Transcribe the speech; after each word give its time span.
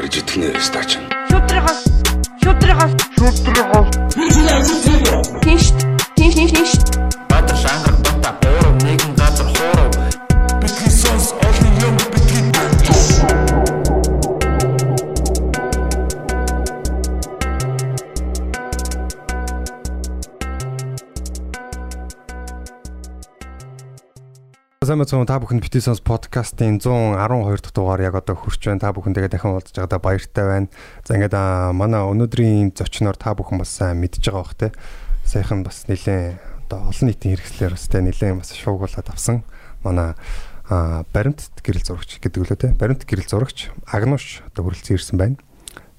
гарч 0.00 0.16
идэх 0.16 0.36
нэ 0.40 0.48
стач. 0.64 0.90
Шүтрихос 1.28 1.80
шүтрихос 2.42 2.92
шүтрихос 3.18 3.88
Тинш 5.44 5.66
тинш 6.16 6.34
тинш 6.36 6.52
тинш 6.56 6.72
Сайн 24.90 25.06
мэцэн 25.06 25.22
та 25.22 25.38
бүхэнд 25.38 25.62
Битисонс 25.62 26.02
подкастын 26.02 26.82
112 26.82 27.62
дахь 27.62 27.70
дугаар 27.70 28.02
яг 28.02 28.18
одоо 28.18 28.34
хүрч 28.34 28.66
байна. 28.66 28.82
Та 28.82 28.90
бүхэн 28.90 29.14
тэгээ 29.14 29.30
дахин 29.30 29.54
уулзж 29.54 29.78
байгаадаа 29.78 30.02
баяртай 30.02 30.42
байна. 30.50 30.66
За 31.06 31.14
ингээд 31.14 31.30
манай 31.78 32.02
өнөөдрийн 32.10 32.74
зочноор 32.74 33.14
та 33.14 33.38
бүхэн 33.38 33.62
бас 33.62 33.70
мэдж 33.78 34.18
байгаа 34.18 34.42
бох 34.42 34.58
те. 34.58 34.74
Саяхан 35.22 35.62
бас 35.62 35.86
нэлээд 35.86 36.42
одоо 36.66 36.90
олон 36.90 37.06
нийтийн 37.06 37.38
хэрэгслэр 37.38 37.78
бас 37.78 37.86
те 37.86 38.02
нэлээд 38.02 38.34
бас 38.34 38.50
шуугуулад 38.50 39.06
авсан. 39.06 39.46
Манай 39.86 40.18
баримт 40.66 41.54
гэрэл 41.62 41.86
зурагч 41.86 42.18
гэдэг 42.18 42.42
үлээ 42.42 42.58
те. 42.58 42.74
Баримт 42.74 43.06
гэрэл 43.06 43.30
зурагч 43.30 43.70
Агнуш 43.86 44.42
одоо 44.50 44.66
хүрэлцэн 44.66 44.98
ирсэн 44.98 45.14
байна. 45.22 45.38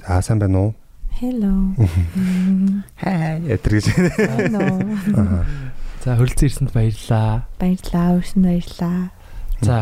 За 0.03 0.19
сайн 0.19 0.43
байна 0.43 0.67
уу? 0.67 0.71
Hello. 1.15 1.79
Хай. 2.99 3.39
Ятэр 3.47 3.71
гэж. 3.71 3.87
Hello. 4.19 5.79
Аа. 6.01 6.17
За 6.17 6.17
хөлцөн 6.17 6.47
ирсэнд 6.49 6.73
баярлаа. 6.73 7.45
Баярлаа, 7.61 8.17
өрсөнд 8.17 8.45
баярлаа. 8.45 9.13
За 9.61 9.77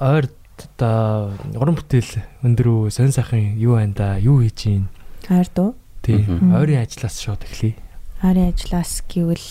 ойр 0.00 0.28
одоо 0.60 1.32
уран 1.56 1.76
бүтээл 1.80 2.20
өндөр 2.44 2.68
үү 2.68 2.92
сонь 2.92 3.08
сайхан 3.08 3.56
юу 3.56 3.80
байна 3.80 3.96
да 3.96 4.08
юу 4.20 4.44
хийж 4.44 4.68
гин. 4.68 4.88
Хайр 5.24 5.48
дуу. 5.56 5.72
Тий. 6.04 6.20
Мгм. 6.20 6.52
Ойрын 6.52 6.84
ажлаас 6.84 7.16
шууд 7.24 7.40
эхлэе. 7.48 7.72
Харин 8.20 8.52
ажиллаас 8.52 9.00
гэвэл 9.08 9.48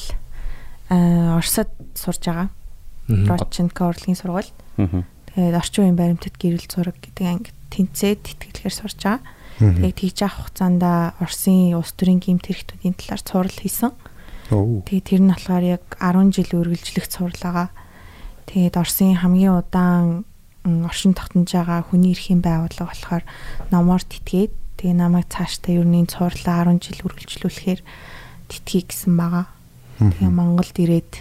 аа 0.93 1.41
Оросд 1.41 1.73
сурж 1.97 2.21
байгаа. 2.21 2.49
Мгм. 3.09 3.25
Родченко 3.25 3.89
урлагийн 3.89 4.13
сургууль. 4.13 4.51
Тэгээд 4.77 5.57
орчин 5.57 5.89
үеийн 5.89 5.97
баримтат 5.97 6.37
гэрэл 6.37 6.69
зураг 6.69 7.01
гэдэг 7.01 7.25
анги 7.25 7.49
тэнцээд 7.73 8.29
тэтгэлгээр 8.29 8.75
сурж 8.77 9.01
байгаа. 9.01 9.25
Тэгээд 9.57 9.97
тэгж 10.05 10.17
авах 10.21 10.53
хугацаанд 10.53 10.85
Оросын 11.17 11.73
улс 11.73 11.97
төрийн 11.97 12.21
гимт 12.21 12.45
хэрэгтүүдийн 12.45 12.93
талаар 12.93 13.21
цуврал 13.25 13.57
хийсэн. 13.57 13.89
Оо. 13.89 13.97
Тэгээд 14.49 15.05
тэр 15.05 15.21
нь 15.21 15.31
болохоор 15.31 15.63
яг 15.63 15.83
10 16.01 16.33
жил 16.33 16.51
үргэлжлэх 16.57 17.05
цувралгаа. 17.05 17.69
Тэгээд 18.49 18.81
Оросын 18.81 19.13
хамгийн 19.21 19.61
удаан 19.61 20.25
оршин 20.65 21.13
тогтнож 21.13 21.53
байгаа 21.53 21.85
хүний 21.85 22.17
эрхийн 22.17 22.41
байгууллага 22.41 22.89
болохоор 22.89 23.23
номоор 23.69 24.01
тэтгээд 24.01 24.53
тэгээ 24.81 24.95
намайг 24.97 25.29
цаашдаа 25.29 25.77
ер 25.77 25.85
нь 25.85 26.01
энэ 26.01 26.11
цувралаа 26.11 26.65
10 26.65 26.81
жил 26.81 27.05
үргэлжлүүлэхээр 27.05 27.81
тэтгий 28.49 28.83
гэсэн 28.89 29.13
байгаа. 29.13 29.45
Тэгээ 30.01 30.31
Монголд 30.33 30.75
ирээд 30.75 31.11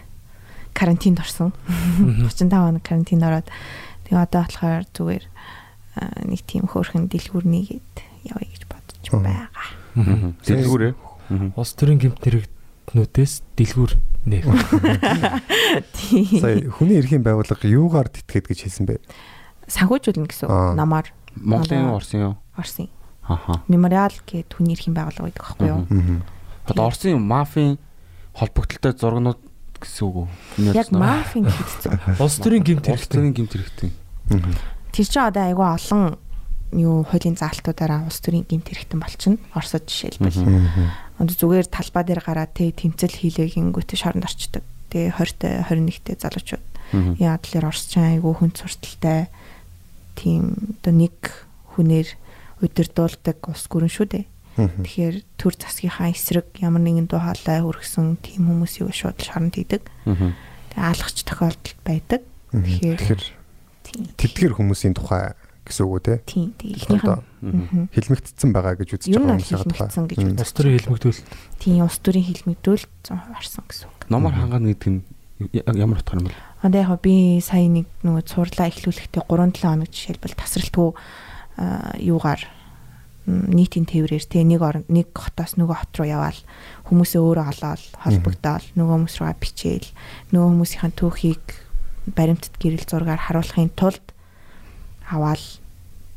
карантинд 0.73 1.21
орсон. 1.21 1.53
35 2.01 2.49
хоног 2.65 2.83
карантинд 2.83 3.23
ороод 3.23 3.49
тэгээ 4.09 4.25
одоо 4.25 4.43
болохоор 4.49 4.85
зүгээр 4.97 5.25
нэг 6.27 6.41
тийм 6.47 6.65
хөөрхөн 6.71 7.11
дэлгүүр 7.11 7.45
нэгээд 7.45 7.95
явъя 8.31 8.49
гэж 8.49 8.63
бодож 8.71 9.05
байгаа. 9.13 9.51
Дэлгүүрээ. 10.47 10.93
Улс 11.59 11.73
төрийн 11.75 11.99
гэмт 11.99 12.23
хэрэгтнүүдээс 12.89 13.33
дэлгүүр. 13.57 13.93
Тийм. 15.93 16.41
Сая 16.41 16.65
хүний 16.73 16.99
эрхийн 17.01 17.23
байгууллага 17.25 17.69
юугаар 17.69 18.09
тэтгээд 18.09 18.49
гэж 18.49 18.59
хэлсэн 18.65 18.87
бэ? 18.89 19.01
Санхүүжүүлнэ 19.69 20.29
гэсэн. 20.29 20.49
Намаар 20.77 21.13
Монголын 21.37 21.93
Орсын 21.93 22.21
юу? 22.21 22.35
Орсын. 22.57 22.89
Аха. 23.25 23.61
Мемориал 23.69 24.17
гэдэг 24.25 24.57
хүний 24.57 24.73
эрхийн 24.77 24.97
байгууллага 24.97 25.29
гэдэг 25.29 25.45
байхгүй 25.45 25.69
юу? 25.69 25.85
Одоо 26.69 26.85
Орсын 26.89 27.21
мафийн 27.21 27.77
холбогдлолтой 28.33 28.93
зургнууд 28.97 29.41
гэсэн 29.81 30.05
үг 30.09 30.17
үү? 30.25 30.73
Яг 30.73 30.89
мафийн 30.93 31.45
гэдэг. 31.49 32.21
Улс 32.21 32.37
төрийн 32.41 32.65
гэмт 32.65 32.89
Улс 32.89 33.05
хэрэгтэн. 33.05 33.13
төрийн 33.13 33.35
гимт 33.37 33.53
хэрэгтэй. 33.53 33.91
Тэр 34.93 35.07
чинь 35.07 35.29
одоо 35.29 35.45
айгүй 35.45 35.69
олон 35.69 36.17
юу 36.73 37.05
хуулийн 37.05 37.37
заалтуудаараа 37.37 38.05
улс 38.09 38.21
төрийн 38.21 38.45
гимт 38.49 38.69
хэрэгтэн 38.69 39.01
болчихно. 39.01 39.41
Оросод 39.57 39.89
жишээлбэл. 39.89 41.08
Зүгээр 41.19 41.67
талбай 41.67 42.05
дээр 42.07 42.23
гараад 42.23 42.55
тэ 42.55 42.71
тэмцэл 42.71 43.11
хийлээгингүүтээ 43.11 43.99
шоронд 43.99 44.27
орчдөг. 44.27 44.63
Тэ 44.89 45.11
20-т 45.11 45.67
21-т 45.67 46.23
залуучууд 46.23 46.67
яа 47.19 47.37
тэлэр 47.37 47.69
орсчин 47.69 48.17
айгүй 48.17 48.33
хүн 48.39 48.53
сурталтай 48.55 49.29
тийм 50.15 50.79
одоо 50.81 50.95
нэг 50.95 51.19
хүнээр 51.75 52.09
удирдуулдаг 52.63 53.39
улс 53.45 53.67
гүрэн 53.69 53.93
шүү 53.93 54.07
дээ. 54.09 54.25
Тэгэхээр 54.59 55.17
төр 55.39 55.55
засгийнхаа 55.55 56.11
эсрэг 56.11 56.49
ямар 56.59 56.83
нэгэн 56.83 57.07
дуу 57.07 57.23
хоолой 57.23 57.63
хүргэсэн 57.63 58.19
тийм 58.25 58.51
хүмүүсийг 58.51 58.91
шууд 58.91 59.19
шоронд 59.21 59.55
хийдэг. 59.55 59.87
Тэгээ 60.07 60.83
алхач 60.83 61.23
тохиолдол 61.23 61.77
байдаг. 61.87 62.23
Тэгэхээр 62.51 63.23
тэдгэр 64.19 64.53
хүмүүсийн 64.59 64.99
тухай 64.99 65.39
гэсэн 65.63 65.85
үг 65.87 65.93
үү 65.95 66.03
те? 66.03 66.15
тийм 66.27 66.51
Одоо 66.91 67.23
нь 67.23 67.28
хэлмэгдсэн 67.41 68.51
байгаа 68.53 68.75
гэж 68.79 68.89
үзэж 68.99 69.15
байгаа 69.15 69.39
гэж 69.39 70.19
Мгм. 70.19 70.35
үзэж 70.35 70.41
Улс 70.43 70.53
төрийн 70.55 70.77
хэлмэгдүүл. 70.83 71.21
тийм 71.63 71.83
улс 71.87 71.99
төрийн 72.03 72.27
хэлмэгдүүлэлт 72.29 72.93
100% 73.07 73.39
орсон 73.39 73.65
гэсэн 73.69 73.87
үг. 73.89 73.99
Номоор 74.11 74.35
хангаана 74.35 74.69
гэдэг 74.75 74.91
нь 74.91 75.03
ямар 75.79 75.99
утгаар 76.03 76.21
юм 76.23 76.27
бэ? 76.29 76.37
Одоо 76.67 76.81
яг 76.83 77.01
би 77.03 77.39
сая 77.39 77.67
нэг 77.71 77.87
нөгөө 78.03 78.23
цуурлаа 78.27 78.67
эхлүүлэхдээ 78.75 79.23
3-7 79.31 79.63
хоног 79.63 79.91
жишээлбэл 79.95 80.35
тасралтгүй 80.35 80.89
аа, 81.63 81.95
юугаар 82.03 82.43
нийтийн 83.29 83.85
тээврээр 83.87 84.25
те 84.27 84.43
нэг 84.43 84.59
орон 84.65 84.85
нэг 84.89 85.13
хотоос 85.15 85.55
нөгөө 85.61 85.77
хот 85.79 85.93
руу 86.01 86.09
яваал 86.09 86.41
хүмүүсээ 86.89 87.21
өөрөө 87.23 87.47
олоод 87.55 87.83
холбогдоол 88.03 88.67
нөгөө 88.75 88.95
хүмүүс 88.99 89.15
руугаа 89.21 89.37
бичээл 89.37 89.89
нөгөө 90.33 90.49
хүмүүсийн 90.49 90.93
түүхийг 90.97 91.45
баримтат 92.17 92.57
гэрэл 92.57 92.89
зургаар 92.89 93.21
харуулахын 93.21 93.69
тулд 93.77 94.01
аваал 95.13 95.45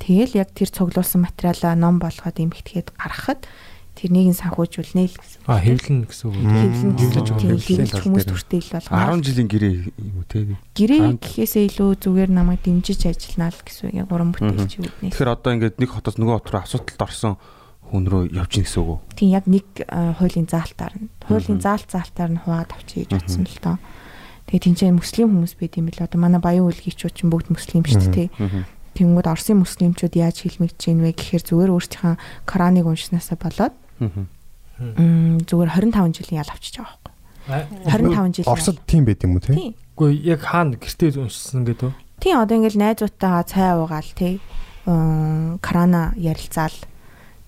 тэгэл 0.02 0.42
яг 0.42 0.50
тэр 0.58 0.74
цуглуулсан 0.74 1.22
материалаа 1.22 1.78
ном 1.78 2.02
болгоод 2.02 2.42
эмхэтгээд 2.42 2.98
гаргахад 2.98 3.46
тэрнийг 4.02 4.34
нь 4.34 4.40
санхүүжүүлнэ 4.42 5.04
л 5.06 5.18
гэсэн. 5.20 5.40
А 5.46 5.62
хэвлэн 5.62 6.10
гэсэн 6.10 6.26
үг. 6.32 6.42
Хэвлэн 6.42 6.94
Хэвлэж 6.98 7.28
хэвлэлийн 7.38 7.90
хүмүүс 7.92 8.26
тал 8.26 8.34
дээр. 8.34 8.34
төртөйл 8.34 8.70
10 8.72 8.90
болгоо. 8.90 9.22
жилийн 9.22 9.50
гэрээ 9.52 9.74
юм 9.94 10.14
уу 10.18 10.26
те? 10.26 10.40
Гэрээ 10.74 11.02
гэхээсээ 11.22 11.64
илүү 11.70 11.90
зүгээр 12.02 12.32
намайг 12.34 12.66
дэмжиж 12.66 13.02
ажиллана 13.06 13.54
л 13.54 13.62
гэсэн 13.62 13.94
яг 13.94 14.10
уран 14.10 14.32
бүтээлч 14.34 14.74
юу 14.82 14.90
нэ. 15.06 15.12
Тэгэхээр 15.14 15.34
одоо 15.38 15.52
ингээд 15.54 15.78
нэг 15.78 15.90
хотоос 15.92 16.18
нөгөө 16.18 16.36
хот 16.40 16.50
руу 16.50 16.64
асуудалд 16.66 17.02
орсон 17.04 17.34
хүн 17.92 18.04
рүү 18.08 18.24
явж 18.32 18.52
гин 18.58 18.66
гэсэн 18.66 18.80
үг 18.82 18.90
үү? 18.90 19.00
Тийм 19.20 19.30
яг 19.36 19.46
нэг 19.46 19.68
хуулийн 19.86 20.48
заалтаар 20.48 20.96
нь. 20.96 21.12
Хуулийн 21.28 21.60
заалт 21.60 21.90
заалтаар 21.92 22.32
нь 22.32 22.42
хуваад 22.42 22.72
авчиж 22.72 23.12
утсан 23.12 23.44
л 23.44 23.60
доо. 23.60 23.78
Тэгээ 24.48 24.66
тэнцээ 24.66 24.96
муслим 24.96 25.30
хүмүүс 25.36 25.54
байд 25.60 25.76
юм 25.78 25.92
бэл 25.92 26.08
одоо 26.08 26.20
манай 26.20 26.40
баян 26.40 26.66
үлгийчүүд 26.72 27.14
чинь 27.14 27.30
бүгд 27.30 27.52
муслим 27.52 27.84
шүү 27.84 28.08
дээ. 28.16 28.32
Тэнгүүд 28.98 29.28
Оросын 29.28 29.62
муслимчууд 29.64 30.16
яаж 30.16 30.44
хилмигдэж 30.44 30.82
ийн 30.92 31.00
вэ 31.00 31.16
гэхээр 31.16 31.44
зүгээр 31.48 31.72
өөрсдийнхөө 31.72 32.16
Кораныг 32.44 32.86
уншснаасаа 32.92 33.38
болоод 33.40 33.76
зүгээр 35.48 35.70
25 35.78 36.18
жилийн 36.18 36.42
ял 36.42 36.52
авчиж 36.52 36.76
байгаа 36.82 36.98
байхгүй. 37.00 37.12
25 37.86 38.36
жил. 38.42 38.50
Оросд 38.52 38.80
тийм 38.86 39.06
байд 39.06 39.24
юм 39.24 39.38
уу 39.38 39.44
те? 39.44 39.54
Тийм. 39.54 39.74
Үгүй 39.96 40.12
яг 40.26 40.42
хаана 40.42 40.76
гэртээ 40.76 41.22
уншсан 41.22 41.64
гэдэг 41.66 41.88
үү? 41.88 41.94
Тийм 42.22 42.36
одоо 42.42 42.56
ингээл 42.58 42.82
найзуудтайгаа 42.82 43.44
цай 43.46 43.70
уугаал 43.78 44.12
тий. 44.18 44.42
М, 44.86 45.58
Корана 45.62 46.14
ярилцаал. 46.18 46.74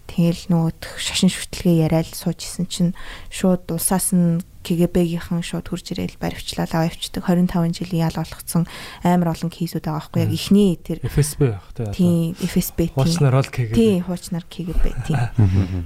Тэгэл 0.09 0.49
нөгөө 0.49 0.71
шашин 1.01 1.29
шүтлгээ 1.33 1.89
яриад 1.89 2.09
сууж 2.13 2.45
исэн 2.45 2.65
чинь 2.69 2.93
шууд 3.33 3.65
улсаас 3.73 4.13
нь 4.13 4.41
КГБ-гийнхэн 4.63 5.43
шууд 5.43 5.67
хурж 5.67 5.91
ирээл 5.91 6.15
баривчлал 6.17 6.71
аваа 6.71 6.87
явчихдаг 6.87 7.27
25 7.27 7.75
жилийн 7.83 8.07
ял 8.07 8.15
болгоцсон 8.15 8.63
амар 9.03 9.35
олон 9.35 9.51
кейсүүд 9.51 9.83
байгаа 9.83 9.99
байхгүй 10.07 10.21
яг 10.23 10.31
ихний 10.31 10.79
тэр 10.79 10.97
FSB 11.03 11.39
байх 11.51 11.67
тий. 11.75 11.91
тийм 11.91 12.33
FSB 12.39 12.79
тийм 12.89 12.95
Хуучнаар 12.95 13.35
ол 13.35 13.49
KGB. 13.51 13.73
тий 13.75 13.93
хуучнаар 13.99 14.45
КГБ 14.47 14.83
тийм 15.03 15.19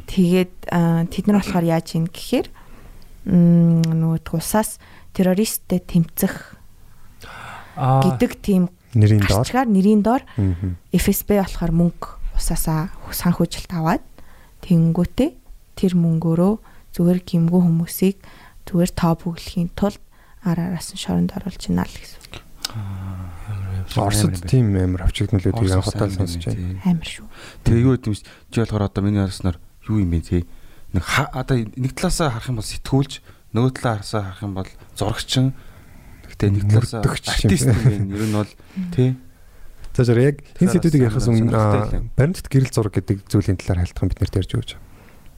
тэгээд 0.06 0.54
тэд 1.10 1.26
нар 1.26 1.38
болохоор 1.42 1.66
яаж 1.66 1.88
ийн 1.98 2.06
гэхээр 2.08 2.48
нөгөө 3.28 4.30
улсаас 4.38 4.78
террористтэй 5.18 5.82
тэмцэх 5.82 6.56
Аа 7.78 8.02
гэдэг 8.02 8.32
тийм 8.42 8.70
Нэрийн 8.98 9.22
доор. 9.22 9.44
гарчгаар 9.46 9.68
нэрийн 9.70 10.02
доор. 10.02 10.24
FSB 10.94 11.38
болохоор 11.38 11.72
мөнгө 11.76 12.08
усаасаа 12.38 12.90
санхүүжилт 13.14 13.70
аваад 13.74 14.02
тэнгүүтээ 14.66 15.30
тэр 15.78 15.94
мөнгөөрөө 15.94 16.54
зүгээр 16.98 17.20
гимгүү 17.22 17.62
хүмүүсийг 17.62 18.18
зүгээр 18.68 18.92
тоо 18.94 19.14
бүглэхийн 19.16 19.72
тулд 19.74 20.04
ар 20.44 20.60
араас 20.60 20.92
нь 20.94 21.00
шоронд 21.00 21.32
оруулж 21.34 21.64
байна 21.72 21.88
л 21.88 21.96
гэсэн. 21.96 22.48
Оросд 23.96 24.44
тийм 24.44 24.76
амар 24.76 25.08
авчигдмал 25.08 25.48
үүдийг 25.48 25.72
Орос 25.72 25.96
анхудаа 25.96 26.12
сонсож 26.12 26.44
байна. 26.44 26.84
Амар 26.84 27.08
шүү. 27.08 27.28
Тэгээ 27.64 27.84
юу 27.88 27.96
гэдэм 27.96 28.14
чи 28.16 28.58
болохоор 28.60 28.88
одоо 28.92 29.02
миний 29.04 29.24
харснаар 29.24 29.58
юу 29.88 30.04
юм 30.04 30.12
бэ 30.12 30.20
те? 30.22 30.44
Нэг 30.92 31.04
одоо 31.32 31.56
нэг 31.64 31.92
талаасаа 31.96 32.36
харах 32.36 32.52
юм 32.52 32.60
бол 32.60 32.68
сэтгүүлч, 32.68 33.14
нөгөө 33.56 33.72
талаасаа 33.80 34.22
харах 34.36 34.44
юм 34.44 34.54
бол 34.60 34.72
зурагчин. 35.00 35.56
Гэтэ 36.28 36.52
нэг 36.52 36.64
талаасаа 36.68 37.02
артист 37.08 37.72
юм 37.72 38.12
ер 38.12 38.24
нь 38.28 38.36
бол 38.36 38.52
тий. 38.92 39.16
За 39.96 40.04
зэрэг 40.06 40.26
яг 40.30 40.38
энэ 40.62 40.72
сэдвүүдийг 40.78 41.10
бас 41.10 41.26
өмнө 41.32 42.12
баримтат 42.14 42.48
гэрэл 42.52 42.70
зураг 42.70 42.94
гэдэг 42.94 43.26
зүйлийн 43.32 43.58
талаар 43.58 43.82
хайлтхан 43.82 44.12
бид 44.14 44.22
нэрт 44.22 44.38
ярьж 44.38 44.52
өгч. 44.54 44.72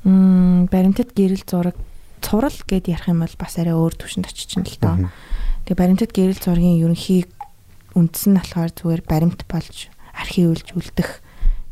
Мм 0.04 0.68
баримтат 0.68 1.16
гэрэл 1.16 1.48
зураг 1.48 1.80
цурал 2.22 2.58
гэд 2.68 2.92
ярих 2.92 3.08
юм 3.08 3.24
бол 3.24 3.36
бас 3.40 3.54
арай 3.58 3.76
өөр 3.76 3.96
төвшөнд 3.96 4.30
очиж 4.30 4.52
нь 4.60 4.68
л 4.68 4.78
доо. 4.80 5.10
Тэгээ 5.66 5.80
баримтат 5.80 6.12
гэрэл 6.14 6.40
зургийн 6.40 6.80
ерөнхий 6.84 7.28
үндэс 7.96 8.24
нь 8.30 8.38
болохоор 8.38 8.72
зүгээр 8.76 9.02
баримт 9.08 9.42
болж 9.50 9.90
архивлж 10.14 10.76
үлдэх 10.76 11.22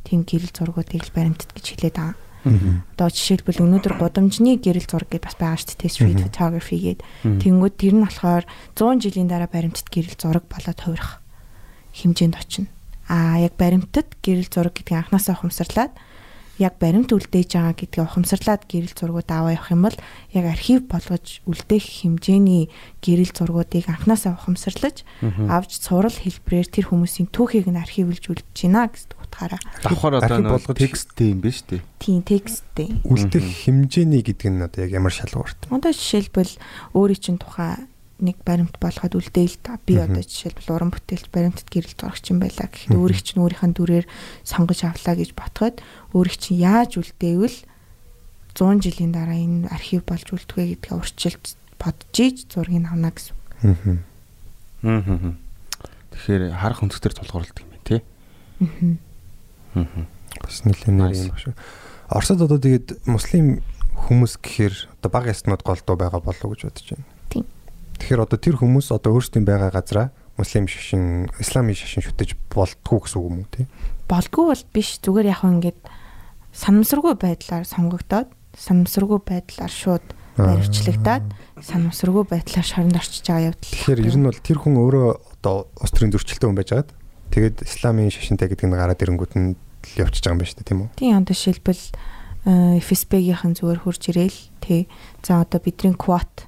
тийм 0.08 0.24
гэрэл 0.24 0.52
зургуудыг 0.56 1.04
л 1.04 1.16
баримтат 1.16 1.52
гэж 1.52 1.66
хэлээд 1.76 1.98
байгаа. 2.00 2.16
Одоо 2.48 3.10
жишээлбэл 3.12 3.64
өнөөдөр 3.66 3.94
гудамжны 4.00 4.56
гэрэл 4.62 4.88
зураг 4.88 5.12
гэдээ 5.12 5.28
бас 5.28 5.36
байгаа 5.36 5.60
шүү 5.60 5.78
дээ 5.84 5.92
street 5.92 6.22
photography 6.24 6.78
гэдэг. 6.80 7.04
Тэнгүүд 7.44 7.76
тэр 7.76 7.94
нь 8.00 8.06
болохоор 8.08 8.46
100 8.72 9.04
жилийн 9.04 9.28
дараа 9.28 9.52
баримтат 9.52 9.88
гэрэл 9.92 10.16
зураг 10.16 10.48
болоод 10.48 10.80
хувирах 10.80 11.20
хэмжээнд 11.92 12.36
очино. 12.40 12.72
Аа 13.12 13.44
яг 13.44 13.60
баримтат 13.60 14.08
гэрэл 14.24 14.48
зураг 14.48 14.80
гэдгийг 14.80 15.12
анханасаа 15.12 15.36
ухамсарлаад 15.36 15.92
яг 16.58 16.78
баримт 16.82 17.14
үлдээж 17.14 17.54
байгаа 17.54 17.76
гэдгийг 17.78 18.06
ухамсарлаад 18.10 18.64
гэрэл 18.66 18.94
зургууд 18.98 19.30
аваа 19.30 19.54
явах 19.54 19.70
юм 19.72 19.82
бол 19.86 19.98
яг 20.34 20.46
архив 20.50 20.90
болгож 20.90 21.42
үлдээх 21.46 21.86
хэмжээний 22.02 22.70
гэрэл 23.02 23.32
зургуудыг 23.34 23.86
анханасаа 23.90 24.36
ухамсарлаж 24.38 25.06
авч 25.50 25.72
цуврал 25.82 26.14
хэлбрээр 26.18 26.68
тэр 26.68 26.86
хүмүүсийн 26.90 27.30
түүхийг 27.30 27.70
нь 27.70 27.78
архивлж 27.78 28.24
үлдэж 28.34 28.58
байна 28.66 28.90
гэсэн 28.90 29.14
утгаараа. 29.22 29.62
Давхар 29.86 30.14
одоо 30.18 30.58
болгож- 30.58 30.78
тексттэй 30.78 31.32
юм 31.38 31.40
биш 31.46 31.62
үү? 31.70 31.82
Тийм 32.02 32.22
тексттэй. 32.26 32.90
Үлдэх 33.06 33.46
хэмжээний 33.66 34.22
гэдэг 34.26 34.48
нь 34.50 34.62
одоо 34.66 34.82
яг 34.86 34.92
ямар 34.98 35.14
шалгуурт. 35.14 35.70
Одоо 35.70 35.92
жишээлбэл 35.94 36.58
өөрийн 36.98 37.22
чинь 37.22 37.38
тухай 37.42 37.86
нэг 38.20 38.38
баримт 38.42 38.78
болгоод 38.82 39.14
үлдээл 39.14 39.58
та 39.62 39.78
би 39.86 40.02
одоо 40.02 40.26
жишээлбэл 40.26 40.74
уран 40.74 40.92
бүтээлч 40.94 41.30
баримтат 41.30 41.70
гэрэл 41.70 41.94
зурагч 41.94 42.26
юм 42.34 42.42
байла 42.42 42.66
гэхэд 42.66 42.98
өөрийн 42.98 43.24
чинь 43.24 43.42
өөрийнхөө 43.46 43.72
дүрээр 43.78 44.06
сонгож 44.42 44.80
авлаа 44.86 45.16
гэж 45.18 45.32
ботход 45.38 45.82
өөрийн 46.18 46.42
чинь 46.42 46.62
яаж 46.66 46.98
үлдээвэл 46.98 47.58
100 48.58 48.82
жилийн 48.82 49.14
дараа 49.14 49.38
энэ 49.38 49.70
архив 49.70 50.02
болж 50.02 50.26
үлдэхэ 50.34 50.82
гэдгээ 50.82 50.98
урьдчилж 50.98 51.44
бодож 51.78 52.18
ийж 52.18 52.50
зургийг 52.50 52.90
авна 52.90 53.14
гэсэн. 53.14 53.38
Аа. 53.62 54.02
Аа. 54.82 55.38
Тэгэхээр 56.18 56.44
харах 56.58 56.82
өнцгтэр 56.82 57.14
тулгуурлалт 57.14 57.62
юм 57.62 57.70
байна 57.70 57.86
тий. 57.86 58.02
Бас 60.42 60.66
нэлээд 60.66 60.90
нэр 60.90 61.14
Nice. 61.14 61.22
юм 61.22 61.30
баг 61.30 61.42
шүү. 61.46 61.54
Оросд 62.10 62.42
одоо 62.42 62.58
тэгээд 62.58 63.06
муслим 63.06 63.62
хүмүүс 64.10 64.42
гэхээр 64.42 64.76
одоо 64.98 65.10
бага 65.14 65.30
яснууд 65.30 65.62
голдуу 65.62 65.96
байгаа 65.98 66.22
болов 66.26 66.42
уу 66.42 66.58
гэж 66.58 66.66
бодож 66.66 66.88
байна. 66.98 67.06
Тэгэхээр 67.98 68.24
одоо 68.24 68.38
тэр 68.40 68.56
хүмүүс 68.62 68.94
одоо 68.94 69.18
өөрсдийн 69.18 69.46
байгаа 69.46 69.74
газараа 69.74 70.08
муслим 70.38 70.70
шашин, 70.70 71.28
исламын 71.42 71.74
шашин 71.74 72.06
шүтэж 72.06 72.38
болтгоо 72.54 73.02
гэсэн 73.02 73.18
үг 73.18 73.26
юм 73.26 73.38
уу 73.42 73.50
тий? 73.50 73.66
Болдгүй 74.06 74.46
бол 74.54 74.64
биш 74.72 75.02
зүгээр 75.02 75.34
яг 75.34 75.42
ингээд 75.42 75.82
санамсаргүй 76.54 77.14
байдлаар 77.18 77.66
сонгогдоод 77.66 78.30
санамсаргүй 78.58 79.20
байдлаар 79.26 79.74
шууд 79.74 80.06
баривчлагдаад 80.38 81.26
санамсаргүй 81.66 82.24
байдлаар 82.30 82.66
шоронд 82.66 82.98
орчиж 82.98 83.26
байгаа 83.26 83.50
явдал. 83.50 83.74
Тэгэхээр 83.74 84.06
ер 84.06 84.18
нь 84.18 84.28
бол 84.30 84.42
тэр 84.46 84.58
хүн 84.62 84.76
өөрөө 84.78 85.08
одоо 85.42 85.56
ус 85.82 85.92
төрийн 85.94 86.14
зөрчилтэй 86.14 86.46
хүн 86.46 86.58
байж 86.58 86.70
байгаад 86.70 86.92
тэгээд 87.34 87.58
исламын 87.66 88.14
шашинтай 88.14 88.48
гэдэг 88.54 88.70
нь 88.70 88.78
гараад 88.78 89.02
ирэнгүүт 89.02 89.34
нь 89.34 89.58
явчихж 89.98 90.24
байгаа 90.26 90.36
юм 90.38 90.42
байна 90.42 90.50
шүү 90.54 90.60
дээ 90.62 90.70
тийм 90.70 90.82
үү? 90.86 90.90
Тийм 91.02 91.18
одоо 91.18 91.34
жишээлбэл 91.34 91.84
FSB-ийн 92.86 93.54
зүгээр 93.58 93.82
хурж 93.84 94.02
ирээл 94.14 94.40
тий. 94.62 94.88
За 95.26 95.42
одоо 95.42 95.60
бидний 95.60 95.98
квот 95.98 96.48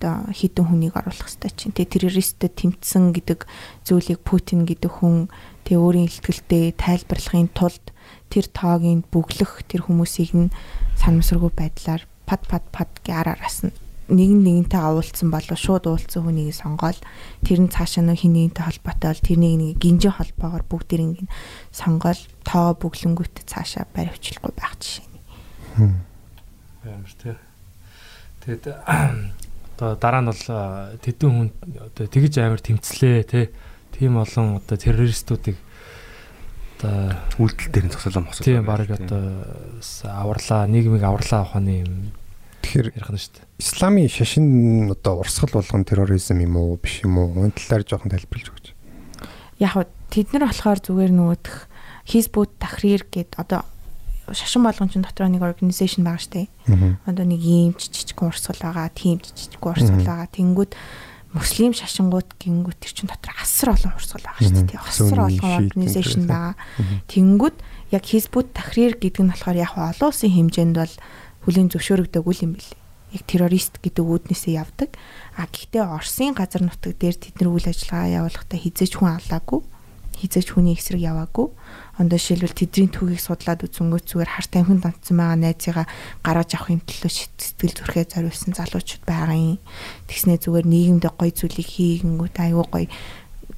одоо 0.00 0.32
хідэн 0.32 0.64
хүнийг 0.64 0.96
оруулах 0.96 1.28
хэрэгтэй 1.28 1.52
чинь. 1.52 1.76
Тий 1.76 1.84
террористтэй 1.84 2.48
тэмцсэн 2.48 3.12
гэдэг 3.12 3.44
зүйлийг 3.84 4.24
Путин 4.24 4.64
гэдэг 4.64 5.04
хүн 5.04 5.28
тий 5.68 5.76
өөрийн 5.76 6.08
ихтгэлтэй 6.08 6.72
тайлбарлахын 6.72 7.52
тулд 7.52 7.92
тэр 8.32 8.48
тоогийн 8.48 9.04
бүглэх 9.12 9.68
тэр 9.68 9.84
хүмүүсийг 9.84 10.32
нь 10.32 10.48
санамсаргүй 10.96 11.52
байдлаар 11.52 12.08
пад 12.24 12.48
пад 12.48 12.64
пад 12.72 12.88
гэ 13.04 13.12
араараас 13.12 13.68
нь 13.68 13.76
нэг 14.08 14.30
нэгнтэй 14.40 14.80
уулзсан 14.80 15.28
болов 15.30 15.60
шууд 15.60 15.86
уулзсан 15.86 16.24
хүнийг 16.24 16.56
сонгоол. 16.56 16.98
Тэр 17.44 17.60
нь 17.62 17.70
цаашаа 17.70 18.02
нөх 18.02 18.24
хин 18.24 18.34
нэгнтэй 18.34 18.64
холбоотой 18.64 19.12
бол 19.14 19.22
тэрнийг 19.22 19.56
нэг 19.60 19.72
гинжин 19.78 20.16
холбоогоор 20.16 20.64
бүгдийг 20.66 21.00
нь 21.04 21.30
сонгоол. 21.70 22.18
Тоо 22.42 22.74
бүглэнгүүтээ 22.74 23.44
цаашаа 23.46 23.84
баривчлахгүй 23.94 24.52
байх 24.56 24.74
жишээ. 24.80 25.06
Амар 26.88 27.14
тий. 27.20 27.36
Тэгээд 28.40 28.64
одоо 29.80 29.96
дараа 29.96 30.20
нь 30.20 30.28
бол 30.28 30.44
тэдэн 31.00 31.30
хүн 31.32 31.48
одоо 31.80 32.04
тэгж 32.04 32.34
амар 32.44 32.60
тэмцлээ 32.60 33.24
тий. 33.24 33.48
Тийм 33.96 34.20
олон 34.20 34.60
одоо 34.60 34.76
террористуудыг 34.76 35.56
одоо 36.76 37.16
Үйлдэл 37.40 37.72
дээр 37.72 37.86
нь 37.88 37.92
зогсоолоо 37.96 38.28
мосоо. 38.28 38.44
тийм 38.44 38.68
баг 38.68 38.92
одоо 38.92 39.48
аварлаа 40.04 40.68
нийгмийг 40.68 41.00
аварлаа 41.00 41.48
авахны 41.48 41.88
юм 41.88 42.12
Тэгэхээр 42.60 42.92
ярих 42.92 43.08
нь 43.08 43.20
шүү 43.24 43.32
дээ. 43.40 43.48
исламын 43.56 44.08
шашин 44.12 44.46
одоо 44.92 45.24
урсгал 45.24 45.48
болгон 45.48 45.88
терроризм 45.88 46.44
юм 46.44 46.60
уу 46.60 46.76
биш 46.76 47.00
юм 47.00 47.16
уу? 47.16 47.32
Энэ 47.48 47.56
талаар 47.56 47.88
жоохон 47.88 48.12
тайлбарлаж 48.12 48.52
өгч. 48.52 48.66
Яг 49.64 49.72
хөө 49.80 49.88
тэд 50.12 50.28
нар 50.36 50.44
болохоор 50.52 50.80
зүгээр 50.84 51.12
нөгөөх 51.16 51.56
Хизбут 52.04 52.52
Тахрир 52.60 53.08
гэд 53.08 53.40
одоо 53.40 53.64
шашин 54.32 54.62
болгон 54.62 54.88
ч 54.88 54.98
дотор 54.98 55.28
нэг 55.28 55.42
организашн 55.42 56.02
байгаа 56.06 56.22
штэ. 56.22 56.46
Одоо 57.06 57.24
нэг 57.26 57.40
ийм 57.42 57.74
жижиг 57.78 58.18
урсгал 58.22 58.58
байгаа, 58.60 58.88
тийм 58.94 59.18
жижиг 59.20 59.60
урсгал 59.60 60.02
байгаа. 60.02 60.28
Тэнгүүд 60.30 60.72
муслим 61.30 61.70
шашингууд 61.70 62.26
гингүүд 62.42 62.78
тэр 62.82 62.92
чин 62.94 63.06
дотор 63.06 63.30
асар 63.38 63.74
олон 63.74 63.94
урсгал 63.94 64.24
байгаа 64.26 64.42
шүү 64.42 64.66
дээ. 64.66 64.82
Асар 64.82 65.18
олон 65.22 65.38
интернет. 65.38 66.26
байгаа. 66.26 66.54
Тэнгүүд 67.06 67.56
яг 67.94 68.04
Хизбут 68.06 68.50
Тахрир 68.54 68.98
гэдэг 68.98 69.22
нь 69.22 69.30
болохоор 69.30 69.58
яг 69.58 69.74
олон 69.78 70.10
улсын 70.10 70.30
хэмжээнд 70.34 70.74
бол 70.74 70.94
хүлийн 71.46 71.70
зөвшөөрөгдөөгүй 71.70 72.34
юм 72.42 72.52
билээ. 72.58 72.78
Яг 73.14 73.22
террорист 73.26 73.78
гэдэг 73.82 74.04
үүднээсээ 74.06 74.58
явдаг. 74.58 74.90
А 75.34 75.46
гэхдээ 75.50 75.82
Оросын 75.82 76.34
газар 76.34 76.62
нутаг 76.62 76.94
дээр 76.98 77.14
тэдний 77.18 77.50
үйл 77.50 77.66
ажиллагаа 77.66 78.26
явуулахдаа 78.26 78.58
хизээч 78.58 78.94
хүн 78.98 79.18
авлаагүй. 79.18 79.60
Хизээч 80.18 80.54
хүний 80.54 80.78
эсрэг 80.78 81.02
яваагүй. 81.02 81.50
Ондоо 82.00 82.16
шилбэл 82.16 82.56
тэдний 82.56 82.88
түүхийг 82.88 83.20
судлаад 83.20 83.60
үзэнгүүт 83.60 84.08
зүгээр 84.08 84.30
харт 84.32 84.52
амхин 84.56 84.80
донцсон 84.80 85.20
байгаа 85.20 85.36
найзыгаа 85.36 85.86
гаргаж 86.24 86.50
авахын 86.56 86.80
төлөө 86.80 87.12
сэтгэл 87.12 87.76
зүрхээ 87.76 88.06
зориулсан 88.08 88.56
залуучууд 88.56 89.04
байгаа 89.04 89.36
юм. 89.36 89.60
Тэгснээ 90.08 90.40
зүгээр 90.40 90.64
нийгэмдээ 90.64 91.12
гоё 91.12 91.32
зүйлийг 91.36 91.68
хийгэнгүүт 91.68 92.36
аюу 92.40 92.64
гоё 92.72 92.88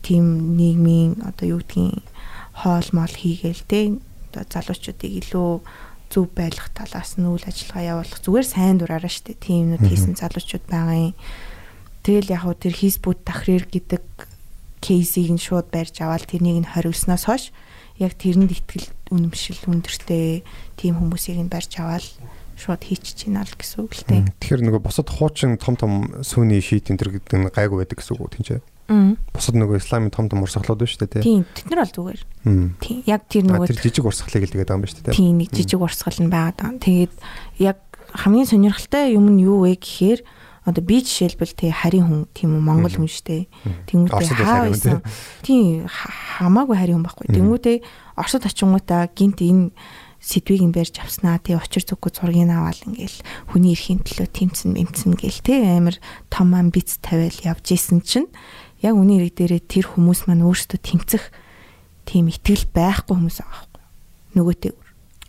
тийм 0.02 0.58
нийгмийн 0.58 1.22
одоо 1.22 1.54
юу 1.54 1.60
гэдгийг 1.62 2.02
хоол 2.58 2.88
мол 2.90 3.14
хийгээл 3.14 3.62
те 3.70 3.80
одоо 4.34 4.42
залуучуудыг 4.50 5.12
илүү 5.22 5.50
зөв 6.10 6.26
байлгах 6.34 6.68
талаас 6.74 7.16
нь 7.16 7.30
үйл 7.30 7.46
ажиллагаа 7.46 8.02
явуулах 8.02 8.20
зүгээр 8.20 8.46
сайн 8.50 8.76
дураараа 8.82 9.08
штэ 9.08 9.38
тийм 9.38 9.72
нүд 9.72 9.86
хийсэн 9.86 10.18
залуучууд 10.18 10.66
байгаа 10.68 11.14
юм. 11.14 11.16
Тэгэл 12.02 12.34
яг 12.34 12.42
хөө 12.44 12.56
тэр 12.58 12.74
Хизбут 12.74 13.22
Тахрир 13.24 13.64
гэдэг 13.70 14.04
кейсийг 14.82 15.30
нь 15.32 15.40
шууд 15.40 15.70
барьж 15.70 16.02
аваад 16.02 16.26
тэрнийг 16.26 16.66
нь 16.66 16.68
хориулснаас 16.68 17.30
хойш 17.30 17.54
яг 18.02 18.18
тэрэнд 18.18 18.50
итгэл 18.50 18.88
үнэмшил 19.14 19.62
өндөртэй 19.70 20.42
тийм 20.76 20.98
хүмүүсийг 20.98 21.38
нь 21.38 21.52
барьж 21.52 21.78
аваад 21.78 22.06
шууд 22.58 22.82
хийчихэж 22.82 23.30
байна 23.30 23.46
л 23.46 23.54
гэсэн 23.56 23.78
үг 23.82 23.92
л 23.96 24.06
дээ. 24.06 24.22
Тэгэхээр 24.38 24.62
нөгөө 24.66 24.82
босод 24.82 25.08
хуучин 25.10 25.56
том 25.58 25.74
том 25.78 25.92
сүүний 26.22 26.60
шиит 26.62 26.90
энэ 26.90 27.00
төр 27.00 27.10
гэдэг 27.18 27.38
нь 27.38 27.48
гайгүй 27.50 27.78
байдаг 27.82 27.98
гэсэн 27.98 28.14
үг 28.18 28.30
тийм 28.34 28.44
ч. 28.44 28.50
Аа. 28.90 29.14
Босод 29.32 29.56
нөгөө 29.56 29.78
исламын 29.80 30.12
том 30.12 30.26
том 30.28 30.42
урсгалууд 30.44 30.82
байна 30.84 30.90
шүү 30.90 31.00
дээ 31.06 31.22
Тийм 31.22 31.42
тийм. 31.42 31.54
тэд 31.54 31.66
нар 31.70 31.80
бол 31.86 31.96
зүгээр. 31.96 32.20
Тийм 32.82 32.98
яг 33.08 33.22
тэр 33.30 33.44
нөгөө 33.48 33.66
тэр 33.72 33.82
жижиг 33.82 34.04
урсгалыг 34.04 34.42
л 34.46 34.52
тэгээд 34.52 34.68
байгаа 34.68 34.76
юм 34.76 34.82
байна 34.84 34.92
шүү 34.92 35.04
дээ. 35.06 35.16
тийм 35.16 35.34
нэг 35.38 35.50
жижиг 35.54 35.80
урсгал 35.80 36.18
нь 36.22 36.30
байгаа 36.30 36.54
даа. 36.58 36.72
Тэгээд 36.82 37.14
яг 37.62 37.78
хамгийн 38.12 38.50
сонирхолтой 38.50 39.04
юм 39.16 39.26
нь 39.32 39.42
юу 39.42 39.64
вэ 39.64 39.80
гэхээр 39.80 40.20
одоо 40.62 40.82
би 40.84 41.02
жишээлбэл 41.02 41.54
тий 41.58 41.70
харийн 41.74 42.06
хүн 42.06 42.22
тийм 42.30 42.54
үү 42.54 42.62
Монгол 42.62 42.94
хүн 42.94 43.10
штэ. 43.10 43.50
Тэнгүүтээ 43.90 44.30
хаа 44.46 44.70
байсан. 44.70 45.02
Тийм 45.42 45.90
ха- 45.90 46.14
хамаагүй 46.38 46.76
харийн 46.78 47.02
хүн 47.02 47.06
байхгүй. 47.06 47.26
Тэнгүүтээ 47.34 47.76
Оросд 48.14 48.46
очингуудаа 48.46 49.10
гинт 49.10 49.42
энэ 49.42 49.74
сэдвийг 50.22 50.62
нь 50.62 50.70
барьж 50.70 51.02
авснаа 51.02 51.42
тий 51.42 51.58
очир 51.58 51.82
зүггүй 51.82 52.14
зургийг 52.14 52.46
аваад 52.46 52.78
ингээл 52.86 53.18
хүний 53.50 53.74
эрхийн 53.74 54.06
төлөө 54.06 54.28
тэмцэн 54.30 54.70
мэмцэн 54.70 55.18
гээл 55.18 55.42
тий 55.42 55.58
амар 55.66 55.98
том 56.30 56.54
амбиц 56.54 57.02
тавиал 57.02 57.34
явж 57.42 57.66
исэн 57.74 57.98
чинь 58.06 58.30
яг 58.86 58.94
үний 58.94 59.18
ирэг 59.18 59.34
дээрээ 59.34 59.66
тэр 59.66 59.90
хүмүүс 59.90 60.30
маань 60.30 60.46
өөрсдөө 60.46 60.78
тэмцэх 60.78 61.34
тийм 62.06 62.30
итгэл 62.30 62.70
байхгүй 62.70 63.18
хүмүүс 63.18 63.42
байгаа 63.42 63.66
байхгүй. 63.66 63.82
Нөгөөтэй 64.38 64.72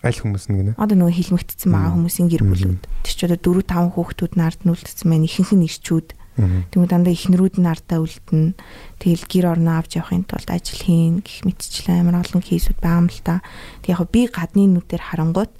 Аль 0.04 0.20
хүмүүс 0.20 0.52
нь 0.52 0.58
гинэ. 0.60 0.72
одоо 0.76 0.96
нөгөө 1.00 1.16
хилмигдсэн 1.16 1.72
байгаа 1.72 1.96
хүмүүсийн 1.96 2.28
гэр 2.28 2.44
бүлүүд. 2.44 2.84
Тэр 3.08 3.16
чинь 3.16 3.28
одоо 3.32 3.64
4 3.64 3.64
5 3.64 3.96
хүүхдүүд 3.96 4.34
нард 4.36 4.60
нь 4.68 4.72
үлдсэн 4.76 5.08
байна. 5.08 5.24
Ихэнх 5.24 5.52
нь 5.56 5.64
ирчүүд. 5.64 6.08
Тэгмээ 6.34 6.90
дандаа 6.92 7.14
ихнэрүүд 7.16 7.56
нь 7.62 7.72
ардаа 7.72 8.00
үлдэнэ. 8.04 8.58
Тэгэл 9.00 9.26
гэр 9.32 9.46
орноо 9.56 9.80
авч 9.80 9.96
явахын 10.02 10.28
тулд 10.28 10.50
ажил 10.52 10.82
хийн 10.82 11.24
гэх 11.24 11.48
мэтчлэн 11.48 12.04
амар 12.04 12.26
олон 12.26 12.42
кейсүүд 12.44 12.84
байгаа 12.84 13.00
юм 13.00 13.10
л 13.14 13.22
та. 13.24 13.46
Тэг 13.86 13.96
яг 13.96 14.10
би 14.12 14.28
гадны 14.28 14.68
нүдээр 14.68 15.04
харангуут 15.14 15.54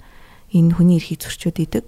энэ 0.52 0.74
хүний 0.76 0.98
эрхийг 1.00 1.24
зөрчөөд 1.24 1.58
идэг. 1.64 1.84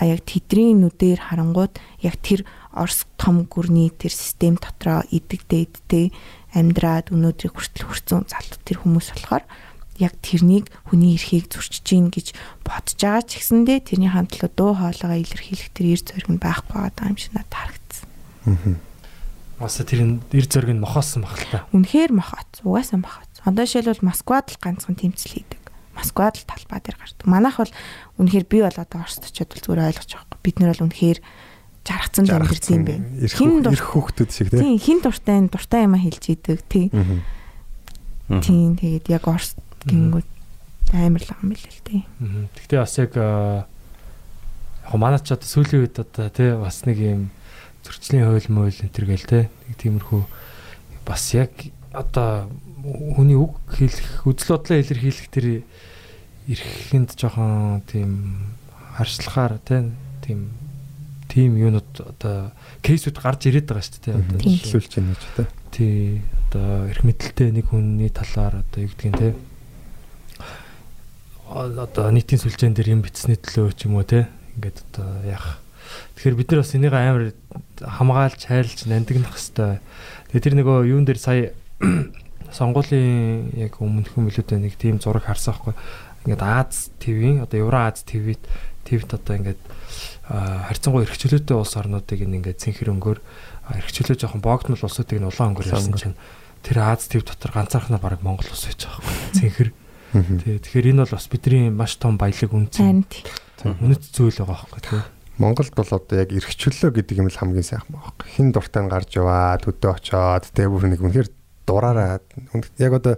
А 0.00 0.08
яг 0.08 0.24
тэдний 0.24 0.72
нүдээр 0.72 1.30
харангууд 1.30 1.76
яг 2.00 2.16
тэр 2.24 2.48
Орос 2.70 3.04
том 3.18 3.50
гүрний 3.50 3.90
тэр 3.90 4.14
систем 4.14 4.54
дотроо 4.54 5.02
идэгдээд 5.10 5.74
те 5.90 6.14
амьдраад 6.54 7.10
өнөөдрийг 7.10 7.50
хүртэл 7.50 7.86
хүрсэн 7.90 8.30
залт 8.30 8.62
тэр 8.62 8.86
хүмүүс 8.86 9.10
болохоор 9.10 9.42
яг 10.00 10.16
тэрнийг 10.24 10.72
хүний 10.88 11.14
эрхийг 11.14 11.52
зөрчиж 11.52 11.84
гин 11.84 12.08
гэж 12.08 12.32
бодож 12.64 12.96
байгаа 12.96 13.24
ч 13.28 13.38
гэсэндээ 13.38 13.78
тэрний 13.84 14.10
хамтлаа 14.10 14.50
дуу 14.50 14.72
хоолойгоо 14.74 15.20
илэрхийлэх 15.20 15.70
тэр 15.76 15.86
эр 15.94 16.02
зориг 16.02 16.28
нь 16.32 16.40
байхгүй 16.40 16.76
байгаа 16.88 17.12
юм 17.12 17.18
шиг 17.20 17.32
надад 17.36 17.54
харагдсан. 17.54 18.80
Бас 19.60 19.76
тэр 19.76 20.00
нь 20.00 20.24
эр 20.32 20.46
зөрг 20.48 20.72
нь 20.72 20.80
мохоосон 20.80 21.28
баг 21.28 21.36
л 21.36 21.52
та. 21.52 21.68
Үнэхээр 21.76 22.16
мохоц. 22.16 22.64
Угаасаа 22.64 23.04
мохоц. 23.04 23.28
Одоо 23.44 23.68
жишээлбэл 23.68 24.08
Москвад 24.08 24.48
л 24.48 24.56
ганцхан 24.56 24.96
тэмцэл 24.96 25.36
хийдэг. 25.36 25.60
Москвад 25.92 26.40
л 26.40 26.48
талбай 26.48 26.80
дээр 26.80 26.96
гардаг. 26.96 27.26
Манайх 27.28 27.60
бол 27.60 27.72
үнэхээр 28.24 28.46
би 28.48 28.58
бол 28.64 28.72
одоо 28.72 29.04
Оросд 29.04 29.28
очиод 29.28 29.52
бол 29.52 29.60
зүгээр 29.60 29.84
ойлгож 29.84 30.10
байгаа 30.16 30.28
байхгүй. 30.32 30.44
Бид 30.48 30.56
нар 30.64 30.72
бол 30.72 30.84
үнэхээр 30.88 31.18
жаргацсан 31.84 32.24
амьдэрсэн 32.24 32.72
юм 32.72 32.84
бэ. 32.88 32.94
Хин 33.28 33.52
ирэх 33.68 33.88
хүүхдүүд 33.92 34.30
шиг 34.32 34.48
тийм. 34.48 34.60
Тийм, 34.64 34.76
хин 34.80 34.98
дуртай 35.04 35.38
дуртай 35.44 35.84
юм 35.84 35.96
хэлж 36.00 36.24
идэг 36.32 36.60
тий. 36.64 36.86
Тийм, 38.28 38.80
тэгээд 38.80 39.06
яг 39.12 39.28
Орос 39.28 39.60
гингүүд 39.86 40.28
амар 40.92 41.22
л 41.22 41.32
юм 41.40 41.52
л 41.54 41.80
тий. 41.86 42.02
Гэхдээ 42.18 42.80
бас 42.82 42.94
яг 42.98 43.14
яг 43.14 43.68
манай 44.98 45.20
ч 45.22 45.30
одоо 45.30 45.46
сүүлийн 45.46 45.86
үед 45.86 45.96
одоо 46.02 46.26
тий 46.28 46.50
бас 46.58 46.82
нэг 46.82 46.98
юм 46.98 47.22
зөрчлийн 47.86 48.26
хууль 48.26 48.50
мойл 48.50 48.74
энэ 48.74 48.90
төр 48.90 49.06
гээл 49.06 49.30
тий. 49.30 49.44
Нэг 49.70 49.76
тиймэрхүү 49.78 50.22
бас 51.06 51.30
яг 51.34 51.54
одоо 51.94 52.50
хүний 52.82 53.38
үг 53.38 53.54
хэлэх 53.70 54.26
үзэл 54.26 54.58
бодлоо 54.58 54.78
илэрхийлэх 54.82 55.28
тэр 55.30 55.46
эрхэнд 56.50 57.14
жоохон 57.14 57.86
тийм 57.86 58.10
харшлахаар 58.98 59.62
тий 59.62 59.94
тийм 60.26 60.50
тийм 61.30 61.54
юунууд 61.54 61.90
одоо 62.02 62.50
кейсүүд 62.82 63.14
гарч 63.14 63.46
ирээд 63.46 63.70
байгаа 63.70 63.86
шүү 63.86 64.02
дээ 64.02 64.18
одоо 64.18 64.38
хэлүүлж 64.42 64.92
байна 64.98 65.14
гэж 65.14 65.22
тий. 65.38 65.46
Тий 65.70 65.94
одоо 66.50 66.90
эрх 66.90 67.02
мэдэлтэй 67.06 67.54
нэг 67.54 67.70
хүний 67.70 68.10
талаар 68.10 68.66
одоо 68.66 68.80
юу 68.82 68.90
гэдгийг 68.90 69.14
тий 69.14 69.32
одоо 71.50 72.10
нийтийн 72.14 72.38
сүлжээн 72.38 72.74
дээр 72.78 72.94
юм 72.94 73.02
бичсний 73.02 73.34
төлөө 73.34 73.74
ч 73.74 73.90
юм 73.90 73.98
уу 73.98 74.06
те 74.06 74.30
ингээд 74.54 74.78
одоо 74.94 75.08
яах. 75.26 75.58
Тэгэхээр 76.14 76.38
бид 76.38 76.48
нар 76.54 76.62
бас 76.62 76.74
энийг 76.78 76.94
амар 76.94 77.24
хамгаалж 77.82 78.40
хайлж 78.46 78.78
нандинах 78.86 79.34
хэвээр 79.34 79.82
тэгээ 80.30 80.44
тэр 80.46 80.54
нөгөө 80.62 80.78
юун 80.86 81.04
дээр 81.04 81.18
сая 81.18 81.50
сонгуулийн 82.54 83.50
яг 83.58 83.82
өмнөхөн 83.82 84.30
билүүтэй 84.30 84.58
нэг 84.62 84.78
тийм 84.78 85.02
зураг 85.02 85.26
харсан 85.26 85.58
байхгүй. 85.58 85.74
Ингээд 86.22 86.42
Аз 86.46 86.94
ТV-ийн 87.02 87.42
одоо 87.42 87.58
Евро 87.66 87.90
Аз 87.90 88.06
ТV-т 88.06 88.46
ТV-т 88.86 89.10
одоо 89.18 89.34
ингээд 89.42 89.62
харьцангуй 90.30 91.02
эрхчлөөтэй 91.02 91.56
улс 91.58 91.74
орнуудыг 91.74 92.22
ингээд 92.22 92.62
цэнхэр 92.62 92.94
өнгөөр 92.94 93.18
эрхчлөө 93.82 94.14
жоохон 94.14 94.44
богдмол 94.44 94.78
улсуудыг 94.78 95.18
нь 95.18 95.26
улаан 95.26 95.58
өнгөөр 95.58 95.72
ярьсан 95.74 95.98
чинь 95.98 96.18
тэр 96.62 96.78
Аз 96.86 97.10
ТV 97.10 97.26
дотор 97.26 97.50
ганцаархнаа 97.50 97.98
баг 97.98 98.22
Монгол 98.22 98.46
улс 98.46 98.66
байж 98.70 98.86
байгаа 98.86 99.02
байхгүй. 99.02 99.34
Цэнхэр 99.34 99.68
Тий. 100.12 100.58
Тэгэхээр 100.58 100.90
энэ 100.90 101.02
бол 101.06 101.14
бас 101.14 101.26
бидний 101.30 101.70
маш 101.70 101.94
том 101.96 102.18
баялаг 102.18 102.50
үнцэн. 102.50 103.06
Үнэт 103.62 104.02
зүйл 104.10 104.34
байгаа 104.42 104.66
байхгүй 104.66 104.82
тий. 104.82 105.02
Монголд 105.40 105.72
бол 105.72 105.88
одоо 105.88 106.16
яг 106.20 106.30
эрхчлөө 106.34 106.90
гэдэг 107.00 107.16
юм 107.22 107.30
л 107.30 107.40
хамгийн 107.40 107.64
сайхан 107.64 107.94
байхгүй. 107.96 108.26
Хин 108.36 108.52
дуртай 108.52 108.82
нь 108.84 108.92
гарч 108.92 109.16
яваад 109.16 109.64
өдөө 109.64 109.90
очоод 109.96 110.44
тэгээ 110.52 110.68
бүр 110.68 110.84
нэг 110.90 111.00
үнэхээр 111.00 111.28
дураараа 111.64 112.20
яг 112.76 112.92
одоо 112.92 113.14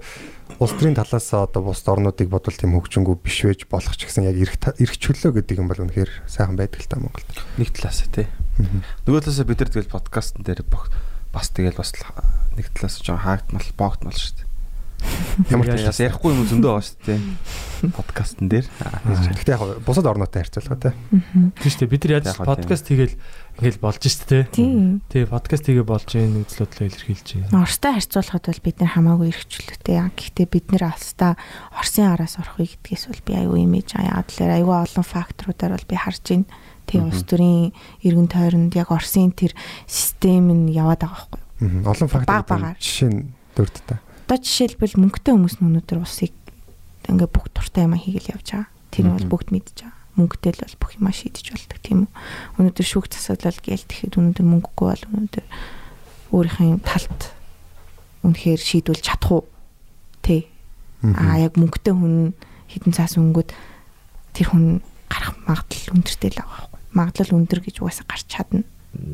улс 0.61 0.75
төрийн 0.77 0.95
талаас 0.95 1.33
одоо 1.33 1.63
бус 1.65 1.83
орнуудыг 1.89 2.29
бодвол 2.29 2.55
тийм 2.55 2.77
хөгжингүү 2.77 3.17
биш 3.25 3.43
байж 3.43 3.65
болох 3.67 3.97
ч 3.97 4.07
гэсэн 4.07 4.29
яг 4.29 4.37
эрхчлөө 4.39 5.33
гэдэг 5.41 5.57
юм 5.59 5.73
бол 5.73 5.83
үнэхээр 5.83 6.29
сайхан 6.29 6.55
байдаг 6.61 6.85
л 6.85 6.91
та 6.93 7.01
Монголд. 7.01 7.27
Нэг 7.57 7.73
талаас 7.73 8.05
тий. 8.13 8.29
Нөгөө 9.09 9.25
талаас 9.25 9.43
бид 9.49 9.59
нар 9.65 9.71
тэгэл 9.73 9.91
подкастн 9.91 10.45
дээр 10.45 10.63
бас 10.69 11.49
тэгэл 11.49 11.81
бас 11.81 11.97
нэг 12.55 12.67
талаас 12.77 13.01
жоо 13.01 13.17
хаагдмал 13.17 13.67
боогдмал 13.75 14.15
шүү 14.15 14.37
дээ. 14.37 14.52
Ямар 15.49 15.67
ч 15.73 15.89
яас 15.89 16.01
ярихгүй 16.01 16.37
юм 16.37 16.45
зөндөө 16.45 16.71
байгаа 16.77 16.85
шүү 16.85 17.01
дээ. 17.09 17.21
Подкастн 17.97 18.47
дээр. 18.53 18.67
Гэхдээ 18.69 19.57
яг 19.57 19.63
бусад 19.83 20.07
орнуудтай 20.07 20.45
харьцуулгаа 20.45 20.93
тий. 20.93 20.95
Тийм 21.57 21.71
шүү 21.73 21.81
дээ. 21.83 21.93
Бид 21.93 22.03
нар 22.05 22.15
яаж 22.21 22.37
подкаст 22.37 22.87
хийгээл 22.87 23.17
ингээл 23.59 23.81
болж 23.81 24.03
шүү 24.05 24.29
дээ. 24.29 24.45
Тий. 25.09 25.25
подкаст 25.25 25.65
хийгээ 25.67 25.87
болж 25.89 26.09
гин 26.13 26.45
үзлөдлөө 26.45 26.85
илэрхийлж 26.85 27.29
байна. 27.49 27.65
Оростой 27.65 27.93
харьцуулахад 27.97 28.45
бол 28.53 28.63
бид 28.63 28.77
нар 28.79 28.93
хамаагүй 28.93 29.29
эрхчлөлтэй. 29.33 29.99
Гэхдээ 30.15 30.47
бид 30.53 30.67
нар 30.77 30.85
алстаа 30.93 31.33
Оросын 31.73 32.13
араас 32.13 32.37
орохыг 32.37 32.77
гэдгээс 32.77 33.05
бол 33.09 33.23
би 33.25 33.33
аюу 33.41 33.57
имиж 33.57 33.97
яагаад 33.97 34.29
тэлэр 34.29 34.63
аюу 34.63 34.73
олон 34.85 35.07
факторуудаар 35.07 35.73
бол 35.81 35.91
би 35.91 35.97
харж 35.97 36.23
байна. 36.29 36.47
Тэгээ 36.87 37.09
улс 37.09 37.25
төрийн 37.25 37.73
эргэн 38.05 38.29
тойронд 38.29 38.73
яг 38.77 38.93
Оросын 38.93 39.33
тэр 39.33 39.57
систем 39.89 40.53
нь 40.53 40.71
яваад 40.71 41.03
байгаа 41.03 41.27
байхгүй. 41.27 41.41
Олон 41.89 42.09
фактор 42.11 42.77
жишээ 42.79 43.11
нь 43.11 43.33
дурдтай. 43.57 43.99
Одоо 44.33 44.49
жишээлбэл 44.49 44.97
мөнгөтэй 44.97 45.37
хүмүүс 45.37 45.61
нь 45.61 45.67
өнөөдөр 45.69 46.09
улсыг 46.09 46.33
ингээ 47.05 47.29
бүх 47.29 47.53
дуртай 47.53 47.85
юм 47.85 48.01
хийгээл 48.01 48.33
явж 48.33 48.49
байгаа. 48.57 48.73
Тэр 48.89 49.05
нь 49.05 49.13
бол 49.13 49.29
бүгд 49.29 49.53
мэдж 49.53 49.77
байгаа. 49.85 49.93
Мөнгөтэй 50.17 50.53
л 50.57 50.65
бол 50.65 50.77
бүх 50.81 50.93
юм 50.97 51.07
шийдэж 51.13 51.47
болдог 51.53 51.79
тийм 51.85 51.99
үү. 52.09 52.11
Өнөөдөр 52.57 52.87
шүүх 52.89 53.07
засаглал 53.13 53.61
гээл 53.61 53.85
тэгэхэд 53.85 54.17
өнөөдөр 54.17 54.47
мөнгөгүй 54.49 54.89
бол 54.89 55.05
өнөөдөр 55.13 55.47
өөрийнхөө 56.33 56.81
талт 56.81 57.21
үнэхээр 58.25 58.61
шийдвэл 58.65 59.05
чадах 59.05 59.33
уу? 59.37 59.45
Тэ. 60.25 60.49
Аа 61.05 61.37
яг 61.37 61.61
мөнгөтэй 61.61 61.93
хүн 61.93 62.33
хідэн 62.73 62.97
цаас 62.97 63.21
өнгөд 63.21 63.53
тэр 64.33 64.49
хүн 64.49 64.81
гарах 65.13 65.37
магадлал 65.45 65.93
өндөртэй 65.93 66.33
л 66.33 66.41
байгаа 66.41 66.73
байхгүй. 66.73 66.81
Магадлал 66.97 67.37
өндөр 67.37 67.61
гэж 67.69 67.85
угаасаа 67.85 68.09
гарч 68.09 68.25
чадна. 68.33 68.65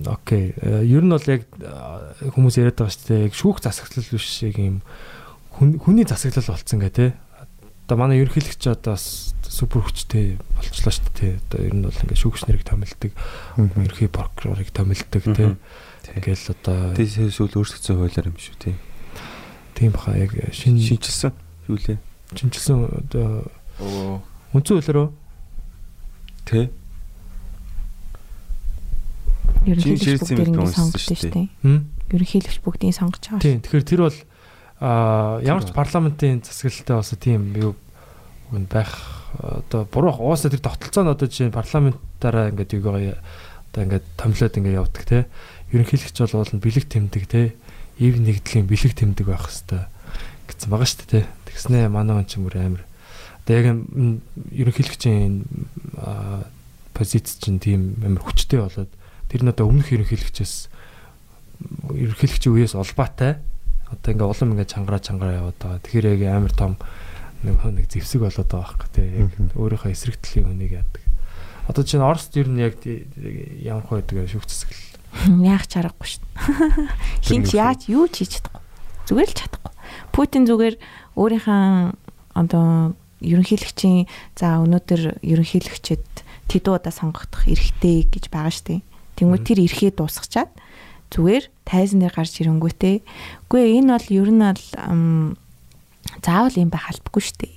Окей. 0.06 0.54
Ер 0.62 1.04
нь 1.06 1.12
бол 1.14 1.28
яг 1.30 1.46
хүмүүс 2.34 2.58
яриад 2.58 2.78
байгаа 2.78 2.94
шүү 2.94 3.06
дээ. 3.08 3.26
Яг 3.30 3.34
шүүх 3.38 3.62
засаглал 3.62 4.10
биш 4.10 4.42
яг 4.42 4.58
юм 4.58 4.82
хүний 5.54 6.06
засаглал 6.06 6.50
болцсон 6.50 6.82
гэ 6.82 6.90
тэ. 6.90 7.06
Одоо 7.86 7.96
манай 7.96 8.18
ерөнхийлөгч 8.20 8.66
одоо 8.74 8.98
супер 8.98 9.86
хүчтэй 9.86 10.36
болчлоо 10.58 10.92
шүү 10.92 11.14
дээ. 11.14 11.38
Одоо 11.46 11.60
ер 11.62 11.74
нь 11.78 11.86
бол 11.86 11.94
ингээд 11.94 12.22
шүүгч 12.26 12.42
нарыг 12.50 12.66
томилдог, 12.66 13.12
ерөнхий 13.54 14.10
прокурорыг 14.10 14.70
томилдог 14.74 15.22
тэ. 15.22 15.54
Ингээл 16.18 16.52
одоо 16.58 16.94
тийм 16.98 17.30
сүүл 17.30 17.54
өөрсгцэн 17.62 18.02
хуулиар 18.02 18.28
юм 18.28 18.38
шүү 18.38 18.56
тий. 18.58 18.74
Тийм 19.78 19.94
баха 19.94 20.18
яг 20.18 20.34
шинэ 20.50 20.82
шинжилсэн 20.82 21.32
юу 21.70 21.78
лээ. 21.78 22.02
Шинжилсэн 22.34 22.76
одоо 22.82 23.46
үндсэн 24.52 24.82
хуулиараа 24.82 25.08
тий 26.44 26.66
ерөнхийлөгч 29.68 30.32
бүгдийг 30.32 30.48
ингэ 30.48 30.72
сонгож 30.72 31.02
шүү 31.04 31.32
дээ. 31.32 31.48
Ерөнхийлөгч 32.12 32.58
бүгдийг 32.64 32.94
сонгож 32.96 33.24
байгаа. 33.28 33.44
Тийм. 33.44 33.60
Тэгэхээр 33.62 33.88
тэр 33.88 34.00
бол 34.08 34.18
аа 34.80 35.40
ямар 35.44 35.64
ч 35.66 35.70
парламентын 35.76 36.40
засаглалтай 36.40 36.96
бас 36.96 37.12
тийм 37.18 37.52
юу 37.58 37.72
байх 38.50 38.92
одоо 39.36 39.84
буруу 39.92 40.16
уусаа 40.32 40.48
тэр 40.48 40.64
тогтолцоо 40.64 41.04
нь 41.04 41.12
одоо 41.12 41.28
жишээ 41.28 41.52
парламентаараа 41.52 42.48
ингээд 42.54 42.80
юу 42.80 42.88
одоо 42.88 43.80
ингээд 43.84 44.06
томилоод 44.16 44.56
ингээд 44.56 44.80
явдаг 44.80 45.04
те. 45.04 45.28
Ерөнхийлөгч 45.68 46.16
бол 46.32 46.62
бэлэг 46.64 46.84
тэмдэг 46.88 47.24
те. 47.28 47.52
Ив 48.00 48.14
нэгдлийн 48.16 48.64
бэлэг 48.64 48.94
тэмдэг 48.96 49.26
байх 49.28 49.44
хэвээр 49.52 49.84
гэсэн 50.48 50.68
байгаа 50.72 50.88
шүү 50.88 50.98
дээ 51.04 51.12
те. 51.12 51.28
Тэгснэ 51.52 51.92
манай 51.92 52.24
он 52.24 52.26
ч 52.26 52.40
мөр 52.40 52.56
амир. 52.56 52.82
Одоо 53.44 53.52
яг 53.52 53.66
ерөнхийлөгчийн 54.54 55.44
позиц 56.96 57.36
чинь 57.38 57.60
тийм 57.60 58.00
амар 58.00 58.24
хүчтэй 58.24 58.64
болоод 58.64 58.90
тэр 59.28 59.40
нь 59.44 59.52
одоо 59.52 59.68
өмнөх 59.68 59.92
ерөнхийлөгчөөс 59.92 60.54
ерөнхийлөгчийн 61.92 62.54
үеэс 62.54 62.74
улбаатай 62.76 63.40
одоо 63.88 64.10
ингээ 64.12 64.28
улам 64.28 64.52
ингээ 64.52 64.68
чангараа 64.68 65.00
чангараа 65.00 65.38
яваад 65.40 65.58
байгаа. 65.60 65.80
Тэгэхээр 65.84 66.06
яг 66.12 66.22
амар 66.28 66.52
том 66.52 66.72
нэг 67.42 67.56
нэг 67.64 67.86
зэвсэг 67.88 68.20
болоод 68.20 68.48
байгаа 68.48 68.76
байхгүй 68.76 68.88
тий. 68.92 69.08
Яг 69.24 69.32
өөрийнхөө 69.56 69.92
эсрэгтлийн 69.92 70.46
хүнийг 70.48 70.72
яадаг. 70.76 71.02
Одоо 71.68 71.84
чинь 71.84 72.04
Оросд 72.04 72.36
ер 72.36 72.48
нь 72.48 72.60
яг 72.60 72.76
ямарх 72.84 73.88
байдаг 73.88 74.28
шүүх 74.28 74.44
засаглал. 74.48 75.44
Яах 75.44 75.64
чаргагүй 75.68 76.20
дээ. 76.20 76.88
Хинч 77.26 77.48
яаж 77.56 77.88
юу 77.88 78.08
ч 78.12 78.24
хийж 78.24 78.40
чадахгүй. 78.40 78.64
Зүгээр 79.08 79.28
л 79.32 79.38
чадахгүй. 79.40 79.74
Путин 80.12 80.44
зүгээр 80.44 80.76
өөрийнхөө 81.16 81.62
одоо 82.36 82.96
ерөнхийлөгчийн 83.24 84.06
за 84.36 84.60
өнөөдөр 84.62 85.20
ерөнхийлөгчөд 85.24 86.06
тэдуудаа 86.48 86.92
сонгогдох 86.92 87.48
эрхтэй 87.48 88.08
гэж 88.08 88.28
байгаа 88.32 88.52
дээ. 88.52 88.80
Тэнгүү 89.18 89.40
тэр 89.42 89.58
эрхээ 89.66 89.90
дуусгачаад 89.98 90.50
зүгээр 91.10 91.44
тайзан 91.66 92.00
дээр 92.00 92.14
гарч 92.14 92.38
ирэнгүүтээ. 92.38 92.96
Үгүй 93.50 93.62
энэ 93.82 93.98
бол 93.98 94.08
ер 94.14 94.30
нь 94.30 94.44
бол 94.46 94.64
заавал 96.22 96.56
юм 96.56 96.70
байх 96.70 96.86
албагүй 96.88 97.22
шүү 97.26 97.38
дээ. 97.42 97.56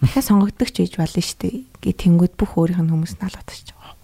Дахиад 0.00 0.26
сонгогдох 0.26 0.70
ч 0.72 0.76
гэж 0.86 0.94
болно 0.96 1.22
шүү 1.22 1.38
дээ. 1.44 1.56
Гэ 1.82 1.90
тэнгүүд 1.92 2.34
бүх 2.38 2.56
өөрийнх 2.56 2.82
нь 2.86 2.92
хүмүүс 2.94 3.18
очиж 3.20 3.74
байгаа. 3.74 3.94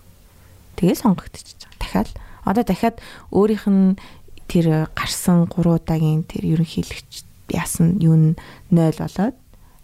Тэгээ 0.76 0.96
сонгогдчихж 1.00 1.60
байгаа. 1.64 1.78
Дахиад 1.80 2.10
одоо 2.44 2.64
дахиад 2.66 2.96
өөрийнх 3.30 3.66
нь 3.70 3.96
тэр 4.50 4.90
гарсан 4.92 5.46
3 5.48 5.80
удаагийн 5.80 6.26
тэр 6.26 6.58
ерөнхийлөгч 6.58 7.24
яасан 7.54 8.02
юу 8.02 8.16
нь 8.18 8.28
0 8.74 8.98
болоод 8.98 9.36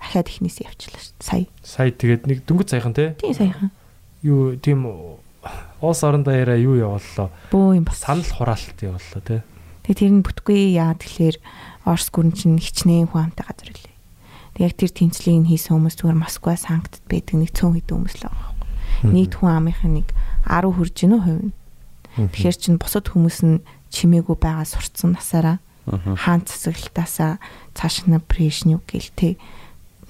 дахиад 0.02 0.28
ихнээс 0.28 0.66
явчлаа 0.66 1.00
шүү. 1.00 1.14
Сая. 1.22 1.46
Сая 1.62 1.90
тэгээд 1.94 2.26
нэг 2.26 2.38
дөнгөж 2.44 2.68
саяхан 2.74 2.94
тий? 2.94 3.14
Тийм 3.16 3.34
саяхан. 3.34 3.70
Юу 4.26 4.58
тийм 4.58 4.84
Уус 5.80 6.00
орон 6.04 6.24
даяараа 6.24 6.60
юу 6.60 6.76
явууллаа? 6.76 7.32
Бөө 7.50 7.80
юм 7.80 7.84
бас. 7.88 8.04
Санал 8.04 8.28
хураалт 8.28 8.78
явууллаа 8.80 9.22
тий. 9.24 9.40
Тэгээ 9.88 9.96
тэр 9.96 10.12
нь 10.12 10.24
бүтгүй 10.24 10.76
яа 10.76 10.92
тэгэхээр 10.92 11.36
Орос 11.88 12.12
гүрэн 12.12 12.36
чинь 12.36 12.60
хичнээн 12.60 13.08
хүн 13.08 13.32
амтай 13.32 13.48
газар 13.48 13.72
үлээ. 13.72 13.96
Тэг 14.60 14.62
яг 14.68 14.74
тэр 14.76 14.92
тэнцлийг 14.92 15.48
хийсэн 15.48 15.72
хүмүүс 15.80 15.96
зүгээр 15.96 16.20
Москва, 16.20 16.52
Санктд 16.52 17.00
байдаг 17.08 17.36
нэг 17.40 17.50
цөөн 17.56 17.80
хэдэн 17.80 17.96
хүмүүс 17.96 18.16
л 18.20 18.24
байгаа 18.28 18.44
байхгүй. 18.44 18.68
Нийт 19.08 19.34
хүн 19.40 19.50
амынхаа 19.56 19.88
нэг 19.88 20.08
10 20.44 20.76
хүрж 20.76 20.94
гинөө 21.00 21.20
хувь 21.24 21.42
нь. 21.48 21.54
Тэгэхээр 22.20 22.56
чин 22.60 22.76
бусад 22.76 23.06
хүмүүс 23.08 23.38
нь 23.48 23.64
чимээгүй 23.88 24.36
байгаа 24.36 24.68
сурцсан 24.68 25.16
насаараа 25.16 25.56
хаан 25.88 26.44
цэцгэлтаасаа 26.44 27.40
цааш 27.72 28.04
нь 28.04 28.20
Брежнев 28.20 28.84
гэлтэй 28.84 29.40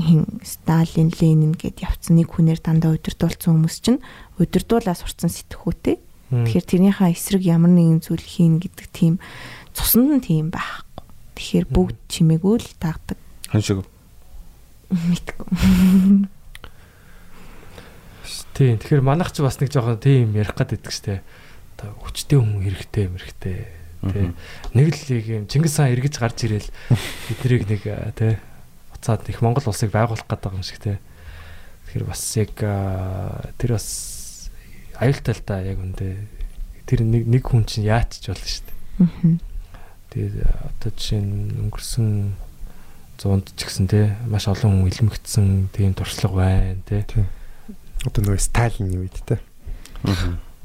хин 0.00 0.26
Сталин, 0.42 1.12
Ленин 1.12 1.52
гэд 1.54 1.84
явцсан 1.84 2.16
нэг 2.16 2.32
хүнээр 2.32 2.60
дандаа 2.60 2.96
удирдуулсан 2.96 3.54
хүмүүс 3.54 3.76
чинь 3.84 4.00
удирдуулаа 4.40 4.96
сурцсан 4.96 5.28
сэтгхүүтэй. 5.28 6.00
Тэгэхээр 6.30 6.66
тэрнийхээ 6.66 7.10
эсрэг 7.12 7.42
ямар 7.44 7.74
нэгэн 7.74 8.00
зүйл 8.00 8.22
хийн 8.22 8.62
гэдэг 8.62 8.86
тийм 8.94 9.18
цуснд 9.74 10.08
нь 10.08 10.24
тийм 10.24 10.46
байхгүй. 10.48 11.04
Тэгэхээр 11.36 11.66
бүгд 11.68 11.98
чимээгүй 12.08 12.56
л 12.58 12.70
таадаг. 12.78 13.18
Хан 13.50 13.62
шиг. 13.62 13.82
Мэдгүй. 14.88 15.46
Тийм. 18.54 18.76
Тэгэхээр 18.78 19.02
манайх 19.02 19.32
ч 19.34 19.42
бас 19.42 19.58
нэг 19.58 19.74
жоохон 19.74 19.98
тийм 19.98 20.36
ярих 20.38 20.54
гад 20.54 20.76
идэх 20.76 20.92
штэ. 20.94 21.24
Одоо 21.80 21.96
хүчтэй 22.04 22.38
хүн 22.38 22.62
хэрэгтэй 22.62 23.08
юм 23.08 23.16
хэрэгтэй. 23.16 23.58
Тэ. 24.00 24.32
Нэг 24.76 24.86
л 24.92 25.00
юм 25.16 25.44
Чингис 25.48 25.80
хаан 25.80 25.96
эргэж 25.96 26.14
гарч 26.20 26.44
ирээл 26.44 26.68
эднийг 27.40 27.64
нэг 27.66 27.82
тэ 28.14 28.36
уцаад 28.94 29.24
их 29.32 29.40
Монгол 29.40 29.64
улсыг 29.64 29.90
байгуулах 29.90 30.28
гэдэг 30.28 30.52
юм 30.52 30.64
шиг 30.64 30.78
тэ. 30.78 31.00
Тэгэхээр 31.88 32.04
бас 32.04 32.22
яг 32.36 32.52
тэр 33.56 33.70
бас 33.80 33.88
аюултай 35.00 35.34
л 35.34 35.42
да 35.48 35.56
яг 35.64 35.80
үндэ. 35.80 36.28
Тэр 36.84 37.02
нэг 37.08 37.24
нэг 37.24 37.42
хүн 37.48 37.64
чинь 37.64 37.88
яач 37.88 38.20
ч 38.20 38.28
болно 38.28 38.44
штэ. 38.44 38.72
Аа. 39.00 39.40
Тэгээд 40.12 40.34
одоо 40.44 40.90
жишээ 40.92 41.22
нь 41.24 41.56
өнгөрсөн 41.66 42.36
зуунд 43.16 43.48
ч 43.56 43.60
гэсэн 43.64 43.88
те 43.88 44.16
маш 44.28 44.48
олон 44.48 44.84
хүн 44.84 44.90
илмэгдсэн 44.92 45.72
тийм 45.72 45.96
туршлага 45.96 46.36
байна 46.36 46.84
те. 46.84 47.04
Одоо 48.04 48.20
нөгөө 48.24 48.40
Сталины 48.40 49.00
үед 49.00 49.16
те. 49.24 49.40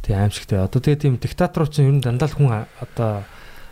Тийм 0.04 0.16
аимшигтэй. 0.20 0.60
Одоо 0.64 0.80
тэгээ 0.80 1.04
тийм 1.04 1.16
диктаторууд 1.20 1.72
чинь 1.72 1.88
ер 1.92 1.96
нь 2.00 2.04
дандаа 2.04 2.32
л 2.32 2.36
хүн 2.36 2.68
одоо 2.80 3.24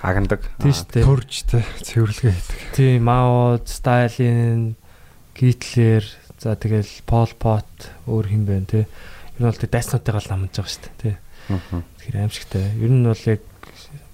агандаг. 0.03 0.43
Тийм 0.59 0.75
шүү 0.75 0.87
дээ. 0.91 1.03
Төрж 1.07 1.33
те 1.47 1.59
цэвэрлэгээ 1.63 2.33
хийдэг. 2.35 2.59
Тийм 2.75 3.07
Мао, 3.07 3.59
Сталин, 3.63 4.75
Гитлер, 5.31 6.03
за 6.43 6.59
тэгэл 6.59 6.91
Пол 7.07 7.31
Пот 7.39 7.71
өөр 8.03 8.25
хин 8.27 8.43
байна 8.43 8.67
те. 8.67 8.81
Ер 9.37 9.41
нь 9.41 9.49
бол 9.49 9.57
тэг 9.57 9.71
дайснуудтайгаа 9.73 10.21
л 10.21 10.33
амжиж 10.33 10.55
байгаа 10.57 10.73
шүү 10.73 10.83
дээ 10.83 10.97
те. 11.01 11.11
Тэгэхээр 11.49 12.17
аимшигтэй. 12.21 12.65
Ер 12.77 12.91
нь 12.93 13.05
бол 13.07 13.23
яг 13.25 13.41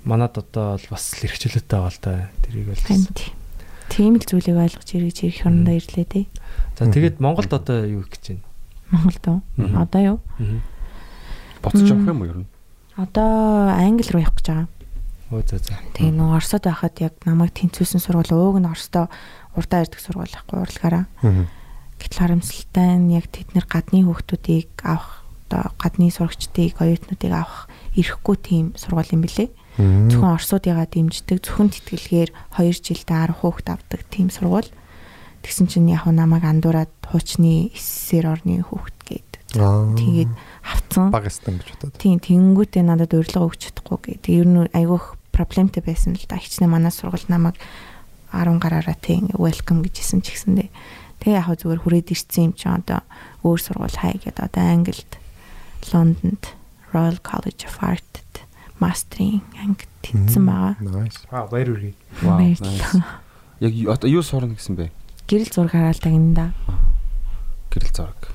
манад 0.07 0.33
одоо 0.39 0.79
бол 0.79 0.87
бас 0.95 1.03
л 1.13 1.25
эрхчлөлттэй 1.27 1.67
байгаа 1.67 1.91
л 1.91 1.99
да. 1.99 2.13
Тэрийг 2.47 2.67
бол 2.71 2.83
тийм. 3.89 4.15
Л 4.15 4.23
зүйлийг 4.23 4.57
ойлгож 4.57 4.89
эргэж 4.95 5.17
ирэх 5.27 5.45
орондоо 5.45 5.75
ирлээ 5.75 6.07
тий. 6.07 6.25
За 6.77 6.87
тэгээд 6.87 7.19
Монголд 7.19 7.51
одоо 7.51 7.83
юу 7.83 8.05
их 8.05 8.09
гэж 8.13 8.39
байна? 8.39 8.45
Монголд 8.89 9.23
уу? 9.27 9.39
Одоо 9.75 10.01
юу? 10.01 10.17
Буцаж 11.61 11.89
явах 11.89 12.07
юм 12.07 12.21
уу 12.23 12.29
ер 12.29 12.37
нь? 12.45 12.49
Одоо 12.95 13.69
англи 13.75 14.07
руу 14.13 14.23
явах 14.23 14.39
гэж 14.39 14.47
байгаа. 14.47 14.67
Өө 15.29 15.43
за 15.45 15.57
за. 15.61 15.77
Тэгээ 15.93 16.15
нөгөө 16.15 16.37
Оросод 16.41 16.63
байхад 16.65 16.95
яг 17.03 17.13
намайг 17.27 17.53
тэнцвүүлсэн 17.53 18.01
сургууль 18.01 18.33
ууг 18.33 18.57
нь 18.57 18.69
Оросдоо 18.69 19.11
урдаа 19.53 19.85
ирдэг 19.85 20.01
сургууль 20.01 20.31
байхгүй 20.33 20.57
урлагаараа. 20.57 21.05
Гэтэл 21.99 22.19
харамсалтай 22.23 22.95
нь 22.97 23.13
яг 23.13 23.27
тэд 23.27 23.53
нэр 23.53 23.67
гадны 23.67 24.07
хүүхдүүдийг 24.07 24.71
авах 24.87 25.27
одоо 25.49 25.73
гадны 25.81 26.09
сурагчдыг 26.13 26.79
оюутнуудыг 26.79 27.33
авах 27.33 27.67
ирэхгүй 27.97 28.35
тийм 28.39 28.65
сургууль 28.77 29.13
юм 29.13 29.25
билэ. 29.25 29.49
Зөвхөн 29.79 30.35
Оросуудыгаа 30.35 30.87
дэмждэг 30.87 31.39
зөвхөн 31.43 31.71
тэтгэлгээр 31.73 32.29
2 32.55 32.83
жилдээ 32.85 33.33
10 33.33 33.41
хүүхэд 33.41 33.67
авдаг 33.73 34.01
тийм 34.11 34.29
сургууль. 34.29 34.69
Тэгсэн 35.41 35.67
чинь 35.71 35.89
яг 35.89 36.05
намайг 36.05 36.43
андуураад 36.43 36.91
хуучны 37.07 37.71
эссээр 37.73 38.27
орны 38.27 38.61
хүүхэд 38.61 38.99
гээд. 39.07 39.31
Тэгээд 39.55 40.31
авцсан. 40.61 41.09
Баг 41.09 41.31
стан 41.31 41.57
гэж 41.57 41.67
бодоод. 41.79 41.97
Тийм 41.97 42.19
тэнгүүтээ 42.19 42.83
надад 42.85 43.15
урилга 43.15 43.47
өгч 43.47 43.71
чадахгүй 43.71 44.19
гэдэг. 44.19 44.29
Ер 44.35 44.45
нь 44.45 44.69
айгүйх 44.75 45.17
проблемтэй 45.33 45.81
байсан 45.81 46.13
л 46.13 46.27
да. 46.27 46.37
Хичнээн 46.37 46.69
манай 46.69 46.91
сургууль 46.91 47.25
намайг 47.31 47.55
10 48.35 48.61
гараараа 48.61 48.97
тийм 48.99 49.31
welcome 49.33 49.81
гэжсэн 49.81 50.21
ч 50.21 50.37
гэсэндээ. 50.37 50.69
Тэгээ 51.19 51.39
яг 51.39 51.47
зүгээр 51.59 51.81
хүрээд 51.83 52.13
ирсэн 52.15 52.43
юм 52.49 52.53
чинь 52.55 52.75
одоо 52.79 53.03
өөр 53.43 53.59
сургууль 53.59 53.99
хай 53.99 54.15
гэдэг 54.19 54.39
одоо 54.39 54.63
Англид 54.63 55.11
Лондонд 55.91 56.43
Royal 56.95 57.19
College 57.21 57.67
of 57.67 57.77
Art 57.83 58.09
мастрын 58.79 59.43
анги 59.59 59.85
тэнцсэн 60.01 60.43
байгаа. 60.47 60.75
Nice. 60.79 61.19
Аа 61.29 61.47
баяр 61.51 61.75
үргээ. 61.75 61.93
Вау. 62.23 62.39
Баярлалаа. 62.39 63.19
Яг 63.59 63.73
одоо 63.91 64.07
юу 64.09 64.23
сурна 64.23 64.55
гэсэн 64.55 64.75
бэ? 64.79 64.87
Гэрэл 65.27 65.51
зураг 65.51 65.75
хараал 65.75 65.99
тагнда. 65.99 66.55
Гэрэл 67.69 67.91
зураг. 67.91 68.31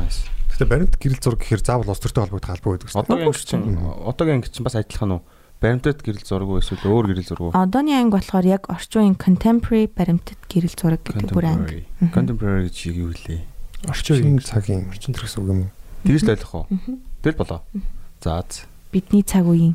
Nice. 0.00 0.24
Гэтэ 0.48 0.64
баримт 0.64 0.96
гэрэл 0.96 1.20
зураг 1.20 1.44
гэхээр 1.44 1.60
заавал 1.60 1.92
улс 1.92 2.00
төртэй 2.00 2.24
холбогдох 2.24 2.56
албаа 2.56 2.72
байдаг 2.72 2.88
шүү 2.88 3.04
дээ. 3.04 3.04
Одоогийн 3.04 3.28
анги 3.28 3.44
чинь 3.44 3.64
одоогийн 3.84 4.36
анги 4.40 4.48
чинь 4.48 4.64
бас 4.64 4.76
адилхан 4.80 5.12
уу? 5.12 5.22
Баримтат 5.60 6.02
гэрэл 6.02 6.24
зураг 6.24 6.48
уу 6.48 6.60
эсвэл 6.60 6.84
өөр 6.88 7.06
гэрэл 7.14 7.28
зураг 7.28 7.44
уу? 7.48 7.52
Одооны 7.54 7.94
анги 7.94 8.14
болохоор 8.16 8.46
яг 8.46 8.62
орчин 8.68 9.14
үеийн 9.14 9.16
contemporary 9.20 9.86
баримтат 9.88 10.40
гэрэл 10.50 10.74
зураг 10.74 11.00
гэдэг 11.04 11.30
бүр 11.32 11.46
анги. 11.46 11.86
Contemporary 12.12 12.68
чи 12.68 12.92
юу 12.92 13.14
вэ? 13.14 13.44
Үеийн 13.86 14.40
цагийн 14.44 14.90
орчин 14.92 15.14
төрс 15.14 15.38
үг 15.40 15.48
юм 15.48 15.60
уу? 15.68 15.72
Тэрс 16.04 16.24
л 16.26 16.34
ойлгох 16.36 16.54
уу? 16.54 16.66
Тэгэл 17.24 17.40
болоо. 17.40 17.60
За. 18.20 18.44
Бидний 18.92 19.24
цаг 19.24 19.48
үеийн 19.48 19.74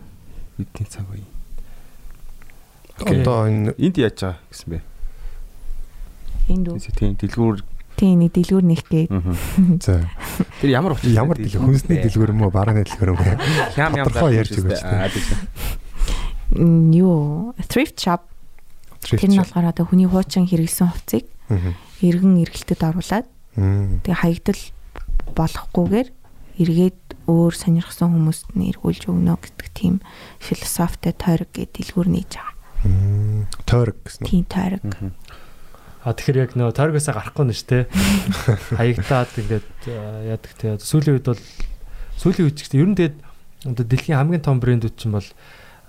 Бидний 0.60 0.88
цаг 0.92 1.08
үе. 1.08 1.24
Одоо 3.00 3.48
энэ 3.48 3.72
Энд 3.80 3.96
яаж 3.96 4.20
байгаа 4.20 4.38
гэсэн 4.52 4.68
бэ? 4.76 4.80
энд 6.52 6.68
үү? 6.68 6.78
Тийм 7.00 7.16
дэлгүүр. 7.16 7.64
Тийм 8.00 8.24
нэг 8.24 8.32
дэлгүүр 8.32 8.64
нэх 8.64 8.88
гээд 8.88 9.12
за. 9.84 10.08
Тэр 10.64 10.70
ямар 10.72 10.96
учраас 10.96 11.12
ямар 11.12 11.36
дэлгүүр? 11.36 11.68
Хүнсний 11.68 12.00
дэлгүүр 12.00 12.32
юм 12.32 12.48
уу? 12.48 12.52
Барааны 12.56 12.88
дэлгүүр 12.88 13.12
юм 13.12 13.20
бэ? 13.20 13.36
Хям 13.76 13.92
ям 14.00 14.08
Тодорхой 14.08 14.40
ярьж 14.40 14.56
м, 16.56 16.96
юу? 16.96 17.52
Thrift 17.68 18.00
shop. 18.00 18.24
Тэр 19.04 19.28
нь 19.28 19.36
болохоор 19.36 19.68
одоо 19.76 19.84
хүний 19.84 20.08
хуучин 20.08 20.48
хэрэглэсэн 20.48 20.88
хувцсыг 20.96 21.28
эргэн 22.00 22.40
эргэлтэд 22.48 22.82
оруулаад 22.88 23.28
тэгээ 23.56 24.22
хаягдал 24.24 24.62
болохгүйгээр 25.36 26.08
эргээд 26.60 27.00
өөр 27.28 27.54
сонирхсан 27.56 28.12
хүмүүст 28.12 28.52
нь 28.56 28.68
эргүүлж 28.76 29.08
өгнө 29.08 29.36
гэдэг 29.40 29.70
тийм 29.72 29.96
философитой 30.44 31.14
тойрог 31.16 31.52
гэдэг 31.56 31.72
дэлгүүр 31.96 32.08
нээж 32.12 32.32
байгаа. 32.36 32.56
Тойрог 33.64 33.98
гэсэн 34.04 34.24
үү? 34.24 34.28
Тийм 34.28 34.44
тойрог. 34.48 34.84
А 36.10 36.18
тэгэхээр 36.18 36.42
яг 36.50 36.52
нөгөө 36.58 36.74
торгосоо 36.74 37.14
гарахгүй 37.14 37.46
нь 37.46 37.54
ш 37.54 37.70
тэ. 37.70 37.86
Хаягдаад 38.82 39.30
ингээд 39.38 39.70
яадаг 39.86 40.54
те. 40.58 40.74
Сүүлийн 40.82 41.22
үед 41.22 41.30
бол 41.30 41.44
сүүлийн 42.18 42.50
үед 42.50 42.58
ч 42.58 42.66
гэсэн 42.66 42.82
ер 42.82 42.90
нь 42.90 42.98
тэгээд 42.98 43.18
одоо 43.70 43.86
дэлхийн 43.86 44.18
хамгийн 44.18 44.42
том 44.42 44.58
брэндүүд 44.58 44.96
чинь 44.98 45.14
бол 45.14 45.30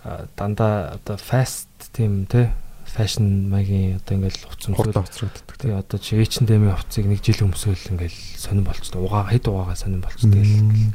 аа, 0.05 0.29
дандаа 0.37 1.01
одоо 1.01 1.17
fast 1.17 1.73
тийм 1.97 2.29
те 2.29 2.53
fashion 2.85 3.49
маягийн 3.49 3.97
одоо 4.03 4.19
ингээл 4.19 4.45
Хурдан 4.45 4.75
хувцсамсууд 4.75 4.95
хоцрогддог. 5.09 5.57
тэгээ 5.57 5.79
одоо 5.79 5.99
чи 6.03 6.19
H&M-ийн 6.19 6.75
хувцсыг 6.75 7.07
нэг 7.07 7.21
жил 7.23 7.47
өмсөөл 7.47 7.85
ингээл 7.95 8.19
сонирн 8.37 8.67
болчихсон. 8.67 9.01
Угаа 9.01 9.31
хэд 9.31 9.47
угаагаа 9.47 9.79
сонирн 9.79 10.03
болчихсон. 10.03 10.35
Тэгэл 10.35 10.93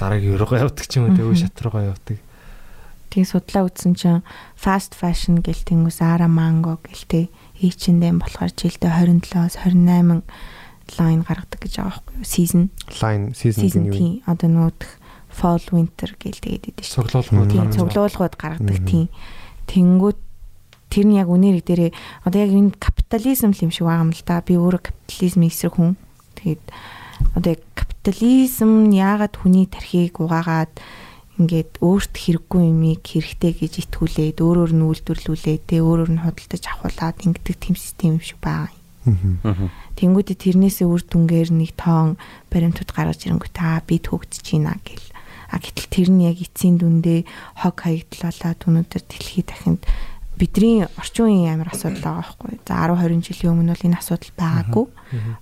дараагийн 0.00 0.34
өргөө 0.40 0.58
явдаг 0.64 0.86
ч 0.88 0.92
юм 0.96 1.12
уу 1.12 1.16
тэгээ 1.16 1.36
шат 1.36 1.60
руугаа 1.60 1.92
явдаг. 1.92 2.18
Тэгээ 3.12 3.28
судлаа 3.28 3.62
үзсэн 3.68 3.92
чинь 3.94 4.24
fast 4.56 4.96
fashion 4.96 5.44
гэл 5.44 5.62
тэнгуүс 5.62 6.00
Zara 6.00 6.26
Mango 6.26 6.80
гэлтэй 6.80 7.28
H&M 7.64 8.20
болохоор 8.20 8.52
жилдээ 8.52 8.92
27-оос 8.92 9.56
28 9.64 10.22
line 11.00 11.22
гаргадаг 11.24 11.60
гэж 11.64 11.72
байгаа 11.80 11.96
байхгүй 11.96 12.14
юу? 12.20 12.28
Season. 12.28 12.62
Line 13.00 13.32
season 13.32 13.88
гэх 13.88 14.00
нь 14.00 14.20
юу? 14.20 14.28
одоо 14.28 14.48
нөгөөх 14.52 14.90
fall 15.34 15.66
winter 15.72 16.10
гэл 16.20 16.38
тэгээд 16.38 16.64
идэв 16.76 16.84
шүү. 16.84 17.08
Цуглуулгууд. 17.08 17.50
Тийм 17.50 17.68
цуглуулгууд 17.72 18.34
гаргадаг 18.38 18.78
тийм. 18.86 19.08
Тэнгүүд 19.66 20.18
тэр 20.92 21.04
нь 21.10 21.18
яг 21.18 21.28
үнээр 21.32 21.58
дээрээ 21.64 21.90
одоо 22.28 22.38
яг 22.38 22.52
энэ 22.54 22.78
капитализм 22.78 23.50
л 23.50 23.64
юм 23.66 23.72
шиг 23.74 23.88
байгаа 23.88 24.04
юм 24.06 24.12
л 24.14 24.22
да. 24.22 24.44
Би 24.44 24.54
өөрөө 24.54 24.82
капитализмын 24.84 25.50
эсрэг 25.50 25.74
хүн. 25.74 25.98
Тэгээд 26.38 26.64
одоо 27.34 27.50
яг 27.58 27.62
капитализм 27.74 28.92
яагаад 28.94 29.34
хүний 29.34 29.66
тархийг 29.66 30.22
угаагаад 30.22 30.70
ингээд 31.38 31.82
өөрт 31.82 32.14
хэрэггүй 32.14 32.62
юмыг 32.70 33.02
хэрэгтэй 33.02 33.52
гэж 33.58 33.72
итгүүлээд 33.90 34.38
өөрөөр 34.38 34.72
нь 34.74 34.86
үйлдвэрлүүлээд 34.86 35.62
тэ 35.66 35.82
өөрөөр 35.82 36.10
нь 36.14 36.22
худалдаж 36.22 36.62
авахулаад 36.70 37.18
ингэдэг 37.26 37.56
тийм 37.58 37.74
систем 37.74 38.16
юм 38.16 38.22
шиг 38.22 38.38
байгаа 38.38 38.70
юм. 38.70 38.80
Тэнгүүдээ 39.98 40.38
тэрнээсээ 40.38 40.86
үр 40.88 41.02
дүнгээр 41.02 41.50
нэг 41.52 41.74
тоон 41.74 42.16
баримтууд 42.48 42.90
гаргаж 42.94 43.20
ирэнгүүт 43.26 43.54
та 43.54 43.82
би 43.84 43.98
төгдөж 43.98 44.46
байна 44.54 44.78
гэл. 44.80 45.10
А 45.52 45.60
гэтэл 45.60 45.90
тэр 45.90 46.08
нь 46.14 46.24
яг 46.24 46.38
эцсийн 46.40 46.80
дүндээ 46.80 47.26
хог 47.60 47.76
хаягдлалаад 47.82 48.60
өнөөдөр 48.64 49.02
дэлхий 49.04 49.44
дахинд 49.44 49.82
бидний 50.34 50.82
орчин 50.98 51.30
үеийн 51.30 51.54
амар 51.54 51.70
асуудал 51.70 52.02
байгаа 52.02 52.26
байхгүй. 52.26 52.52
За 52.66 52.74
10 52.90 52.96
20 53.06 53.22
жилийн 53.22 53.52
өмнө 53.54 53.72
бол 53.74 53.86
энэ 53.86 53.98
асуудал 54.02 54.32
байгаагүй. 54.34 54.86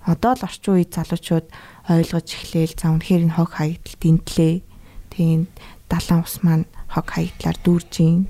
Одоо 0.05 0.33
л 0.37 0.45
орчин 0.45 0.73
үед 0.77 0.91
залуучууд 0.93 1.47
ойлгож 1.89 2.27
эхлээл 2.29 2.75
за 2.77 2.93
үнэхээр 2.93 3.25
энэ 3.25 3.37
хог 3.37 3.51
хаягдал 3.57 3.97
дэнтлээ. 3.97 4.55
Тэгээд 5.17 5.49
далайн 5.89 6.23
ус 6.23 6.39
маань 6.43 6.65
хог 6.91 7.07
хаягдлаар 7.09 7.57
дүүрж 7.63 7.93
юм. 7.99 8.27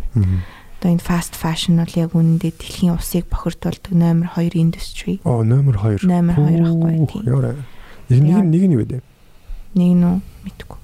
Одоо 0.80 0.90
энэ 0.94 1.04
fast 1.04 1.36
fashion 1.40 1.80
бол 1.80 1.96
яг 1.96 2.12
үнэндээ 2.12 2.54
дэлхийн 2.60 2.98
усыг 3.00 3.32
бохирдуулдаг 3.32 3.94
номер 3.96 4.28
2 4.36 4.58
industry. 4.60 5.24
Оо 5.24 5.44
номер 5.44 5.80
2. 5.80 6.04
Номер 6.04 6.36
хоёр 6.36 6.62
ахгүй, 6.68 6.96
тийм. 7.08 7.24
Нэг 8.10 8.20
нэг 8.20 8.36
нэг 8.52 8.64
нь 8.68 8.76
юу 8.76 8.84
вэ? 8.84 9.00
Нэг 9.80 9.92
нь 9.96 10.04
үү? 10.04 10.18
Мэдгүй. 10.44 10.80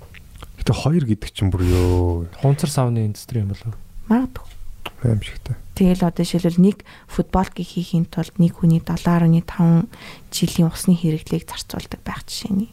Гэтэ 0.63 0.73
2 0.73 1.03
гэдэг 1.03 1.29
чинь 1.35 1.51
бүр 1.51 1.63
ёо 1.67 2.25
Хунцар 2.39 2.71
савны 2.71 3.03
индустри 3.05 3.43
юм 3.43 3.51
болов. 3.51 3.75
Магадгүй. 4.07 4.59
аимшигтай. 5.03 5.55
Тэгэл 5.75 6.03
одоо 6.03 6.23
жишээлбэл 6.25 6.59
нэг 6.59 6.77
футболки 7.07 7.63
хийхийн 7.63 8.05
тулд 8.11 8.35
нэг 8.35 8.59
хүний 8.59 8.83
7.5 8.83 9.87
жилийн 10.31 10.67
усны 10.67 10.93
хэрэглээг 10.95 11.47
зарцуулдаг 11.47 12.01
байх 12.03 12.27
жишээний. 12.27 12.71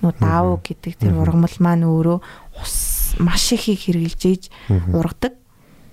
Нүү 0.00 0.12
даав 0.16 0.64
гэдэг 0.64 0.96
тэр 0.96 1.20
ургамал 1.20 1.52
маань 1.60 1.84
өөрөө 1.84 2.18
ус 2.60 2.95
маш 3.18 3.52
ихийг 3.52 3.80
хэрэгжилж 3.80 4.22
ийж 4.26 4.44
ургадаг. 4.92 5.34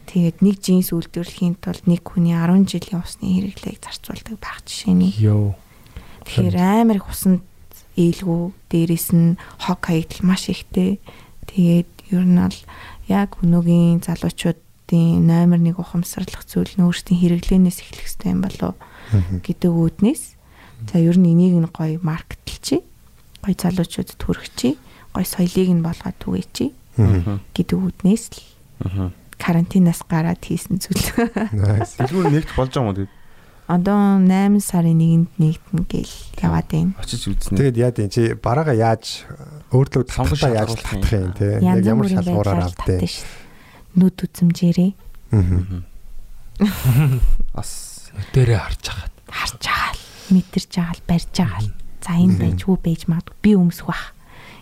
Тэгээд 0.07 0.38
нэг 0.43 0.55
жинс 0.59 0.91
үйлдвэрлэхийн 0.91 1.57
тулд 1.63 1.88
нэг 1.88 2.03
хүний 2.03 2.36
10 2.36 2.67
жилийн 2.67 3.01
усны 3.01 3.39
хэрэглээг 3.39 3.79
зарцуулдаг 3.79 4.36
байх 4.38 4.62
жишээний. 4.67 5.15
Йоо. 5.17 5.55
Тэгэхээр 6.27 6.57
амар 6.59 6.99
их 6.99 7.07
усанд 7.07 7.41
ээлгүү 7.95 8.41
дээрэс 8.69 9.07
нь 9.15 9.39
хог 9.63 9.79
хаягдал 9.79 10.21
маш 10.27 10.51
ихтэй. 10.51 10.99
Тэгээд 11.47 11.91
ер 12.12 12.25
нь 12.27 12.38
бол 12.38 12.59
яг 13.07 13.39
өнөөгийн 13.41 14.03
залуучуудын 14.03 15.23
номер 15.23 15.59
1 15.63 15.79
ухамсарлах 15.79 16.43
зүйл 16.43 16.73
нь 16.77 16.86
өөрсдийн 16.86 17.19
хэрэглэнээс 17.19 17.79
эхлэх 17.81 18.03
хэрэгтэй 18.03 18.31
юм 18.36 18.41
болов 18.43 18.75
гэдэг 19.41 19.71
үүднээс 19.71 20.23
за 20.91 20.99
ер 20.99 21.17
нь 21.17 21.31
энийг 21.31 21.55
нь 21.57 21.69
гоё 21.71 21.99
маркетлчи 22.03 22.83
гоё 23.43 23.55
залуучуудад 23.55 24.19
хүргэчи 24.19 24.69
гоё 25.13 25.27
соёлыг 25.27 25.69
нь 25.71 25.86
болгоод 25.86 26.17
түгээчи 26.19 26.65
гэдэг 26.97 27.77
үүднээс 27.77 28.25
л 28.34 29.12
карантинаас 29.39 30.01
гараад 30.08 30.39
хийсэн 30.43 30.77
зүйл. 30.79 31.27
Nice. 31.51 31.97
Дэлгүүр 31.99 32.32
нэгт 32.32 32.51
болж 32.56 32.71
байгаа 32.71 32.84
юм 32.84 32.89
уу 32.91 32.97
тэгээд 33.01 33.13
Одоо 33.63 34.19
8 34.19 34.60
сарын 34.60 34.99
1-нд 34.99 35.32
нэгтэн 35.39 35.88
гээл 35.88 36.15
яваад 36.43 36.67
байна. 36.67 36.93
очиж 36.99 37.32
үзнэ. 37.32 37.56
Тэгээд 37.56 37.77
яа 37.79 37.91
тийм 37.95 38.12
чи 38.12 38.36
бараага 38.36 38.75
яаж 38.75 39.23
өөрлөө 39.71 40.03
Сонгож 40.12 40.43
татхаа 40.43 40.67
яаж 40.67 40.75
татах 40.84 41.12
юм 41.15 41.32
те? 41.32 41.63
Яг 41.63 41.79
ямар 41.79 42.12
шалгуураар 42.12 42.67
авдээ. 42.67 43.08
Нүд 43.95 44.19
үзэмжээрээ 44.19 44.91
Бас 47.56 47.71
Дээрээ 48.36 48.60
харж 48.62 48.84
хагаад. 48.84 49.13
харж 49.32 49.63
байгаа 49.63 49.91
л 49.95 50.01
мэдэрч 50.36 50.71
байгаа 50.75 50.93
л 50.93 51.03
барьж 51.08 51.32
байгаа 51.34 51.62
л 51.63 51.71
за 52.03 52.12
энэ 52.19 52.36
байж 52.38 52.60
хүү 52.67 52.77
байж 52.84 53.01
магадгүй. 53.10 53.36
Би 53.41 53.51
өмсөх 53.58 53.88
бах 53.89 54.13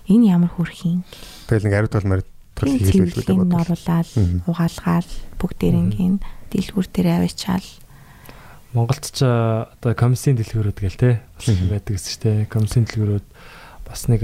энэ 0.09 0.25
ямар 0.31 0.51
хүрхийн 0.55 1.03
Тэгэл 1.49 1.65
нэг 1.67 1.75
ариут 1.75 1.95
бол 1.97 2.09
марид 2.09 2.27
тийм 2.57 2.77
хийлүүлгүй 2.77 3.23
цэвэрлэгийг 3.25 3.49
бодвол. 3.49 3.61
оруулаад 3.61 4.09
Мгм. 4.15 4.37
угаалгаал 4.47 5.09
бүгдээрингийн 5.41 6.15
дэлгүүр 6.51 6.87
дээр 6.89 7.07
аваачаал 7.21 7.67
Монголд 8.71 9.03
ч 9.11 9.19
одоо 9.25 9.91
комиссийн 9.97 10.39
дэлгүүрүүд 10.39 10.79
гээл 10.79 10.99
те 11.01 11.11
бас 11.35 11.47
байдаг 11.67 11.91
гэсэн 11.97 12.07
чинь 12.07 12.23
те 12.23 12.31
комиссийн 12.47 12.85
дэлгүүрүүд 12.87 13.27
бас 13.83 14.07
нэг 14.07 14.21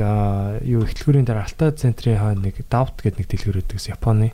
юу 0.63 0.88
ихтлгүүрийн 0.88 1.28
дараа 1.28 1.44
Алтай 1.44 1.76
центрийн 1.76 2.22
хойно 2.24 2.48
нэг 2.48 2.56
Давт 2.72 3.04
гэдэг 3.04 3.20
нэг 3.20 3.28
дэлгүүр 3.28 3.60
байдаг 3.60 3.76
гэсэн 3.76 3.94
Японы 4.00 4.32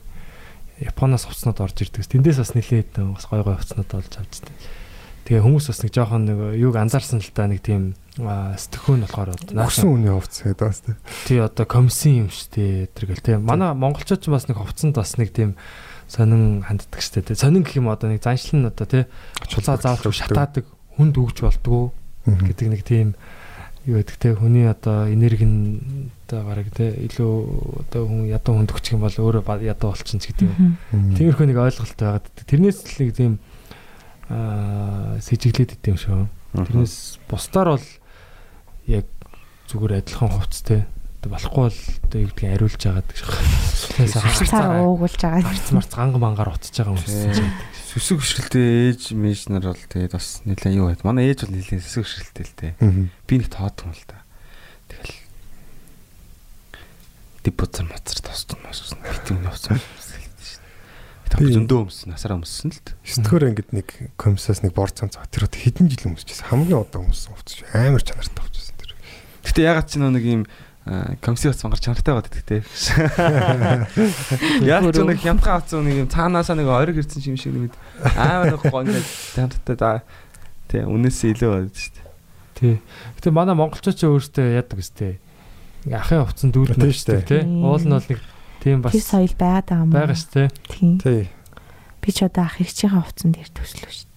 Японоос 0.83 1.25
хувцснууд 1.25 1.61
орж 1.63 1.77
ирдэг. 1.81 2.05
Тэндээс 2.05 2.37
бас 2.41 2.53
нэлээд 2.53 2.91
бас 3.13 3.25
гой 3.25 3.41
гой 3.41 3.55
хувцснууд 3.57 3.91
олж 3.93 4.13
авч 4.19 4.33
тээ. 4.45 4.57
Тэгээ 5.23 5.43
хүмүүс 5.43 5.65
бас 5.71 5.79
нэг 5.83 5.91
жоохон 5.95 6.23
нэг 6.27 6.37
юуг 6.59 6.75
анзаарсан 6.75 7.23
л 7.23 7.31
та 7.31 7.47
нэг 7.47 7.63
тийм 7.63 7.95
сэтгхүүн 8.19 9.07
болохоор 9.07 9.33
Өгсөн 9.55 9.87
үний 9.87 10.11
хувцс 10.11 10.43
гэдэг 10.43 10.67
бас 10.67 10.83
те. 10.83 10.93
тий 11.25 11.39
одоо 11.39 11.65
комиссийн 11.65 12.27
юм 12.27 12.29
штэ 12.29 12.91
тэргэл 12.91 13.23
тий. 13.23 13.37
Манай 13.39 13.71
монголчууд 13.71 14.19
ч 14.19 14.27
бас 14.27 14.51
нэг 14.51 14.59
хувцсанд 14.59 14.99
бас 14.99 15.15
нэг 15.15 15.31
тийм 15.31 15.55
сонин 16.11 16.61
ханддаг 16.67 16.99
штэ 16.99 17.23
тий. 17.23 17.39
Сонин 17.39 17.63
гэх 17.63 17.79
юм 17.79 17.87
одоо 17.87 18.11
нэг 18.11 18.19
заншлал 18.19 18.61
нь 18.61 18.69
одоо 18.69 18.85
тий 18.85 19.03
чулаа 19.47 19.79
заавал 19.79 20.11
шатаадаг 20.11 20.67
хүнд 20.99 21.15
өгч 21.15 21.39
болдгоо 21.41 21.95
гэдэг 22.27 22.67
нэг 22.69 22.81
тийм 22.83 23.15
юу 23.87 23.99
гэдэг 23.99 24.15
те 24.19 24.35
хүний 24.35 24.67
одоо 24.67 25.07
энерги 25.07 25.47
нь 25.47 26.11
одоо 26.27 26.45
гараг 26.47 26.67
те 26.71 26.93
илүү 26.93 27.33
одоо 27.83 28.07
хүн 28.07 28.27
ядуу 28.31 28.53
хүнд 28.59 28.71
өгчих 28.71 28.95
юм 28.95 29.03
бол 29.03 29.11
өөрөө 29.11 29.43
ядуу 29.59 29.91
болчихно 29.91 30.21
ч 30.23 30.31
гэдэг 30.31 30.47
юм. 30.47 30.77
Тиймэрхүү 31.17 31.47
нэг 31.47 31.59
ойлголт 31.59 31.99
байгаад. 31.99 32.27
Тэрнээс 32.47 32.79
л 32.79 32.95
нэг 33.03 33.11
тийм 33.15 33.33
сэжиглээд 34.29 35.75
идэм 35.79 35.97
шүү. 35.99 36.27
Тэрнээс 36.53 37.19
бусдаар 37.27 37.75
бол 37.75 37.87
яг 38.87 39.05
зүгээр 39.67 39.99
адилхан 40.03 40.31
хувцтэй. 40.31 40.81
Болохгүй 41.23 41.71
бол 41.71 41.79
одоо 42.03 42.19
юу 42.19 42.27
гэдгийг 42.35 42.51
ариулж 42.51 42.75
байгаа 42.83 42.99
гэдэг 42.99 43.15
шиг. 43.15 43.31
Тэрнээс 43.95 44.49
цаа 44.51 44.83
уугуулж 44.83 45.15
байгаа 45.23 45.43
Марц 45.47 45.71
марц 45.71 45.91
ганга 45.95 46.19
мангаар 46.19 46.51
утсаж 46.51 46.75
байгаа 46.83 46.93
юм 46.93 46.99
шиг. 46.99 47.47
сүсэг 47.93 48.17
хөшрөлтэй 48.19 48.65
ээж 48.91 49.01
мэж 49.15 49.39
нар 49.47 49.71
бол 49.71 49.79
тэгээд 49.87 50.11
бас 50.11 50.43
нэлээд 50.43 50.75
юу 50.75 50.91
байд. 50.91 51.03
Манай 51.07 51.31
ээж 51.31 51.47
бол 51.47 51.55
нэлээд 51.55 51.79
сүсэг 51.79 52.03
хөшрөлтэй 52.03 52.43
л 52.43 52.55
дээ. 52.59 52.73
Би 53.23 53.33
нэг 53.39 53.47
тоодсон 53.55 53.95
л 53.95 54.03
да. 54.09 54.19
Тэгэл 54.91 55.15
дипоцер 57.43 57.85
моцер 57.87 58.19
тосч 58.23 58.51
моссон. 58.63 58.99
Битүүн 59.03 59.47
явсан. 59.47 59.79
Би- 59.79 60.12
Тэгээд 61.33 61.57
зөндөө 61.65 61.79
өмсөн, 61.89 62.13
насараа 62.13 62.37
өмсөн 62.37 62.69
л 62.69 62.81
дээ. 62.83 62.95
Стөхөр 63.09 63.49
ингээд 63.49 63.71
нэг 63.73 63.87
комиссаас 64.21 64.61
нэг 64.61 64.77
борцон 64.77 65.09
цаа 65.09 65.25
тэр 65.27 65.49
одоо 65.49 65.57
хэдэн 65.57 65.89
жил 65.89 66.13
өмсөжсэн 66.13 66.49
хамгийн 66.53 66.77
удаан 66.77 67.09
өмссөн 67.09 67.33
хувцс 67.33 67.65
амар 67.73 68.05
чанартай 68.05 68.37
хувцсан 68.37 68.77
тэр. 68.77 68.93
Гэтэ 69.41 69.65
ягаад 69.65 69.89
ч 69.89 69.97
нэг 69.97 70.25
юм 70.29 70.45
комиссиос 70.85 71.63
бангаар 71.63 71.81
чанартай 71.81 72.11
байгаад 72.13 72.29
гэдэг 72.29 72.45
те. 72.45 72.59
Яг 74.67 74.83
ч 74.91 74.99
нэг 74.99 75.19
хямдхан 75.23 75.55
авсан 75.57 75.87
нэг 75.87 76.05
юм 76.05 76.09
цаанаасаа 76.11 76.59
нэг 76.59 76.67
ойрог 76.67 76.99
ирсэн 76.99 77.23
юм 77.23 77.39
шиг 77.39 77.55
нэг 77.55 77.73
амар 78.19 78.53
нэг 78.53 78.61
гоо 78.67 78.83
ингээд 78.83 79.07
чанартай 79.33 79.75
да. 79.79 80.03
Тэ 80.67 80.83
үнээсээ 80.83 81.39
илүү 81.39 81.49
байд 81.49 81.71
шүү 81.71 81.93
дээ. 81.95 82.07
Тий. 82.59 82.75
Гэтэ 83.15 83.31
манай 83.31 83.55
монголчууд 83.55 83.95
ч 83.95 84.03
өөрсдөө 84.03 84.59
яадаг 84.59 84.79
өстэй. 84.83 85.23
Ингээ 85.87 86.03
ахын 86.03 86.27
хувцсан 86.27 86.51
өстэй 86.51 86.91
шүү 86.91 87.25
дээ. 87.31 87.47
Уул 87.47 87.79
нь 87.79 87.95
бол 87.95 88.09
нэг 88.11 88.19
тийм 88.63 88.79
бас 88.79 88.95
тэр 88.95 89.03
соёл 89.03 89.35
байгаад 89.35 89.67
байгаа 89.67 89.83
юм 89.83 89.91
уу? 89.91 89.97
байгаа 89.99 90.15
шүү 90.15 90.31
тий. 90.31 90.47
Тийм. 90.71 90.95
Тий. 91.03 91.23
Би 91.99 92.09
ч 92.15 92.23
одоо 92.23 92.47
ах 92.47 92.57
ихчийн 92.63 92.95
хувцсан 92.95 93.35
дээр 93.35 93.51
төслөө 93.51 93.91
шүү. 93.91 94.07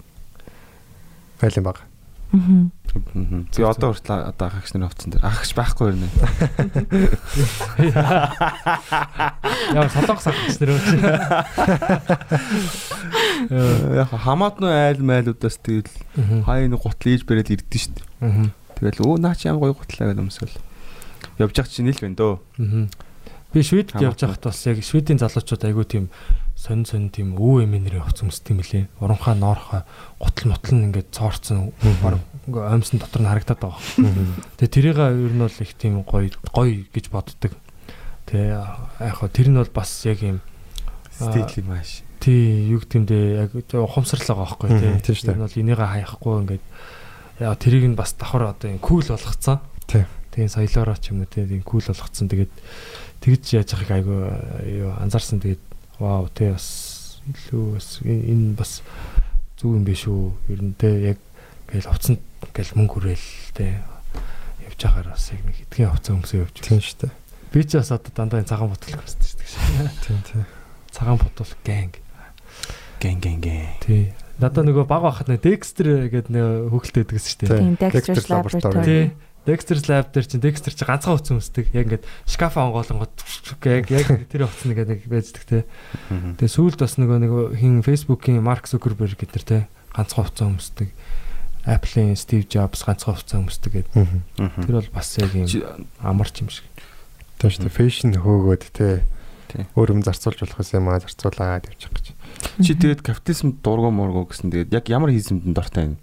Байлын 1.43 1.67
баг. 1.67 1.83
Аа. 1.83 2.71
Би 2.97 3.63
одоо 3.63 3.93
хүртэл 3.93 4.33
одоо 4.33 4.47
ах 4.49 4.63
гişнэр 4.65 4.87
авцсан 4.89 5.11
дээр 5.13 5.25
ах 5.25 5.43
гiş 5.45 5.53
байхгүй 5.57 5.93
юм 5.93 6.01
байна. 6.01 6.15
Яа 9.77 9.89
солонгос 9.93 10.27
ах 10.27 10.39
гэж 10.47 10.57
нэр 10.61 10.71
өгч. 10.75 10.89
Яг 14.01 14.11
хамаат 14.11 14.57
нь 14.61 14.71
айл 14.71 15.01
майлуудаас 15.05 15.61
тэгэл 15.61 15.93
хай 16.49 16.69
нэг 16.69 16.81
гутал 16.81 17.13
ийж 17.13 17.23
бариад 17.29 17.53
ирдэн 17.53 17.95
дээ. 17.95 18.51
Тэгэл 18.81 19.05
өө 19.05 19.21
наа 19.21 19.37
чи 19.37 19.49
ямар 19.49 19.71
гоё 19.71 19.77
гутлаа 19.77 20.11
гэдэг 20.11 20.25
юмсэл. 20.25 20.57
Явж 21.39 21.55
явах 21.57 21.71
чинь 21.71 21.91
ил 21.93 22.01
байна 22.01 22.17
дөө. 22.17 22.35
Би 23.53 23.63
Шведд 23.63 23.95
явж 24.01 24.27
байхад 24.27 24.49
бас 24.51 24.67
яг 24.67 24.83
Шведийн 24.83 25.21
залуучууд 25.23 25.63
айгүй 25.67 25.87
тийм 25.87 26.05
сонь 26.57 26.89
сонь 26.89 27.13
тийм 27.13 27.37
өө 27.37 27.69
эмээнэрийн 27.69 28.03
хувц 28.03 28.25
өмсдөг 28.25 28.57
юм 28.57 28.61
лээ. 28.65 28.85
Уранхаа 28.99 29.37
ноорхоо 29.37 29.85
гутал 30.19 30.51
мутал 30.51 30.75
нь 30.75 30.87
ингээд 30.89 31.13
цоорцсон 31.13 31.71
баг 32.03 32.19
оймсон 32.49 32.99
дотор 32.99 33.23
нь 33.23 33.31
харагдаад 33.31 33.61
байгаа. 33.61 33.83
Тэгээ 34.57 34.73
тэрийг 34.73 34.99
ер 34.99 35.33
нь 35.37 35.45
бол 35.45 35.61
их 35.61 35.73
тийм 35.77 36.01
гоё 36.03 36.33
гоё 36.51 36.89
гэж 36.91 37.13
боддог. 37.13 37.53
Тэгээ 38.27 38.57
яг 39.05 39.15
хоо 39.21 39.29
тэр 39.29 39.49
нь 39.53 39.61
бол 39.61 39.73
бас 39.73 39.93
яг 40.09 40.25
юм 40.25 40.41
Стейли 41.17 41.63
маш. 41.65 42.03
Тий, 42.21 42.69
юу 42.69 42.81
гэмдээ 42.85 43.49
яг 43.49 43.51
ухамсарлаа 43.73 44.37
байгаа 44.37 44.57
байхгүй 44.57 44.69
тий. 44.81 44.93
тийм 45.01 45.17
шүү 45.17 45.27
дээ. 45.33 45.37
Энэ 45.37 45.45
бол 45.45 45.61
энийгээ 45.65 45.93
хаяхгүй 45.93 46.35
ингээд 46.45 46.65
яа 47.41 47.57
тэрийг 47.57 47.85
нь 47.89 47.97
бас 47.97 48.13
давхар 48.17 48.53
одоо 48.53 48.69
юм 48.69 48.81
кул 48.81 49.01
болгоцсон. 49.01 49.61
Тий. 49.89 50.05
Тэгээ 50.33 50.53
соёлоороо 50.53 50.97
ч 51.01 51.17
юм 51.17 51.25
уу 51.25 51.29
тий 51.31 51.49
кул 51.65 51.81
болгоцсон. 51.81 52.29
Тэгээд 52.29 52.53
тэгж 53.27 53.59
яаж 53.59 53.75
яхих 53.75 53.91
айгүй 53.91 54.23
юу 54.87 54.95
анзаарсан. 55.03 55.43
Тэгээд 55.43 55.63
вау 55.99 56.31
тий 56.31 56.55
бас 56.55 57.19
илүү 57.27 57.65
бас 57.75 57.89
энэ 58.07 58.55
бас 58.55 58.73
зүг 59.59 59.75
юм 59.75 59.83
биш 59.83 60.07
үү. 60.07 60.31
Ер 60.55 60.63
нь 60.63 60.79
тий 60.79 61.11
яг 61.11 61.19
гээл 61.67 61.91
хувцсанд 61.91 62.23
гээл 62.55 62.79
мөнгө 62.79 62.95
хүрээл 63.03 63.29
тий 63.59 63.83
явж 64.63 64.79
байгаагаар 64.79 65.11
бас 65.11 65.27
яг 65.35 65.43
нэг 65.43 65.59
эдгийн 65.67 65.91
хувцас 65.91 66.15
өмсөө 66.15 66.39
явж. 66.47 66.55
Тийм 66.63 66.79
шүү 66.79 66.99
дээ. 67.03 67.15
Би 67.51 67.61
ч 67.67 67.71
бас 67.75 67.91
одоо 67.91 68.13
дандаа 68.15 68.47
цагаан 68.47 68.71
ботол 68.71 68.95
гэсэн 68.95 69.21
шүү 69.27 69.39
дээ. 69.43 69.91
Тийм 70.07 70.19
тийм. 70.23 70.47
Цагаан 70.95 71.19
ботол 71.19 71.53
гэнг. 71.67 71.99
Гэн 73.03 73.19
гэн 73.19 73.39
гэн. 73.43 73.75
Тий. 73.83 74.15
Надаа 74.39 74.63
нөгөө 74.63 74.87
баг 74.87 75.03
байхад 75.03 75.29
нэг 75.33 75.43
Dexter 75.43 76.13
гэдэг 76.13 76.31
нэг 76.31 76.71
хөлтэй 76.71 77.03
байдгээс 77.09 77.27
шүү 77.27 77.41
дээ. 77.49 77.91
Laboratory. 77.91 78.31
Laboratory. 78.31 78.85
Тий. 78.85 79.05
Dexter's 79.47 79.87
Lab 79.87 80.11
дээр 80.11 80.27
чинь 80.27 80.43
Dexter 80.43 80.75
чи 80.75 80.83
ганцхан 80.83 81.15
утас 81.15 81.31
өмсдөг. 81.31 81.71
Яг 81.71 81.87
ингээд 81.87 82.05
шкафа 82.27 82.67
онгоолонгод 82.67 83.15
яг 83.63 83.87
яг 83.95 84.07
тэр 84.27 84.51
утас 84.51 84.67
нэг 84.67 84.83
нэг 84.83 85.07
байждаг 85.07 85.47
те. 85.47 85.63
Тэгээ 86.11 86.51
сүүлд 86.51 86.83
бас 86.83 86.99
нөгөө 86.99 87.19
нэг 87.23 87.33
хин 87.55 87.87
Facebook-ийн 87.87 88.43
Mark 88.43 88.67
Zuckerberg 88.67 89.15
гэдэр 89.15 89.45
те 89.47 89.59
ганцхан 89.95 90.27
утас 90.27 90.43
өмсдөг. 90.43 90.91
Apple-ийн 91.63 92.19
Steve 92.19 92.43
Jobs 92.51 92.83
ганцхан 92.83 93.15
утас 93.15 93.39
өмсдөг 93.39 93.87
гэдэг. 93.87 94.67
Тэр 94.67 94.75
бол 94.83 94.91
бас 94.91 95.15
яг 95.23 95.31
юм 95.31 95.47
амарч 96.03 96.43
юм 96.43 96.51
шиг. 96.51 96.67
Шүү 97.39 97.71
дээ. 97.71 97.79
Фэшн 97.79 98.19
хөөгөөд 98.19 98.65
те. 98.75 99.07
Тий. 99.47 99.63
Өөрөм 99.79 100.03
зарцуулж 100.03 100.43
болох 100.43 100.59
юм 100.75 100.91
аа 100.91 100.99
зарцуулаад 100.99 101.71
явчих 101.71 101.95
гэж. 101.95 102.07
Чи 102.67 102.75
тэгээд 102.75 103.07
капитализм 103.07 103.55
дургу 103.63 103.95
мургу 103.95 104.27
гэсэн 104.27 104.51
тэгээд 104.51 104.75
яг 104.75 104.91
ямар 104.91 105.15
хийсэмд 105.15 105.55
дуртай 105.55 105.95
юм? 105.95 105.97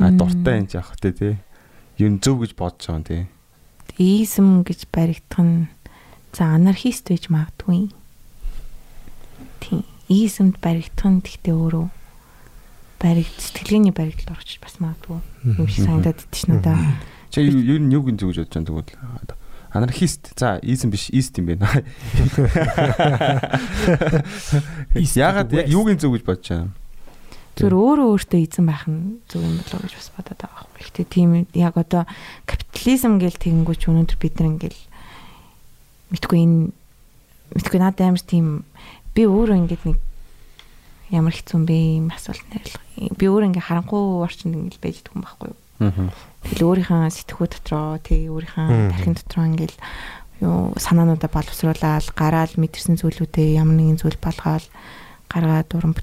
А 0.00 0.08
дуртай 0.08 0.64
юм 0.64 0.68
яах 0.72 0.96
вэ 0.96 1.36
тий? 1.96 2.06
Юу 2.06 2.18
зөв 2.18 2.42
гэж 2.42 2.52
бодож 2.58 2.86
байгаа 2.86 2.98
юм 2.98 3.04
тий. 3.06 3.22
Изм 3.98 4.62
гэж 4.66 4.90
баригдах 4.90 5.42
нь 5.42 5.68
за 6.34 6.54
анархист 6.54 7.06
байж 7.08 7.30
магадгүй. 7.30 7.94
Тийм. 9.62 9.84
Измд 10.10 10.58
баригдах 10.58 11.06
нь 11.06 11.22
гэхдээ 11.22 11.54
өөрөө 11.54 11.86
баригд 12.98 13.38
сэтгэлгээний 13.38 13.94
баригдал 13.94 14.34
орчих 14.34 14.60
бас 14.60 14.76
магадгүй. 14.82 15.20
Юм 15.44 15.68
шиг 15.68 15.86
санагдаад 15.86 16.18
идэж 16.26 16.34
шнэ 16.42 16.58
да. 16.58 16.74
Чи 17.30 17.46
юу 17.46 17.62
юу 17.62 17.78
юуг 18.02 18.10
нь 18.10 18.18
зөв 18.18 18.34
гэж 18.34 18.50
бодож 18.50 18.66
байгаа 18.66 18.74
тэгвэл 18.74 19.38
анархист 19.74 20.38
за 20.38 20.58
изм 20.62 20.90
биш 20.90 21.10
ист 21.10 21.38
юм 21.38 21.46
байна. 21.50 21.66
Ягаад 24.94 25.52
яг 25.52 25.68
юуг 25.68 25.90
нь 25.90 25.98
зөв 25.98 26.14
гэж 26.14 26.22
бодож 26.26 26.46
байгаа 26.48 26.66
юм? 26.66 26.74
Зүгээр 27.54 27.74
өөрөө 27.74 28.08
өөртөө 28.18 28.40
эзэн 28.42 28.66
байх 28.66 28.84
нь 28.90 29.22
зөв 29.30 29.46
юм 29.46 29.62
болоо 29.62 29.80
гэж 29.86 29.94
бас 29.94 30.10
бодоод 30.10 30.40
байгаа 30.42 30.58
байхгүй. 30.66 30.82
Гэхдээ 30.82 31.06
тийм 31.06 31.30
яг 31.54 31.74
одоо 31.78 32.02
капитализм 32.50 33.22
гэл 33.22 33.38
тэгэнгүүч 33.38 33.82
өнөөдөр 33.86 34.18
бид 34.18 34.34
нар 34.42 34.50
ингээл 34.58 34.80
мэдгүй 36.10 36.38
энэ 36.42 36.58
мэдгүй 37.54 37.78
надад 37.78 38.02
амар 38.10 38.24
тийм 38.26 38.66
би 39.14 39.22
өөрөө 39.30 39.56
ингээд 39.62 39.82
нэг 39.86 39.98
ямар 41.14 41.34
хэцүү 41.34 41.56
юм 41.62 41.64
бэ 41.70 41.76
юм 42.02 42.08
асуулт 42.10 42.42
нэрлэх. 42.50 42.82
Би 43.14 43.24
өөрөө 43.30 43.48
ингээд 43.54 43.68
харанхуй 43.70 44.02
орчинд 44.26 44.58
ингээд 44.58 44.82
байж 44.82 44.96
идэх 44.98 45.14
юм 45.14 45.22
байхгүй 45.22 45.48
юу? 45.54 45.58
Аа. 45.78 46.10
Тэгэл 46.42 46.66
өөрийнхөө 46.66 47.14
сэтгхүү 47.14 47.46
дотроо 47.54 48.02
тэг 48.02 48.20
өөрийнхөө 48.34 48.66
тархин 48.90 49.14
дотроо 49.14 49.44
ингээл 49.46 49.78
юу 50.42 50.74
санаануудаа 50.74 51.30
боловсруулаад 51.30 52.10
гараал 52.18 52.54
мэдэрсэн 52.58 52.98
зүйлүүдээ 52.98 53.58
ямар 53.62 53.78
нэгэн 53.78 53.98
зүйл 54.02 54.18
балгаал 54.18 54.66
гаргаад 55.30 55.70
уран 55.78 55.94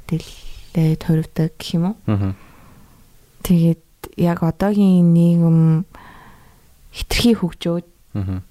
бүтээлээ 0.72 0.98
тойрвдаг 1.04 1.52
гэх 1.60 1.70
юм 1.76 1.84
уу. 1.94 2.34
Тэгээд 3.44 3.84
яг 4.18 4.40
одоогийн 4.44 5.14
нийгэм 5.14 5.86
хитрхи 6.94 7.34
хөгжөөд 7.38 7.88
Аа. 8.16 8.44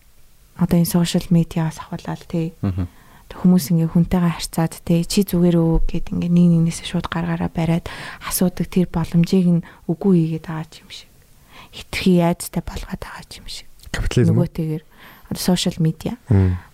одоо 0.56 0.76
энэ 0.80 0.88
сошиал 0.88 1.26
медиагаас 1.30 1.78
ахвалаад 1.84 2.24
тий 2.28 2.52
Аа. 2.64 2.88
хүмүүс 3.30 3.70
ингээ 3.70 3.92
хүнтэйгээ 3.92 4.34
харьцаад 4.40 4.74
тий 4.84 5.04
чи 5.04 5.22
зүгээр 5.22 5.56
үү 5.60 5.84
гэд 5.86 6.06
ингээ 6.16 6.32
нэг 6.32 6.46
нэгнээсээ 6.72 6.86
шууд 6.96 7.06
гаргаараа 7.12 7.52
бариад 7.52 7.86
асуудаг 8.26 8.66
тэр 8.72 8.88
боломжийг 8.90 9.46
нь 9.60 9.66
үгүй 9.86 10.40
хийгээд 10.40 10.46
байгаа 10.48 10.80
юм 10.82 10.90
шиг. 10.90 11.08
Хитрхи 11.70 12.18
айцтай 12.24 12.62
болгоод 12.64 12.98
байгаа 13.04 13.24
юм 13.38 13.46
шиг. 13.46 13.68
Капитализм. 13.92 14.34
Нөгөөтэйгээр 14.34 14.82
одоо 15.30 15.38
сошиал 15.44 15.78
медиа. 15.78 16.18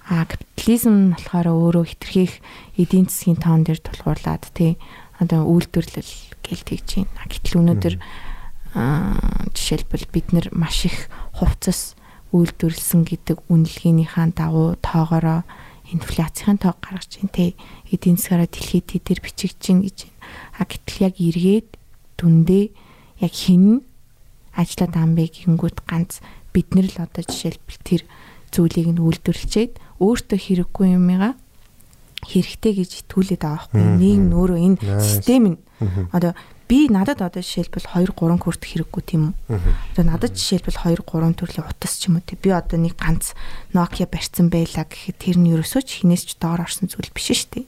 А 0.09 0.25
капитализм 0.25 0.95
нь 0.95 1.13
болохоор 1.19 1.49
өөрөө 1.51 1.85
хитрхийх 1.91 2.39
эдийн 2.79 3.11
засгийн 3.11 3.37
тоон 3.43 3.67
дээр 3.67 3.83
тулгуурлаад 3.83 4.47
тий 4.55 4.79
одоо 5.21 5.47
үйлдвэрлэл 5.49 6.13
гэл 6.45 6.63
тэгж 6.67 6.89
байна. 7.03 7.25
Гэтэл 7.31 7.61
өнөөдөр 7.61 7.95
жишээлбэл 9.57 10.07
бид 10.13 10.27
нар 10.37 10.47
маш 10.53 10.85
их 10.85 11.09
хувцас 11.33 11.97
үйлдвэрлсэн 12.37 13.09
гэдэг 13.09 13.49
үнэлгээнийхаа 13.49 14.29
дагуу 14.37 14.77
тоогоороо 14.85 15.49
инфляцийн 15.89 16.59
тоог 16.59 16.77
гаргаж 16.83 17.09
чинь 17.09 17.33
тий 17.33 17.57
эдийн 17.89 18.21
засгаараа 18.21 18.51
дэлхийд 18.51 18.91
тэдэр 18.93 19.23
бичигч 19.23 19.57
чинь 19.63 19.81
гэж 19.87 20.11
байна. 20.11 20.21
А 20.59 20.63
гэтэл 20.69 20.99
яг 21.09 21.15
эргээд 21.17 21.69
дүндээ 22.19 22.65
яг 23.23 23.33
хин 23.33 23.87
ажиллаад 24.53 24.95
амбэ 24.99 25.25
гингүүт 25.31 25.87
ганц 25.87 26.21
бид 26.53 26.75
нар 26.75 26.91
л 26.91 26.99
одоо 27.07 27.23
жишээлбэл 27.23 27.81
тэр 27.87 28.03
зүйлийг 28.51 28.89
нь 28.93 29.01
үйлдвэрлэчээд 29.01 29.79
өөртөө 30.03 30.39
хэрэггүй 30.41 30.87
юмыгаа 30.99 31.33
хэрэгтэй 32.27 32.73
гэж 32.83 32.91
итгүүлээд 33.07 33.43
байгаа 33.43 33.71
байхгүй 33.71 33.83
нийгэм 34.03 34.25
нь 34.27 34.37
өөрөө 34.37 34.59
энэ 34.67 34.79
систем 35.01 35.45
нь. 35.55 35.59
Одоо 36.11 36.33
би 36.67 36.91
надад 36.91 37.23
одоо 37.23 37.43
жишээлбэл 37.43 37.87
2 37.95 38.11
3 38.11 38.43
хүрт 38.43 38.63
хэрэггүй 38.67 39.03
тийм 39.07 39.23
үү? 39.47 39.63
Одоо 39.95 40.05
надад 40.05 40.35
жишээлбэл 40.35 40.83
2 40.83 40.99
3 41.07 41.39
төрлийн 41.39 41.63
утас 41.71 41.95
ч 42.03 42.11
юм 42.11 42.19
уу 42.19 42.27
тий 42.27 42.35
би 42.35 42.51
одоо 42.51 42.75
нэг 42.83 42.99
ганц 42.99 43.39
Nokia 43.71 44.11
барьсан 44.11 44.51
байлаа 44.51 44.83
гэхэд 44.83 45.17
тэр 45.23 45.37
нь 45.39 45.55
ерөөсөө 45.55 45.83
ч 45.87 46.03
хинээс 46.03 46.27
ч 46.27 46.31
доор 46.43 46.67
орсон 46.67 46.91
зүйл 46.91 47.15
биш 47.15 47.31
шүү 47.31 47.63
дээ. 47.63 47.67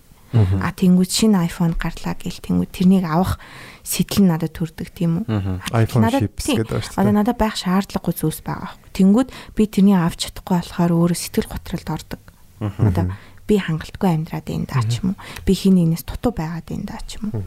А 0.61 0.75
тэнгууд 0.77 1.09
шинэ 1.09 1.47
iPhone 1.49 1.79
гарлаа 1.79 2.13
гэл 2.19 2.43
тэнгууд 2.43 2.69
тэрнийг 2.75 3.07
авах 3.09 3.39
сэтэл 3.81 4.27
нь 4.27 4.29
надад 4.29 4.53
төрдөг 4.53 4.93
тийм 4.93 5.25
үү? 5.25 5.63
iPhone 5.73 6.05
тийм, 6.13 6.29
гэдэг 6.29 6.69
байна 6.69 6.85
шүү 6.85 7.01
Одоо 7.01 7.13
дээ. 7.15 7.21
надад 7.23 7.39
байх 7.41 7.57
шаардлагагүй 7.57 8.13
зүйлс 8.13 8.41
байгаа 8.45 8.77
байхгүй. 8.77 8.93
Тэнгүүд 8.93 9.29
би 9.57 9.63
тэрний 9.65 9.97
авч 9.97 10.29
чадахгүй 10.29 10.61
болохоор 10.61 10.93
өөрөө 10.93 11.17
сэтгэл 11.17 11.49
готролд 11.49 11.89
ордог. 11.89 12.21
Одоо 12.61 13.05
би 13.49 13.57
хангалтгүй 13.57 14.11
амьдраад 14.13 14.47
энэ 14.53 14.69
даа 14.69 14.85
ч 14.85 15.01
юм 15.01 15.17
уу. 15.17 15.19
Би 15.49 15.53
хин 15.57 15.81
нэгнээс 15.81 16.05
дутуу 16.05 16.37
байгаад 16.37 16.69
энэ 16.69 16.85
даа 16.85 17.01
ч 17.09 17.17
юм 17.17 17.33
уу. 17.33 17.43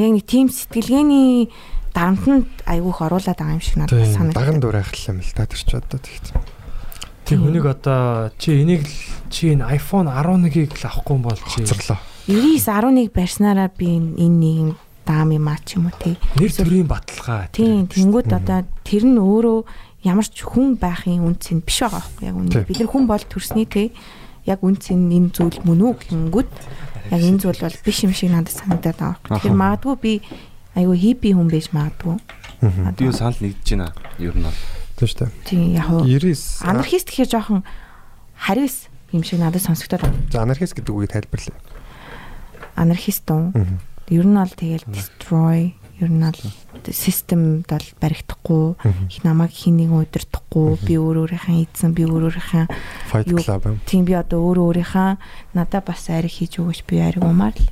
Яг 0.00 0.10
нэг 0.16 0.24
тийм 0.24 0.48
сэтгэлгээний 0.48 1.52
дарамтанд 1.92 2.48
айгүйх 2.64 2.98
оруулаад 3.04 3.36
байгаа 3.36 3.56
юм 3.58 3.62
шиг 3.62 3.76
надад 3.76 3.92
Тийм, 3.92 4.32
даган 4.32 4.32
санагдав. 4.32 4.60
дур 4.64 4.76
айхлаа 4.80 5.12
юм 5.12 5.20
л 5.20 5.32
та 5.36 5.44
тэр 5.44 5.60
ч 5.60 5.70
одоо 5.76 6.00
тэгт. 6.00 6.26
Тийм 7.28 7.38
хүнийг 7.44 7.66
одоо 7.68 8.32
чи 8.40 8.48
энийг 8.64 8.88
л 8.88 8.94
чи 9.28 9.52
энэ 9.52 9.68
iPhone 9.76 10.08
11-ийг 10.08 10.72
л 10.80 10.84
авахгүй 10.88 11.14
юм 11.18 11.22
бол 11.28 11.36
чи 11.36 11.60
Хоцорлоо. 11.60 11.98
99 12.24 13.12
11 13.12 13.12
барьснараа 13.12 13.68
би 13.68 13.88
энэ 14.00 14.16
нийгэм 14.16 14.70
даам 15.04 15.28
юм 15.32 15.48
аа 15.48 15.60
ч 15.64 15.76
юм 15.76 15.88
уу 15.88 15.96
тий. 16.00 16.16
нэр 16.40 16.52
төрийн 16.52 16.88
баталгаа. 16.88 17.48
Тийм 17.52 17.88
тэнгүүд 17.88 18.32
одоо 18.32 18.64
тэр 18.84 19.04
нь 19.04 19.18
өөрөө 19.20 19.58
ямар 20.06 20.24
ч 20.28 20.44
хүн 20.44 20.76
байхын 20.78 21.24
үнц 21.24 21.52
нь 21.52 21.64
биш 21.64 21.82
байгаа 21.82 22.04
байхгүй 22.04 22.24
яг 22.28 22.36
үнэ. 22.36 22.64
Бид 22.68 22.78
нар 22.78 22.90
хүн 22.92 23.04
бол 23.08 23.24
төрсний 23.24 23.66
тий 23.66 23.92
яг 24.48 24.64
үнц 24.64 24.88
нь 24.88 25.12
энэ 25.12 25.30
зүйл 25.36 25.60
мөн 25.62 25.80
үү 25.84 25.94
гэнгүүт 26.08 26.52
яг 27.12 27.20
энэ 27.20 27.40
зүйл 27.44 27.60
бол 27.60 27.76
биш 27.84 27.98
юм 28.02 28.12
шиг 28.16 28.32
надад 28.32 28.56
санагдаад 28.56 28.96
байгаа. 28.96 29.20
Тэгэхээр 29.28 29.60
магадгүй 29.60 29.96
би 30.00 30.12
айгүй 30.72 30.96
хиппи 30.96 31.36
хүн 31.36 31.52
байж 31.52 31.68
магадгүй. 31.76 32.16
Би 32.96 33.04
юу 33.04 33.12
санал 33.12 33.36
нэгдэж 33.38 33.68
байна. 33.76 33.92
Ер 34.18 34.34
нь 34.34 34.44
бол. 34.48 34.60
Тийм 34.98 35.06
шүү 35.06 35.18
дээ. 35.20 35.30
Тийм 35.46 35.64
яг 35.76 35.86
хуу 35.86 36.02
99 36.02 36.64
анархист 36.64 37.08
гэхээр 37.12 37.30
жоохон 37.30 37.60
хариус 38.34 38.88
юм 39.12 39.22
шиг 39.22 39.38
надад 39.38 39.62
сонсогдоод 39.62 40.02
байна. 40.02 40.18
За 40.32 40.42
анархист 40.42 40.74
гэдэг 40.74 40.90
үгийг 40.90 41.12
тайлбарлая. 41.12 41.60
Анархист 42.74 43.28
уу? 43.30 43.52
Ер 44.10 44.26
нь 44.26 44.34
бол 44.34 44.52
тэгэл 44.52 44.88
destroy 44.90 45.77
ер 45.98 46.10
нь 46.10 46.22
бол 46.22 46.38
системд 46.90 47.66
бол 47.66 47.86
баригдахгүй 48.00 48.78
их 49.10 49.24
намайг 49.24 49.50
хин 49.50 49.76
нэг 49.82 49.90
удирдахгүй 49.90 50.78
би 50.86 50.94
өөр 50.94 51.26
өөрийнхөө 51.26 51.66
эзэн 51.66 51.92
би 51.94 52.06
өөр 52.06 52.30
өөрийнхөө 52.30 52.64
тийм 53.86 54.02
би 54.06 54.14
одоо 54.14 54.38
өөр 54.46 54.58
өөрийнхөө 54.62 55.18
надад 55.58 55.84
бас 55.84 56.06
ариг 56.10 56.30
хийж 56.30 56.62
өгөөч 56.62 56.86
би 56.86 57.02
ариг 57.02 57.26
умаар 57.26 57.54
л. 57.58 57.66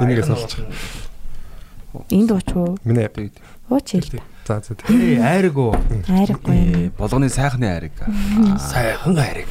Энийгээ 0.00 0.26
сонсож. 0.26 0.62
энд 2.10 2.30
ууч 2.30 2.48
уу 2.54 2.78
Миний 2.84 3.08
ууч 3.70 3.86
хэл 3.90 4.22
за 4.46 4.60
за. 4.62 4.74
Ээ 4.88 5.18
айраг 5.20 5.56
уу. 5.58 5.74
э, 6.06 6.90
болгоны 6.96 7.28
сайхны 7.28 7.66
ариг. 7.66 7.92
Сайхан 8.58 9.18
айраг. 9.18 9.50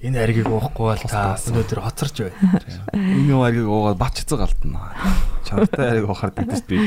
Энэ 0.00 0.16
айргийг 0.22 0.46
уухгүй 0.46 0.94
бол 0.94 1.02
та 1.02 1.34
өнөөдөр 1.36 1.80
хоцорч 1.82 2.16
байна. 2.30 2.62
Энэ 2.94 3.34
ариг 3.34 3.66
уугаад 3.66 3.98
бач 3.98 4.22
цэцэг 4.22 4.38
галтна. 4.38 4.94
Чанартай 5.44 5.90
ариг 5.98 6.06
уухаар 6.08 6.30
дэдэс 6.32 6.62
би. 6.70 6.78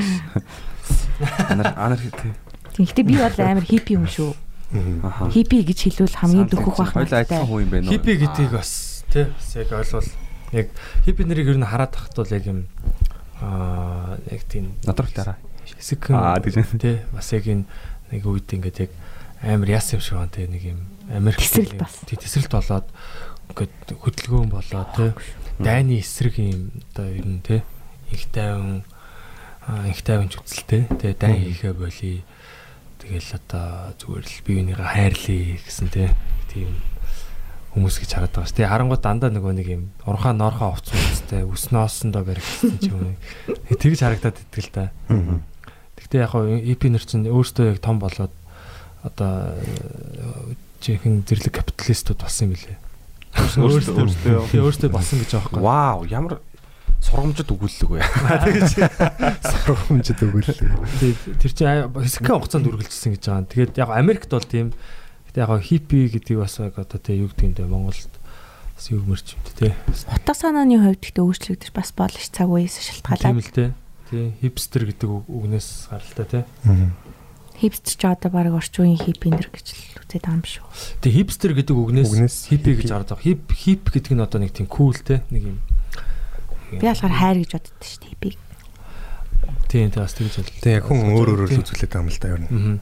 Анар 1.52 1.76
анар 1.76 2.00
тий. 2.00 2.32
Тэгэхдээ 2.80 3.04
би 3.04 3.16
бол 3.20 3.36
амар 3.44 3.64
хиппи 3.68 4.00
юм 4.00 4.08
шүү 4.08 4.34
хиппи 5.32 5.62
гэж 5.64 5.80
хэлвэл 5.88 6.16
хамгийн 6.20 6.50
дөхөх 6.50 6.76
байх 6.78 6.92
Хоёул 6.94 7.14
адилхан 7.14 7.48
хүн 7.48 7.62
юм 7.64 7.70
байна 7.70 7.88
уу? 7.88 7.94
Хиппи 7.96 8.18
гэдгийг 8.18 8.52
бас 8.52 8.72
тий 9.14 9.26
бас 9.30 9.50
яг 9.56 9.70
ойлгол 9.72 10.08
яг 10.52 10.68
хиппи 11.06 11.24
нарыг 11.24 11.48
ер 11.54 11.58
нь 11.62 11.68
хараад 11.70 11.92
тахт 11.94 12.16
бол 12.18 12.28
яг 12.34 12.44
юм 12.50 12.60
аа 13.40 14.18
яг 14.32 14.42
тийм 14.50 14.74
Надралтаараа. 14.84 15.38
Хэсэг 15.74 16.14
Аа, 16.14 16.38
тэгж 16.38 16.78
тий 16.78 17.02
бас 17.10 17.34
яг 17.34 17.46
энэ 17.50 17.66
нэг 18.14 18.24
үед 18.26 18.50
ингээд 18.54 18.78
яг 18.86 18.92
амар 19.42 19.70
яс 19.74 19.90
юм 19.94 20.02
шиг 20.02 20.22
байна 20.22 20.34
тий 20.36 20.46
нэг 20.46 20.64
юм 20.64 20.80
Америк 21.10 21.42
тий 21.42 22.18
тесрэлт 22.18 22.54
болоод 22.54 22.88
ингээд 23.50 23.94
хөдөлгөөн 23.94 24.50
болоод 24.50 24.90
тий. 24.98 25.12
Дайны 25.62 26.02
эсрэг 26.02 26.38
юм 26.42 26.74
одоо 26.94 27.08
ер 27.10 27.26
нь 27.26 27.42
тий 27.46 27.62
их 28.10 28.26
тайван 28.34 28.84
их 29.90 30.02
тайван 30.02 30.30
зүтэлтэй 30.30 30.90
тий. 30.98 31.14
Дай 31.14 31.34
хийхэ 31.38 31.74
болий 31.74 32.26
тэгэл 33.02 33.38
одоо 33.38 33.94
зүгээр 34.02 34.26
л 34.26 34.46
биенийгээ 34.50 34.90
хайрлаа 34.90 35.62
гэсэн 35.62 35.90
тий 35.94 36.10
тийм 36.50 36.74
хүмүүс 37.76 38.00
гэж 38.02 38.12
хараад 38.16 38.34
байгаа 38.34 38.50
ш. 38.50 38.56
Тэгээ 38.56 38.72
харангууд 38.72 39.04
дандаа 39.04 39.30
нөгөө 39.36 39.54
нэг 39.60 39.68
юм 39.68 39.84
урхаа 40.08 40.32
норхоо 40.32 40.74
овц 40.74 40.90
хүмүүстэй 40.96 41.44
өснөөсөндөө 41.44 42.24
баригдсан 42.24 42.80
ч 42.80 42.88
юм 42.88 43.14
уу. 43.14 43.16
Тэгж 43.76 44.00
харагдаад 44.00 44.40
итгэл 44.40 44.72
та. 44.72 44.96
Гэхдээ 46.06 46.22
яг 46.22 46.32
хоо 46.32 46.46
EP 46.46 46.82
нэр 46.86 47.02
чинь 47.02 47.26
өөртөө 47.26 47.74
яг 47.74 47.80
том 47.82 47.98
болоод 47.98 48.34
одоо 49.02 49.58
жинхэнэ 50.86 51.26
зэрлэг 51.26 51.54
капиталистууд 51.58 52.22
болсон 52.22 52.54
юм 52.54 52.54
билээ. 52.54 52.78
Тэгээ 53.34 54.62
өөртөө 54.62 54.90
болсон 54.94 55.18
гэж 55.26 55.32
байхгүй. 55.34 55.60
Вау, 55.66 56.06
ямар 56.06 56.40
сургамжид 57.02 57.50
өгүүлэг 57.50 57.90
вэ? 57.90 58.02
Сургамжид 59.66 60.20
өгөөл. 60.22 60.54
Тэгээ 60.54 61.42
тэр 61.42 61.52
чинь 61.54 61.90
хэсэгхэн 61.90 62.38
хугацаанд 62.38 62.70
үргэлжилсэн 62.70 63.12
гэж 63.18 63.24
байгаа. 63.26 63.50
Тэгээд 63.50 63.74
яг 63.82 63.90
Америкт 63.94 64.30
бол 64.30 64.46
тийм 64.46 64.74
яг 65.36 65.52
хиппи 65.62 66.08
гэдэг 66.10 66.38
бас 66.40 66.58
яг 66.62 66.80
одоо 66.80 66.98
тэгээ 66.98 67.22
юу 67.26 67.30
гэдэг 67.30 67.46
юм 67.46 67.54
бэ 67.54 67.66
Монголд 67.68 68.14
бас 68.74 68.86
юу 68.90 69.04
мөрч 69.04 69.36
юм 69.36 69.42
те. 69.54 69.76
Утга 70.10 70.34
санааны 70.34 70.80
хувьд 70.80 71.04
ихтэй 71.04 71.24
өөрчлөгдөж 71.24 71.72
бас 71.76 71.92
болно 71.92 72.20
ш 72.20 72.32
цаг 72.32 72.50
үеэс 72.50 72.80
Тийм 72.80 72.88
шалтгаалаад. 73.04 73.44
л 73.44 73.52
те. 73.52 73.66
Тий, 74.10 74.34
хипстер 74.42 74.86
гэдэг 74.86 75.10
үг- 75.10 75.30
үгнээс 75.30 75.90
гаралтай 75.90 76.26
те. 76.30 76.40
Хипстер 77.56 77.96
ч 77.96 78.04
одоо 78.06 78.30
баг 78.30 78.52
орчин 78.52 78.86
үеийн 78.86 79.00
хиппиндер 79.00 79.48
гэж 79.50 79.68
л 79.72 80.04
үзээд 80.04 80.24
байгаа 80.28 80.36
юм 80.36 80.44
биш 80.44 80.56
үү? 80.60 80.70
Тэгээ 81.02 81.18
хипстер 81.24 81.52
гэдэг 81.56 81.76
үгнээс 81.76 82.12
хиппи 82.52 82.72
гэж 82.76 82.86
хиппи. 82.86 82.92
гараад 82.92 83.10
байгаа. 83.16 83.24
Хип 83.24 83.42
хип 83.56 83.84
гэдэг 83.96 84.12
нь 84.14 84.22
одоо 84.22 84.40
нэг 84.44 84.52
тийм 84.52 84.68
кул 84.68 84.94
те. 84.94 85.24
Нэг 85.32 85.44
юм. 85.56 85.58
Би 86.76 86.84
болохоор 86.84 87.16
хайр 87.16 87.38
гэж 87.48 87.52
боддог 87.56 87.80
ш 87.80 87.96
хиппиг. 88.04 88.36
Тийм 89.72 89.90
тий 89.90 90.00
бас 90.04 90.14
тэгж 90.14 90.36
бол. 90.36 90.52
Тэгээ 90.62 90.84
хүн 90.84 91.00
өөр 91.16 91.28
өөрөөр 91.32 91.50
л 91.56 91.60
үзүүлээд 91.64 91.92
байгаа 91.96 92.04
юм 92.04 92.12
л 92.12 92.20
да 92.20 92.28
ер 92.30 92.42
нь. 92.44 92.80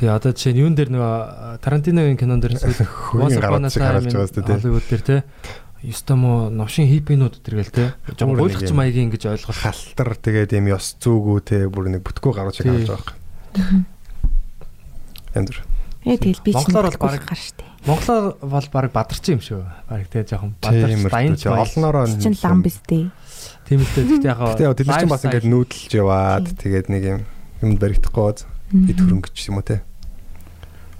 Тэгээ 0.00 0.16
одоо 0.16 0.32
жишээ 0.32 0.52
нь 0.56 0.60
юун 0.64 0.74
дээр 0.74 0.90
нөгөө 0.90 1.60
Тарантиногийн 1.60 2.18
кинон 2.18 2.40
дээр 2.40 2.56
Хөрийн 3.14 3.38
гараад 3.38 3.70
шиг 3.70 3.84
харагдаж 3.84 4.14
байгаа 4.16 4.30
зү 4.34 5.00
тий. 5.04 5.20
Те. 5.80 5.88
Юстамо 5.88 6.50
новшин 6.52 6.86
хиппинууд 6.86 7.40
өдөргээл 7.40 7.72
те. 7.72 7.94
Жон 8.18 8.36
юм. 8.36 8.76
маягийн 8.76 9.08
ингэж 9.08 9.24
ойлгох. 9.32 9.56
Халтар 9.56 10.16
тэгээд 10.20 10.52
юм 10.60 10.66
ёс 10.68 10.96
зүгүү 11.00 11.38
те 11.40 11.58
бүр 11.72 11.88
нэг 11.88 12.04
бүтгүү 12.04 12.32
гарууд 12.36 12.54
шиг 12.54 12.68
харж 12.68 12.88
байгаа 12.92 13.16
юм. 13.56 13.86
Эндэр. 15.34 15.58
Ээ 16.04 16.16
тэгэл 16.16 16.44
би 16.44 16.52
ч 16.52 16.56
Монголоор 16.56 16.88
бол 16.92 17.00
бараг- 17.00 17.28
гар 17.28 17.40
штэ. 17.40 17.64
Монголоор 17.84 18.24
бол 18.40 18.68
баг 18.72 18.92
бадарч 18.92 19.24
юм 19.32 19.40
шүү. 19.40 19.60
Баг 19.88 20.08
те 20.08 20.24
жоохон 20.24 20.56
бадарч 20.60 20.96
Тийм 20.96 21.08
дайн 21.08 21.34
үү. 21.36 21.60
Олноороо 21.60 22.04
Чин 22.08 22.36
лам 22.40 22.60
биз 22.64 22.80
дээ. 22.88 23.08
Тийм 23.68 23.80
л 23.80 23.88
Гэтэ 23.88 24.64
яа 24.64 24.74
тэд 24.76 24.86
нар 24.88 25.00
чинь 25.00 25.12
бас 25.12 25.24
ингээд 25.24 25.48
нүүдэлж 25.48 25.92
яваад 25.96 26.46
тэгээд 26.56 26.86
нэг 26.88 27.02
юм 27.04 27.20
юм 27.64 27.72
баригдахгүй 27.76 28.32
бид 28.72 28.98
хөрөнгөч 29.00 29.36
юм 29.48 29.60
уу 29.60 29.64
те. 29.64 29.84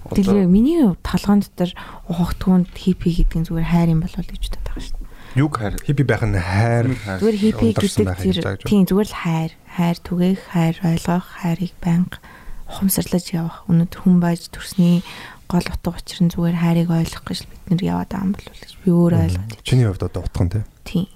Тэгээ 0.09 0.49
миний 0.49 0.81
толгоон 1.05 1.45
дотор 1.45 1.71
ухагтгуунд 2.09 2.73
хиппи 2.73 3.13
гэдэг 3.21 3.37
нь 3.37 3.47
зүгээр 3.47 3.69
хайр 3.69 3.89
юм 3.93 4.01
болов 4.01 4.25
гэж 4.25 4.41
боддог 4.41 4.63
байгаа 4.65 4.81
штэ. 4.81 4.99
Юг 5.37 5.51
хайр. 5.55 5.73
Хиппи 5.85 6.03
байх 6.03 6.23
нь 6.25 6.35
хайр. 6.35 6.85
Зүгээр 7.21 7.37
хиппи 7.37 7.65
ундарсан 7.71 8.05
гэдэг 8.09 8.41
тэр 8.41 8.65
тийм 8.65 8.83
зүгээр 8.89 9.09
л 9.13 9.19
хайр, 9.21 9.51
хайр 9.77 9.97
түгээх, 10.01 10.41
хайр 10.51 10.75
ойлгох, 10.81 11.27
хайрыг 11.39 11.73
байнга 11.79 12.17
ухамсарлаж 12.71 13.25
явах. 13.35 13.57
Өнөөдөр 13.69 13.99
хүн 14.03 14.17
байж 14.23 14.47
төрсний 14.51 15.03
гол 15.51 15.67
утга 15.67 15.91
учир 15.91 16.23
нь 16.23 16.31
зүгээр 16.31 16.55
хайрыг 16.55 16.89
ойлгох 16.91 17.23
гэж 17.27 17.39
бид 17.43 17.63
нэр 17.67 17.81
яваад 17.83 18.09
байгаа 18.11 18.25
юм 18.27 18.31
бол 18.31 18.47
гэж 18.47 18.71
би 18.79 18.89
өөр 18.91 19.13
ойлгоод. 19.19 19.51
Чиний 19.67 19.87
хувьд 19.91 20.03
одоо 20.07 20.23
утга 20.23 20.43
нь. 20.47 20.63
Тийм. 20.87 21.07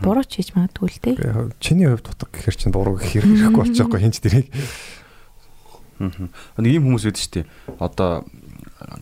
Буруу 0.00 0.24
ч 0.24 0.40
хийж 0.40 0.56
магадгүй 0.56 0.88
л 0.88 1.00
дээ. 1.04 1.52
Чиний 1.60 1.88
хувьд 1.92 2.08
утга 2.08 2.28
гэхэр 2.32 2.56
чинь 2.56 2.72
буруу 2.72 2.96
гэхэр 2.96 3.24
хэрэггүй 3.28 3.60
болчихгүй 3.60 4.00
хинч 4.00 4.16
дэрийг. 4.24 4.48
Аа. 5.98 6.62
Нэг 6.62 6.72
юм 6.78 6.84
хүмүүс 6.88 7.04
үүдэж 7.08 7.20
штэ. 7.20 7.48
Одоо 7.82 8.24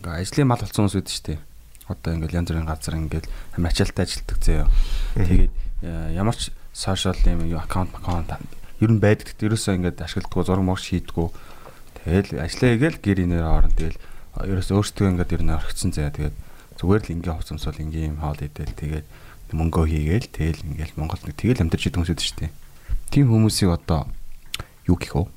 ингээ 0.01 0.19
ажлын 0.25 0.47
мал 0.49 0.59
болсон 0.59 0.89
хүмүүс 0.89 0.97
үүдэж 0.99 1.15
штэ. 1.15 1.39
Одоо 1.87 2.11
ингээл 2.15 2.39
янз 2.41 2.49
бүрийн 2.51 2.67
газар 2.67 2.95
ингээл 2.99 3.29
ачаалтаа 3.55 4.03
ажилтдаг 4.03 4.37
заяа. 4.41 4.67
Тэгээд 5.15 5.53
э, 5.83 6.15
ямар 6.15 6.35
ч 6.35 6.51
сошиал 6.73 7.19
юм 7.27 7.47
юу 7.47 7.59
аккаунт 7.59 7.95
аккаунт 7.95 8.31
ер 8.81 8.91
нь 8.91 8.99
байдаг. 8.99 9.35
Ерөөсөө 9.35 9.77
ингээд 9.77 10.01
ашигладаг 10.01 10.45
зураг 10.47 10.65
мөр 10.65 10.79
шийдгүү. 10.79 11.27
Тэгэл 12.01 12.41
ажиллаа 12.41 12.69
хийгээл 12.75 12.99
гэр 13.03 13.19
инээр 13.27 13.45
орон 13.45 13.73
тэгэл 13.75 13.99
ерөөсөө 14.39 14.75
өөртөө 14.79 15.07
ингээд 15.11 15.35
ер 15.35 15.43
нь 15.43 15.53
орхицсан 15.53 15.91
заяа. 15.91 16.15
Тэгээд 16.15 16.35
зүгээр 16.79 17.01
л 17.05 17.13
ингийн 17.13 17.35
хувцамсвал 17.37 17.77
ингийн 17.77 18.15
юм 18.15 18.19
хаал 18.23 18.39
идэл 18.41 18.73
тэгээд 18.73 19.07
мөнгөө 19.53 19.85
хийгээл 19.91 20.27
тэгэл 20.31 20.65
ингээл 20.65 20.97
Монголд 20.97 21.27
тэгэл 21.27 21.61
амьдарч 21.61 21.91
идэг 21.91 21.99
хүмүүс 21.99 22.11
үүдэж 22.15 22.27
штэ. 22.31 22.49
Тим 23.11 23.27
хүмүүсийг 23.27 23.69
одоо 23.75 24.07
юу 24.87 24.95
гэх 24.95 25.13
вэ? 25.13 25.27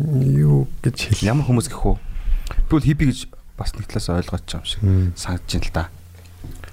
Юу 0.00 0.68
гэж 0.82 0.96
хэл. 1.12 1.26
Ямар 1.28 1.44
хүмүүс 1.46 1.68
гэх 1.68 1.82
вэ? 1.84 1.96
Би 2.68 2.72
бол 2.72 2.84
хиппи 2.86 3.04
гэж 3.10 3.18
бас 3.58 3.74
нэг 3.76 3.86
талаас 3.90 4.08
ойлгож 4.08 4.42
байгаа 4.46 4.60
юм 4.60 4.64
шиг 4.64 4.80
санагдаж 5.18 5.52
байна 5.52 5.66
л 5.68 5.74
да. 5.76 5.84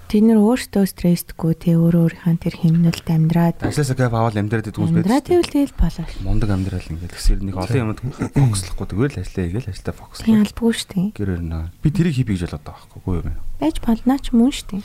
Тэд 0.10 0.26
нэр 0.26 0.42
өөртөө 0.42 0.86
стрессдэггүй 0.90 1.54
те 1.62 1.78
өөрөө 1.78 2.02
өөрийнхөө 2.10 2.42
тэр 2.42 2.56
хэмнэлд 2.58 3.08
амьдраад 3.14 3.62
Ажлаасаа 3.62 3.94
гэв 3.94 4.10
аваад 4.10 4.42
амьдраад 4.42 4.66
идэг 4.66 4.82
хүмүүс 4.82 5.06
амьдраад 5.06 5.22
байдаг. 5.22 5.38
ивэл 5.38 5.54
тэгэл 5.54 5.76
болоо. 5.78 6.06
Мундаг 6.26 6.50
амьдрал 6.50 6.90
ингээд 6.90 7.14
гэсэр 7.14 7.40
нэг 7.46 7.54
олон 7.54 7.94
юмд 7.94 8.02
фокуслохгүй 8.34 8.88
тэгэл 8.90 9.22
ажиллаа 9.22 9.46
хийгээл 9.46 9.70
ажиллаа 9.70 9.94
Тийм 9.94 10.02
фокуслоо. 10.02 10.34
албагүй 10.42 10.74
штэ. 10.74 11.02
Гэрээр 11.14 11.44
нөө. 11.46 11.64
Би 11.86 11.88
тэрийг 11.94 12.16
хиппи 12.18 12.34
гэж 12.34 12.42
болоод 12.50 12.66
байгаа 12.66 12.90
байхгүй 12.90 13.14
юу 13.22 13.26
юм. 13.30 13.38
Байж 13.62 13.78
болно 13.86 14.16
ч 14.18 14.26
мөн 14.34 14.50
штэ. 14.50 14.82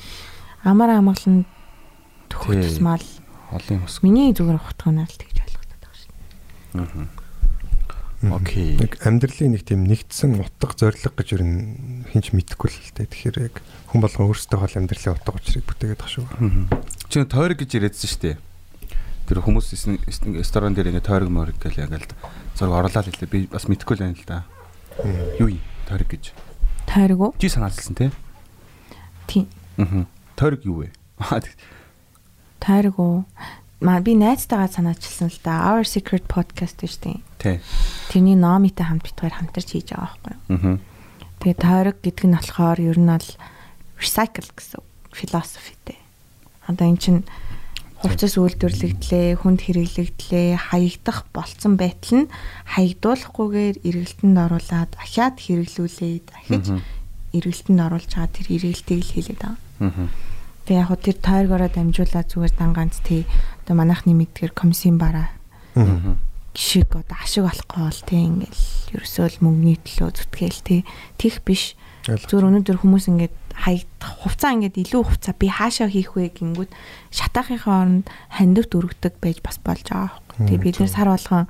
Амар 0.61 0.91
амгалан 0.93 1.37
Тий. 1.41 2.29
төхөх 2.29 2.61
тусмал 2.61 3.05
Олон 3.49 3.77
хүмүүс. 3.81 3.97
миний 4.05 4.29
зүгээр 4.37 4.61
ухтгонаар 4.61 5.09
л 5.09 5.21
тэгж 5.25 5.37
ойлгоод 5.41 5.71
байгаа 5.73 5.97
штэ. 5.97 6.13
Аа. 6.85 7.09
Окей. 8.33 8.79
Нэг 8.79 8.97
амьдралын 9.05 9.53
нэг 9.59 9.63
тийм 9.67 9.85
нэгдсэн 9.85 10.41
утга 10.41 10.73
зориг 10.79 11.03
гэж 11.03 11.29
ер 11.37 11.43
нь 11.45 12.07
хинч 12.15 12.33
мэдэхгүй 12.33 12.71
л 12.71 12.93
дээ. 12.97 13.11
Тэгэхээр 13.11 13.37
яг 13.51 13.61
хүн 13.91 14.01
болгон 14.01 14.31
өөрсдөө 14.31 14.59
хол 14.63 14.79
амьдралын 14.79 15.17
утга 15.19 15.35
учирыг 15.35 15.67
бүтээгээд 15.69 16.01
байгаа 16.01 16.15
шүү. 16.15 16.27
Чи 17.11 17.25
тойрог 17.27 17.59
гэж 17.59 17.71
яриадсан 17.75 18.09
шүү 18.09 18.23
дээ. 18.25 18.37
Тэр 19.29 19.39
хүмүүс 19.45 19.69
ресторан 20.41 20.77
дээр 20.77 20.95
ингээд 20.95 21.09
тойрог 21.09 21.31
морог 21.33 21.57
гэл 21.59 21.81
яг 21.81 21.93
л 21.93 22.09
зураг 22.57 22.89
оруулаад 22.89 23.09
хэлээ. 23.13 23.29
Би 23.29 23.39
бас 23.51 23.69
мэдэхгүй 23.69 23.97
л 23.99 24.05
байна 24.05 24.17
л 24.17 24.29
да. 24.29 24.45
Юу 25.41 25.49
юм? 25.53 25.63
Тойрог 25.89 26.09
гэж. 26.09 26.33
Тойрог 26.87 27.21
уу? 27.21 27.33
Чи 27.41 27.49
санаалсан 27.49 27.97
тий? 27.99 28.11
Тийм. 29.27 29.49
Аа. 29.77 30.07
Тойрог 30.37 30.63
юу 30.65 30.85
вэ? 30.85 30.93
Тойрог 32.65 32.97
уу? 33.01 33.25
Маа 33.81 33.99
би 34.01 34.15
найзтайгаа 34.15 34.71
санаачилсан 34.71 35.29
л 35.33 35.39
да. 35.43 35.75
Our 35.75 35.83
Secret 35.83 36.31
podcast 36.31 36.79
гэж 36.79 36.95
тийм. 37.03 37.21
Тий. 37.43 37.59
Тэрний 38.13 38.39
номитой 38.39 38.87
хамт 38.87 39.03
битгаар 39.03 39.35
хамтарч 39.35 39.75
хийж 39.75 39.91
байгаа 39.91 40.15
байхгүй 40.23 40.35
юу? 40.55 40.79
Аа. 40.79 40.79
Тэгээ 41.43 41.59
тойрог 41.59 41.99
гэдэг 41.99 42.27
нь 42.31 42.37
болохоор 42.39 42.79
ер 42.81 42.99
нь 43.03 43.11
бол 43.11 43.31
recycle 43.99 44.51
гэсэн 44.55 44.81
философитэй. 45.11 45.99
Одоо 46.71 46.87
эн 46.87 46.99
чинь 47.03 47.23
хувцас 48.01 48.37
үйлдвэрлэгдлээ, 48.37 49.41
хүнд 49.41 49.61
хэрэглэгдлээ, 49.65 50.49
хаягдах 50.71 51.25
болцсон 51.33 51.81
байтал 51.81 52.29
нь 52.29 52.33
хаягдуулахгүйгээр 52.73 53.77
эргэлтэнд 53.81 54.39
оруулаад 54.39 54.93
ахиад 55.01 55.37
хэрэглүүлээд 55.41 56.27
ахиж 56.37 56.67
эргэлтэнд 57.33 57.81
оруулж 57.81 58.11
байгаа 58.13 58.33
тэр 58.33 58.47
эргэлтийг 58.55 59.01
л 59.03 59.13
хийлээд 59.13 59.41
байгаа. 59.41 59.59
Аа. 59.81 60.09
Тэгээ 60.65 60.81
яг 60.81 60.89
хөө 60.89 61.01
тэр 61.01 61.17
тойргороо 61.21 61.71
дамжуулаад 61.73 62.29
зүгээр 62.33 62.55
дан 62.57 62.73
ганц 62.73 62.97
тий 63.05 63.29
одоо 63.65 63.75
манайхны 63.75 64.13
мэдгээр 64.15 64.53
комиссийн 64.53 65.01
бараа 65.01 65.33
Аа. 65.75 66.21
гişиг 66.55 66.95
одоо 66.95 67.19
ашиг 67.19 67.49
болохгүй 67.49 67.81
бол 67.83 68.03
тий 68.07 68.23
ингээл 68.29 68.63
ерөөсөө 68.95 69.27
л 69.27 69.43
мөнгөний 69.43 69.79
төлөө 69.83 70.11
зүтгээл 70.23 70.61
тий 70.63 70.81
тех 71.19 71.43
биш 71.43 71.75
зүгээр 72.07 72.47
өнөөдөр 72.53 72.79
хүмүүс 72.85 73.09
ингээд 73.11 73.35
хаягдах 73.55 74.13
хувцаа 74.23 74.55
ингээд 74.55 74.77
илүү 74.77 75.03
хувцаа 75.09 75.35
би 75.35 75.49
хаашаа 75.49 75.89
хийх 75.89 76.15
вэ 76.15 76.31
гингүүд 76.37 76.71
шатаахынхаа 77.11 77.75
оронд 77.83 78.07
хандивт 78.31 78.71
өргөдөг 78.77 79.15
байж 79.19 79.39
бас 79.41 79.59
болж 79.63 79.87
байгаа 79.89 80.13
байхгүй. 80.13 80.47
Тэгээ 80.47 80.63
бид 80.63 80.77
нэр 80.83 80.91
сар 80.93 81.09
болгон 81.09 81.47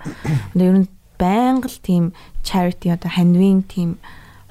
одоо 0.54 0.64
ер 0.64 0.78
нь 0.84 0.88
байнга 1.18 1.68
л 1.68 1.80
тийм 1.82 2.04
charity 2.46 2.92
одоо 2.92 3.10
хандвийн 3.10 3.64
тийм 3.66 3.98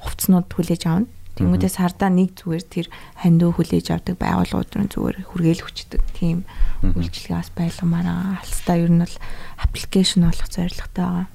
хувцснууд 0.02 0.50
хүлээж 0.50 0.82
авна. 0.86 1.08
Тэнгүүдээ 1.34 1.72
сардаа 1.72 2.10
нэг 2.14 2.38
зүгээр 2.38 2.64
тэр 2.70 2.86
хандив 3.18 3.58
хүлээж 3.58 3.90
авдаг 3.90 4.16
байгууллагууд 4.22 4.70
руу 4.70 4.86
зүгээр 4.86 5.16
хүргээл 5.34 5.64
хүчдэг 5.66 6.02
тийм 6.14 6.46
үйлчлэгээ 6.86 7.38
бас 7.42 7.50
байлгамаар. 7.58 8.38
Алстаа 8.38 8.76
ер 8.78 8.90
нь 8.94 9.02
бол 9.02 9.16
аппликейшн 9.58 10.30
болох 10.30 10.46
зорилготой 10.46 11.02
байгаа. 11.02 11.26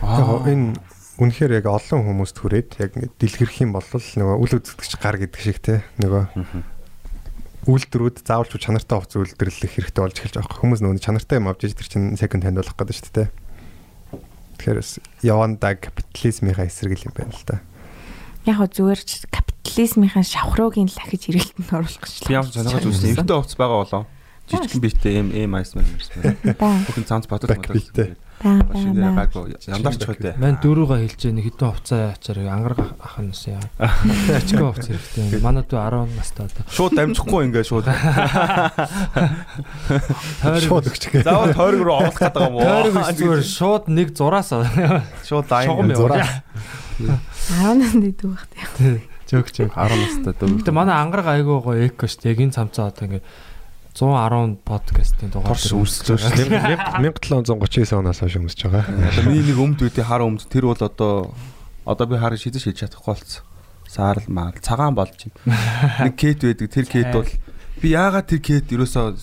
Яг 0.00 0.48
энэ 0.48 0.80
үнэхээр 1.20 1.52
яг 1.60 1.66
олон 1.68 2.00
хүмүүст 2.04 2.36
хүрээд 2.40 2.70
яг 2.80 2.92
дэлгэрэх 3.20 3.60
юм 3.64 3.76
бол 3.76 3.84
нөгөө 3.84 4.36
үл 4.40 4.52
үзэгдэгч 4.56 4.92
гар 5.00 5.16
гэдэг 5.20 5.40
шиг 5.40 5.60
те 5.60 5.84
нөгөө 6.00 6.24
үйлдвэрүүд 7.66 8.22
заавалч 8.22 8.52
чанартай 8.62 8.96
хувц 9.00 9.16
үйлдвэрлэх 9.16 9.72
хэрэгтэй 9.74 10.02
болж 10.04 10.16
эхэлж 10.22 10.38
байгаа. 10.38 10.60
Хүмүүс 10.60 10.80
нөгөө 10.86 11.02
чанартай 11.02 11.40
юм 11.42 11.50
авч 11.50 11.66
иж 11.66 11.74
тэр 11.74 11.88
чинь 11.90 12.14
second 12.14 12.46
hand 12.46 12.60
болох 12.62 12.76
гэдэг 12.78 12.94
шүү 12.94 13.14
дээ. 13.16 13.28
Тэгэхээр 14.60 14.78
бас 14.78 14.92
яванда 15.26 15.74
капитализмынхаа 15.74 16.68
эсрэг 16.70 17.00
юм 17.02 17.16
байна 17.16 17.34
л 17.34 17.44
да. 17.48 17.58
Яг 18.46 18.62
зүгээр 18.70 19.02
ч 19.02 19.26
капитализмынхаа 19.26 20.22
шавхруугийн 20.22 20.86
лахиж 20.86 21.34
ирэлтэнд 21.34 21.74
оруулах 21.74 21.98
гэж 21.98 22.30
Би 22.30 22.38
ямар 22.38 22.54
сонирхож 22.54 22.86
үзсэн. 22.86 23.18
Эртний 23.18 23.34
хувцас 23.34 23.58
байгаа 23.58 23.82
болоо. 23.82 24.06
Жижигхэн 24.46 24.82
биетэй 24.86 25.18
эм 25.18 25.34
эм 25.34 25.58
айс 25.58 25.74
мэн. 25.74 25.82
Бүхэн 25.82 27.10
цаанц 27.10 27.26
бодож 27.26 27.50
гайгүй 27.50 28.14
яндарч 29.64 30.04
хөтэй. 30.04 30.36
Мань 30.36 30.60
дөрөвгөө 30.60 31.08
хэлж 31.08 31.24
яа 31.24 31.32
нэг 31.32 31.48
хитэн 31.48 31.72
хувцаа 31.72 32.12
ячаар 32.12 32.44
ангараг 32.52 32.92
ах 33.00 33.16
нь 33.18 33.32
яа. 33.48 33.64
Ачгаа 34.38 34.76
хувц 34.76 34.92
хэрэгтэй. 34.92 35.40
Манай 35.40 35.64
дүү 35.64 35.80
10 35.80 36.12
настай 36.20 36.44
одоо. 36.44 36.68
Шууд 36.68 36.92
дамжихгүй 37.00 37.48
ингээ 37.48 37.64
шууд. 37.64 37.88
Шууд 40.68 40.84
өгч. 40.92 41.16
Заавал 41.24 41.56
тойрог 41.56 41.80
руу 41.80 41.96
оруулах 41.96 42.20
гэдэг 42.20 42.44
юм 42.44 42.60
уу? 42.60 42.68
Тойрог 42.68 43.08
зүгээр 43.16 43.40
шууд 43.40 43.88
нэг 43.88 44.12
зураас 44.12 44.52
шууд 45.24 45.48
лайн 45.48 45.96
зураа. 45.96 46.28
Яваа. 47.00 47.20
18 47.60 48.00
дэдэг 48.00 48.28
байх 48.30 48.44
тийм. 48.76 49.00
Жог 49.26 49.46
жог. 49.50 49.70
10 49.74 49.98
настай 50.00 50.32
дөө. 50.38 50.62
Гэтэ 50.62 50.72
манай 50.72 50.96
ангараг 50.96 51.26
айгуу 51.26 51.60
гоё 51.60 51.90
эко 51.90 52.06
шүү 52.06 52.22
дээ. 52.22 52.32
Яг 52.32 52.40
энэ 52.46 52.56
цамцаа 52.56 52.88
одоо 52.94 53.04
ингээд 53.10 53.26
110 53.96 54.60
подкастын 54.62 55.30
дугаар 55.32 55.56
үрсэж 55.56 56.06
байгаа 56.14 56.30
шүү. 56.36 57.16
1739 57.56 57.96
оноос 57.96 58.20
хойш 58.20 58.36
өмсөж 58.36 58.60
байгаа. 58.68 58.84
Одоо 58.92 59.22
миний 59.24 59.44
нэг 59.48 59.56
өмд 59.56 59.80
үдээ 59.80 60.04
хар 60.04 60.22
өмд 60.22 60.44
тэр 60.52 60.68
бол 60.68 60.76
одоо 60.76 61.32
одоо 61.88 62.06
би 62.06 62.20
харыг 62.20 62.38
шидэж 62.38 62.62
хийж 62.68 62.78
чадахгүй 62.84 63.16
болцсон. 63.16 63.44
Саарл 63.88 64.26
маа 64.28 64.52
цагаан 64.60 64.92
болж 64.92 65.16
байна. 65.16 66.04
Нэг 66.04 66.14
кет 66.20 66.44
байдаг. 66.44 66.68
Тэр 66.68 66.86
кет 66.86 67.08
бол 67.08 67.30
би 67.80 67.88
яагаад 67.96 68.28
тэр 68.28 68.40
кет 68.44 68.68
ерөөсөө 68.68 69.16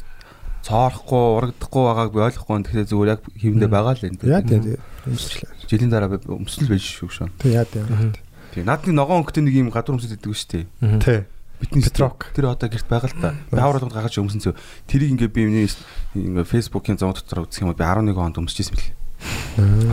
цоорохгүй, 0.63 1.23
урагдахгүй 1.37 1.83
байгааг 1.83 2.11
би 2.15 2.19
ойлгохгүй. 2.23 2.63
Тэгэхээр 2.63 2.87
зүгээр 2.87 3.11
яг 3.11 3.21
хивэндээ 3.35 3.71
байгаа 3.71 3.93
л 3.99 4.07
энэ. 4.07 4.19
Яа 4.23 4.41
тийм 4.43 4.63
өмсчлээ. 5.03 5.51
Жилийн 5.67 5.91
дараа 5.91 6.09
би 6.15 6.17
өмснөл 6.23 6.71
байж 6.71 6.83
шүү 6.87 7.09
шүү. 7.11 7.27
Тэг 7.43 7.51
яа 7.51 7.67
тийм. 7.67 8.15
Тийм. 8.55 8.63
Наад 8.63 8.87
нэг 8.87 8.95
ногоон 8.95 9.27
өнгөтэй 9.27 9.43
нэг 9.43 9.55
юм 9.59 9.69
гадуур 9.75 9.99
өмсөд 9.99 10.15
идэг 10.15 10.31
шүү 10.31 10.49
дээ. 10.55 10.65
Тэ. 11.03 11.27
Бидний 11.59 11.83
Петрок. 11.83 12.31
Тэр 12.35 12.51
одоо 12.51 12.67
гэрт 12.71 12.87
байгаа 12.87 13.11
л 13.11 13.19
та. 13.19 13.35
Яавар 13.51 13.79
болгонд 13.79 13.95
гаргаж 13.95 14.19
өмсөн 14.19 14.43
зөө. 14.43 14.55
Тэрийг 14.87 15.15
ингээ 15.15 15.31
би 15.31 15.47
миний 15.47 15.67
ингээ 16.15 16.43
фэйсбүүкийн 16.47 16.99
зам 16.99 17.15
дотор 17.15 17.47
үзэх 17.47 17.63
юм 17.63 17.71
бол 17.71 17.79
би 17.79 17.87
11 17.87 18.19
онд 18.19 18.39
өмсөжсэн 18.39 18.75
бэл. 18.75 18.91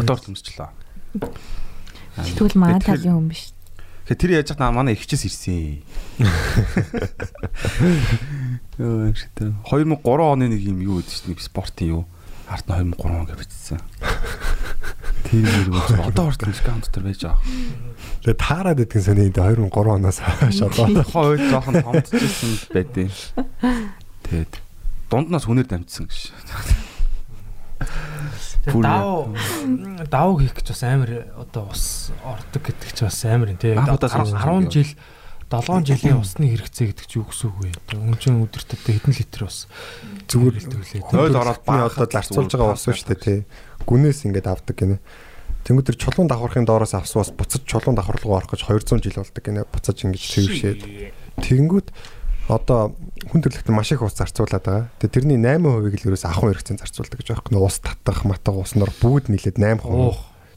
Одоо 0.03 0.19
ч 0.19 0.31
өмсчлээ. 0.35 0.71
Тэгвэл 2.35 2.59
манай 2.59 2.83
талын 2.83 3.23
хүн 3.23 3.29
биш. 3.31 3.55
Тэгэхээр 4.11 4.43
тэр 4.43 4.43
яаж 4.43 4.59
хаа 4.59 4.75
манай 4.75 4.99
ихчээс 4.99 5.23
ирсэн. 5.23 5.87
Йоо 8.75 9.15
шитэ. 9.15 9.55
2003 9.71 10.03
оны 10.03 10.51
нэг 10.51 10.67
юм 10.67 10.83
юу 10.83 10.99
гэдэг 10.99 11.39
чинь 11.39 11.39
спортын 11.39 12.03
юу? 12.03 12.11
Арт 12.51 12.67
нь 12.67 12.91
2003 12.91 13.07
он 13.07 13.31
гэж 13.31 13.39
бичсэн. 13.39 13.79
Тэр 15.31 15.47
нэр 15.47 15.71
үү? 15.71 16.11
Одоо 16.11 16.27
хүртэл 16.27 16.51
дискаунт 16.51 16.91
дотор 16.91 17.07
байж 17.07 17.23
байгаа. 17.23 17.39
Тэгээ 18.27 18.35
таарад 18.35 18.83
идэх 18.83 18.99
сони 18.99 19.31
энэ 19.31 19.39
2003 19.71 19.79
оноос 19.79 20.19
хойш 20.19 20.59
одоо 20.67 21.07
Хойд 21.07 21.47
жоохон 21.47 21.79
томдчихсан 21.79 22.51
байдیں۔ 22.75 23.15
Тэгэд 24.27 24.59
дунднаас 25.07 25.47
хүнээр 25.47 25.71
дамжсан 25.71 26.11
гэж. 26.11 26.35
Бүр 28.69 28.85
Дав 28.85 29.33
дав 30.13 30.37
хийх 30.37 30.53
гэж 30.53 30.67
бас 30.77 30.83
амар 30.85 31.11
одоо 31.41 31.73
ус 31.73 32.13
ордог 32.21 32.61
гэдэг 32.61 32.93
чи 32.93 33.05
бас 33.09 33.25
амар 33.25 33.57
юм 33.57 33.59
тий. 33.59 33.73
Анхудаас 33.73 34.13
Одоо 34.13 34.27
сонссон 34.29 34.69
10 34.69 34.73
жил 34.73 34.91
7 35.51 35.83
жилийн 35.83 36.21
усны 36.21 36.47
хэрэгцээ 36.53 36.93
гэдэг 36.93 37.07
чи 37.09 37.19
юу 37.19 37.27
гэсэн 37.27 37.49
үг 37.51 37.57
вэ? 37.59 37.73
Одоо 37.89 37.99
өмчөн 38.05 38.37
өдөртөө 38.45 38.93
хэдэн 39.01 39.15
литр 39.17 39.43
ус 39.49 39.67
зүгээр 40.29 40.55
хэлтгэлээ. 40.61 41.03
Хойд 41.09 41.35
ороод 41.41 41.63
би 41.65 41.75
одоо 41.75 42.07
зарцуулж 42.07 42.53
байгаа 42.53 42.77
ус 42.77 42.85
шүү 42.87 43.09
дээ 43.11 43.25
тий. 43.25 43.39
Гүнээс 43.89 44.29
ингээд 44.29 44.47
авдаг 44.47 44.77
гинэ. 44.77 45.03
Тэнгүүд 45.67 45.89
тэр 45.91 45.99
чулуун 45.99 46.29
давхархын 46.31 46.69
доороос 46.69 46.95
авсан 46.95 47.25
бас 47.25 47.33
буцаж 47.35 47.67
чулуун 47.67 47.99
давхар 47.99 48.21
руу 48.23 48.39
орох 48.39 48.55
гэж 48.55 48.69
200 48.69 49.03
жил 49.03 49.19
болдог 49.19 49.43
гинэ. 49.43 49.67
Буцаж 49.67 49.97
ингэж 50.07 50.23
цэвэршээд. 50.23 50.81
Тэнгүүд 51.43 51.89
одоо 52.51 52.81
хүн 53.31 53.41
төрлөختөнд 53.47 53.77
маш 53.77 53.93
их 53.95 54.03
ус 54.03 54.19
зарцуулаад 54.19 54.65
байгаа. 54.67 54.91
Тэгээ 54.99 55.15
тэрний 55.15 55.39
8%-ийг 55.39 55.95
л 56.03 56.07
ерөөс 56.11 56.27
ахын 56.27 56.51
хэрэгцээ 56.51 56.83
зарцуулдаг 56.83 57.19
гэж 57.23 57.29
байгаа 57.31 57.55
юм. 57.55 57.63
Ус 57.63 57.79
татах, 57.79 58.27
матах 58.27 58.57
уснаар 58.59 58.93
бүгд 58.99 59.31
нийлээд 59.31 59.59
8%. 59.63 59.87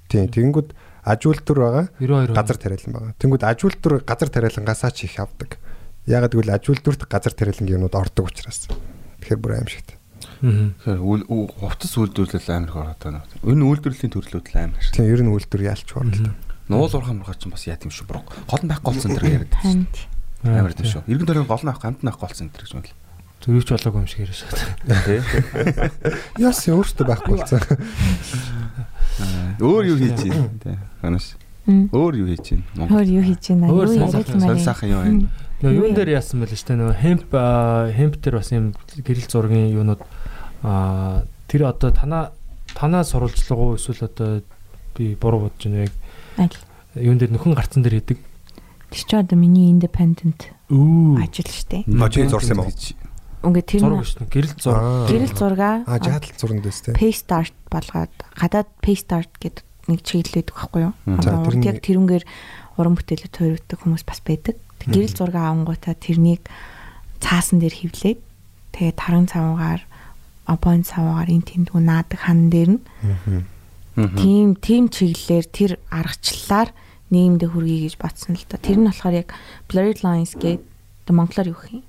Тийм. 0.09 0.27
Тэнгүүд 0.33 0.69
аж 1.03 1.21
үйлдвэр 1.27 1.59
байгаа. 1.59 1.85
92 1.99 2.33
газар 2.33 2.57
тариалан 2.57 2.93
байгаа. 2.93 3.13
Тэнгүүд 3.19 3.43
аж 3.43 3.59
үйлдвэр 3.63 3.93
газар 4.07 4.29
тариалангасаа 4.31 4.91
ч 4.91 5.05
их 5.05 5.19
авдаг. 5.19 5.59
Ягаад 6.07 6.33
гэвэл 6.35 6.55
аж 6.55 6.63
үйлдвэрт 6.71 7.03
газар 7.07 7.33
тариалангийн 7.35 7.77
юмнууд 7.79 7.95
ордог 7.95 8.27
учраас. 8.31 8.67
Тэгэхээр 9.21 9.39
бүр 9.39 9.53
аимшигт. 9.59 9.95
Тэгэхээр 10.43 10.99
хувцас 11.59 11.93
үйлдвэрлэл 11.99 12.51
амар 12.51 12.69
их 12.71 12.75
ороод 12.75 13.01
байна. 13.03 13.21
Энэ 13.43 13.63
үйлдвэрлэлийн 13.63 14.13
төрлүүд 14.15 14.47
л 14.51 14.59
амар. 14.59 14.83
Тийм 14.91 15.07
ер 15.07 15.21
нь 15.23 15.31
үйлдвэр 15.31 15.63
ялч 15.67 15.87
да. 15.87 16.35
Нуул 16.71 16.91
урхан 16.91 17.19
мурхай 17.19 17.35
ч 17.35 17.47
бас 17.51 17.67
яа 17.67 17.79
тийм 17.79 17.91
шүү. 17.91 18.07
Гол 18.07 18.63
нь 18.63 18.71
байх 18.71 18.83
гол 18.83 18.95
центр 18.95 19.23
яриад 19.23 19.51
байна. 19.51 19.87
Амар 20.43 20.73
тийм 20.75 20.89
шүү. 20.91 21.03
Иргэн 21.07 21.27
төрийн 21.27 21.47
гол 21.47 21.63
нь 21.63 21.69
байх 21.71 21.79
гамт 21.79 22.03
байх 22.03 22.19
гол 22.19 22.35
центр 22.35 22.63
гэж 22.63 22.71
байна 22.75 22.87
л. 22.87 22.95
Зөвөвч 23.43 23.69
болоогүй 23.75 23.99
юм 24.03 24.07
шиг 24.07 24.23
яриаш 24.23 24.41
байгаа. 24.47 24.99
Тэ. 25.03 25.19
Яс 26.39 26.63
өөртөө 26.67 27.05
байхгүй 27.07 27.35
болсон. 27.39 27.59
Өөр 29.59 29.83
юу 29.91 29.97
хийж 29.99 30.15
чинь 30.19 30.59
тэ. 30.63 30.79
Ханаш. 31.03 31.35
Мм. 31.67 31.87
Өөр 31.95 32.13
юу 32.23 32.27
хийж 32.27 32.43
чинь 32.43 32.63
Монгол. 32.75 33.03
Хөр 33.03 33.07
юу 33.07 33.23
хийж 33.23 33.43
байна? 33.51 33.71
Өөр 33.71 33.87
юм 33.95 34.59
сайхан 34.59 34.89
юу 34.91 34.99
байна? 34.99 35.27
Нөгөө 35.63 35.79
юун 35.79 35.95
дээр 35.95 36.11
яасан 36.19 36.43
байл 36.43 36.51
дээ 36.51 36.75
нөгөө 36.75 36.97
хемп 36.99 37.31
хемп 37.95 38.13
дээр 38.19 38.35
бас 38.35 38.51
юм 38.51 38.65
гэрэл 38.99 39.31
зургийн 39.31 39.71
юунууд 39.71 40.01
аа 40.59 41.23
тэр 41.47 41.71
одоо 41.71 41.95
танаа 41.95 42.35
танаа 42.75 43.07
сурвалжлага 43.07 43.63
уу 43.63 43.79
эсвэл 43.79 44.11
одоо 44.11 44.43
би 44.91 45.15
буруу 45.15 45.47
бодож 45.47 45.63
байна 45.63 45.87
яг 45.87 46.51
юун 46.99 47.15
дээр 47.15 47.31
нөхөн 47.31 47.55
гарцсан 47.55 47.79
дээр 47.79 48.03
хийдэг. 48.03 48.19
Тэр 48.93 49.03
чи 49.09 49.15
одоо 49.17 49.37
миний 49.41 49.73
independent 49.73 50.53
ажил 50.69 51.49
штэ. 51.49 51.83
Чи 51.89 52.29
зурсан 52.29 52.53
юм 52.53 52.61
уу? 52.61 52.71
Ингээд 53.43 53.67
тэр 53.67 53.81
Зураг 53.81 54.05
нь. 54.05 54.29
Гэрэл 54.29 54.53
зураг. 54.55 55.09
гэрэл 55.09 55.33
зургаа 55.33 55.75
А 55.83 55.97
жаадал 55.99 56.37
зурнд 56.37 56.63
дэстэй. 56.63 56.93
pay 56.93 57.11
start 57.11 57.51
болгоод 57.67 58.13
гадаад 58.37 58.69
pay 58.79 58.95
start 58.95 59.33
гэдэг 59.41 59.65
нэг 59.91 59.99
чиглэл 60.05 60.37
байдаг 60.39 60.55
байхгүй 60.55 60.81
юу? 60.87 60.93
Яг 61.65 61.83
тэрүүнгээр 61.83 62.23
уран 62.79 62.95
бүтээлүүд 62.95 63.33
тойрогддог 63.35 63.77
хүмүүс 63.83 64.05
бас 64.07 64.21
байдаг. 64.23 64.55
Гэрэл 64.87 65.11
зураг 65.17 65.35
авангуудаа 65.35 65.97
тэрнийг 65.97 66.47
цаасан 67.19 67.59
дээр 67.59 67.75
хевлээд 67.75 68.19
тэгээд 68.71 68.95
таран 68.95 69.27
цавуугаар 69.27 69.81
обон 70.47 70.83
цавуугаар 70.87 71.29
эн 71.31 71.43
тэнд 71.43 71.75
наадаг 71.75 72.19
хан 72.19 72.47
дээр 72.47 72.69
нь 72.79 72.81
тийм 73.95 74.55
тийм 74.59 74.87
чиглэлээр 74.87 75.45
тэр 75.51 75.71
аргачлалаар 75.91 76.71
нийгэмдээ 77.13 77.49
хүргэе 77.53 77.79
гэж 77.85 77.95
батсан 78.01 78.33
л 78.33 78.45
да. 78.49 78.57
Тэр 78.57 78.81
нь 78.81 78.89
болохоор 78.89 79.15
яг 79.21 79.29
blurred 79.69 80.01
lines 80.01 80.33
гэдэг 80.33 81.13
монголоор 81.13 81.53
юу 81.53 81.59
гэх 81.61 81.77
юм? 81.77 81.85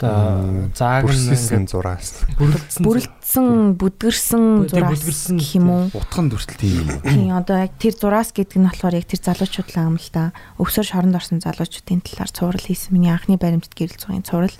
Одоо 0.00 0.72
зааг 0.72 1.04
нь 1.04 1.12
Бүрсэлсэн 1.12 1.68
ингээд 1.68 1.72
зураас. 1.76 2.24
бүрлдсэн 2.40 2.80
Бүрлдсэн, 2.80 3.46
бүдгэрсэн 3.76 4.42
зураас 4.64 5.04
гэх 5.04 5.52
юм 5.60 5.68
уу? 5.68 5.84
Утхан 5.92 6.32
дүртэл 6.32 6.56
тийм. 6.56 6.88
Тийм 7.04 7.36
одоо 7.36 7.68
яг 7.68 7.76
тэр 7.76 7.92
зураас 7.92 8.32
гэдэг 8.32 8.56
нь 8.56 8.64
болохоор 8.64 8.96
яг 8.96 9.04
тэр 9.04 9.20
залуучуудлаа 9.20 9.92
юм 9.92 10.00
л 10.00 10.08
да. 10.08 10.32
Өвсөр 10.56 10.88
шоронд 10.88 11.20
орсон 11.20 11.44
залуучуудын 11.44 12.00
талаар 12.00 12.32
цуврал 12.32 12.64
хийсэн. 12.64 12.96
Миний 12.96 13.12
анхны 13.12 13.36
баримтат 13.36 13.76
гэрэл 13.76 14.00
зургийн 14.00 14.24
цуврал. 14.24 14.56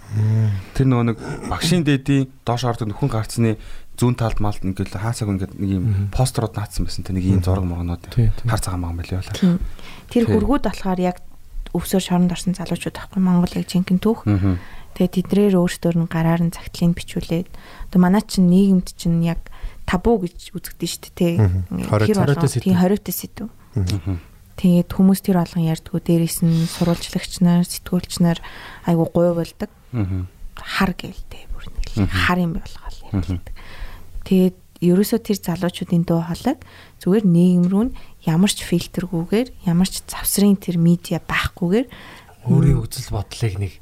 Тэр 0.77 0.87
нөгөө 0.93 1.07
нэг 1.09 1.19
багшийн 1.49 1.89
дээдийн 1.89 2.29
доош 2.45 2.69
ордог 2.69 2.93
нөхөн 2.93 3.09
гарцны 3.09 3.57
зүүн 4.01 4.17
талд 4.17 4.41
малд 4.41 4.65
ингээл 4.65 4.97
хаасаг 4.97 5.29
ингээд 5.29 5.53
нэг 5.61 5.71
юм 5.77 5.85
постерууд 6.09 6.57
наацсан 6.57 6.89
байсан. 6.89 7.05
Тэ 7.05 7.13
нэг 7.13 7.25
юм 7.29 7.45
зураг 7.45 7.69
моргонууд 7.69 8.03
Тий, 8.09 8.33
тий. 8.33 8.49
хар 8.49 8.61
цагаан 8.65 8.81
маа 8.81 8.97
мэлээ 8.97 9.21
болоо. 9.21 9.61
Тэр 10.09 10.25
Тий. 10.25 10.25
хөргүүд 10.25 10.65
болохоор 10.65 11.01
яг 11.05 11.21
өвсөр 11.77 12.01
шоронд 12.03 12.33
орсон 12.33 12.57
залуучууд 12.57 12.97
байхгүй 12.97 13.21
Монгол 13.21 13.53
яг 13.61 13.69
жинхэнэ 13.69 14.01
түүх. 14.03 14.25
Тэгээ 14.97 15.15
тэдрээр 15.23 15.55
өөрсдөр 15.61 15.95
нь 16.01 16.09
гараар 16.11 16.43
нь 16.43 16.51
цагтлыг 16.51 16.97
бичүүлээд 16.99 17.49
одоо 17.93 18.01
манай 18.03 18.25
чинь 18.27 18.51
нийгэмд 18.51 18.89
чинь 18.99 19.23
яг 19.23 19.39
табу 19.87 20.19
гэж 20.19 20.51
үзэгдэн 20.51 20.91
шүү 20.91 21.13
дээ. 21.15 21.35
Хориот- 21.87 22.11
Тэр 22.11 22.19
болгоо 22.27 22.51
тийм 22.51 22.75
хориотой 22.75 23.15
сэдв. 23.15 23.47
Тэгээд 24.59 24.91
хүмүүс 24.93 25.21
тэр 25.25 25.41
болгон 25.41 25.65
ярьдгүү 25.73 25.99
дээрээс 26.05 26.39
нь 26.45 26.67
сурвалжлагч 26.69 27.41
нар, 27.41 27.65
сэтгүүлч 27.65 28.19
нар 28.21 28.39
айгу 28.85 29.07
гуй 29.09 29.31
болдог. 29.33 29.71
Хар 30.61 30.91
гэлтэй 30.93 31.47
бүр 31.55 31.65
нэг 31.71 32.11
хар 32.11 32.39
юм 32.45 32.59
болгоол 32.61 32.99
ярьдаг. 33.15 33.47
Тэгээд 34.25 34.57
ерөөсөө 34.81 35.21
тэр 35.21 35.39
залуучуудын 35.45 36.05
дуу 36.09 36.25
хоолойг 36.25 36.61
зүгээр 37.05 37.25
нийгэм 37.29 37.65
рүү 37.69 37.85
нь 37.89 37.97
ямар 38.25 38.53
ч 38.53 38.65
фильтргүйгээр, 38.65 39.49
ямар 39.69 39.89
ч 39.89 40.01
завсрын 40.09 40.57
тэр 40.57 40.81
медиа 40.81 41.21
байхгүйгээр 41.21 41.87
өөрийн 42.49 42.81
үзэл 42.81 43.13
бодлыг 43.13 43.55
нэг 43.61 43.73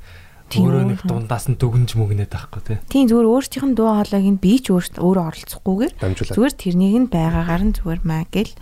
өөрөө 0.49 0.85
нэг 0.91 1.01
дундаас 1.05 1.47
нь 1.47 1.61
дүгнж 1.61 1.95
мүгнээд 1.95 2.33
байхгүй 2.33 2.63
тий. 2.65 2.79
тийм 2.89 3.07
зүгээр 3.07 3.31
өөрсдийнх 3.31 3.67
нь 3.69 3.77
дуу 3.79 3.93
хоолойг 3.95 4.27
нь 4.27 4.43
би 4.43 4.59
ч 4.59 4.73
өөртөө 4.73 5.03
өөрөө 5.05 5.25
оролцохгүйгээр 5.29 5.93
зүгээр 6.35 6.55
тэрнийг 6.57 6.97
нь 7.05 7.13
байгаагаар 7.13 7.63
нь 7.69 7.77
зүгээр 7.77 8.01
маа 8.03 8.25
гэл 8.33 8.53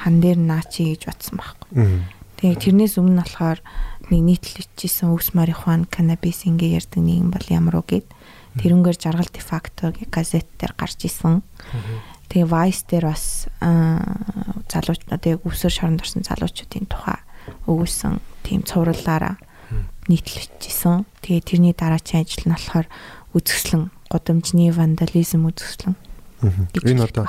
хан 0.00 0.16
дээр 0.24 0.38
наачи 0.40 0.96
гэж 0.96 1.02
батсан 1.04 1.36
байхгүй. 1.38 1.70
Тэгээ 2.40 2.62
тэрнээс 2.64 2.94
өмнө 2.98 3.22
болохоор 3.22 3.60
нэг 4.10 4.20
нийтлэгчсэн 4.24 5.12
өвс 5.12 5.36
марихуан 5.36 5.84
канабис 5.86 6.48
ингээ 6.48 6.80
ярддаг 6.80 7.02
нийгэм 7.04 7.30
бол 7.30 7.46
ямар 7.52 7.74
уу 7.78 7.86
гэд 7.86 8.08
тэрүүнгээр 8.60 8.98
жаргал 8.98 9.30
дефакто 9.32 9.94
газет 10.10 10.46
дээр 10.58 10.74
гарч 10.78 11.06
исэн. 11.06 11.42
Тэгээ 12.28 12.48
Vice 12.50 12.84
дээр 12.88 13.04
бас 13.10 13.46
залууч 13.60 15.00
одоо 15.10 15.30
яг 15.38 15.42
өвсөр 15.44 15.72
шоронд 15.72 16.02
орсон 16.02 16.22
залуучуудын 16.24 16.86
тухай 16.88 17.18
өгүүлсэн 17.68 18.20
тийм 18.46 18.62
цувралаараа 18.64 19.36
нийтлэгчсэн. 20.08 21.04
Тэгээ 21.24 21.42
тэрний 21.44 21.74
дараачийн 21.76 22.24
ажил 22.24 22.48
нь 22.48 22.54
болохоор 22.54 22.88
үзэсгэлэн 23.34 23.90
гудамжны 24.08 24.70
вандализм 24.72 25.48
үзэсгэлэн. 25.48 25.96
Энэ 26.84 27.04
одоо 27.04 27.26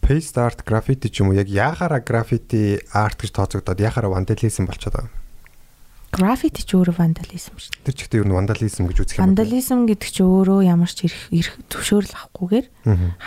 paste 0.00 0.40
art 0.40 0.64
graffiti 0.64 1.10
ч 1.10 1.20
юм 1.20 1.30
уу 1.30 1.38
яг 1.38 1.50
яхаараа 1.50 2.00
graffiti 2.00 2.80
art 2.94 3.20
гэж 3.20 3.30
тооцогдоод 3.36 3.78
яхаараа 3.78 4.16
vandalism 4.16 4.66
болчиход 4.66 4.96
байгаа. 4.96 5.19
Граффити 6.10 6.66
ч 6.66 6.74
өөрөө 6.74 6.98
вандализм 6.98 7.54
шүү. 7.54 7.86
Тэр 7.86 7.94
ч 7.94 8.00
ихтэй 8.04 8.20
ер 8.20 8.26
нь 8.26 8.34
вандализм 8.34 8.84
гэж 8.90 8.98
үзэх 8.98 9.16
юм. 9.22 9.30
Вандализм 9.30 9.86
гэдэг 9.86 10.10
чи 10.10 10.22
өөрөө 10.26 10.60
ямар 10.66 10.90
ч 10.90 11.06
эрх 11.06 11.20
эрх 11.30 11.54
зөвшөөрөл 11.70 12.14
авахгүйгээр 12.18 12.66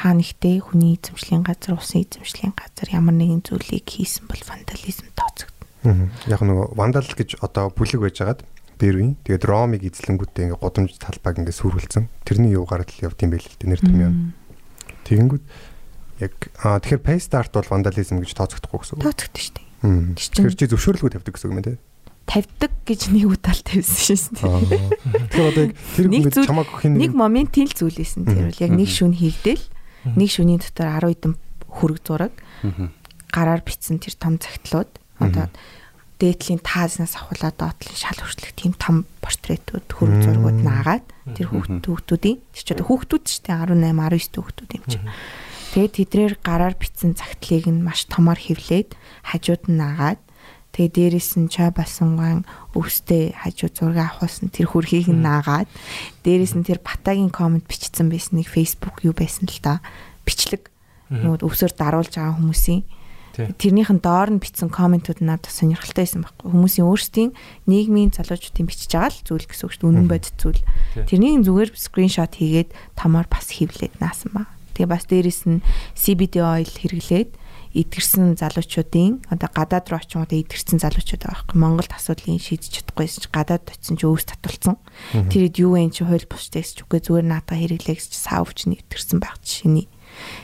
хаа 0.03 0.13
нэгтээ 0.19 0.55
хүний 0.67 0.99
эзэмшлийн 0.99 1.43
газар, 1.47 1.79
усын 1.79 2.03
эзэмшлийн 2.03 2.51
газар 2.51 2.87
ямар 2.91 3.15
нэгэн 3.15 3.41
зүйлийг 3.47 3.87
хийсэн 3.87 4.27
бол 4.27 4.43
вандализм 4.43 5.07
тооцогдно. 5.15 6.11
Яг 6.27 6.41
нөгөө 6.43 6.75
вандал 6.75 7.07
гэж 7.07 7.39
одоо 7.39 7.71
бүлэг 7.71 8.03
байжгаад 8.03 8.43
дээр 8.77 8.95
үе. 8.99 9.09
Тэгээд 9.23 9.47
ромыг 9.47 9.81
эзлэнгүүтээ 9.87 10.51
ингээ 10.51 10.59
годомж 10.59 10.99
талбайг 10.99 11.39
ингээ 11.39 11.55
сүрүүлсэн. 11.55 12.11
Тэрний 12.27 12.51
юу 12.51 12.67
гараад 12.67 12.91
л 12.91 13.03
явд 13.07 13.19
юм 13.23 13.31
байл 13.31 13.47
л 13.47 13.57
дээ 13.63 13.69
нэр 13.71 13.81
төм 13.81 13.99
юм. 14.03 14.15
Тэгэнгүүт 15.07 15.45
яг 16.19 16.33
аа 16.59 16.83
тэгэхээр 16.83 17.07
пейстарт 17.07 17.55
бол 17.55 17.71
вандализм 17.71 18.19
гэж 18.19 18.35
тооцогдохгүй 18.35 18.79
гэсэн 18.83 18.95
үг. 18.99 19.03
Тооцогдсон 19.07 19.39
шүү 19.39 19.55
дээ. 19.55 19.67
Тэгэхээр 20.19 20.55
чи 20.59 20.67
зөвшөөрлгөө 20.67 21.11
тавьдаг 21.15 21.35
гэсэн 21.35 21.47
үг 21.47 21.55
юм 21.55 21.63
тий 21.63 21.77
тавьдаг 22.25 22.71
гэж 22.87 23.11
нэг 23.11 23.27
удаа 23.27 23.53
тавьсан 23.53 24.17
шин 24.17 24.33
тийм. 24.37 24.67
Тэгэхээр 25.33 25.49
одоо 25.51 25.63
яг 25.67 25.73
тэр 25.75 26.07
хүн 26.07 26.47
чамаг 26.47 26.69
хин 26.79 26.97
нэг 26.97 27.11
моментын 27.11 27.67
л 27.67 27.75
зүйлээсэн 27.75 28.23
тэр 28.25 28.47
бол 28.49 28.63
яг 28.63 28.71
нэг 28.71 28.89
шүн 28.89 29.13
хийгдэл 29.13 29.63
нэг 30.15 30.29
шүний 30.31 30.57
дотор 30.59 30.87
10 31.03 31.19
хэдэн 31.19 31.33
хөрөг 31.67 31.99
зураг 32.03 32.33
гараар 33.33 33.61
бичсэн 33.65 33.99
тэр 33.99 34.15
том 34.15 34.37
цагтлууд. 34.39 34.91
Одоо 35.19 35.51
дээдлийн 36.21 36.61
таазнаас 36.63 37.19
ахуулаад 37.19 37.57
доотлын 37.59 37.97
шал 37.99 38.15
хүрчлэх 38.15 38.55
тийм 38.55 38.71
том 38.79 39.03
портретууд 39.19 39.87
хөрөг 39.91 40.19
зургууд 40.23 40.59
наагаад 40.63 41.05
тэр 41.35 41.51
хүүхдүүдийн 41.51 42.39
тэр 42.39 42.63
ч 42.63 42.69
одоо 42.71 42.87
хүүхдүүд 42.87 43.23
ч 43.27 43.43
тийм 43.43 43.59
18 43.59 43.83
19 43.91 44.39
хүүхдүүд 44.39 44.71
юм 44.79 44.85
чи. 44.87 44.99
Тэгээд 45.75 45.97
тэдрээр 45.99 46.33
гараар 46.39 46.75
бичсэн 46.79 47.17
цагтлыг 47.19 47.67
нь 47.67 47.83
маш 47.83 48.07
томор 48.07 48.39
хевлээд 48.39 48.95
хажууд 49.27 49.67
нь 49.67 49.75
наагаад 49.75 50.22
Тэгээ 50.73 51.21
дээрэс 51.21 51.37
нь 51.37 51.53
чай 51.53 51.69
басанган 51.69 52.49
өвстэй 52.73 53.37
хажуу 53.37 53.69
зураг 53.69 54.09
авахулсан 54.17 54.49
тэр 54.49 54.73
хөрхийг 54.73 55.05
нь 55.13 55.21
наагаад 55.21 55.69
дээрэс 56.25 56.57
нь 56.57 56.65
тэр 56.65 56.81
батагийн 56.81 57.29
комент 57.29 57.69
бичсэн 57.69 58.09
нэг 58.09 58.49
фейсбુક 58.49 59.05
юу 59.05 59.13
байсан 59.13 59.45
л 59.45 59.61
та. 59.61 59.85
Бичлэг. 60.25 60.73
Нөгөө 61.13 61.45
өвсөөр 61.45 61.73
даруулж 61.77 62.17
байгаа 62.17 62.41
хүмүүсийн. 62.41 62.81
Тэрнийхэн 63.33 64.01
доор 64.01 64.33
нь 64.33 64.41
бичсэн 64.41 64.73
комментууд 64.73 65.21
надад 65.21 65.53
сонирхолтой 65.53 66.09
байсан 66.09 66.25
байхгүй. 66.25 66.49
Хүмүүсийн 66.53 66.85
өөрсдийн 66.89 67.31
нийгмийн 67.69 68.09
залуучуудын 68.13 68.65
бичиж 68.65 68.93
байгаа 68.93 69.13
л 69.13 69.25
зүйл 69.25 69.45
гэсэн 69.45 69.65
үг 69.69 69.73
шүү 69.73 69.81
дээ. 69.81 69.89
Үнэн 69.93 70.09
бодит 70.09 70.37
зүйл. 70.37 70.61
Тэрнийг 71.05 71.41
зүгээр 71.45 71.69
скриншот 71.73 72.33
хийгээд 72.37 72.69
томоор 72.97 73.25
бас 73.29 73.49
хевлээд 73.53 73.97
наасан 74.01 74.33
ба. 74.33 74.49
Тэгээ 74.77 74.89
бас 74.89 75.05
дээрэс 75.09 75.41
нь 75.49 75.65
CBD 75.97 76.45
oil 76.45 76.65
хэрэглээд 76.65 77.29
идгэрсэн 77.73 78.37
залуучуудын 78.37 79.25
одоо 79.33 79.49
гадаад 79.49 79.89
руу 79.89 79.97
очингуудаа 79.97 80.39
идгэрсэн 80.45 80.77
залуучууд 80.77 81.25
байгаа 81.25 81.41
байхгүй. 81.41 81.57
Монголд 81.57 81.91
асуудлыг 81.93 82.37
шийдэж 82.37 82.71
чадахгүйсэн 82.85 83.21
чи 83.25 83.29
гадаад 83.33 83.65
очисон 83.73 83.97
чи 83.97 84.05
өөс 84.05 84.25
татулцсан 84.29 84.77
тэрэд 85.11 85.57
юу 85.57 85.73
вэ? 85.73 85.89
Чи 85.89 86.05
хууль 86.05 86.29
бусдаас 86.29 86.69
ч 86.77 86.85
үгүй 86.85 87.01
зүгээр 87.01 87.25
наатаа 87.25 87.57
хэрэглээ 87.57 87.97
гэж 87.97 88.13
саавч 88.13 88.69
нэгдэрсэн 88.69 89.17
байх 89.17 89.41
жишээний 89.41 89.89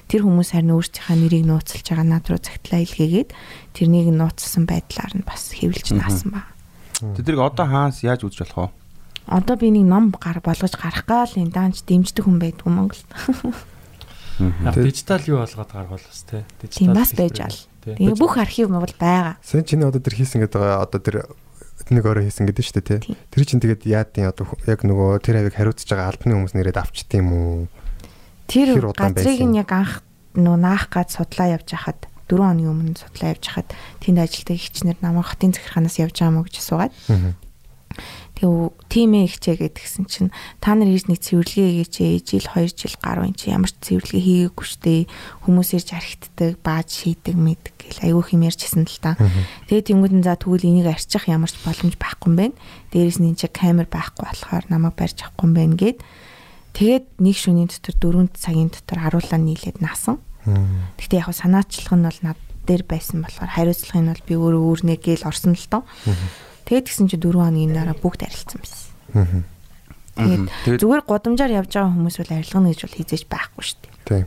тэр 0.10 0.26
хүмүүс 0.26 0.50
харин 0.58 0.74
өөрсдийнхээ 0.74 1.18
нэрийг 1.22 1.46
нууцлж 1.46 1.86
байгаа 1.86 2.08
над 2.10 2.26
руу 2.26 2.42
цагтлаа 2.42 2.82
илгээгээд 2.82 3.30
тэрнийг 3.78 4.10
нууцсан 4.10 4.66
байдлаар 4.66 5.14
нь 5.14 5.26
бас 5.26 5.54
хэвлж 5.54 5.94
наасан 5.94 6.34
ба. 6.34 6.50
Тэднийг 6.98 7.38
одоо 7.38 7.66
хаанаас 7.70 8.02
яаж 8.02 8.26
үзэж 8.26 8.50
болох 8.50 8.74
вэ? 8.74 8.80
Одоо 9.30 9.56
би 9.62 9.70
нэг 9.70 9.86
ном 9.86 10.10
гар 10.10 10.42
болгож 10.42 10.74
гарах 10.74 11.06
гал 11.06 11.30
энэ 11.30 11.54
даанч 11.54 11.86
дэмждэг 11.86 12.26
хүн 12.26 12.42
байдгүй 12.42 12.72
Монголд 12.74 13.06
Дижитал 14.40 15.24
юу 15.28 15.44
болгоод 15.44 15.72
гаргавал 15.72 16.00
бас 16.00 16.24
тий. 16.24 16.44
Дижитал 16.64 16.96
бас 16.96 17.12
байж 17.14 17.38
ал. 17.44 17.58
Тэгээ 17.84 18.16
бүх 18.16 18.40
архив 18.40 18.72
бол 18.72 18.96
байгаа. 18.96 19.36
Сэн 19.44 19.68
чиний 19.68 19.88
одоо 19.88 20.00
тэр 20.00 20.16
хийсэн 20.16 20.44
гэдэг 20.48 20.60
одоо 20.60 21.00
тэр 21.00 21.16
нэг 21.90 22.06
өөрөө 22.06 22.28
хийсэн 22.28 22.48
гэдэг 22.48 22.64
шүү 22.64 22.76
дээ 22.80 23.00
тий. 23.04 23.18
Тэр 23.32 23.44
чинь 23.44 23.62
тэгээд 23.64 23.84
яадын 23.88 24.32
одоо 24.32 24.48
яг 24.70 24.84
нөгөө 24.86 25.20
тэр 25.24 25.44
хавийг 25.44 25.56
хариуцж 25.58 25.88
байгаа 25.90 26.12
албаны 26.14 26.36
хүмүүс 26.38 26.56
нэрэд 26.56 26.78
авчт 26.80 27.12
юм 27.18 27.30
уу? 27.34 27.68
Тэр 28.48 28.80
газрыг 28.94 29.42
нь 29.44 29.58
яг 29.60 29.72
анх 29.74 30.04
нөгөө 30.38 30.60
наах 30.60 30.88
гад 30.94 31.10
судлаа 31.10 31.58
явж 31.58 31.74
хахад 31.74 32.06
4 32.30 32.46
хоногийн 32.46 32.70
өмнө 32.70 32.98
судлаа 33.02 33.34
явж 33.34 33.44
хахад 33.50 33.70
тэнд 34.06 34.22
ажилтдаг 34.22 34.56
ихчнэр 34.56 34.98
намайг 35.02 35.26
хотын 35.34 35.54
захиргаанаас 35.58 35.98
явж 35.98 36.16
байгаа 36.22 36.36
мó 36.38 36.46
гэж 36.46 36.56
асуугаад 36.62 36.94
Тэгээ 38.40 38.72
тимээ 38.88 39.24
ихчээ 39.28 39.56
гэдгсэн 39.60 40.08
чинь 40.08 40.32
та 40.64 40.72
нар 40.72 40.88
ирж 40.88 41.12
нэг 41.12 41.20
цэвэрлэгээ 41.20 41.84
хийгээч 41.92 42.24
жил 42.24 42.48
2 42.56 42.72
жил 42.72 42.96
гаруй 43.04 43.28
ин 43.28 43.36
чи 43.36 43.52
ямар 43.52 43.68
ч 43.68 43.76
цэвэрлэгээ 43.84 44.56
хийгээгүй 44.56 44.64
штэ 44.64 44.96
хүмүүс 45.44 45.70
ирж 45.76 45.90
архитдаг 45.92 46.56
бааж 46.64 46.88
шийдэг 46.88 47.36
мэд 47.36 47.64
гэл 47.76 48.00
айгүй 48.08 48.24
хэм 48.32 48.48
ярьжсэн 48.48 48.88
л 48.88 49.00
та. 49.04 49.20
Тэгээ 49.68 49.92
тэнгууд 49.92 50.14
нь 50.16 50.24
за 50.24 50.40
тэгвэл 50.40 50.72
энийг 50.72 50.88
арчих 50.88 51.28
ямар 51.28 51.52
ч 51.52 51.60
боломж 51.68 52.00
байхгүй 52.00 52.28
юм 52.32 52.36
байна. 52.40 52.56
Дээрээс 52.96 53.20
нь 53.20 53.28
энэ 53.28 53.40
чи 53.44 53.48
камер 53.52 53.92
байхгүй 53.92 54.24
болохоор 54.24 54.66
намайг 54.72 54.96
барьж 54.96 55.20
авахгүй 55.20 55.44
юм 55.44 55.54
байна 55.60 55.76
гэд 55.76 56.00
тэгээд 56.80 57.06
нэг 57.20 57.36
шөнийн 57.36 57.68
дотор 57.68 58.24
4 58.24 58.40
цагийн 58.40 58.72
дотор 58.72 59.00
харуулаа 59.04 59.36
нийлээд 59.36 59.84
наасан. 59.84 60.24
Гэхдээ 60.96 61.28
яг 61.28 61.36
санаачлах 61.36 61.92
нь 61.92 62.08
бол 62.08 62.20
над 62.24 62.40
дээр 62.64 62.88
байсан 62.88 63.20
болохоор 63.20 63.52
хариуцлагын 63.52 64.08
нь 64.08 64.12
бол 64.16 64.24
би 64.24 64.34
өөрөө 64.40 64.64
өөрнээ 64.64 64.98
гээл 65.04 65.28
орсон 65.28 65.60
л 65.60 65.68
тоо. 65.68 65.84
Тэгээд 66.70 66.86
гисэн 66.86 67.10
чи 67.10 67.18
4 67.18 67.34
хоногийн 67.34 67.74
дараа 67.74 67.98
бүгд 67.98 68.30
арилцсан 68.30 68.62
байсан. 68.62 69.44
Тэгээд 70.22 70.80
зүгээр 70.86 71.02
гудамжаар 71.02 71.66
явж 71.66 71.74
байгаа 71.74 71.94
хүмүүс 71.98 72.16
бол 72.22 72.36
арилгана 72.38 72.70
гэж 72.70 72.80
бол 72.86 72.98
хизээж 73.02 73.24
байхгүй 73.26 73.64
шүү 73.66 73.80
дээ. 73.82 73.96
Тийм. 74.06 74.26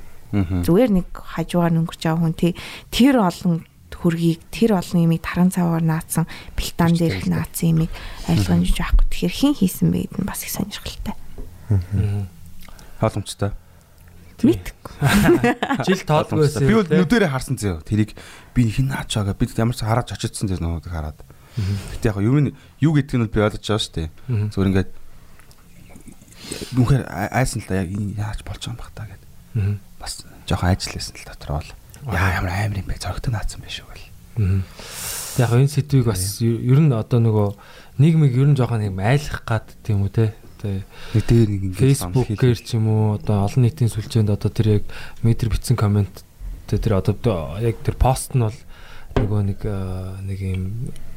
Зүгээр 0.67 0.91
нэг 0.91 1.09
хажуугаар 1.15 1.79
өнгөрч 1.79 2.03
байгаа 2.03 2.19
хүн 2.19 2.35
тий 2.35 2.53
тэр 2.91 3.23
олон 3.23 3.63
хөргийг 3.93 4.43
тэр 4.51 4.75
олон 4.75 5.07
юмыг 5.07 5.23
таран 5.23 5.55
цаваар 5.55 5.85
наацсан 5.87 6.27
бэлтан 6.59 6.99
дээрх 6.99 7.31
наацсан 7.31 7.71
юмыг 7.79 7.91
арилгана 8.27 8.67
гэж 8.67 8.75
байхгүй. 8.75 9.07
Тэгэхээр 9.07 9.35
хин 9.39 9.55
хийсэн 9.55 9.89
бэ 9.95 9.99
гэдэг 10.11 10.19
нь 10.19 10.27
бас 10.27 10.43
их 10.43 10.51
сонирхолтой. 10.51 11.15
Хаалмцтай. 12.99 13.55
Мэдгүй. 14.43 14.91
Жил 15.87 16.03
тоолгүй 16.03 16.39
байсан. 16.43 16.67
Би 16.67 16.75
бол 16.75 16.91
нүдэрээ 16.91 17.31
харсан 17.31 17.55
зөө. 17.55 17.87
Тэрийг 17.87 18.19
би 18.59 18.67
хин 18.67 18.91
наач 18.91 19.15
байгаа. 19.15 19.39
Би 19.39 19.47
ямар 19.47 19.79
ч 19.79 19.87
хараад 19.87 20.11
очицсан 20.11 20.51
зөө 20.51 20.59
нөөдийг 20.59 20.91
хараад. 20.91 21.19
Гэтэ 21.57 22.09
яг 22.09 22.19
юу 22.25 22.39
юу 22.81 22.93
гэдгийг 22.97 23.21
нь 23.21 23.29
би 23.29 23.41
ойлгож 23.45 23.61
байгаа 23.61 23.83
шүү 23.85 23.95
дээ. 23.97 24.09
Зүгээр 24.53 24.71
ингээд 24.73 24.91
үнэхээр 26.77 27.05
айсан 27.33 27.61
л 27.61 27.69
да 27.69 27.83
яг 27.85 27.91
яаж 27.93 28.41
болж 28.41 28.63
байгаа 28.65 28.73
юм 28.73 28.81
бах 28.81 28.93
та 28.97 29.05
гэд. 29.05 29.23
Бас 30.01 30.13
жоохон 30.49 30.73
ажилласан 30.73 31.17
л 31.17 31.29
дотор 31.29 31.51
бол. 31.61 31.71
Яа 32.09 32.41
ямар 32.41 32.53
амар 32.57 32.81
юм 32.81 32.89
бэ? 32.89 32.97
Зоригтой 32.97 33.33
наацсан 33.37 33.61
байх 33.61 33.73
шүү 33.77 33.89
гэл. 33.93 34.65
Яг 35.37 35.51
энэ 35.53 35.69
сэдвийг 35.69 36.09
бас 36.09 36.41
ер 36.41 36.81
нь 36.81 36.93
одоо 36.93 37.21
нөгөө 37.21 37.49
нийгмийг 38.01 38.33
ер 38.33 38.49
нь 38.49 38.57
жоохон 38.57 38.81
нэг 38.81 38.97
айлах 38.97 39.45
гад 39.45 39.69
тийм 39.85 40.09
үү 40.09 40.13
те. 40.13 40.27
Нэг 40.63 41.25
дээр 41.27 41.49
нэг 41.53 41.63
ингээд 41.75 42.01
Facebook-ээр 42.01 42.59
ч 42.65 42.79
юм 42.79 42.87
уу 42.89 43.21
одоо 43.21 43.45
олон 43.45 43.63
нийтийн 43.67 43.91
сүлжээнд 43.91 44.31
одоо 44.31 44.51
тэр 44.51 44.81
яг 44.81 44.85
метр 45.21 45.51
бичсэн 45.51 45.77
комент 45.77 46.25
тэр 46.71 47.03
одоо 47.03 47.59
яг 47.61 47.77
тэр 47.83 47.99
пост 47.99 48.33
нь 48.39 48.47
бол 48.47 48.57
нөгөө 49.19 49.41
нэг 49.43 49.61
нэг 50.23 50.39
юм 50.41 50.63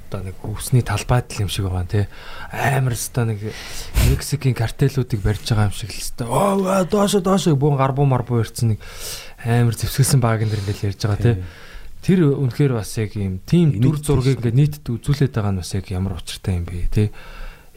одоо 0.05 0.21
нэг 0.21 0.37
өвсний 0.45 0.85
талбайдл 0.85 1.43
юм 1.43 1.49
шиг 1.49 1.65
байгаа 1.65 1.85
нэ 1.89 2.07
амар 2.53 2.93
өстой 2.93 3.25
нэг 3.33 3.39
Мексикийн 4.05 4.53
картелүүдийг 4.53 5.21
барьж 5.25 5.49
байгаа 5.49 5.69
юм 5.69 5.75
шиг 5.75 5.91
л 5.91 5.99
өстой 5.99 6.27
оо 6.29 6.85
доошо 6.85 7.19
доошо. 7.25 7.57
Бүүн 7.57 7.77
гарбуу 7.81 8.05
марбуу 8.05 8.45
ирсэн 8.45 8.77
нэг 8.77 8.79
амар 9.41 9.73
зэвсгэлсэн 9.73 10.21
баг 10.21 10.45
энэ 10.45 10.55
ингээл 10.61 10.93
ярьж 10.93 11.01
байгаа 11.01 11.21
те 11.21 11.33
тэр 12.05 12.37
үнэхээр 12.37 12.73
бас 12.77 12.93
яг 13.01 13.17
юм 13.17 13.41
тийм 13.41 13.81
дүр 13.81 13.97
зургийг 13.97 14.37
ингээд 14.37 14.57
нийтэд 14.61 14.85
үзүүлээд 14.85 15.33
байгаа 15.33 15.53
нь 15.57 15.61
бас 15.65 15.73
яг 15.73 15.85
ямар 15.89 16.21
учиртай 16.21 16.61
юм 16.61 16.69
бэ 16.69 16.85
те 16.93 17.03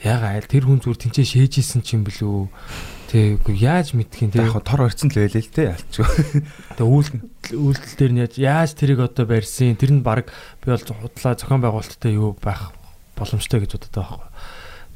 яга 0.05 0.37
айл 0.37 0.45
тэр 0.45 0.69
хүн 0.69 0.85
зүгээр 0.85 1.01
тэнцээ 1.09 1.49
шээжсэн 1.49 1.81
ч 1.81 1.97
юм 1.97 2.05
бэлүү 2.05 2.98
Тэг 3.09 3.41
яаж 3.49 3.97
мэдхийн 3.97 4.29
те 4.29 4.45
яг 4.45 4.61
тор 4.69 4.85
орцсон 4.85 5.09
л 5.09 5.17
байлээ 5.17 5.41
л 5.41 5.49
те 5.57 5.73
ялч. 5.73 5.93
Тэг 6.77 6.85
үйлдэл 6.85 7.57
үйлдэл 7.57 7.97
дээр 7.97 8.13
нь 8.13 8.21
яаж 8.21 8.35
яаж 8.37 8.71
тэрийг 8.77 9.01
одоо 9.01 9.25
барьсан 9.25 9.81
тэр 9.81 9.97
нь 9.97 10.05
баг 10.05 10.29
би 10.61 10.69
бол 10.69 10.85
худлаа 10.85 11.33
зохион 11.33 11.65
байгуулалттай 11.65 12.13
юу 12.13 12.37
байх 12.37 12.77
боломжтой 13.17 13.65
гэж 13.65 13.81
боддог 13.81 13.97
байхгүй. 13.97 14.29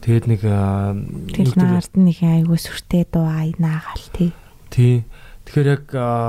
Тэгээд 0.05 0.27
нэг 0.29 0.41
тэр 0.45 1.73
ард 1.73 1.95
нэг 1.97 2.19
айгүй 2.21 2.59
сүртэй 2.61 3.09
дуу 3.09 3.25
айнаагаал 3.25 4.07
тий. 4.13 4.37
Тий. 4.69 5.09
Тэгэхээр 5.49 5.73
яг 5.73 5.85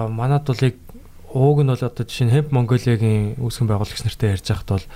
манад 0.08 0.48
бол 0.48 0.64
яг 0.64 0.80
ууг 1.34 1.66
нь 1.66 1.72
бол 1.74 1.84
одоо 1.84 2.06
жишээ 2.06 2.30
нь 2.30 2.34
Hemp 2.34 2.56
Mongolia-гийн 2.56 3.42
үүсгэн 3.42 3.68
байгуулагч 3.68 4.06
нартай 4.06 4.38
ярьж 4.38 4.48
байхад 4.48 4.70
бол 4.78 4.88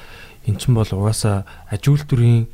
эн 0.46 0.56
чинь 0.62 0.78
бол 0.78 0.88
угаасаа 0.88 1.50
аж 1.68 1.84
үйлдвэрийн 1.90 2.46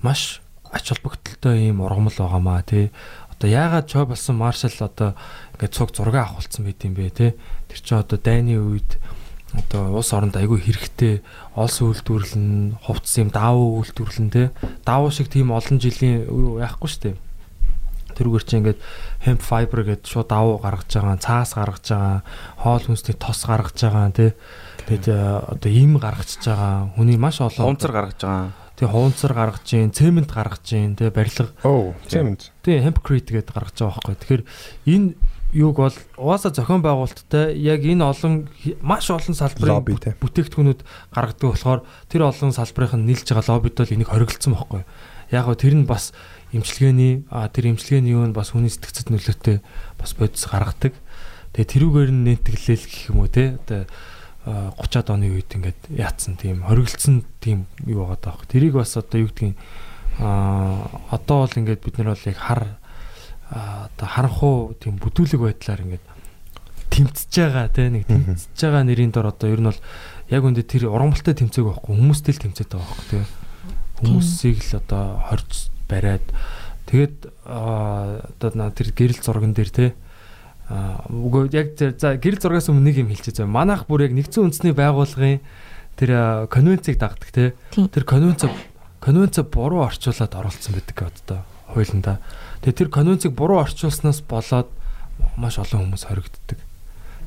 маш 0.00 0.40
ач 0.72 0.88
холбогдолтой 0.88 1.68
ийм 1.68 1.82
ургамал 1.82 2.14
байгаамаа 2.14 2.62
тий 2.62 2.94
Одоо 3.42 3.50
яагаад 3.50 3.90
чой 3.90 4.06
болсон 4.06 4.38
маршал 4.38 4.70
одоо 4.78 5.18
ингээд 5.58 5.74
цуг 5.74 5.90
зураг 5.90 6.14
авахулсан 6.14 6.62
байт 6.62 6.86
юм 6.86 6.94
бэ 6.94 7.10
те. 7.10 7.34
Тэр 7.66 7.78
чинь 7.82 7.98
одоо 7.98 8.14
дайны 8.14 8.54
үед 8.54 9.02
одоо 9.50 9.98
улс 9.98 10.14
оронд 10.14 10.38
айгүй 10.38 10.62
хэрэгтэй 10.62 11.26
олс 11.58 11.82
үйлдвэрлэн, 11.82 12.78
хувцс 12.86 13.18
юм 13.18 13.34
даавуу 13.34 13.82
үйлдвэрлэн 13.82 14.30
те. 14.30 14.54
Даавуу 14.86 15.10
шиг 15.10 15.26
тийм 15.26 15.50
олон 15.50 15.82
жилийн 15.82 16.22
яахгүй 16.62 16.86
штэ. 16.86 17.18
Тэрүүгээр 18.14 18.46
чи 18.46 18.54
ингээд 18.62 18.80
hemp 19.26 19.42
fiber 19.42 19.90
гэдэг 19.90 20.06
шууд 20.06 20.30
даавуу 20.30 20.62
гаргаж 20.62 21.02
байгаа, 21.02 21.18
цаас 21.18 21.58
гаргаж 21.58 21.82
байгаа, 21.90 22.22
хоол 22.62 22.84
хүнсний 22.86 23.18
тос 23.18 23.42
гаргаж 23.42 23.74
байгаа 23.74 24.14
те. 24.14 24.38
Тэгээд 24.86 25.50
одоо 25.50 25.70
им 25.74 25.98
гаргаж 25.98 26.38
байгаа. 26.46 26.94
Хүний 26.94 27.18
маш 27.18 27.42
олон 27.42 27.74
унцар 27.74 27.90
гаргаж 27.90 28.22
байгаа 28.22 28.61
Тэгээ 28.82 28.98
хуунцар 28.98 29.30
гаргаж 29.30 29.62
гин, 29.62 29.94
цемент 29.94 30.34
гаргаж 30.34 30.66
гин, 30.66 30.98
тэгээ 30.98 31.14
барилга 31.14 31.54
Оо, 31.62 31.94
цемент. 32.10 32.50
Тэгээ 32.66 32.90
hempcrete 32.90 33.30
гэдэг 33.30 33.54
гаргаж 33.54 33.78
байгаа 33.78 33.94
байхгүй. 33.94 34.42
Тэгэхээр 34.42 34.42
энэ 34.90 35.14
юуг 35.54 35.76
бол 35.78 35.96
угаасаа 36.18 36.50
зохион 36.50 36.82
байгуулалттай 36.82 37.54
яг 37.62 37.86
энэ 37.86 38.02
олон 38.02 38.50
маш 38.82 39.06
олон 39.06 39.38
салбарын 39.38 39.86
тий. 40.02 40.18
бүтээгдэхүүнүүд 40.18 40.80
гаргадаг 41.14 41.46
болохоор 41.46 41.80
тэр 42.10 42.26
олон 42.26 42.50
салбарынх 42.50 42.98
нь 42.98 43.06
нийлж 43.06 43.22
байгаа 43.30 43.54
лоббид 43.54 43.78
бол 43.78 43.94
энийг 43.94 44.10
хоригдсан 44.10 44.50
байхгүй. 44.50 44.82
Яг 45.30 45.46
гоо 45.46 45.54
тэр 45.54 45.78
нь 45.78 45.86
бас 45.86 46.10
имчилгээний 46.50 47.22
тэр 47.30 47.64
имчилгээний 47.70 48.18
юу 48.18 48.26
нь 48.26 48.34
бас 48.34 48.50
хүний 48.50 48.66
сэтгцэд 48.66 49.14
нөлөөтэй 49.14 49.62
бас 49.94 50.10
бодис 50.18 50.42
гаргадаг. 50.50 50.98
Тэгээ 51.54 51.70
тэрүүгээр 51.70 52.10
нь 52.10 52.24
нэнтэглэл 52.34 52.82
гэх 52.82 53.14
юм 53.14 53.22
уу 53.22 53.30
те 53.30 53.62
одоо 53.62 53.86
30-аад 54.42 55.08
оны 55.14 55.30
үед 55.30 55.54
ингээд 55.54 55.94
яатсан 55.94 56.34
тийм 56.34 56.66
хоригдсан 56.66 57.22
тийм 57.38 57.70
юу 57.86 58.10
байгаа 58.10 58.18
даах. 58.18 58.46
Тэрийг 58.50 58.74
бас 58.74 58.98
одоо 58.98 59.22
юу 59.22 59.30
гэдгийг 59.30 59.54
а 60.18 60.90
одоо 61.14 61.46
бол 61.46 61.58
ингээд 61.62 61.84
бид 61.84 61.98
нар 61.98 62.10
бол 62.10 62.26
яг 62.26 62.38
хар 62.42 62.62
одоо 63.46 64.06
харанхуу 64.10 64.74
тийм 64.82 64.98
бүдүүлэг 64.98 65.38
байдлаар 65.38 65.86
ингээд 65.86 66.04
тэмцэж 66.90 67.32
байгаа 67.38 67.68
те 67.70 67.86
нэг 67.86 68.04
тэмцэж 68.10 68.58
байгаа 68.58 68.82
нэрийн 68.82 69.14
дор 69.14 69.30
одоо 69.30 69.46
ер 69.46 69.62
нь 69.62 69.70
бол 69.70 69.80
яг 70.26 70.42
үндэ 70.42 70.66
тэр 70.66 70.90
урамгалтай 70.90 71.38
тэмцээг 71.38 71.66
байхгүй 71.70 71.92
хүмүүстэй 71.94 72.34
л 72.34 72.42
тэмцээд 72.42 72.70
байгаа 72.74 72.88
байхгүй 72.90 73.08
те. 73.14 73.30
Хүмүүсийг 74.02 74.58
л 74.58 74.74
одоо 74.82 75.04
хорж 75.30 75.70
бариад. 75.86 76.26
Тэгээд 76.90 77.16
одоо 77.46 78.68
тэр 78.74 78.88
гэрэл 78.90 79.22
зурган 79.22 79.54
дээр 79.54 79.70
а 79.70 79.94
үгүй 81.12 81.52
яг 81.52 81.76
за- 81.76 82.16
гэрэл 82.16 82.40
зургаас 82.40 82.68
өмнө 82.72 82.88
нэг 82.88 82.96
юм 83.04 83.08
хэлчихээ 83.12 83.44
зөө 83.44 83.48
манайх 83.50 83.84
бүр 83.86 84.08
яг 84.08 84.12
нэгдсэн 84.16 84.48
үндэсний 84.48 84.72
байгууллагын 84.72 85.40
тэр 86.00 86.10
конвенцийг 86.48 86.96
дагдаг 86.96 87.30
те 87.30 87.52
тэр 87.76 88.04
конвенц 88.08 88.48
конвенц 89.02 89.36
буруу 89.44 89.84
орчуулад 89.84 90.32
оруулсан 90.32 90.72
байдаг 90.72 90.98
одоо 91.12 91.40
хуулиндаа 91.76 92.16
тэгээ 92.64 92.78
тэр 92.78 92.88
конвенцийг 92.88 93.32
буруу 93.36 93.60
орчуулснаас 93.60 94.24
болоод 94.24 94.68
маш 95.36 95.58
олон 95.60 95.92
хүмүүс 95.92 96.08
хоригддаг. 96.08 96.58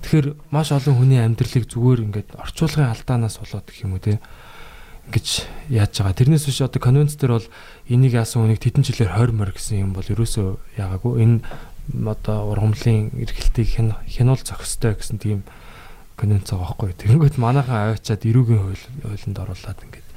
Тэгэхээр 0.01 0.27
маш 0.51 0.69
олон 0.73 0.95
хүний 0.99 1.21
амьдралыг 1.21 1.65
зүгээр 1.69 1.99
ингээд 2.05 2.29
орчуулгын 2.37 2.91
алдаанаас 2.91 3.37
болоод 3.41 3.65
гэх 3.69 3.85
юм 3.85 3.95
уу 3.97 4.03
те 4.03 4.19
ингэж 5.09 5.27
яаж 5.69 5.93
байгаа? 6.01 6.17
Тэрнээс 6.17 6.45
биш 6.45 6.61
одоо 6.61 6.81
конвенц 6.81 7.15
дээр 7.17 7.39
бол 7.39 7.47
энийг 7.89 8.13
яасан 8.13 8.45
хүнийг 8.45 8.61
тэдэн 8.61 8.85
жилээр 8.85 9.13
20 9.17 9.33
морь 9.37 9.53
гэсэн 9.53 9.81
юм 9.85 9.91
бол 9.97 10.05
ерөөсөө 10.05 10.77
яагаагүй 10.77 11.13
энэ 11.23 11.37
одоо 11.93 12.51
ургамлын 12.55 13.13
эргэлтийг 13.13 13.69
хянуул 14.09 14.41
зохистой 14.41 14.95
гэсэн 14.97 15.19
тийм 15.21 15.43
конвенц 16.17 16.49
байгаа 16.49 16.73
байхгүй. 16.73 16.93
Тэгэнгүүт 16.97 17.37
манайхан 17.37 17.93
аваачаад 17.95 18.23
эрүүгийн 18.25 18.61
хууль 18.63 18.85
хуулинд 19.03 19.37
оруулаад 19.37 19.79
ингээд 19.85 20.07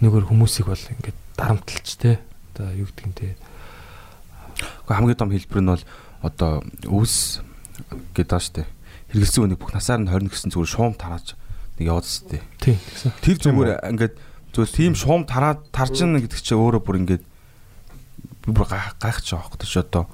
нөгөө 0.00 0.20
хүмүүсийг 0.30 0.66
бол 0.70 0.84
ингээд 0.96 1.18
дарамтлж 1.36 1.88
те 2.00 2.20
одоо 2.54 2.72
юу 2.72 2.88
гэдэг 2.88 3.06
нь 3.10 3.16
те. 3.16 3.36
Гэхдээ 4.86 4.96
хамгийн 4.96 5.20
том 5.20 5.30
хэлбэр 5.34 5.62
нь 5.62 5.70
бол 5.74 5.84
одоо 6.24 6.50
өвс 6.88 7.44
гэдэг 8.16 8.28
даа 8.30 8.40
штэ. 8.40 8.64
Хэрэгэлсэн 9.12 9.44
үнийг 9.44 9.60
бүх 9.60 9.74
насаар 9.76 10.00
нь 10.00 10.08
20 10.08 10.32
гэсэн 10.32 10.50
зүгээр 10.54 10.72
шуум 10.72 10.94
тарааж 10.96 11.36
нэг 11.76 11.86
яваад 11.92 12.06
штэ. 12.08 12.40
тий 12.62 12.76
гэсэн 12.80 13.12
Тэр 13.20 13.36
зүгээр 13.36 13.70
ингээд 13.92 14.14
зүгээр 14.56 14.72
тийм 14.72 14.94
шуум 14.96 15.28
тараад 15.28 15.60
таржна 15.74 16.16
гэдэг 16.24 16.40
чинь 16.40 16.56
өөрөө 16.56 16.80
бүр 16.80 16.96
ингээд 17.04 17.24
бүр 18.48 18.64
гай- 18.64 18.96
гайхаж 18.96 19.26
байгаа 19.28 19.52
байхгүй 19.52 19.68
чи 19.68 19.80
одоо 19.84 20.04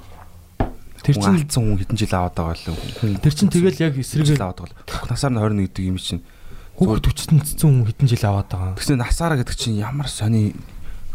тэр 1.03 1.17
чинь 1.19 1.39
алдсан 1.43 1.63
хүн 1.67 1.79
хэдэн 1.83 1.99
жил 1.99 2.15
аваад 2.15 2.35
байгаа 2.39 2.57
л 2.57 3.23
тэр 3.23 3.35
чинь 3.35 3.51
тэгэл 3.51 3.83
яг 3.83 3.95
эсрэгээр 3.99 4.43
аваад 4.43 4.59
байгаа 4.63 4.73
л. 4.73 4.87
Бүх 4.87 5.07
насаар 5.11 5.33
нь 5.35 5.67
21 5.67 5.67
гэдэг 5.67 5.85
юм 5.91 5.99
чинь. 5.99 6.23
Хүүхд 6.79 7.07
хүчтэнцсэн 7.11 7.59
хүн 7.59 7.87
хэдэн 7.91 8.09
жил 8.09 8.25
аваад 8.31 8.49
байгаа? 8.49 8.79
Тэгсэн 8.79 9.03
насаараа 9.03 9.39
гэдэг 9.43 9.57
чинь 9.59 9.83
ямар 9.83 10.07
сони 10.07 10.55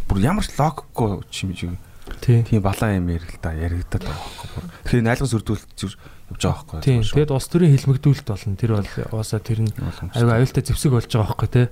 бүр 0.07 0.19
ямар 0.23 0.43
ч 0.43 0.51
логикгүй 0.59 1.23
юм 1.23 1.51
шиг. 1.55 1.75
Тий. 2.23 2.43
Тийм 2.43 2.63
балан 2.63 3.03
юм 3.03 3.07
ярил 3.11 3.35
та 3.39 3.51
яригдаад 3.51 4.03
байгаа 4.03 4.31
байхгүй. 4.39 4.63
Тэгэхээр 4.87 5.07
найлгас 5.07 5.35
өрдүүлэлт 5.35 5.71
зүр 5.75 5.93
явж 6.27 6.43
байгаа 6.43 6.63
байхгүй 6.67 6.83
тий 6.83 6.99
тэгээд 7.03 7.31
улс 7.31 7.47
төрийн 7.47 7.75
хэлмэгдүүлэлт 7.75 8.27
болно. 8.27 8.55
Тэр 8.59 8.71
бол 8.75 8.91
уусаа 9.15 9.39
тэр 9.39 9.59
нь 9.63 9.71
аюу 10.15 10.31
аюултай 10.31 10.63
зэвсэг 10.63 10.91
болж 10.91 11.07
байгаа 11.07 11.31
байхгүй 11.31 11.49
те. 11.51 11.63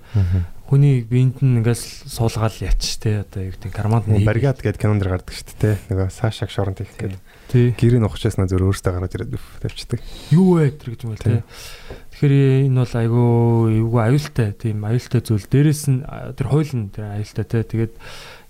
Хүний 0.68 1.04
биед 1.04 1.40
нь 1.44 1.60
ингээс 1.60 2.08
суулгаал 2.08 2.56
яач 2.64 2.84
те. 3.00 3.24
Одоо 3.28 3.48
юу 3.48 3.56
гэдэг 3.56 3.72
карманд 3.76 4.08
нь 4.08 4.24
Баригад 4.24 4.64
гэдэг 4.64 4.80
кинонд 4.80 5.04
дэр 5.04 5.20
гардаг 5.20 5.36
шүү 5.36 5.60
дээ. 5.60 5.76
Нөгөө 5.92 6.08
Сашаг 6.12 6.52
шоронт 6.52 6.80
их 6.80 6.92
гэдэг. 6.96 7.20
Тий. 7.52 7.74
Гэрийн 7.78 8.06
ухчаасна 8.06 8.48
зөв 8.50 8.64
өөртөө 8.64 8.92
гараад 8.96 9.16
ирээд 9.16 9.36
тавьчихдаг. 9.62 10.02
юу 10.32 10.60
вэ 10.60 10.76
тэр 10.76 10.90
гэж 10.96 11.02
юм 11.06 11.12
бол 11.14 11.22
Тий. 11.22 11.42
тэгэхээр 12.16 12.36
энэ 12.70 12.80
бол 12.82 12.96
айгүй 12.96 13.30
эвгүй 13.82 14.02
аюултай 14.02 14.50
тийм 14.56 14.78
аюултай 14.86 15.22
зүйл. 15.22 15.48
Дээрэс 15.50 15.84
нь 15.92 16.02
тэр 16.36 16.48
хууль 16.50 16.74
нь 16.74 16.90
тэр 16.90 17.06
аюултай 17.18 17.46
те 17.46 17.64
тэгээд 17.64 17.94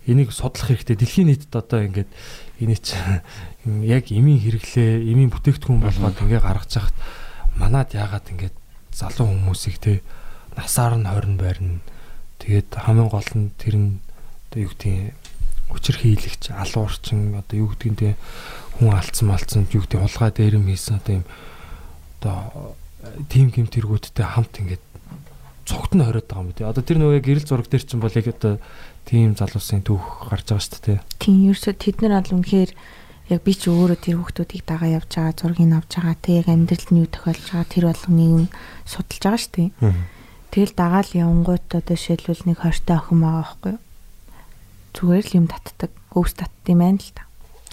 энийг 0.06 0.30
судлах 0.32 0.70
хэрэгтэй. 0.70 0.96
Дэлхийн 0.96 1.28
нийтэд 1.34 1.54
одоо 1.56 1.80
ингээд 1.84 2.12
эний 2.62 2.80
чи 2.80 2.96
яг 3.98 4.12
эмийн 4.12 4.40
хэрэглээ 4.40 5.04
эмийн 5.12 5.34
бүтээгдэхүүн 5.34 5.82
болгоод 5.82 6.22
ингээ 6.22 6.42
гаргаж 6.46 6.72
хахад 6.72 6.98
манад 7.58 7.92
яагаад 7.92 8.30
ингээд 8.32 8.56
залуу 8.96 9.28
хүмүүсийг 9.28 9.78
те 9.82 9.94
насаар 10.56 10.96
нь 10.96 11.08
20 11.08 11.36
байрна 11.36 11.84
тэгээд 12.40 12.70
хамгийн 12.80 13.10
гол 13.12 13.32
нь 13.36 13.52
тэр 13.60 13.76
нь 13.76 13.92
одоо 14.52 14.60
юу 14.64 14.72
гэдэг 14.72 15.16
хүчээр 15.72 15.98
хийлэгч 16.00 16.44
алуурчин 16.56 17.36
одоо 17.36 17.56
юу 17.60 17.72
нь 17.76 18.00
те 18.00 18.16
хүн 18.80 18.92
алдсан 18.96 19.28
малцсан 19.32 19.68
юу 19.72 19.84
гэдэг 19.84 20.00
хулгай 20.04 20.32
дээрэм 20.36 20.68
хийсэн 20.68 21.00
одоо 21.00 21.14
юм 21.20 21.26
одоо 22.20 22.76
тим 23.30 23.50
гим 23.54 23.68
тэргүүдтэй 23.70 24.26
хамт 24.26 24.56
ингээд 24.60 24.84
цогт 25.66 25.98
нь 25.98 26.04
хориод 26.06 26.30
байгаа 26.30 26.46
юм 26.46 26.54
тий. 26.54 26.66
Одоо 26.66 26.84
тэр 26.86 26.98
нөгөө 27.02 27.22
гэрэл 27.26 27.48
зураг 27.50 27.68
дээр 27.70 27.84
чинь 27.86 28.02
бол 28.02 28.14
яг 28.14 28.28
одоо 28.30 28.62
тим 29.06 29.34
залуусын 29.34 29.82
түүх 29.82 30.30
гарч 30.30 30.46
байгаа 30.54 30.66
шүү 30.66 30.82
дээ. 30.86 31.00
Тийм 31.22 31.50
ерөөсө 31.50 31.74
тэд 31.74 31.98
нар 32.06 32.22
бол 32.22 32.38
үнэхээр 32.38 32.72
яг 33.34 33.42
би 33.42 33.54
ч 33.58 33.64
өөрөө 33.70 33.98
тэр 33.98 34.16
хүмүүсийг 34.22 34.64
дагаа 34.70 34.90
явж 35.02 35.10
байгаа 35.10 35.34
зургийг 35.34 35.74
авч 35.74 35.92
байгаа 35.98 36.18
тэг 36.22 36.34
яг 36.46 36.48
амьдралд 36.54 36.90
нь 36.94 37.02
юу 37.02 37.10
тохиолж 37.10 37.46
байгаа 37.50 37.66
тэр 37.74 37.86
болгоныг 37.90 38.34
нь 38.46 38.54
судалж 38.86 39.22
байгаа 39.26 39.42
шүү 39.42 39.54
дээ. 39.58 39.70
Тэгэл 40.54 40.74
дагаал 40.78 41.12
явангууд 41.12 41.66
одоо 41.74 41.96
жишээлбэл 41.98 42.46
нэг 42.46 42.58
хортой 42.62 42.96
охин 42.96 43.20
байгаа 43.26 43.42
байхгүй 43.42 43.72
юу? 43.74 43.82
Зүгээр 44.94 45.26
л 45.26 45.38
юм 45.42 45.48
татдаг. 45.50 45.92
Өвс 46.14 46.34
татд 46.38 46.66
юм 46.70 46.80
байна 46.80 47.02
л 47.02 47.12
та. 47.12 47.26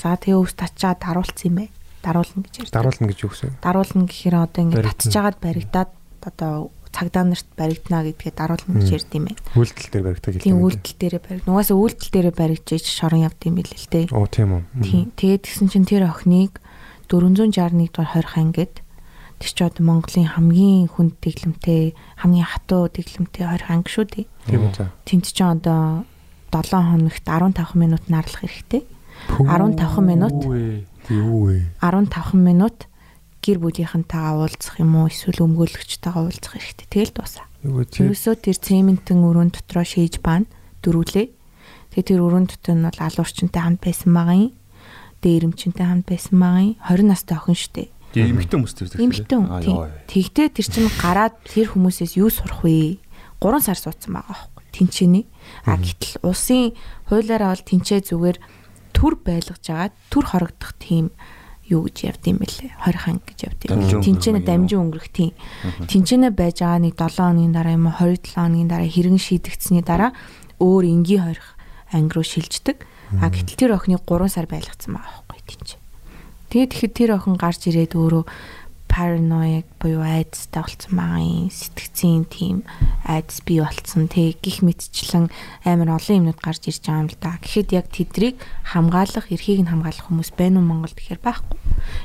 За 0.03 0.19
тэгээ 0.19 0.35
өвс 0.43 0.55
татчаад 0.59 0.99
даруулсан 0.99 1.47
юм 1.47 1.57
байна. 1.63 1.75
Даруулна 2.03 2.43
гэж 2.43 2.55
ярьдаг. 2.59 2.75
Даруулна 2.75 3.07
гэж 3.07 3.19
юу 3.23 3.31
гэсэн. 3.31 3.51
даруулна 3.63 4.05
гэхээр 4.11 4.37
одоо 4.43 4.65
татж 4.83 5.03
жагаад 5.07 5.39
баригдаад 5.39 5.91
одоо 6.27 6.53
цагдаа 6.91 7.25
нарт 7.25 7.49
баригдана 7.55 8.03
гэдгээ 8.11 8.33
даруулна 8.35 8.73
гэж 8.83 8.89
ярьд 8.91 9.11
юм 9.15 9.25
байна. 9.31 9.41
Үйлдэл 9.55 9.91
дээр 9.95 10.05
баригдаг 10.11 10.43
Тийм 10.43 10.59
үйлдэл 10.59 10.99
дээрээ 10.99 11.23
бариг. 11.23 11.43
Нугасаа 11.47 11.77
үйлдэл 11.79 12.11
дээрээ 12.13 12.35
баригдаж 12.35 12.85
шорон 12.85 13.23
явд 13.23 13.41
юм 13.47 13.55
билээ 13.57 13.79
л 13.79 13.89
дээ. 13.95 14.07
Оо 14.11 14.27
тийм 14.27 14.51
үү. 14.59 14.63
Тийм. 14.83 15.05
Тэгээд 15.15 15.43
тэгсэн 15.47 15.69
чинь 15.71 15.87
тэр 15.87 16.11
охиныг 16.11 16.59
461 17.09 17.95
дугаар 17.95 18.11
хорих 18.13 18.35
ангид 18.37 18.75
тэр 19.41 19.51
чи 19.51 19.63
одоо 19.65 19.83
Монголын 19.83 20.29
хамгийн 20.37 20.87
хүнд 20.87 21.19
дэглэмтэй, 21.19 21.95
хамгийн 22.19 22.47
хатуу 22.47 22.87
дэглэмтэй 22.93 23.45
хорих 23.47 23.69
анги 23.73 23.91
шүү 23.91 24.07
дээ. 24.07 24.27
Тийм 24.47 24.61
үү. 24.71 24.87
Тэнд 25.07 25.25
чинь 25.27 25.55
одоо 25.59 26.07
7 26.53 26.77
хоногт 26.77 27.25
15 27.25 27.75
минут 27.75 28.05
нарлах 28.07 28.45
хэрэгтэй. 28.45 28.85
15 29.29 30.01
минут 30.03 30.35
Юу 31.11 31.51
вэ? 31.51 31.67
15 31.83 32.39
минут 32.39 32.87
гэр 33.43 33.59
бүлийнхэнтэйгээ 33.59 34.35
уулзах 34.39 34.79
юм 34.79 35.03
уу 35.03 35.11
эсвэл 35.11 35.43
өмгөөлөгчтэйгээ 35.43 36.23
уулзах 36.23 36.53
хэрэгтэй. 36.55 36.87
Тэгэл 36.87 37.13
дуусаа. 37.19 37.47
Юу 37.67 37.83
вэ? 37.83 37.91
Тэр 37.91 38.59
цементэн 38.63 39.19
өрөөнд 39.19 39.59
дотроо 39.59 39.83
шийж 39.83 40.23
баана 40.23 40.47
дөрүлээ. 40.87 41.27
Тэгээ 41.91 42.07
тэр 42.07 42.21
өрөөнд 42.23 42.55
дотор 42.55 42.75
нь 42.79 42.87
бол 42.87 43.01
алуурчтай 43.03 43.63
хамт 43.63 43.83
байсан 43.83 44.11
байгаа 44.15 44.39
юм. 44.47 44.53
Дээрэмчтэй 45.27 45.87
хамт 45.91 46.07
байсан 46.07 46.37
байгаа 46.39 46.63
юм. 46.71 46.79
20 46.87 47.11
настай 47.11 47.37
охин 47.37 47.59
штэ. 47.59 47.91
тийм 48.15 48.39
эмэгтэй 48.39 48.57
хүмүүс 48.61 48.75
тэр 48.77 48.87
Эмэгтэй 49.03 49.37
хүн. 49.41 49.91
Тэгтээ 50.07 50.49
тэр 50.55 50.67
чинь 50.69 50.91
гараад 51.01 51.35
тэр 51.49 51.67
хүмүүсээс 51.73 52.21
юу 52.21 52.31
сурах 52.31 52.63
вэ? 52.63 53.03
3 53.43 53.59
сар 53.59 53.79
суудсан 53.81 54.15
байгаа 54.15 54.37
байхгүй. 54.37 54.63
Тинчээний. 54.73 55.25
А 55.67 55.77
гэтэл 55.77 56.23
улсын 56.23 56.77
хуулиараа 57.09 57.57
бол 57.57 57.65
тинчээ 57.65 58.01
зүгээр 58.07 58.39
төр 59.03 59.19
байлгаж 59.19 59.67
агаад 59.67 59.95
төр 60.15 60.25
хорогдох 60.31 60.79
тийм 60.79 61.11
юу 61.67 61.91
гэж 61.91 61.97
явд 62.07 62.23
юм 62.31 62.39
бэлээ. 62.39 62.71
20 62.87 63.11
анги 63.11 63.27
гэж 63.35 63.39
явд 63.51 63.61
юм. 63.67 63.99
Тинчэнэ 63.99 64.41
дамжин 64.47 64.79
өнгөрөх 64.79 65.11
тийм. 65.11 65.35
Тинчэнэ 65.91 66.31
байж 66.31 66.63
байгаа 66.63 66.79
нэг 66.87 66.95
7 66.95 67.19
хоногийн 67.19 67.51
дараа 67.51 67.75
юм 67.75 67.91
уу 67.91 67.99
27 67.99 68.39
хоногийн 68.39 68.71
дараа 68.71 68.87
хэрэг 68.87 69.19
шийдэгдсэний 69.19 69.83
дараа 69.83 70.15
өөр 70.63 70.85
энгийн 70.87 71.23
хорих 71.27 71.59
анги 71.91 72.15
руу 72.15 72.23
шилждэг. 72.23 72.79
А 73.19 73.27
гэтэл 73.27 73.59
тэр 73.59 73.71
охины 73.75 73.99
3 73.99 74.31
сар 74.31 74.47
байлгацсан 74.47 74.95
байгаа 74.95 75.27
байхгүй 75.27 75.43
тинчээ. 75.51 75.81
Тэгээд 76.55 76.71
тэгэхэд 76.71 76.93
тэр 76.95 77.11
охин 77.19 77.35
гарч 77.41 77.61
ирээд 77.67 77.99
өөрөө 77.99 78.23
параноик 78.93 79.65
буюу 79.81 80.05
айдстай 80.05 80.61
болцсон 80.61 80.93
байгаа 81.01 81.25
юм. 81.25 81.49
Сэтгцийн 81.49 82.29
тийм 82.29 82.57
айдс 83.09 83.41
бий 83.41 83.65
болцсон. 83.65 84.13
Тэг 84.13 84.45
гих 84.45 84.61
мэтчлэн 84.61 85.33
амар 85.65 85.97
олон 85.97 86.29
юмнууд 86.29 86.41
гарч 86.45 86.69
ирж 86.69 86.85
байгаа 86.85 87.03
юм 87.03 87.09
л 87.09 87.17
да. 87.17 87.41
Гэхэд 87.41 87.73
яг 87.73 87.89
тэдрийг 87.89 88.37
хамгаалах, 88.69 89.33
эрхийг 89.33 89.65
нь 89.65 89.73
хамгаалах 89.73 90.13
хүмүүс 90.13 90.37
байна 90.37 90.61
уу 90.61 90.69
Монголд 90.69 90.93
гэхээр 90.93 91.25
байхгүй. 91.25 91.57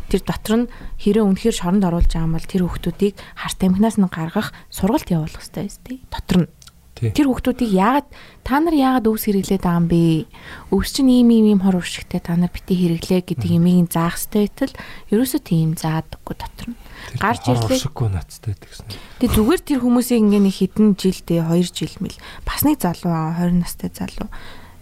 Тэр 0.08 0.22
дотор 0.24 0.56
нь 0.64 0.72
хэрэв 1.04 1.28
үнэхээр 1.28 1.60
шоронд 1.60 1.84
оруулж 1.84 2.08
байгаа 2.08 2.28
юм 2.32 2.36
бол 2.40 2.48
тэр 2.48 2.64
хүмүүсийг 2.64 3.16
харт 3.36 3.60
амхнаас 3.68 4.00
нь 4.00 4.08
гаргах 4.08 4.56
сургалт 4.72 5.12
явуулах 5.12 5.44
хэрэгтэй 5.44 5.64
биз 5.68 5.78
дээ. 5.84 6.00
Дотор 6.08 6.38
нь. 6.48 6.57
Тэр 6.98 7.30
хүүхдүүдийг 7.30 7.72
яагаад 7.78 8.08
та 8.42 8.58
нар 8.58 8.74
яагаад 8.74 9.06
өвс 9.06 9.30
хэрэглээд 9.30 9.62
байгаа 9.62 9.82
юм 9.82 9.88
бэ? 9.88 10.26
Өвс 10.74 10.90
чинь 10.98 11.14
ийм 11.14 11.30
ийм 11.30 11.46
ийм 11.54 11.62
хор 11.62 11.78
уршигтай 11.78 12.22
та 12.24 12.34
нар 12.34 12.50
бити 12.50 12.74
хэрэглээ 12.74 13.22
гэдэг 13.22 13.50
юмыг 13.54 13.94
заах 13.94 14.18
байтал 14.34 14.74
ерөөсөө 15.14 15.42
тийм 15.44 15.76
заадаггүй 15.78 16.36
дотор 16.40 16.68
нь. 16.74 16.80
Гарч 17.22 17.44
ирлээ. 17.52 17.78
Уршиггүй 17.78 18.10
нацтай 18.10 18.56
гэсэн. 18.58 18.88
Тэгээ 19.22 19.36
зүгээр 19.36 19.62
тэр 19.62 19.80
хүмүүсийг 19.84 20.22
ингээ 20.24 20.42
нэг 20.42 20.56
хэдэн 20.58 20.88
жилдээ 20.98 21.42
2 21.46 21.70
жил 21.76 21.96
мэл 22.02 22.18
бас 22.48 22.62
нэг 22.66 22.82
залуу 22.82 23.14
аа 23.14 23.38
20 23.38 23.62
настай 23.62 23.92
залуу. 23.94 24.30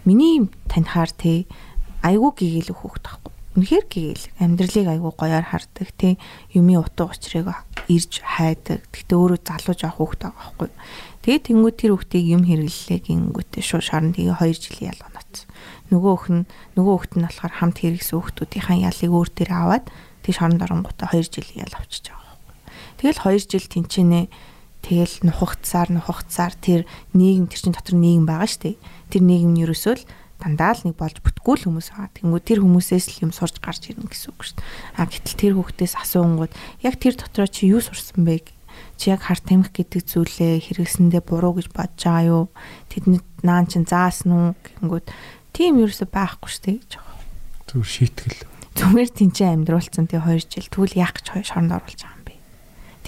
Миний 0.08 0.48
танихаар 0.70 1.10
те 1.10 1.44
айгүй 2.00 2.30
гэгээлэг 2.38 2.78
хүүхд 2.78 3.02
тахгүй. 3.04 3.32
Үнэхээр 3.56 3.86
гэгээлэг. 3.88 4.32
Амьдралыг 4.36 4.86
айгүй 4.86 5.12
гоёор 5.16 5.46
хардаг 5.48 5.88
те 5.96 6.20
юмын 6.52 6.84
утга 6.84 7.08
учирыг 7.08 7.50
ирж 7.88 8.20
хайдаг. 8.20 8.84
Гэтэ 8.92 9.14
өөрөө 9.16 9.40
залуу 9.42 9.74
жоох 9.74 9.96
хүүхд 9.96 10.20
байгаа 10.28 10.36
байхгүй. 10.36 10.70
Тэгээ 11.26 11.42
тэнгуү 11.42 11.74
тэр 11.74 11.90
хүүхдийг 11.98 12.26
юм 12.38 12.46
хэрэглэлээ 12.46 13.00
гингүүтээ 13.02 13.58
шууд 13.66 13.82
шарн 13.82 14.14
тэгээ 14.14 14.46
2 14.46 14.62
жилийн 14.62 14.94
ял 14.94 15.02
онооц. 15.10 15.42
Нөгөө 15.90 16.12
өх 16.14 16.26
нь 16.30 16.46
нөгөө 16.78 16.94
хүүхд 16.94 17.12
нь 17.18 17.26
болохоор 17.26 17.54
хамт 17.58 17.76
хэрэгсэн 17.82 18.14
хүүхдүүдийн 18.14 18.86
ялыг 18.86 19.10
өөр 19.10 19.30
дээр 19.34 19.50
аваад 19.50 19.84
тэг 20.22 20.32
шарн 20.38 20.54
дорнгуудаа 20.62 21.10
2 21.10 21.26
жилийн 21.26 21.66
ял 21.66 21.74
авчиж 21.74 22.14
байгаа. 22.14 22.38
Тэгэл 23.02 23.18
2 23.26 23.42
жил 23.42 23.66
тэнчэнэ 23.66 24.30
тэгэл 24.86 25.14
нухагцсаар 25.26 25.90
нухагцсаар 25.90 26.54
тэр 26.62 26.86
нийгэм 27.10 27.50
тэр 27.50 27.58
чин 27.58 27.74
дотор 27.74 27.98
нийгэм 27.98 28.22
байгаа 28.30 28.46
дээ. 28.46 28.78
Тэр 29.10 29.22
нийгэм 29.26 29.50
нь 29.50 29.62
ерөөсөө 29.66 29.94
л 29.98 30.06
дандаа 30.38 30.78
л 30.78 30.86
нэг 30.86 30.94
болж 30.94 31.18
бүтггүй 31.26 31.54
л 31.58 31.66
хүмүүс 31.66 31.90
байгаа. 31.90 32.14
Тэнгүү 32.22 32.40
тэр 32.46 32.62
хүмүүсээс 32.62 33.18
л 33.18 33.26
юм 33.26 33.32
сурч 33.34 33.58
гарч 33.58 33.90
ирнэ 33.90 34.06
гэсэн 34.06 34.30
үг 34.30 34.46
шүү 34.46 34.62
дээ. 34.62 34.66
А 34.94 35.10
гэтэл 35.10 35.34
тэр 35.42 35.52
хүүхдээс 35.58 35.94
асуунгууд 36.06 36.52
яг 36.86 36.94
тэр 37.02 37.18
дотроо 37.18 37.50
чи 37.50 37.66
юу 37.66 37.82
сурсан 37.82 38.22
бэ 38.22 38.55
чи 38.96 39.12
яг 39.12 39.22
хар 39.28 39.40
тамхи 39.40 39.84
гэдэг 39.84 40.02
зүйлээ 40.08 40.52
хэрэглэсэндээ 40.66 41.22
буруу 41.22 41.60
гэж 41.60 41.68
бодож 41.70 42.00
байгаа 42.00 42.24
юу? 42.26 42.44
Тэдний 42.88 43.20
наан 43.44 43.68
чин 43.68 43.84
заасан 43.84 44.32
уу 44.32 44.48
гэнгүүт 44.56 45.06
тийм 45.52 45.80
ерөөсөй 45.84 46.08
байхгүй 46.08 46.48
шүү 46.50 46.62
дээ 46.64 46.76
гэж 46.80 46.92
байгаа. 46.96 47.16
Зүгээр 47.68 47.92
шийтгэл. 47.92 48.40
Зүгээр 48.76 49.10
тэнцээ 49.12 49.48
амьдруулсан 49.56 50.06
тий 50.08 50.20
2 50.20 50.52
жил 50.52 50.68
тэгвэл 50.68 51.00
яах 51.00 51.12
гэж 51.16 51.26
шоронд 51.48 51.72
оруулж 51.72 52.00
байгаа 52.00 52.16
юм 52.16 52.24
бэ? 52.28 52.34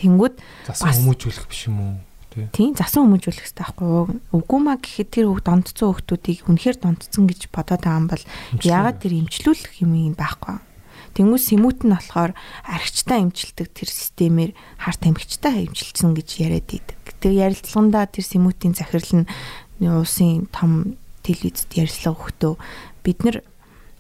Тэнгүүд 0.00 0.34
Засан 0.68 0.92
хүмүүжүүлэх 0.96 1.46
биш 1.48 1.62
юм 1.68 1.78
уу? 1.80 1.94
Тий. 2.28 2.44
тийм 2.52 2.76
засан 2.76 3.08
хүмүүжүүлэх 3.08 3.40
хэрэгтэй 3.40 3.64
байхгүй 3.64 3.88
юу? 3.88 4.06
Үгүй 4.36 4.60
маа 4.60 4.76
гэхэд 4.76 5.08
тэр 5.08 5.26
хүүхд 5.32 5.48
донтцсон 5.48 5.88
хүүхдүүдийг 5.96 6.44
үнэхээр 6.44 6.76
донтцсон 6.76 7.24
гэж 7.24 7.40
бодоод 7.48 7.80
байгаа 7.80 8.00
юм 8.04 8.08
бол 8.12 8.24
яагаад 8.60 8.98
тэр 9.00 9.12
имчлүүлэх 9.16 9.80
юм 9.80 9.92
юм 9.96 10.12
байхгүй 10.12 10.52
юу? 10.56 10.62
Тэнгүүс 11.14 11.44
сэмүүт 11.52 11.80
нь 11.86 11.94
болохоор 11.94 12.32
архичтай 12.64 13.22
имчилдэг 13.24 13.68
тэр 13.72 13.88
системээр 13.88 14.52
харт 14.80 15.02
амгичтай 15.06 15.68
имчилсэн 15.68 16.12
гэж 16.16 16.28
яриад 16.42 16.68
идэг. 16.68 16.98
Тэгээ 17.22 17.44
ярилцлагандаа 17.48 18.06
тэр 18.10 18.24
сэмүүтийн 18.26 18.74
захирал 18.74 19.24
нь 19.24 19.30
улсын 19.84 20.50
том 20.50 20.98
телевизэд 21.22 21.70
ярилцлага 21.76 22.18
өгтөө 22.18 22.54
бид 23.04 23.18
нар 23.24 23.36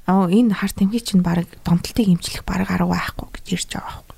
аа 0.08 0.26
энэ 0.32 0.56
харт 0.56 0.80
амгий 0.80 1.04
чинь 1.04 1.22
баг 1.22 1.44
донтолтыг 1.64 2.08
имчлэх 2.08 2.42
баг 2.48 2.64
арга 2.64 2.88
байхгүй 2.88 3.28
гэж 3.36 3.46
ирж 3.52 3.68
байгаа 3.76 4.02
байхгүй. 4.02 4.16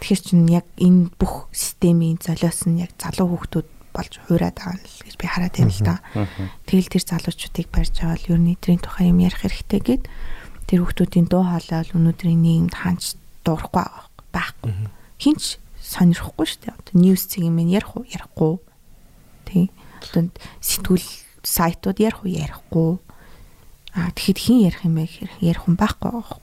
Тэгэхээр 0.00 0.22
чинь 0.24 0.46
яг 0.48 0.66
энэ 0.80 1.12
бүх 1.20 1.52
системийн 1.52 2.18
золиос 2.20 2.64
нь 2.64 2.80
яг 2.80 2.96
залуу 2.96 3.36
хүүхдүүд 3.36 3.68
болж 3.96 4.12
хуураад 4.28 4.56
байгаа 4.56 4.76
л 4.76 5.04
гэж 5.04 5.14
би 5.16 5.26
хараад 5.28 5.54
байна 5.56 5.72
л 5.72 5.84
да. 5.84 5.96
Тэгэл 6.68 6.92
тэр 6.92 7.04
залуучуудыг 7.04 7.68
барьж 7.72 7.94
аваад 8.04 8.24
ер 8.28 8.40
нь 8.40 8.52
эдрийн 8.52 8.80
тухай 8.80 9.08
юм 9.08 9.20
ярих 9.24 9.40
хэрэгтэй 9.40 9.80
гэд 9.80 10.02
тэр 10.66 10.82
хүмүүсийн 10.82 11.26
дуу 11.30 11.42
хоолой 11.46 11.78
бол 11.82 11.96
өнөөдрийн 11.96 12.40
нийгэмд 12.42 12.74
хаанч 12.74 13.14
дуурахгүй 13.46 13.86
байхгүй. 14.34 14.72
Хинч 15.22 15.58
сонирхгүй 15.80 16.46
шүү 16.46 16.60
дээ. 16.66 16.74
Одоо 16.74 16.94
ньюс 16.98 17.22
цэг 17.30 17.46
юм 17.46 17.58
ярих 17.62 17.94
уу, 17.94 18.04
ярихгүй. 18.10 18.58
Тий. 19.46 19.70
Одоо 20.02 20.34
сэтгүүл 20.60 21.06
сайтууд 21.46 21.98
ярих 22.02 22.26
уу, 22.26 22.34
ярихгүй. 22.34 22.98
Аа 23.94 24.10
тэгэхэд 24.12 24.38
хин 24.42 24.58
ярих 24.66 24.82
юм 24.82 24.98
бэ 24.98 25.06
гэхээр 25.06 25.32
ярих 25.40 25.62
хүн 25.62 25.78
байхгүй 25.78 26.10
байгаа. 26.10 26.42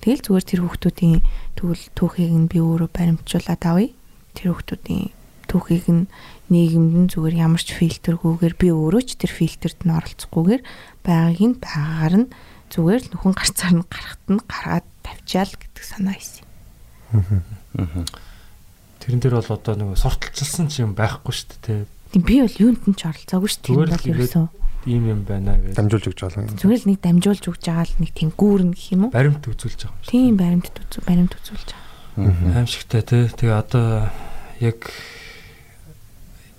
Тэгэл 0.00 0.24
зүгээр 0.24 0.46
тэр 0.48 0.60
хүмүүсийн 0.64 1.20
тэгвэл 1.60 1.84
түүхийг 1.92 2.32
нь 2.32 2.48
би 2.48 2.58
өөрөө 2.64 2.88
баримтжуулаад 2.88 3.62
авъя. 3.68 3.92
Тэр 4.32 4.56
хүмүүсийн 4.56 5.12
түүхийг 5.44 5.86
нь 5.92 6.08
нийгэмд 6.48 6.94
нь 7.04 7.10
зүгээр 7.12 7.36
ямар 7.42 7.60
ч 7.60 7.76
фильтргүйгээр 7.76 8.54
би 8.56 8.68
өөрөө 8.72 9.02
ч 9.04 9.20
тэр 9.20 9.32
фильтрт 9.34 9.82
нь 9.84 9.92
оролцохгүйгээр 9.92 10.62
байгааг 11.04 11.40
нь 11.42 11.56
байгаагаар 11.60 12.14
нь 12.16 12.28
зүгээр 12.70 13.02
л 13.04 13.10
нөхөн 13.14 13.34
гарцаар 13.34 13.74
нь 13.76 13.84
гарахт 13.86 14.24
нь 14.30 14.40
гаргаад 14.46 14.86
тавьчаал 15.02 15.52
гэдэг 15.52 15.84
санаа 15.84 16.16
исэн. 16.16 16.46
Тэрэн 19.02 19.20
дээр 19.20 19.36
бол 19.42 19.50
одоо 19.50 19.74
нэг 19.74 19.98
сурталчилсан 19.98 20.70
ч 20.70 20.86
юм 20.86 20.94
байхгүй 20.94 21.34
шүү 21.34 21.58
дээ. 21.66 21.84
Тийм 22.14 22.22
би 22.22 22.36
бол 22.42 22.56
юунд 22.62 22.82
нь 22.86 22.96
ч 22.96 23.06
оролцоогүй 23.10 23.50
шүү 23.50 23.60
дээ. 23.60 23.74
Зүгээр 23.74 23.90
л 23.90 24.10
ерөөсөө 24.14 24.46
ийм 24.86 25.04
юм 25.08 25.20
байна 25.28 25.60
гэж. 25.60 25.76
дамжуулж 25.76 26.06
өгч 26.08 26.20
байгаа 26.24 26.46
юм. 26.48 26.56
Зүгээр 26.56 26.80
л 26.80 26.88
нэг 26.88 26.98
дамжуулж 27.04 27.44
өгч 27.52 27.64
байгаа 27.68 27.84
л 27.84 28.00
нэг 28.00 28.10
тийм 28.16 28.30
гүүрэн 28.32 28.70
гэх 28.72 28.88
юм 28.96 29.02
уу? 29.04 29.12
Баримт 29.12 29.44
үзүүлж 29.44 29.80
байгаа 29.84 29.92
юм 29.92 30.04
шүү. 30.04 30.12
Тийм 30.14 30.34
баримт 30.40 30.76
үзүү 30.80 31.02
баримт 31.04 31.34
үзүүлж 31.36 31.68
байгаа. 31.68 32.56
Аимшигтай 32.56 33.02
тий. 33.04 33.24
Тэгээ 33.28 33.60
одоо 33.60 34.08
яг 34.64 34.78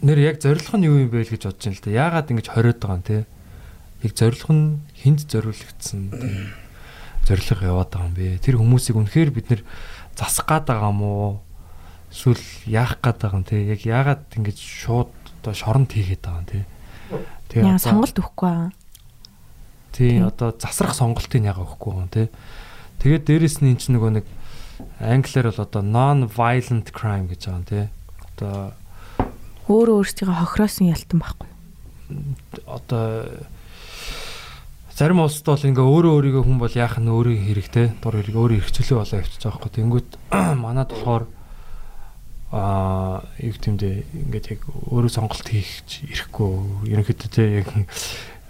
нэр 0.06 0.20
яг 0.22 0.38
зорилго 0.38 0.78
нь 0.78 0.86
юу 0.86 1.02
юм 1.02 1.10
бэ 1.10 1.26
гэж 1.26 1.50
бодож 1.50 1.66
байна 1.66 1.78
л 1.78 1.82
да. 1.82 1.98
Яагаад 1.98 2.30
ингэж 2.30 2.48
хориод 2.54 2.78
байгаа 2.78 2.98
юм 3.02 3.06
те? 3.10 3.18
Яг 4.06 4.14
зорилго 4.14 4.54
нь 4.54 4.66
хүнд 5.04 5.26
зориулагдсан 5.28 6.02
тий. 6.14 6.50
Зорилго 7.26 7.66
яваад 7.66 7.90
байгаа 7.94 8.08
юм 8.10 8.16
бэ? 8.18 8.42
Тэр 8.42 8.56
хүмүүсийг 8.58 8.98
үнэхээр 8.98 9.30
бид 9.34 9.48
нэр 9.50 9.62
засах 10.18 10.46
гад 10.50 10.66
байгаа 10.70 10.94
уу? 10.94 11.42
Эсвэл 12.10 12.42
яах 12.66 12.98
гад 13.02 13.22
байгаа 13.22 13.42
юм 13.42 13.46
те? 13.46 13.62
Яг 13.66 13.82
яагаад 13.86 14.26
ингэж 14.38 14.58
шууд 14.58 15.14
одоо 15.42 15.54
шоронд 15.54 15.92
хийгээд 15.94 16.22
байгаа 16.22 16.42
юм 16.42 16.50
те? 16.50 16.60
Тэгээ 17.50 17.68
Яа 17.68 17.80
сонголт 17.82 18.16
өгөхгүй 18.18 18.48
байгаа. 18.50 18.72
Тий, 19.92 20.24
одоо 20.24 20.56
засрах 20.56 20.96
сонголтыг 20.96 21.44
яга 21.44 21.66
өгөхгүй 21.68 21.92
юм 21.94 22.10
тий. 22.10 22.28
Тэгээд 23.04 23.26
дээрэс 23.28 23.58
нь 23.60 23.76
эн 23.76 23.80
чинь 23.82 24.00
нөгөө 24.00 24.12
нэг 24.22 24.26
англиар 25.02 25.52
бол 25.52 25.66
одоо 25.66 25.82
non 25.84 26.30
violent 26.32 26.90
crime 26.96 27.28
гэж 27.28 27.42
байгаа 27.50 27.60
юм 27.60 27.66
тий. 27.68 27.86
Одоо 28.38 28.74
Өөрөө 29.70 30.04
өөрсдийнхөө 30.04 30.38
хохироосон 30.42 30.90
ялтан 30.90 31.20
байхгүй. 31.22 31.50
одоо 32.66 33.06
зарим 35.02 35.26
улсад 35.26 35.50
бол 35.50 35.66
ингээ 35.66 35.82
өөрөө 35.82 36.14
өөрийгөө 36.14 36.44
хүн 36.46 36.60
бол 36.62 36.76
яах 36.78 37.02
нь 37.02 37.10
өөрийн 37.10 37.42
хэрэгтэй 37.42 37.86
дур 38.06 38.22
хэрэг 38.22 38.38
өөрөө 38.38 38.58
хэрэгчлээ 38.62 39.02
болоо 39.02 39.18
явчихж 39.18 39.42
байгаа 39.42 39.58
хгүй. 39.58 39.72
Тэнгүүт 39.82 40.10
манад 40.62 40.94
болохоор 40.94 41.24
аа 42.54 43.26
юу 43.42 43.58
гэмдэ 43.58 43.90
ингээд 44.30 44.46
яг 44.54 44.62
өөрөө 44.70 45.10
сонголт 45.10 45.50
хийх 45.50 45.82
ирэхгүй. 46.06 46.94
Ерөнхийдөө 46.94 47.30
те 47.34 47.66
яг 47.66 47.70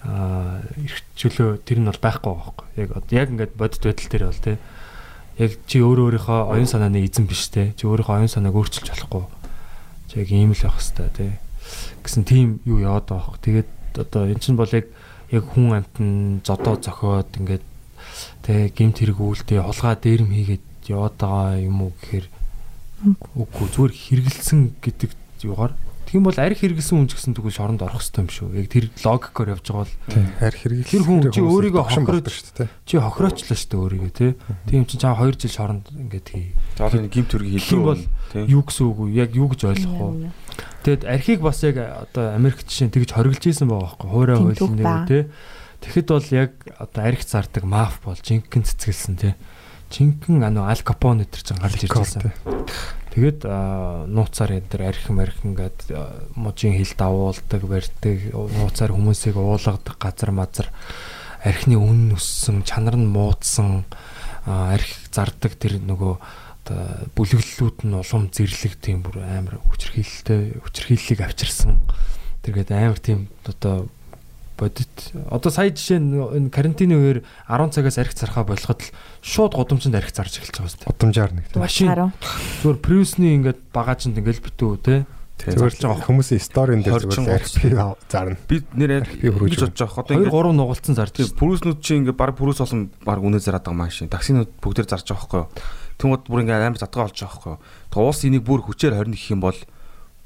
аа 0.03 0.59
эрхчлөө 0.75 1.63
тэр 1.63 1.79
нь 1.79 1.87
бол 1.87 2.03
байхгүй 2.03 2.31
байгаа 2.35 2.51
хгүй. 2.51 2.67
Яг 2.83 2.89
яг 3.15 3.27
ингээд 3.31 3.55
бодит 3.55 3.83
байдал 3.87 4.11
дээр 4.11 4.27
бол 4.27 4.43
те 4.43 4.53
яг 5.39 5.51
чи 5.71 5.79
өөрөө 5.79 6.03
өөрийнхөө 6.03 6.39
оюун 6.51 6.67
санааны 6.67 6.99
эзэн 6.99 7.31
биш 7.31 7.47
те. 7.47 7.71
Чи 7.79 7.87
өөрийнхөө 7.87 8.27
оюун 8.27 8.27
санааг 8.27 8.59
өөрчилж 8.59 8.91
болохгүй. 8.91 9.23
Чи 10.11 10.19
яг 10.19 10.27
ийм 10.35 10.51
л 10.51 10.59
байх 10.67 10.83
хэвээр 10.83 11.15
те. 11.15 11.39
гэсэн 12.03 12.27
тийм 12.27 12.59
юу 12.67 12.83
яваад 12.83 13.07
байгаа 13.07 13.39
хгүй. 13.39 13.39
Тэгээд 13.39 13.69
одоо 14.03 14.27
эн 14.27 14.43
чинь 14.43 14.59
бол 14.59 14.67
яг 14.67 14.91
яг 15.31 15.43
хүн 15.51 15.67
амтан 15.79 16.09
зодоо 16.43 16.75
зохиод 16.75 17.31
ингээд 17.39 17.65
тэ 18.43 18.71
гимт 18.75 18.99
хэрэг 18.99 19.19
үүлдээ 19.19 19.61
хулгай 19.63 19.95
дээрэм 19.95 20.31
хийгээд 20.35 20.65
яваад 20.91 21.15
байгаа 21.19 21.59
юм 21.63 21.77
уу 21.87 21.91
гэхээр 21.95 22.25
үгүй. 23.39 23.67
зүгээр 23.71 23.93
хэрэгэлсэн 23.95 24.59
гэдэг 24.83 25.11
юугаар 25.47 25.73
тийм 26.11 26.27
бол 26.27 26.35
арх 26.35 26.59
хэрэгэлсэн 26.59 26.95
хүн 26.99 27.07
ч 27.07 27.15
гэсэн 27.15 27.33
тэгвэл 27.39 27.55
шоронд 27.55 27.81
орох 27.87 28.03
хэрэгтэй 28.03 28.21
юм 28.21 28.29
шүү. 28.29 28.47
Яг 28.59 28.67
тэр 28.67 28.85
логикоор 28.99 29.49
явж 29.55 29.65
байгаа 29.71 29.87
бол 29.87 29.95
Тийм. 30.11 30.27
Харь 30.43 30.57
хэрэглэх. 30.59 30.91
Тэр 30.91 31.03
хүн 31.07 31.19
чи 31.31 31.39
өөрийгөө 31.41 31.83
хохироод- 31.87 32.27
шүү 32.27 32.51
дээ. 32.59 32.69
чи 32.83 32.95
хохироочлаа 32.99 33.55
шүү 33.55 33.69
дээ 33.71 33.79
өөрийгөө 33.79 34.11
тий. 34.11 34.31
Тийм 34.67 34.83
чи 34.85 34.95
чам 34.99 35.15
2 35.15 35.39
жил 35.39 35.51
шоронд 35.55 35.85
ингээд 35.95 36.27
хий. 36.27 36.51
Заавал 36.75 36.99
энэ 36.99 37.07
гимт 37.15 37.29
төргийг 37.31 37.63
Тийм 37.63 37.81
бол. 37.87 38.01
Юу 38.35 38.61
гэсэн 38.67 38.83
үг 38.91 38.97
вэ? 38.99 39.07
Яг 39.15 39.29
юу 39.39 39.47
гэж 39.55 39.61
ойлгох 39.71 39.99
вэ? 40.19 40.31
Тэгэд 40.83 41.01
архийг 41.07 41.39
бас 41.39 41.63
яг 41.63 41.75
одоо 41.79 42.35
Америк 42.35 42.59
жишээ 42.67 42.91
тэгж 42.91 43.09
хоригдж 43.15 43.45
ийсэн 43.47 43.71
байгаа 43.71 43.95
байхгүй 43.95 44.09
хуурай 44.11 44.35
хуулийн 44.35 44.83
ба. 44.83 45.05
тий. 45.07 45.23
Тэгэхэд 45.81 46.07
бол 46.11 46.27
яг 46.35 46.51
одоо 46.75 47.01
арх 47.07 47.23
зардаг 47.23 47.63
маф 47.63 48.03
бол 48.03 48.19
жинхэнэ 48.19 48.67
цэцгэлсэн 48.67 49.15
тий. 49.17 49.33
Жинхэнэ 49.91 50.45
ано 50.47 50.67
Ал 50.69 50.81
Капоне 50.83 51.25
тэр 51.25 51.41
чинь 51.41 51.57
гарч 51.61 51.83
ирж 51.87 51.93
байсан. 51.95 52.31
Тэгээд 53.11 53.43
аа, 53.43 54.07
нууцаар 54.07 54.55
энэ 54.55 54.71
төр 54.71 54.87
архим 54.87 55.19
архин 55.19 55.51
гээд 55.55 55.91
аа, 55.91 56.23
мужийн 56.35 56.79
хил 56.79 56.95
давуулдаг, 56.95 57.61
барьдаг, 57.67 58.17
нууцаар 58.31 58.95
хүмүүсийг 58.95 59.35
уулгадаг 59.35 59.99
газар 59.99 60.31
мазар 60.31 60.71
архины 61.43 61.75
үн 61.75 62.15
өссөн, 62.15 62.63
чанар 62.63 62.95
нь 62.95 63.11
муудсан, 63.11 63.83
аа, 64.47 64.79
арх 64.79 64.87
зардаг 65.11 65.59
тэр 65.59 65.83
нөгөө 65.83 66.13
бүлэглэлүүд 67.17 67.77
нь 67.83 67.99
улам 67.99 68.29
зэрлэг 68.31 68.79
тийм 68.79 69.03
бүр 69.03 69.25
амар 69.25 69.59
хүчрхийлэлтэй 69.59 70.61
хүчрхийллийг 70.63 71.19
авчирсан. 71.25 71.81
Тэгээд 72.45 72.71
амар 72.71 72.99
тийм 73.01 73.27
одоо 73.43 73.91
бодит 74.57 74.93
одоо 75.29 75.51
сая 75.51 75.71
жишээ 75.71 75.99
нь 75.99 76.15
энэ 76.15 76.49
карантины 76.49 76.95
үеэр 76.95 77.19
10 77.49 77.75
цагаас 77.75 77.97
арх 78.01 78.13
зархаа 78.15 78.45
болоход 78.45 78.81
л 78.81 78.91
шууд 79.21 79.53
гудамжинд 79.55 79.95
арх 79.95 80.11
зарж 80.11 80.39
эхэлж 80.39 80.55
байгаа 80.57 80.75
юм. 80.75 80.91
Удамжаар 80.91 81.31
нэг. 81.35 81.45
Машин 81.55 81.91
зүгээр 82.61 82.79
Prius-ны 82.79 83.27
ингээд 83.41 83.59
багаажинд 83.73 84.19
ингээд 84.19 84.43
битүү 84.45 84.71
те 84.83 84.95
Зүгээр 85.41 85.73
л 85.89 86.05
хүмүүсийн 86.05 86.41
сторийн 86.41 86.81
дээр 86.85 87.01
зүгээр 87.01 87.33
архив 87.33 87.73
зарна. 88.05 88.37
Би 88.45 88.61
нэр 88.77 89.01
Архив 89.01 89.33
хөргөж 89.41 89.73
бодож 89.73 89.81
байгаа. 89.81 90.05
Одоо 90.05 90.13
2 90.13 90.21
ингээд 90.21 90.37
3 90.37 90.53
нугалцсан 90.53 90.95
зарж 90.97 91.15
пүрүүснүүд 91.33 91.79
чи 91.81 91.97
ингээд 91.97 92.19
баг 92.19 92.37
пүрүүс 92.37 92.61
олон 92.61 92.93
баг 93.01 93.25
үнэ 93.25 93.41
зараад 93.41 93.65
байгаа 93.65 93.81
маш 93.81 93.97
шин. 93.97 94.11
Таксинууд 94.13 94.53
бүгдээр 94.61 94.85
зарж 94.85 95.09
байгаа 95.09 95.17
байхгүй 95.17 95.41
юу? 95.41 95.49
Тэнгууд 95.97 96.23
бүр 96.29 96.41
ингээд 96.45 96.61
амар 96.61 96.77
задгаа 96.77 97.09
болж 97.09 97.17
байгаа 97.17 97.33
байхгүй 97.33 97.53
юу? 97.57 97.61
Тэгээ 97.89 98.05
уус 98.05 98.21
энийг 98.21 98.43
бүр 98.45 98.61
хүчээр 98.61 98.97
хорин 99.01 99.17
гэх 99.17 99.33
юм 99.33 99.41
бол 99.41 99.57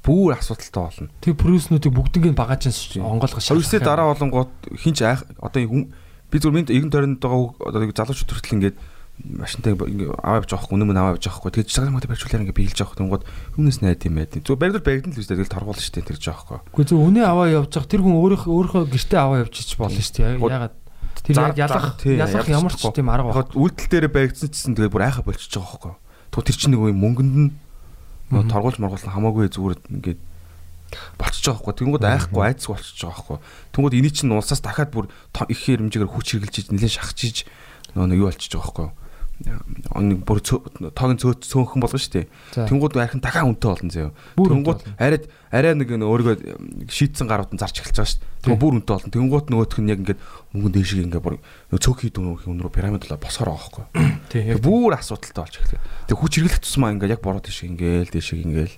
бүр 0.06 0.38
асуудалтай 0.38 0.82
болно. 0.86 1.10
Тэг 1.18 1.34
прюснүүдийг 1.42 1.90
бүгднийг 1.90 2.38
багааж 2.38 2.70
онгойлгож 2.94 3.42
Хоёрсээ 3.42 3.82
дараа 3.82 4.14
болонгууд 4.14 4.52
хинч 4.78 5.02
айх 5.02 5.26
одоо 5.42 5.66
би 5.66 6.36
зүгээр 6.38 6.54
минь 6.54 6.70
эргэн 6.70 6.94
тойронд 6.94 7.18
байгаа 7.18 7.58
одоо 7.58 7.90
залуучууд 7.90 8.30
хүртэл 8.30 8.56
ингээд 8.62 8.76
машинтай 9.16 9.72
аваа 9.72 10.38
явж 10.38 10.50
байгаа 10.52 10.66
хгүй 10.68 10.76
өмнө 10.76 11.00
аваа 11.00 11.14
явж 11.16 11.24
байгаа 11.24 11.40
хгүй 11.40 11.52
тэгээд 11.56 11.72
цагаан 11.72 11.94
модыг 11.96 12.10
барьжуулаар 12.12 12.44
ингээ 12.44 12.60
биелж 12.60 12.78
байгаа 12.78 12.94
хгүй 12.94 13.22
өмнөөс 13.56 13.78
найд 13.80 14.04
юм 14.04 14.14
байд. 14.20 14.32
Зүгээр 14.44 14.60
баригдал 14.60 14.86
баригдал 14.86 15.14
л 15.16 15.20
үстэй 15.24 15.36
тэгэл 15.40 15.54
торгуул 15.56 15.80
штэ 15.80 16.04
тэр 16.04 16.18
жоо 16.20 16.36
хгүй. 16.36 16.58
Гэхдээ 16.70 16.90
зөв 16.92 17.00
үнэ 17.00 17.22
аваа 17.24 17.48
явж 17.48 17.70
байгаа 17.72 17.90
тэр 17.90 18.02
хүн 18.04 18.16
өөрийнхөө 18.20 18.52
өөрийнхөө 18.52 18.82
гэртээ 18.92 19.20
аваа 19.20 19.38
явж 19.40 19.54
ич 19.56 19.72
болно 19.80 20.02
штэ 20.04 20.36
ягаад 20.36 20.74
тэр 21.24 21.34
ялах 21.56 21.86
ялах 22.04 22.48
ямар 22.52 22.74
ч 22.76 22.82
тийм 22.92 23.08
арга 23.08 23.32
баг. 23.32 23.56
Үйлдэл 23.56 23.88
дээр 23.88 24.06
баригдсан 24.12 24.52
гэсэн 24.52 24.76
тэгээд 24.76 24.92
бүр 24.92 25.06
айха 25.08 25.24
болчихж 25.24 25.54
байгаа 25.56 25.72
хгүй. 25.80 25.94
Тэгвэл 26.30 26.48
тэр 26.52 26.56
чинь 26.60 26.72
нэг 26.76 26.80
юм 26.84 27.00
мөнгөнд 27.00 27.34
нь 27.40 27.50
торгуулж 28.30 28.78
моргуулсан 28.82 29.12
хамаагүй 29.14 29.50
зүгээр 29.50 29.80
ингээд 29.90 30.20
болчихж 31.18 31.46
байгаа 31.50 31.62
хгүй. 31.62 31.74
Тэнгүүд 31.78 32.04
айхгүй 32.06 32.42
айцг 32.46 32.70
болчихж 32.70 33.00
байгаа 33.02 33.22
хгүй. 33.22 33.38
Тэнгүүд 33.74 33.94
эний 33.98 34.12
чинь 34.14 34.34
улсаас 34.34 34.62
дахиад 34.62 34.90
бүр 34.94 35.10
их 35.50 35.60
хэмжээгээр 35.66 36.10
хүч 36.10 36.26
хэрглэж 36.38 36.70
нэлээд 36.70 36.94
шахчихж 36.94 37.46
нөгөө 37.94 38.18
юу 38.18 38.30
болчихж 38.30 38.54
байгаа 38.54 38.70
хгүй 38.70 38.88
нэг 39.44 40.24
бүр 40.24 40.40
тоогийн 40.40 41.20
цөө 41.20 41.44
цөөнхөн 41.44 41.82
болгоо 41.84 42.00
шүү 42.00 42.24
дээ. 42.24 42.26
Тэнгууд 42.56 42.96
архин 42.96 43.20
дахиад 43.20 43.52
үнэтэй 43.52 43.68
болно 43.68 43.92
заяа. 43.92 44.16
Тэнгууд 44.32 44.80
арай 44.96 45.28
арай 45.52 45.76
нэг 45.76 45.92
өөрийгөө 45.92 46.88
шийдсэн 46.88 47.28
гарууд 47.28 47.52
нь 47.52 47.60
зарч 47.60 47.84
эхэлж 47.84 48.00
байгаа 48.00 48.12
шүү 48.16 48.20
дээ. 48.24 48.32
Тэгвэл 48.48 48.62
бүр 48.64 48.74
үнэтэй 48.80 48.94
болно. 48.96 49.12
Тэнгууд 49.12 49.46
нөгөөх 49.52 49.76
нь 49.84 49.92
яг 49.92 50.00
ингээд 50.00 50.20
мөнгөн 50.56 50.72
дээшиг 50.72 51.00
ингээд 51.04 51.24
бүр 51.28 51.36
цөөхий 51.76 52.10
дүн 52.16 52.64
рүү 52.64 52.72
пирамидлаа 52.72 53.20
босгоор 53.20 53.52
байгаа 53.52 53.68
хгүй. 53.68 53.84
Тийм. 54.32 54.56
Бүр 54.56 54.96
асуудалтай 54.96 55.44
болж 55.44 55.56
эхэллээ. 55.60 55.84
Тэг 56.08 56.16
хүч 56.16 56.32
хэрэглэх 56.40 56.64
тусмаа 56.64 56.96
ингээд 56.96 57.12
яг 57.12 57.20
бороо 57.20 57.44
дээшиг 57.44 57.76
ингээд 57.76 58.12
дээшиг 58.16 58.40
ингээд 58.40 58.72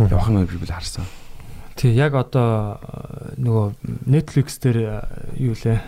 явах 0.00 0.28
юм 0.32 0.48
би 0.48 0.56
бол 0.56 0.72
харсан. 0.72 1.04
Тий, 1.76 1.92
яг 1.92 2.16
одоо 2.16 2.80
нөгөө 3.36 4.08
Netflix 4.08 4.56
дээр 4.58 5.04
юу 5.36 5.52
лээ? 5.52 5.78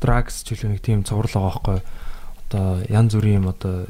Drugs 0.00 0.42
ч 0.42 0.56
үлээ 0.56 0.76
нэг 0.76 0.82
тийм 0.82 1.04
цуврал 1.06 1.30
байгаа 1.30 1.52
байхгүй 1.60 1.78
одоо 2.46 2.82
янз 2.88 3.14
бүрийн 3.14 3.42
юм 3.42 3.48
одоо 3.50 3.84
э, 3.84 3.88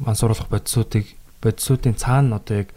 мансууруулах 0.00 0.48
бодисуудыг 0.48 1.06
бодисуудын 1.42 1.94
цаана 1.94 2.36
одоо 2.36 2.64
яг 2.64 2.68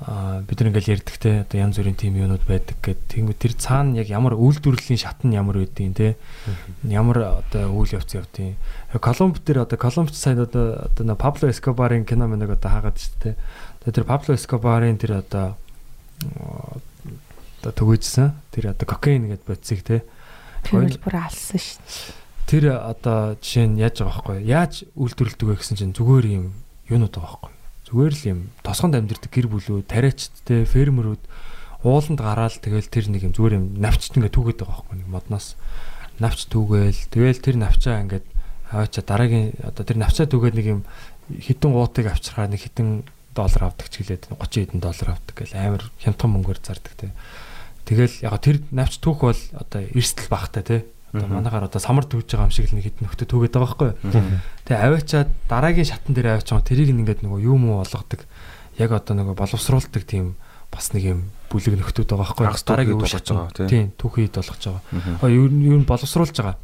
бид 0.00 0.60
нар 0.60 0.72
ингээл 0.72 0.96
ярьдаг 0.96 1.16
те 1.20 1.44
одоо 1.44 1.60
янз 1.60 1.76
бүрийн 1.76 1.98
тим 1.98 2.16
юмуд 2.16 2.40
байдаг 2.48 2.80
гэд 2.80 3.04
тэгмээ 3.12 3.36
тэр 3.36 3.52
цаана 3.52 4.00
яг 4.00 4.08
ямар 4.08 4.32
үйлдвэрлэлийн 4.32 4.96
шат 4.96 5.20
нь 5.28 5.36
ямар 5.36 5.60
байдیں۔ 5.60 5.92
те 5.92 6.16
ямар 6.88 7.44
одоо 7.44 7.68
үйл 7.76 8.00
явц 8.00 8.16
явдیں۔ 8.16 8.56
Колумб 8.96 9.36
дээр 9.44 9.68
одоо 9.68 9.76
Колумб 9.76 10.08
сайн 10.16 10.40
одоо 10.40 10.88
одоо 10.88 11.16
Пабло 11.20 11.52
Эскобарын 11.52 12.08
кино 12.08 12.32
мэнэг 12.32 12.56
одоо 12.56 12.70
хаагаад 12.72 12.96
шүү 12.96 13.16
дээ. 13.20 13.36
Тэгээ 13.84 13.96
тэр 14.00 14.08
Пабло 14.08 14.32
Эскобарын 14.40 14.96
тэр 14.96 15.20
одоо 15.20 15.60
одоо 17.60 17.72
төгөөжсэн 17.76 18.32
тэр 18.56 18.72
одоо 18.72 18.88
кокаин 18.88 19.28
гэд 19.28 19.44
бодисыг 19.44 19.84
те 19.84 20.00
Тэгвэл 20.64 20.96
бүр 20.96 21.28
алсан 21.28 21.60
шүү 21.60 21.76
дээ 21.84 22.19
тэр 22.50 22.82
одоо 22.82 23.38
жишээ 23.38 23.70
нь 23.70 23.78
яаж 23.78 24.02
байгаа 24.02 24.26
байхгүй? 24.26 24.38
Яаж 24.42 24.82
үйлдвэрлэдэг 24.98 25.46
вэ 25.46 25.54
гэсэн 25.62 25.78
чинь 25.78 25.94
зүгээр 25.94 26.26
юм 26.34 26.46
юунууд 26.90 27.14
байгаа 27.14 27.46
байхгүй? 27.46 27.52
Зүгээр 27.86 28.14
л 28.18 28.24
юм 28.26 28.40
тосгонд 28.66 28.98
амьдэрдэг 28.98 29.30
гэр 29.30 29.46
бүлүүд 29.46 29.86
тариачдтэй 29.86 30.66
фермерүүд 30.66 31.22
ууланд 31.86 32.18
гараал 32.18 32.50
тэгэл 32.58 32.90
тэр 32.90 33.06
нэг 33.06 33.30
юм 33.30 33.34
зүгээр 33.38 33.54
юм 33.54 33.66
навчт 33.78 34.18
ингээ 34.18 34.34
түүгээд 34.34 34.66
байгаа 34.66 34.82
байхгүй 34.82 34.98
нэг 34.98 35.08
модноос. 35.14 35.54
Навч 36.18 36.50
түүгээл 36.50 37.00
тэгэл 37.14 37.38
тэр 37.38 37.56
навчаа 37.62 38.02
ингээд 38.02 38.26
аваачаа 38.74 39.04
дараагийн 39.06 39.54
одоо 39.62 39.84
тэр 39.86 39.98
навчаа 40.02 40.26
түүгээд 40.26 40.58
нэг 40.58 40.66
юм 40.66 40.80
хитэн 41.38 41.70
гуутыг 41.70 42.10
авчрахаар 42.10 42.50
нэг 42.50 42.66
хитэн 42.66 43.06
доллар 43.30 43.70
авдаг 43.70 43.86
ч 43.94 44.02
гэлээд 44.02 44.26
30 44.34 44.74
хэдэн 44.74 44.82
доллар 44.82 45.08
авдаг 45.14 45.34
гэл 45.38 45.54
амар 45.54 45.82
хямдхан 46.02 46.30
мөнгөөр 46.34 46.58
зардаг 46.58 46.94
те. 46.98 47.14
Тэгэл 47.86 48.26
яг 48.26 48.42
тэр 48.42 48.58
навч 48.74 48.98
түүх 48.98 49.22
бол 49.22 49.42
одоо 49.54 49.80
эрсдэл 49.94 50.26
багтай 50.26 50.62
те 50.66 50.78
Одоо 51.10 51.26
манайхаар 51.26 51.66
одоо 51.66 51.80
самар 51.82 52.06
төвж 52.06 52.30
байгаа 52.30 52.46
юм 52.46 52.54
шиг 52.54 52.70
л 52.70 52.76
нэг 52.78 52.86
хэд 52.86 52.98
нөхдөд 53.02 53.28
төгөөд 53.30 53.54
байгаа 53.54 53.66
байхгүй. 53.66 53.90
Тэгээ 54.66 54.84
аваачаад 54.86 55.30
дараагийн 55.50 55.88
шатан 55.90 56.14
дээр 56.14 56.38
аваач 56.38 56.48
байгаа 56.50 56.68
тэрийг 56.70 56.90
ингээд 56.94 57.20
нөгөө 57.26 57.40
юу 57.42 57.56
муу 57.58 57.82
болгодог. 57.82 58.22
Яг 58.78 58.90
одоо 58.94 59.14
нөгөө 59.18 59.34
боловсруулдаг 59.34 60.04
тийм 60.06 60.38
бас 60.70 60.94
нэг 60.94 61.02
юм 61.10 61.20
бүлэг 61.50 61.82
нөхдөд 61.82 62.06
байгаа 62.06 62.30
байхгүй. 62.30 62.46
Дараагийн 62.62 62.94
үе 62.94 63.02
болгож 63.02 63.26
байгаа 63.26 63.66
тийм 63.66 63.86
түүхийд 63.98 64.34
болгож 64.38 64.62
байгаа. 64.70 65.30
Юу 65.34 65.46
юу 65.50 65.78
боловсруулж 65.82 66.36
байгаа. 66.38 66.56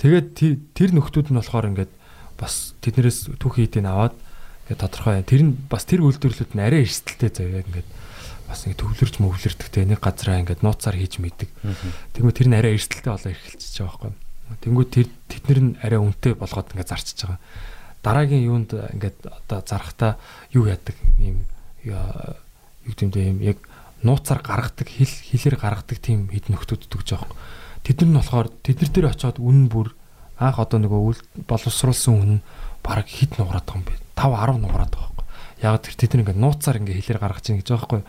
Тэгээд 0.00 0.28
тэр 0.72 0.90
нөхдүүд 0.96 1.28
нь 1.28 1.38
болохоор 1.38 1.68
ингээд 1.76 1.92
бас 2.40 2.72
тэднэрээс 2.80 3.36
түүхийдийг 3.36 3.84
аваад 3.84 4.14
ингээд 4.70 4.80
тодорхой 4.80 5.20
тэр 5.26 5.42
нь 5.44 5.52
бас 5.68 5.84
тэр 5.84 6.06
үйлдвэрлэлүүд 6.06 6.54
нь 6.54 6.62
арай 6.62 6.86
эрсдэлтэй 6.86 7.30
заяа 7.34 7.66
ингээд 7.66 7.88
бас 8.48 8.64
нэг 8.64 8.80
төвлөрч 8.80 9.20
мөвлөрдөг 9.20 9.68
те 9.68 9.84
нэг 9.84 10.00
газараа 10.00 10.40
ингээд 10.40 10.64
нууцаар 10.64 10.96
хийж 10.96 11.20
мэддэг. 11.20 11.48
Тэгмээ 12.16 12.34
тэр 12.34 12.48
нь 12.48 12.56
арай 12.56 12.72
эрсдэлтэй 12.74 13.12
болоо 13.12 13.30
эхэлчихэж 13.30 13.76
байгаа 13.84 14.08
байхгүй. 14.08 14.12
Тэнгүүд 14.64 14.88
тэр 14.88 15.08
тэднэр 15.28 15.60
нь 15.60 15.72
арай 15.84 16.00
үнэтэй 16.00 16.32
болгоод 16.32 16.72
ингээд 16.72 16.88
зарчиж 16.88 17.18
байгаа. 17.28 17.40
Дараагийн 18.00 18.48
юунд 18.48 18.70
ингээд 18.72 19.18
одоо 19.28 19.58
зарахтаа 19.60 20.16
юу 20.56 20.64
яадаг 20.64 20.96
юм 21.20 21.44
юу 21.84 22.96
гэмдээ 22.96 23.24
юм 23.28 23.38
яг 23.44 23.58
нууцаар 24.02 24.40
гаргадаг 24.40 24.88
хил 24.88 25.10
хилээр 25.10 25.56
гаргадаг 25.60 25.98
тийм 26.00 26.32
хэд 26.32 26.48
нөхдүүд 26.48 26.88
төгж 26.88 27.08
байгаа. 27.18 27.36
Тэд 27.84 28.00
нар 28.02 28.08
нь 28.08 28.18
болохоор 28.22 28.48
тэднэр 28.64 28.90
дээр 28.90 29.10
очиод 29.12 29.38
үнэн 29.42 29.66
бүр 29.68 29.92
анх 30.38 30.58
одоо 30.62 30.78
нөгөө 30.78 31.44
боловсруулсан 31.50 32.14
үнэн 32.14 32.40
баг 32.82 33.06
хит 33.10 33.36
нугараад 33.36 33.66
байгаа 33.66 33.82
юм 33.82 33.86
бэ. 33.86 33.94
5 34.14 34.32
10 34.38 34.62
нугараад 34.62 34.92
байгаа 34.94 35.10
байхгүй. 35.10 35.26
Яг 35.66 35.82
тэр 35.82 35.94
тэд 35.98 36.10
нар 36.14 36.22
ингээд 36.22 36.42
нууцаар 36.42 36.78
ингээд 36.78 36.98
хилээр 37.02 37.20
гаргаж 37.20 37.44
ийн 37.50 37.58
гэж 37.58 37.68
байгаа 37.68 37.82
байхгүй. 37.82 38.02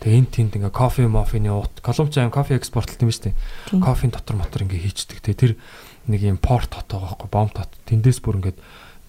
Тэгээ 0.00 0.18
энэ 0.20 0.32
тэнд 0.32 0.52
ингээ 0.60 0.74
кофе 0.74 1.08
мофины 1.08 1.50
уут 1.50 1.80
Колумбч 1.80 2.20
аим 2.20 2.30
кофе 2.30 2.60
экспортлт 2.60 3.00
юм 3.00 3.10
шүү 3.10 3.32
дээ. 3.32 3.80
Кофеийн 3.80 4.12
дотор 4.12 4.36
мотор 4.36 4.62
ингээ 4.62 4.84
хийчдэг. 4.84 5.24
Тэгээ 5.24 5.40
тэр 5.40 5.52
нэг 6.06 6.20
юм 6.20 6.38
порт 6.38 6.70
хот 6.76 6.86
байгаа 6.86 7.16
байхгүй 7.16 7.30
бом 7.32 7.48
тот. 7.48 7.72
Тэндээс 7.88 8.20
бүр 8.20 8.38
ингээ 8.38 8.56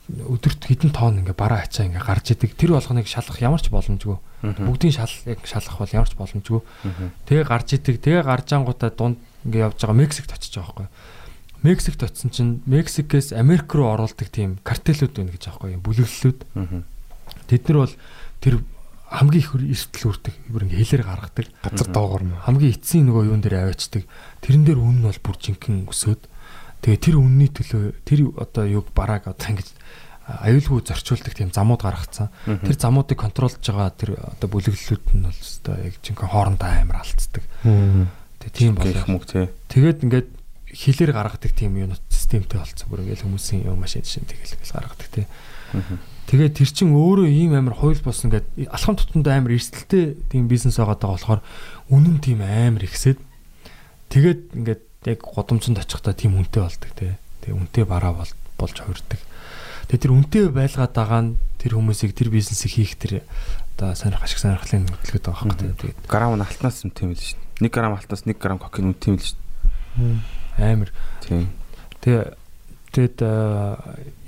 өдөрт 0.07 0.63
хэдэн 0.63 0.95
тонн 0.95 1.19
ингээ 1.19 1.35
бараа 1.35 1.67
ачаа 1.67 1.91
ингээ 1.91 1.99
гарч 1.99 2.31
идэг. 2.31 2.55
Тэр 2.55 2.79
болгоныг 2.79 3.11
шалах 3.11 3.35
ямар 3.43 3.59
ч 3.59 3.67
боломжгүй. 3.67 4.15
Бүгдийн 4.39 4.95
шал 4.95 5.11
яг 5.27 5.43
шалах 5.43 5.75
бол 5.75 5.91
ямар 5.91 6.07
ч 6.07 6.15
боломжгүй. 6.15 6.61
Тэгээ 7.27 7.43
гарч 7.43 7.67
идэг. 7.75 7.99
Тэгээ 7.99 8.23
гарч 8.23 8.47
ангуудаа 8.55 8.87
дунд 8.95 9.19
ингээ 9.43 9.67
явж 9.67 9.83
байгаа 9.83 9.99
Мексикт 9.99 10.31
очиж 10.31 10.55
байгаа 10.55 10.87
байхгүй. 10.87 10.87
Мексикт 11.67 12.01
очисон 12.07 12.31
чинь 12.31 12.53
Мексикээс 12.63 13.35
Америк 13.35 13.67
руу 13.75 13.91
оруулдаг 13.91 14.31
тийм 14.31 14.63
картелүүд 14.63 15.11
байна 15.11 15.35
гэж 15.35 15.43
байгаа 15.51 15.75
байхгүй. 15.75 15.83
Бүлэглэлүүд. 15.83 16.39
Тэд 17.51 17.63
нар 17.67 17.77
бол 17.83 17.95
тэр 18.39 18.55
хамгийн 19.07 19.39
их 19.39 19.55
эрсдэл 19.55 20.11
үрдэг. 20.11 20.35
Бүр 20.51 20.67
ингээ 20.67 20.83
хэлээр 20.83 21.03
гаргадаг. 21.07 21.47
Газар 21.63 21.89
доогоор 21.95 22.23
нь. 22.27 22.35
Хамгийн 22.43 22.75
эцсийн 22.75 23.07
нөгөө 23.07 23.31
юун 23.31 23.39
дээр 23.39 23.63
аваачдаг. 23.63 24.03
Тэрэн 24.43 24.63
дээр 24.67 24.79
үн 24.83 24.99
нь 24.99 25.07
бол 25.07 25.21
бүр 25.23 25.37
жинхэнэ 25.39 25.87
өсөөд 25.87 26.21
тэгээ 26.83 26.99
тэр 26.99 27.15
үнний 27.15 27.47
төлөө 27.47 28.03
тэр 28.03 28.19
одоо 28.35 28.63
юг 28.67 28.91
барааг 28.91 29.31
одоо 29.31 29.47
ингэж 29.47 29.69
аюулгүй 30.27 30.83
зорчуулдаг 30.83 31.33
тийм 31.39 31.55
замууд 31.55 31.81
гаргацсан. 31.87 32.27
Тэр 32.43 32.75
замуудыг 32.75 33.15
контролж 33.15 33.63
байгаа 33.63 33.95
тэр 33.95 34.19
одоо 34.19 34.47
бүлэглэлүүд 34.51 35.05
нь 35.15 35.23
бол 35.23 35.39
одоо 35.39 35.75
яг 35.87 35.95
жинхэнэ 36.03 36.27
хоорондоо 36.27 36.67
амар 36.67 36.99
алдцдаг 36.99 37.43
тэгээ 37.63 38.51
тийм 38.51 38.75
болох 38.75 39.07
мөг 39.07 39.23
тий. 39.23 39.47
Тэгээд 39.71 40.03
ингээд 40.03 40.29
хэлээр 40.67 41.11
гаргадаг 41.15 41.51
тийм 41.55 41.79
юунууд 41.79 42.03
системтэй 42.11 42.59
болцсон. 42.59 42.91
Бүр 42.91 43.07
ингээл 43.07 43.23
хүмүүсийн 43.23 43.71
юм 43.71 43.79
машин 43.79 44.03
шин 44.03 44.27
тэгэл 44.27 44.51
гаргадаг 44.67 45.07
тий 45.15 45.25
Тэгээд 46.27 46.59
тэр 46.59 46.69
чин 46.75 46.91
өөрөө 46.91 47.27
ийм 47.31 47.55
амар 47.55 47.71
хууль 47.71 48.03
болсон 48.03 48.35
гэдэг 48.35 48.67
алхам 48.67 48.99
тутамд 48.99 49.27
амар 49.31 49.55
эрсдэлтэй 49.55 50.19
тийм 50.27 50.51
бизнес 50.51 50.75
байгаа 50.75 50.99
даа 50.99 51.15
болохоор 51.15 51.41
үнэн 51.87 52.19
тийм 52.19 52.43
амар 52.43 52.83
ихсээд 52.83 53.19
тэгээд 54.11 54.41
ингээд 54.59 54.83
яг 55.07 55.23
годомцонд 55.23 55.79
очихдаа 55.79 56.11
тийм 56.11 56.35
үнэтэй 56.35 56.61
болдог 56.67 56.91
те. 56.99 57.15
Тэгээ 57.47 57.55
үнэтэй 57.55 57.85
бараа 57.87 58.11
бол 58.11 58.31
болж 58.59 58.75
хувирдаг. 58.75 59.19
Тэгээ 59.87 60.03
тэр 60.03 60.11
үнэтэй 60.11 60.43
байлгаад 60.51 60.91
байгаа 60.91 61.21
нь 61.23 61.39
тэр 61.63 61.79
хүмүүсийг 61.79 62.11
тэр 62.11 62.27
бизнесийг 62.27 62.75
хийх 62.75 62.99
тэр 62.99 63.23
одоо 63.79 63.95
сонирх 63.95 64.27
ашиг 64.27 64.43
сонирхлын 64.43 64.91
хөдөлгөөд 64.91 65.25
байгаа 65.31 65.43
хэрэг 65.47 65.79
те. 65.79 65.95
Тэгээд 65.95 65.99
грамм 66.11 66.35
нь 66.35 66.43
алтнаас 66.43 66.83
юм 66.83 66.91
тийм 66.91 67.15
л 67.15 67.23
шүү 67.23 67.39
дээ. 67.39 67.71
1 67.71 67.71
грамм 67.71 67.95
алтнаас 67.95 68.27
1 68.27 68.35
грамм 68.35 68.59
кокаин 68.59 68.91
үнэтэй 68.91 69.09
юм 69.13 69.15
л 69.15 69.23
шүү 69.23 69.39
дээ. 69.39 70.75
Амар. 70.75 70.91
Тийм. 71.23 71.47
Тэгээ 72.03 72.23
Тэгээд 72.91 73.17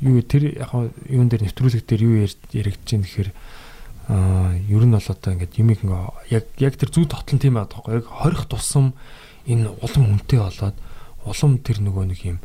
юу 0.03 0.21
тэр 0.23 0.43
яг 0.59 0.71
юун 1.07 1.29
дээр 1.29 1.47
нэвтрүүлэг 1.47 1.83
дээр 1.87 2.01
юу 2.03 2.15
яригдж 2.25 2.87
байна 2.91 3.05
гэхээр 3.07 3.29
аа 4.09 4.53
ер 4.57 4.83
нь 4.83 4.93
бол 4.93 5.09
одоо 5.09 5.29
ингээд 5.33 5.59
юмыг 5.61 5.79
яг 6.29 6.45
яг 6.57 6.73
тэр 6.75 6.89
зүй 6.91 7.05
тотлон 7.07 7.39
тийм 7.39 7.55
байдаг 7.55 7.79
байхгүй 7.79 8.03
яг 8.03 8.07
хорих 8.09 8.43
тусам 8.49 8.93
энэ 9.47 9.69
улам 9.79 10.19
үнэтэй 10.19 10.39
болоод 10.43 10.77
улам 11.25 11.51
тэр 11.63 11.77
нөгөө 11.81 12.05
нэг 12.09 12.19
юм 12.25 12.37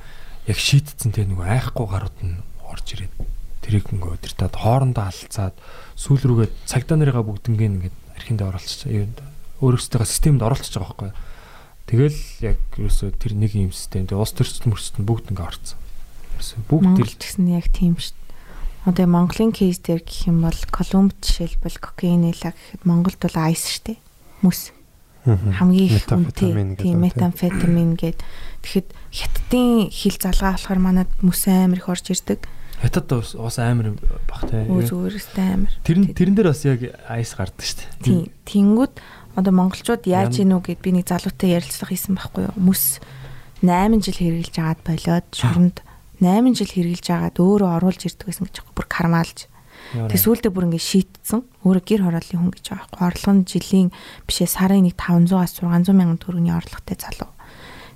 яг 0.47 0.59
шийтцэн 0.61 1.13
тэр 1.13 1.29
нөгөө 1.33 1.47
айхгүй 1.51 1.87
гарууд 1.89 2.19
нь 2.23 2.41
орж 2.69 2.87
ирээд 2.95 3.15
тэрийг 3.65 3.89
ингээ 3.89 4.13
өдөртөд 4.21 4.55
хоорондоо 4.61 5.09
алцаад 5.09 5.57
сүүл 5.97 6.21
рүүгээ 6.21 6.49
цагдаа 6.69 7.01
нарыгаа 7.01 7.25
бүгднгээ 7.25 7.69
ингээд 7.73 7.97
архиндээ 8.21 8.49
оруулчих. 8.53 9.09
Өөрөөсөө 9.65 10.05
системд 10.05 10.45
оруулчих 10.45 10.77
байгаа 10.77 10.93
байхгүй. 10.93 11.13
Тэгэл 11.89 12.21
яг 12.45 12.61
ерөөсөө 12.77 13.09
тэр 13.17 13.33
нэг 13.41 13.57
юм 13.57 13.73
систем. 13.73 14.05
Тэгээ 14.05 14.21
улс 14.21 14.37
төрчд 14.37 14.69
мөрчд 14.69 15.01
бүгд 15.01 15.33
ингээ 15.33 15.49
орцсон. 15.49 15.79
Бүгд 16.69 16.85
Монгол 16.85 17.15
гэсэн 17.19 17.47
яг 17.53 17.69
тийм 17.71 17.99
шүү. 17.99 18.17
Одоо 18.85 19.07
Монголын 19.09 19.53
кейс 19.53 19.81
дээр 19.81 20.05
гэх 20.05 20.29
юм 20.29 20.45
бол 20.45 20.61
Колумб 20.69 21.17
жишээлбэл 21.25 21.81
кокаин 21.81 22.29
нэлаа 22.29 22.53
гэхэд 22.53 22.83
Монголд 22.85 23.21
бол 23.21 23.39
айс 23.41 23.65
шүү 23.65 23.97
дээ. 23.97 23.99
Мөс 24.45 24.75
хамгийн 25.25 25.89
их 25.89 26.05
тийм 26.77 27.01
метамфетамин 27.01 27.97
гээд 27.97 28.21
тэгэхэд 28.61 28.89
хятадын 29.09 29.89
хил 29.89 30.17
залгаа 30.21 30.53
болохоор 30.53 30.81
манад 30.85 31.11
мөс 31.25 31.49
амир 31.49 31.81
их 31.81 31.89
орж 31.89 32.13
ирдэг. 32.13 32.45
хятад 32.85 33.09
ус 33.09 33.57
амар 33.57 33.97
бах 34.29 34.45
те. 34.45 34.69
Өө 34.69 34.85
зүгээрстэй 34.85 35.49
амир. 35.57 35.73
Тэр 35.81 36.13
тэрэн 36.13 36.37
дээр 36.37 36.53
бас 36.53 36.65
яг 36.69 36.81
айс 37.09 37.33
гардаг 37.33 37.65
шүү 37.65 37.81
дээ. 37.81 38.05
Тийм. 38.05 38.29
Тэнгүүд 38.45 38.95
одоо 39.41 39.53
монголчууд 39.57 40.05
яаж 40.05 40.45
ийн 40.45 40.53
үү 40.53 40.61
гэд 40.61 40.81
би 40.85 40.93
нэг 40.93 41.09
залуутай 41.09 41.57
ярилцлага 41.57 41.97
хийсэн 41.97 42.21
байхгүй 42.21 42.45
юу? 42.53 42.57
Мөс 42.61 43.01
8 43.65 44.05
жил 44.05 44.21
хэрглэж 44.21 44.55
агаад 44.61 44.81
болоод 44.85 45.29
шоронд 45.33 45.77
8 46.23 46.55
жил 46.55 46.71
хэрглэж 46.71 47.07
агаад 47.11 47.37
өөрөө 47.41 47.71
оруулж 47.81 48.03
ирдэг 48.07 48.27
гэсэн 48.31 48.47
гэж. 48.47 48.57
Бүр 48.75 48.87
кармаалж. 48.87 49.51
Тэг 49.95 50.19
сүүлдээ 50.19 50.51
бүр 50.51 50.67
ингэ 50.71 50.81
шийтцэн. 50.81 51.43
Өөрөө 51.67 51.85
гэр 51.85 52.03
хорооллын 52.07 52.41
хүн 52.41 52.53
гэж 52.55 52.65
байгаа 52.71 52.87
байхгүй. 52.89 53.05
Орлого 53.05 53.35
нь 53.35 53.47
жилийн 53.47 53.89
бишээ 54.27 54.49
сарын 54.49 54.85
нэг 54.87 54.97
500-аас 54.99 55.61
600 55.61 55.95
мянган 55.95 56.19
төгрөгийн 56.19 56.59
орлоготой 56.59 56.97
залуу. 56.99 57.31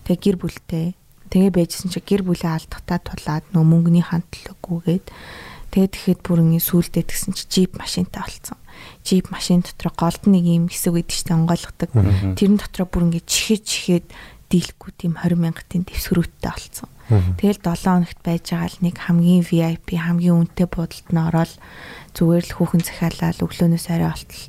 Тэг 0.06 0.18
гэр 0.22 0.36
бүлтэй. 0.38 0.94
Тэгээ 1.28 1.52
байжсэн 1.52 1.90
чи 1.92 2.00
гэр 2.00 2.22
бүлээ 2.24 2.52
алдахтаа 2.56 2.98
тулаад 3.02 3.44
нөө 3.52 3.64
мөнгөний 3.66 4.04
хандлаггүйгээд 4.04 5.06
тэгээд 5.68 5.92
тэгэхэд 5.92 6.20
бүр 6.24 6.40
ингэ 6.40 6.64
сүүлдээ 6.64 7.04
тэгсэн 7.04 7.32
чи 7.36 7.44
джип 7.52 7.76
машинтай 7.76 8.24
болцсон. 8.24 8.56
Джип 9.04 9.28
машин 9.28 9.60
дотор 9.60 9.92
голд 9.92 10.24
нэг 10.24 10.44
юм 10.48 10.72
хэсэг 10.72 10.96
байдаг 10.96 11.12
штэ 11.12 11.36
онгойлгодог. 11.36 11.90
Тэрэн 12.32 12.56
дотроо 12.56 12.88
бүр 12.88 13.12
ингэ 13.12 13.20
чихэж 13.28 13.62
чихээд 13.68 14.06
дийлэхгүй 14.48 14.92
тийм 14.96 15.12
20 15.20 15.36
мянгатын 15.38 15.84
дэвсгэрүүттэй 15.84 16.50
болцсон. 16.50 16.90
Тэгэл 17.08 17.60
7 17.60 17.84
хоногт 17.84 18.20
байж 18.24 18.44
байгаа 18.52 18.68
л 18.68 18.84
нэг 18.84 18.96
хамгийн 19.00 19.44
VIP 19.44 19.88
хамгийн 19.96 20.48
үнэтэй 20.48 20.68
буудалд 20.68 21.08
нь 21.08 21.20
ороод 21.20 21.52
зүгээр 22.16 22.44
л 22.48 22.56
хүүхэн 22.56 22.82
захиалаад 22.84 23.38
өглөөнөөс 23.44 23.86
арай 23.92 24.08
болтол 24.08 24.44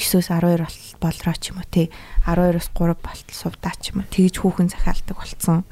9-өөс 0.00 0.28
12 0.30 0.62
болтол 0.62 0.96
болроо 1.02 1.34
ч 1.34 1.50
юм 1.50 1.58
уу 1.60 1.68
тий 1.68 1.90
12-оос 2.24 2.68
3 2.72 2.94
болтол 2.94 3.34
сувдаа 3.34 3.74
ч 3.76 3.90
юм 3.90 4.00
уу 4.00 4.08
тэгж 4.08 4.34
хүүхэн 4.38 4.70
захиалдаг 4.70 5.16
болцсон. 5.18 5.66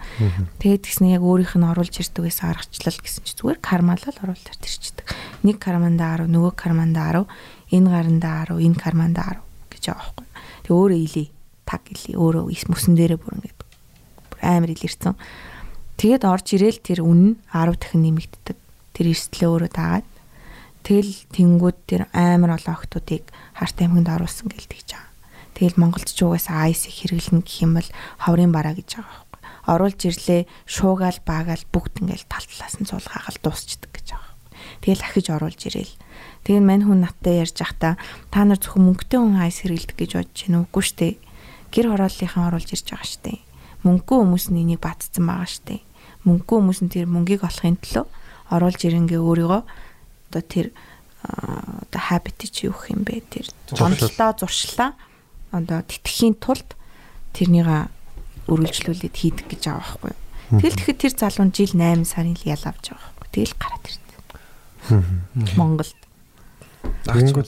Тэгээд 0.59 0.85
тэгснэ 0.85 1.17
яг 1.17 1.23
өөрийнх 1.23 1.55
нь 1.55 1.71
оруулж 1.71 1.95
ирдэг 2.03 2.27
гэсэн 2.27 2.51
аргачлал 2.51 2.99
гэсэн 2.99 3.23
чи 3.25 3.33
зүгээр 3.39 3.59
кармалал 3.63 4.19
оруулж 4.19 4.47
ирчихдэг. 4.59 5.07
Нэг 5.47 5.57
карманда 5.63 6.27
10 6.27 6.35
нөгөө 6.35 6.53
карманда 6.59 7.25
10 7.71 7.79
энэ 7.79 7.89
гаранда 7.89 8.31
10 8.53 8.59
энэ 8.59 8.79
карманда 8.83 9.23
10 9.39 9.71
гэж 9.71 9.83
байгаа 9.87 10.03
байхгүй. 10.03 10.27
Тэг 10.67 10.73
өөрөө 10.75 10.99
илий 10.99 11.29
таг 11.69 11.83
илий 11.89 12.17
өөрөө 12.19 12.45
мөсөн 12.69 12.95
дээрээ 12.99 13.21
бүр 13.23 13.37
ингээд 13.39 13.58
амар 14.43 14.71
илэрсэн. 14.75 15.15
Тэгээд 15.99 16.23
орж 16.23 16.47
ирээл 16.55 16.79
тэр 16.79 17.01
үнэн 17.03 17.43
10 17.51 17.75
дахин 17.75 18.03
нэмэгддэг. 18.07 18.57
Тэр 18.95 19.07
эрсдлээ 19.11 19.49
өөрөө 19.51 19.71
дагаад 19.75 20.09
тэгэл 20.87 21.13
тэнгууд 21.35 21.79
тэр 21.91 22.07
амар 22.15 22.55
олон 22.55 22.75
охтуудыг 22.79 23.27
харт 23.59 23.77
аймагт 23.83 24.07
оруулсан 24.07 24.47
гэл 24.47 24.71
тэгж 24.71 24.89
байгаа. 24.95 25.13
Тэгэл 25.59 25.81
монголч 25.83 26.15
угаасаа 26.23 26.71
айс 26.71 26.87
хэрэглэнэ 26.87 27.43
гэх 27.43 27.67
юм 27.67 27.75
бол 27.77 27.89
ховрын 28.23 28.55
бараа 28.55 28.79
гэж 28.79 29.03
байгаа 29.03 29.11
байхгүй. 29.11 29.41
Оруулж 29.75 30.01
ирлээ 30.07 30.43
шуугаал 30.71 31.19
баагаал 31.27 31.65
бүгд 31.75 31.99
ингээл 31.99 32.31
тал 32.31 32.47
талаас 32.47 32.75
нь 32.79 32.87
цуулгаагаал 32.87 33.39
дуусчдаг 33.43 33.91
гэж 33.91 34.07
байгаа. 34.15 34.33
Тэгэл 34.87 35.03
ахиж 35.03 35.27
оруулж 35.35 35.61
ирээл. 35.67 35.95
Тэгээд 36.47 36.63
мань 36.63 36.87
хүн 36.87 37.03
надтай 37.03 37.43
ярьж 37.43 37.59
байхдаа 37.59 37.99
та 38.31 38.47
нар 38.47 38.63
зөвхөн 38.63 38.87
мөнгөтэй 38.87 39.19
хүн 39.19 39.37
айс 39.43 39.59
хэрэглэдэг 39.67 39.99
гэж 39.99 40.11
бодож 40.15 40.39
байна 40.47 40.59
уугүй 40.63 40.85
штэ. 40.87 41.19
Гэр 41.75 41.87
хорооллынхаа 41.91 42.49
оруулж 42.55 42.71
ирж 42.71 42.87
байгаа 42.87 43.09
штэ. 43.11 43.48
Мөнгөгүй 43.87 44.19
хүмүүс 44.23 44.47
нь 44.51 44.61
энийг 44.63 44.83
бадцсан 44.83 45.27
байгаа 45.27 45.47
штэ 45.47 45.89
мөнгөгүй 46.27 46.59
хүмүүс 46.61 46.81
нь 46.85 46.93
тэр 46.93 47.07
мөнгийг 47.07 47.47
олохын 47.47 47.79
төлөө 47.79 48.05
оруулж 48.53 48.81
ирэнгээ 48.85 49.21
өөрийгөө 49.23 49.63
одоо 50.29 50.43
тэр 50.43 50.67
одоо 51.23 52.03
habit 52.11 52.43
чи 52.51 52.67
юу 52.67 52.75
гэх 52.75 52.93
юм 52.93 53.03
бэ 53.07 53.23
тэр 53.31 53.47
гомдлоо 53.73 54.31
зуршлаа 54.37 54.93
одоо 55.55 55.81
тэтгэхийн 55.87 56.37
тулд 56.43 56.75
тэрнийга 57.33 57.89
үргэлжлүүлээд 58.49 59.17
хийдэг 59.17 59.47
гэж 59.47 59.63
байгаа 59.69 59.85
байхгүй. 60.01 60.15
Тэгэл 60.49 60.79
тэгэхэд 60.81 61.03
тэр 61.05 61.15
залуу 61.17 61.47
жил 61.53 61.73
8 61.77 62.09
сарын 62.09 62.37
л 62.37 62.49
ял 62.49 62.65
авч 62.65 62.85
байгаа 62.93 63.13
байхгүй. 63.21 63.29
Тэгэл 63.37 63.57
гараад 63.61 63.85
ирсэн. 63.85 64.07
Монголд. 65.61 65.99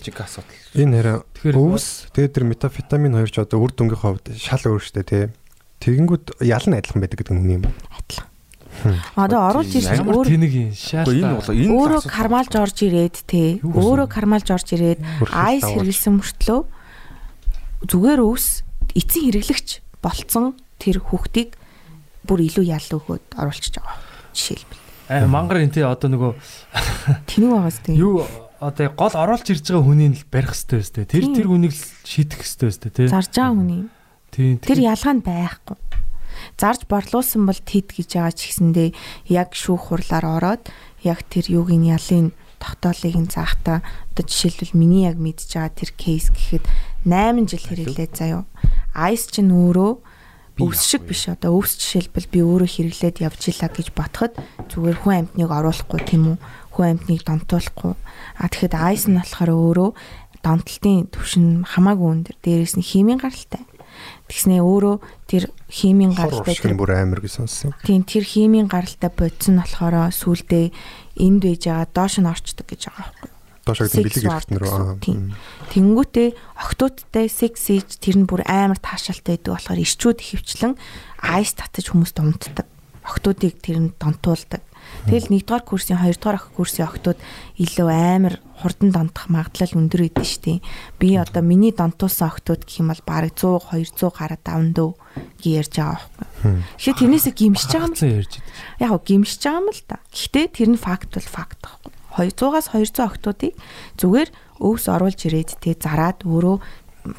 Чиг 0.04 0.20
асуудал. 0.20 0.60
Энэ 0.76 0.96
хараа 1.00 1.18
өвс 1.56 2.12
тэгээд 2.12 2.34
тэр 2.36 2.44
метафетамин 2.44 3.16
хоёр 3.16 3.30
ч 3.32 3.40
одоо 3.40 3.64
үр 3.64 3.72
дүнгийн 3.72 4.00
хувьд 4.00 4.26
шал 4.36 4.60
өөр 4.68 4.84
штэ 4.84 5.02
тий. 5.08 5.24
Тэгэнгүүт 5.80 6.44
ял 6.44 6.66
нь 6.68 6.76
адилхан 6.76 7.00
байдаг 7.00 7.18
гэдэг 7.24 7.34
нь 7.34 7.56
юм. 7.56 7.64
Адилхан. 7.88 8.28
Одоо 9.16 9.40
оруулж 9.50 9.72
ирсэн 9.76 10.06
өөр 10.08 10.26
тэнэг 10.28 10.52
юм 10.52 10.70
шаал. 10.76 11.08
Энэ 11.08 11.36
бол 11.40 11.50
энэ 11.50 11.72
өөрөө 11.72 12.02
кармалж 12.06 12.52
орж 12.54 12.76
ирээд 12.84 13.16
те 13.24 13.58
өөрөө 13.64 14.08
кармалж 14.08 14.48
орж 14.52 14.68
ирээд 14.76 15.00
айс 15.32 15.64
хэрэглэсэн 15.64 16.20
мөртлөө 16.20 16.60
зүгээр 17.88 18.20
өвс 18.20 18.62
эцсийн 18.94 19.32
хэрэглэгч 19.32 19.68
болцсон 20.04 20.56
тэр 20.80 21.00
хүүхдийг 21.00 21.56
бүр 22.24 22.44
илүү 22.44 22.64
ял 22.68 22.88
өгөөд 23.00 23.36
оруулчихж 23.36 23.80
байгаа. 23.80 23.96
Жишээлбэл. 24.36 24.84
Аа 25.10 25.26
мангар 25.28 25.64
энэ 25.64 25.74
тий 25.80 25.84
одоо 25.84 26.08
нөгөө 26.12 26.32
тэнэг 27.28 27.50
байгаас 27.50 27.78
тий. 27.84 27.96
юу 27.96 28.24
одоо 28.60 28.86
гол 28.92 29.14
оруулж 29.16 29.46
ирж 29.48 29.64
байгаа 29.64 29.84
хүнийг 29.84 30.14
л 30.20 30.28
барих 30.28 30.52
хэрэгтэй 30.52 30.80
өстэй. 30.80 31.04
Тэр 31.08 31.24
тэр 31.32 31.48
хүнийг 31.48 31.72
л 31.72 31.82
шийдэх 32.04 32.44
хэрэгтэй 32.44 32.68
өстэй 32.68 32.90
тий. 32.92 33.06
Зарж 33.08 33.32
байгаа 33.32 33.56
хүний. 33.56 33.82
Тэр 34.60 34.78
ялгаа 34.80 35.14
нь 35.16 35.24
байхгүй. 35.24 35.76
Зарж 36.56 36.88
борлуулсан 36.88 37.44
бол 37.44 37.60
тэд 37.60 37.92
гэж 37.92 38.08
байгаа 38.16 38.34
ч 38.34 38.40
гэсэндээ 38.48 38.88
яг 39.28 39.52
шүүх 39.52 39.92
хурлаар 39.92 40.26
ороод 40.40 40.62
яг 41.04 41.24
тэр 41.28 41.48
юугийн 41.48 41.84
ялын 41.84 42.32
тогтоолыг 42.60 43.16
нь 43.16 43.32
заахта 43.32 43.84
одоо 44.12 44.24
жишээлбэл 44.24 44.76
миний 44.76 45.08
яг 45.08 45.16
мэдж 45.16 45.56
байгаа 45.56 45.72
тэр 45.72 45.90
кейс 45.96 46.28
гэхэд 46.32 46.64
8 47.08 47.48
жил 47.48 47.64
хэрэглээд 47.64 48.12
заяо. 48.16 48.44
Айс 48.92 49.28
чинь 49.28 49.52
өөрөө 49.52 49.92
өвс 50.60 50.80
шиг 50.84 51.08
биш 51.08 51.28
одоо 51.32 51.56
өвс 51.56 51.80
жишээлбэл 51.80 52.28
би 52.28 52.40
өөрөө 52.44 52.68
хэрэглээд 52.68 53.16
явж 53.24 53.40
илаа 53.48 53.70
гэж 53.72 53.88
ботход 53.96 54.36
зүгээр 54.68 54.98
хүн 55.00 55.16
амьтныг 55.32 55.48
оруулахгүй 55.48 56.00
тийм 56.04 56.36
үү? 56.36 56.38
Хүн 56.76 56.86
амьтныг 57.00 57.24
донтуулахгүй. 57.24 57.96
А 57.96 58.44
тэгэхэд 58.52 58.76
айс 58.76 59.08
нь 59.08 59.16
болохоор 59.16 59.50
өөрөө 59.56 59.90
донтолтын 60.44 61.08
төвшин 61.08 61.64
хамаагүй 61.64 62.08
өндөр. 62.12 62.36
Дээрээс 62.44 62.76
нь 62.76 62.84
химийн 62.84 63.20
гаралтай 63.24 63.64
тэгснээ 64.28 64.60
өөрөө 64.62 64.96
тэр 65.26 65.44
химийн 65.70 66.14
гаралтай 66.14 66.54
Тэр 66.54 66.74
бүр 66.78 66.94
амар 66.96 67.20
гэж 67.20 67.42
сонссон. 67.42 67.74
тийм 67.86 68.02
тэр 68.04 68.24
химийн 68.24 68.68
гаралтай 68.70 69.10
бодсон 69.10 69.60
болохоор 69.60 70.14
сүулдэ 70.14 70.70
энд 71.20 71.40
байж 71.42 71.62
байгаа 71.68 71.88
доош 71.90 72.18
нь 72.18 72.30
орчдөг 72.30 72.66
гэж 72.66 72.90
байгаа 72.90 73.04
байхгүй 73.10 73.28
юу 73.28 73.38
Доош 73.60 73.78
гэдэг 73.92 74.24
бэлэг 74.24 74.62
гэсэн. 74.64 74.98
Тийм. 75.04 75.36
Тэнгүүтээ 75.68 76.28
охтуудтай 76.56 77.28
секс 77.28 77.68
хийж 77.68 78.00
тэр 78.00 78.24
нь 78.24 78.26
бүр 78.26 78.40
амар 78.48 78.80
таашаалтай 78.80 79.36
байдаг 79.36 79.52
болохоор 79.52 79.84
ирчүүд 79.84 80.18
хөвчлэн 80.24 80.74
айс 81.20 81.52
татаж 81.52 81.92
хүмүүст 81.92 82.16
унтдаг. 82.24 82.66
Охтуудыг 83.04 83.60
тэр 83.60 83.78
нь 83.84 83.92
донтуулдаг. 84.00 84.64
Тэгэл 85.08 85.32
1-р 85.32 85.62
курсын 85.64 85.96
2-р 85.96 86.36
ох 86.36 86.46
курсын 86.52 86.84
охтууд 86.84 87.16
илүү 87.56 87.88
амар 87.88 88.34
хурдан 88.60 88.92
донтох 88.92 89.32
магадлал 89.32 89.80
өндөр 89.80 90.12
идэв 90.12 90.26
штий. 90.28 90.60
Би 91.00 91.16
одоо 91.16 91.40
миний 91.40 91.72
донтуулсан 91.72 92.28
охтууд 92.28 92.68
гэх 92.68 92.84
юм 92.84 92.92
бол 92.92 93.02
бараг 93.08 93.32
100 93.32 93.72
200 93.72 94.12
гараад 94.12 94.42
давн 94.44 94.76
дөө 94.76 94.92
гэж 95.40 95.48
ярьж 95.56 95.74
байгаа 95.80 96.00
байхгүй. 96.20 96.52
Тэгэхээр 96.76 96.98
тэрнээсээ 97.00 97.34
гимшиж 97.40 97.70
байгаа 97.72 97.88
юм 97.88 97.96
л 97.96 98.16
ярьж 98.20 98.32
идэг. 98.36 98.44
яг 98.84 98.92
гимшиж 99.08 99.40
байгаа 99.40 99.60
юм 99.64 99.68
л 99.72 99.82
да. 99.88 99.96
Гэхдээ 100.12 100.46
тэр 100.52 100.68
нь 100.76 100.80
факт 100.80 101.10
бол 101.16 101.28
факт 101.32 101.58
байхгүй. 101.64 101.92
200-аас 102.36 102.68
200 102.76 103.08
октоодыг 103.08 103.54
зүгээр 103.96 104.28
өвс 104.60 104.84
оруулж 104.92 105.20
ирээд 105.24 105.56
тэгээ 105.64 105.80
зараад 105.80 106.18
өөрөө 106.28 106.56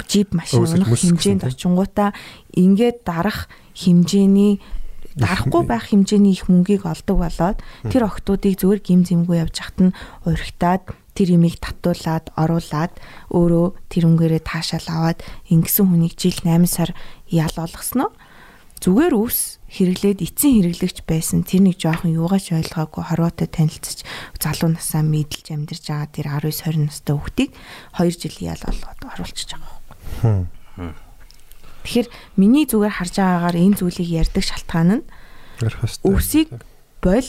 джип 0.06 0.30
машин 0.36 0.62
унах 0.62 0.94
хэмжээнд 0.94 1.42
очингуудаа 1.48 2.14
ингээд 2.54 3.02
дарах 3.02 3.50
хэмжээний 3.74 4.62
дарахгүй 5.16 5.62
байх 5.68 5.90
хэмжээний 5.92 6.34
их 6.36 6.48
мөнгийг 6.48 6.86
олдог 6.88 7.18
болоод 7.20 7.58
тэр 7.88 8.02
октоодыг 8.08 8.56
зүгээр 8.60 8.80
гим 8.80 9.00
зэмгүй 9.04 9.42
явж 9.44 9.56
хат 9.60 9.78
нь 9.80 9.96
урагтаад 10.24 10.96
тэр 11.12 11.28
имийг 11.36 11.60
татуулаад 11.60 12.32
оруулаад 12.36 12.92
өөрөө 13.32 13.66
тэр 13.92 14.04
өнгөрөө 14.08 14.40
таашаал 14.44 14.88
аваад 14.88 15.20
ингэсэн 15.52 15.86
хүнийг 15.88 16.16
жил 16.16 16.38
8 16.40 16.64
сар 16.64 16.90
ял 17.28 17.52
болгосноо 17.52 18.10
зүгээр 18.82 19.14
өвс 19.14 19.62
хэрэглээд 19.70 20.26
эцсийн 20.26 20.66
хэрэглэгч 20.66 21.06
байсан 21.06 21.46
тэр 21.46 21.70
нэг 21.70 21.78
жоохон 21.78 22.16
юугаач 22.18 22.50
ойлгоогүй 22.50 23.04
хорвоотой 23.06 23.46
танилцж 23.46 24.02
залуу 24.42 24.74
насаа 24.74 25.06
мэдлж 25.06 25.54
амьдарч 25.54 25.86
байгаа 25.86 26.10
тэр 26.10 26.26
19 26.42 26.66
20 26.82 26.90
настай 26.90 27.14
хүүхдийг 27.14 27.50
2 27.94 28.10
жил 28.18 28.36
ял 28.42 28.58
болгоод 28.58 29.00
оруулчихж 29.06 29.50
байгаа. 29.54 29.78
Хм. 30.18 30.96
Тэгэхээр 31.82 32.08
миний 32.38 32.64
зүгээр 32.70 32.94
харж 32.98 33.14
байгаагаар 33.18 33.56
энэ 33.58 33.78
зүйлийг 33.78 34.10
ярьдаг 34.26 34.44
шалтгаан 34.46 34.90
нь 34.98 35.04
өвсийг 36.06 36.48
бол 37.02 37.28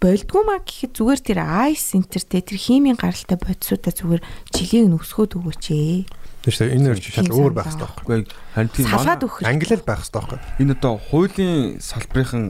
болдгоо 0.00 0.42
маа 0.48 0.60
гэхэд 0.64 0.96
зүгээр 0.96 1.20
тэр 1.20 1.40
айс 1.44 1.92
те 1.92 2.40
тэр 2.40 2.56
химийн 2.56 2.96
гаралтай 2.96 3.36
бодисуудаа 3.36 3.92
зүгээр 3.92 4.22
жилийг 4.48 4.88
нөсгөөд 4.88 5.36
өгөөч 5.36 5.64
ээ. 5.76 6.08
Тийм 6.40 6.52
шүү. 6.56 6.72
Энэ 6.72 6.86
хоёр 6.96 7.00
шал 7.04 7.28
өөр 7.36 7.52
байх 7.52 7.68
хэрэгтэй 7.68 7.84
байхгүй. 7.84 8.20
Харин 8.56 8.70
тийм 8.72 8.84
Салгаад 8.88 9.20
манай- 9.20 9.24
өгөх. 9.28 9.44
Англиар 9.44 9.82
байх 9.84 9.98
хэрэгтэй 10.00 10.20
байхгүй. 10.24 10.38
энэ 10.64 10.72
одоо 10.80 10.92
хуулийн 10.96 11.60
салбарын 11.84 12.44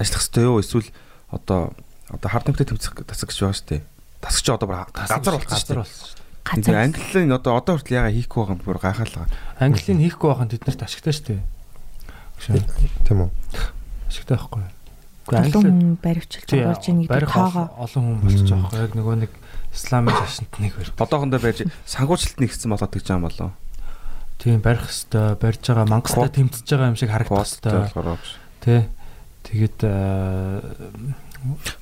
ажиллах 0.00 0.22
хэрэгтэй 0.24 0.44
юу 0.48 0.56
эсвэл 0.64 0.88
одоо 1.28 1.60
одоо 2.08 2.28
хард 2.32 2.46
нэмтэй 2.48 2.66
тэмцэх 2.72 2.96
тасагч 3.04 3.36
байгаа 3.36 3.52
шүү 3.60 3.68
дээ. 3.68 3.82
Тасагч 4.24 4.46
одоо 4.48 4.68
газар 4.96 5.20
болсон 5.20 5.44
шүү 5.44 5.44
газар 5.44 5.76
дээ. 5.76 6.19
Газар. 6.44 6.74
английн 6.88 7.32
одоо 7.32 7.56
одоо 7.60 7.76
хүртэл 7.78 7.96
яага 8.00 8.14
хийхгүй 8.16 8.40
байгаа 8.42 8.54
юм 8.56 8.64
бүр 8.64 8.78
гайхаалгаа. 8.80 9.26
Английн 9.60 10.00
хийхгүй 10.00 10.28
байхын 10.30 10.50
тэднэрт 10.50 10.82
ашигтай 10.82 11.12
шүү 11.14 11.26
дээ. 11.36 11.42
Тийм 13.04 13.18
үү? 13.26 13.30
ашигтай 14.08 14.36
байхгүй. 14.36 14.64
Олон 15.30 15.62
хүн 15.62 15.80
баривчилж 16.02 16.50
болж 16.50 16.84
ийн 16.88 17.04
гэдэг 17.06 17.28
тоогоо. 17.30 17.66
олон 17.78 18.02
хүн 18.02 18.18
болчих 18.24 18.48
жоох. 18.48 18.72
Яг 18.74 18.92
нөгөө 18.98 19.16
нэг 19.28 19.32
исламын 19.70 20.16
шашинт 20.16 20.54
нэг 20.58 20.74
бэр. 20.74 20.90
Одоохондоо 20.98 21.38
байж 21.38 21.62
сангуучилт 21.86 22.40
нэгсэн 22.42 22.72
болоод 22.72 22.90
гэж 22.90 23.04
байгаа 23.06 23.20
юм 23.20 23.26
болов. 23.28 23.50
Тийм 24.40 24.58
барих 24.64 24.88
хэвээр 24.88 25.38
барьж 25.38 25.62
байгаа 25.62 25.86
мангастай 25.86 26.32
тэмцэж 26.34 26.66
байгаа 26.66 26.90
юм 26.90 26.98
шиг 26.98 27.12
биш. 28.18 28.34
Тий. 28.64 28.88
Тэгээд 29.46 29.78
аа, 29.84 30.64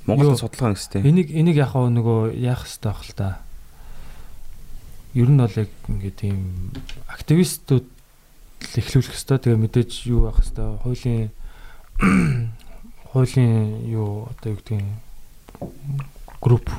Монгол 0.05 0.37
судалгаа 0.37 0.75
нэгстэй. 0.75 1.03
энийг 1.03 1.33
энийг 1.33 1.57
яг 1.57 1.73
нөгөө 1.75 2.37
яах 2.37 2.67
хэвээр 2.69 2.83
байх 2.85 3.01
л 3.03 3.15
та. 3.17 3.43
Ер 5.19 5.29
нь 5.29 5.43
бол 5.43 5.59
яг 5.59 5.73
ингээд 5.91 6.17
тийм 6.23 6.71
активистууд 7.11 7.87
л 7.91 8.75
эхлүүлэх 8.79 9.19
хэвээр 9.19 9.43
тэгээ 9.43 9.63
мэдээж 9.67 9.91
юу 10.07 10.31
байх 10.31 10.39
хэвээр 10.39 10.79
хуулийн 10.87 11.27
хуулийн 13.11 13.91
юу 13.91 14.31
одоо 14.31 14.55
юу 14.55 14.59
гэдгийг 14.63 14.87
групп 16.39 16.71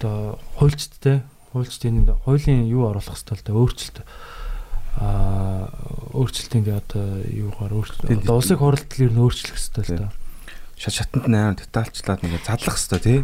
одоо 0.00 0.40
хуульчдтэй 0.56 1.20
хуульчдын 1.52 2.06
хуулийн 2.24 2.68
юу 2.68 2.88
оруулах 2.88 3.16
хэвээр 3.16 3.40
л 3.40 3.44
да 3.44 3.52
өөрчлөлт. 3.56 3.98
А 4.98 5.70
өөрчлөлтийн 6.12 6.64
тэгээ 6.64 6.82
одоо 6.82 7.06
юугаар 7.28 7.72
өөрчлөлт? 7.72 8.28
Улсын 8.28 8.58
хурлд 8.58 8.90
ер 8.98 9.12
нь 9.12 9.22
өөрчлөх 9.22 9.56
хэвээр 9.56 9.88
л 9.88 10.02
да. 10.06 10.14
Шат 10.78 10.94
шатанд 10.94 11.26
нээр 11.26 11.58
детальчлаад 11.58 12.22
ингээ 12.22 12.46
задлах 12.46 12.76
хэвээр 12.78 13.02
тий. 13.02 13.18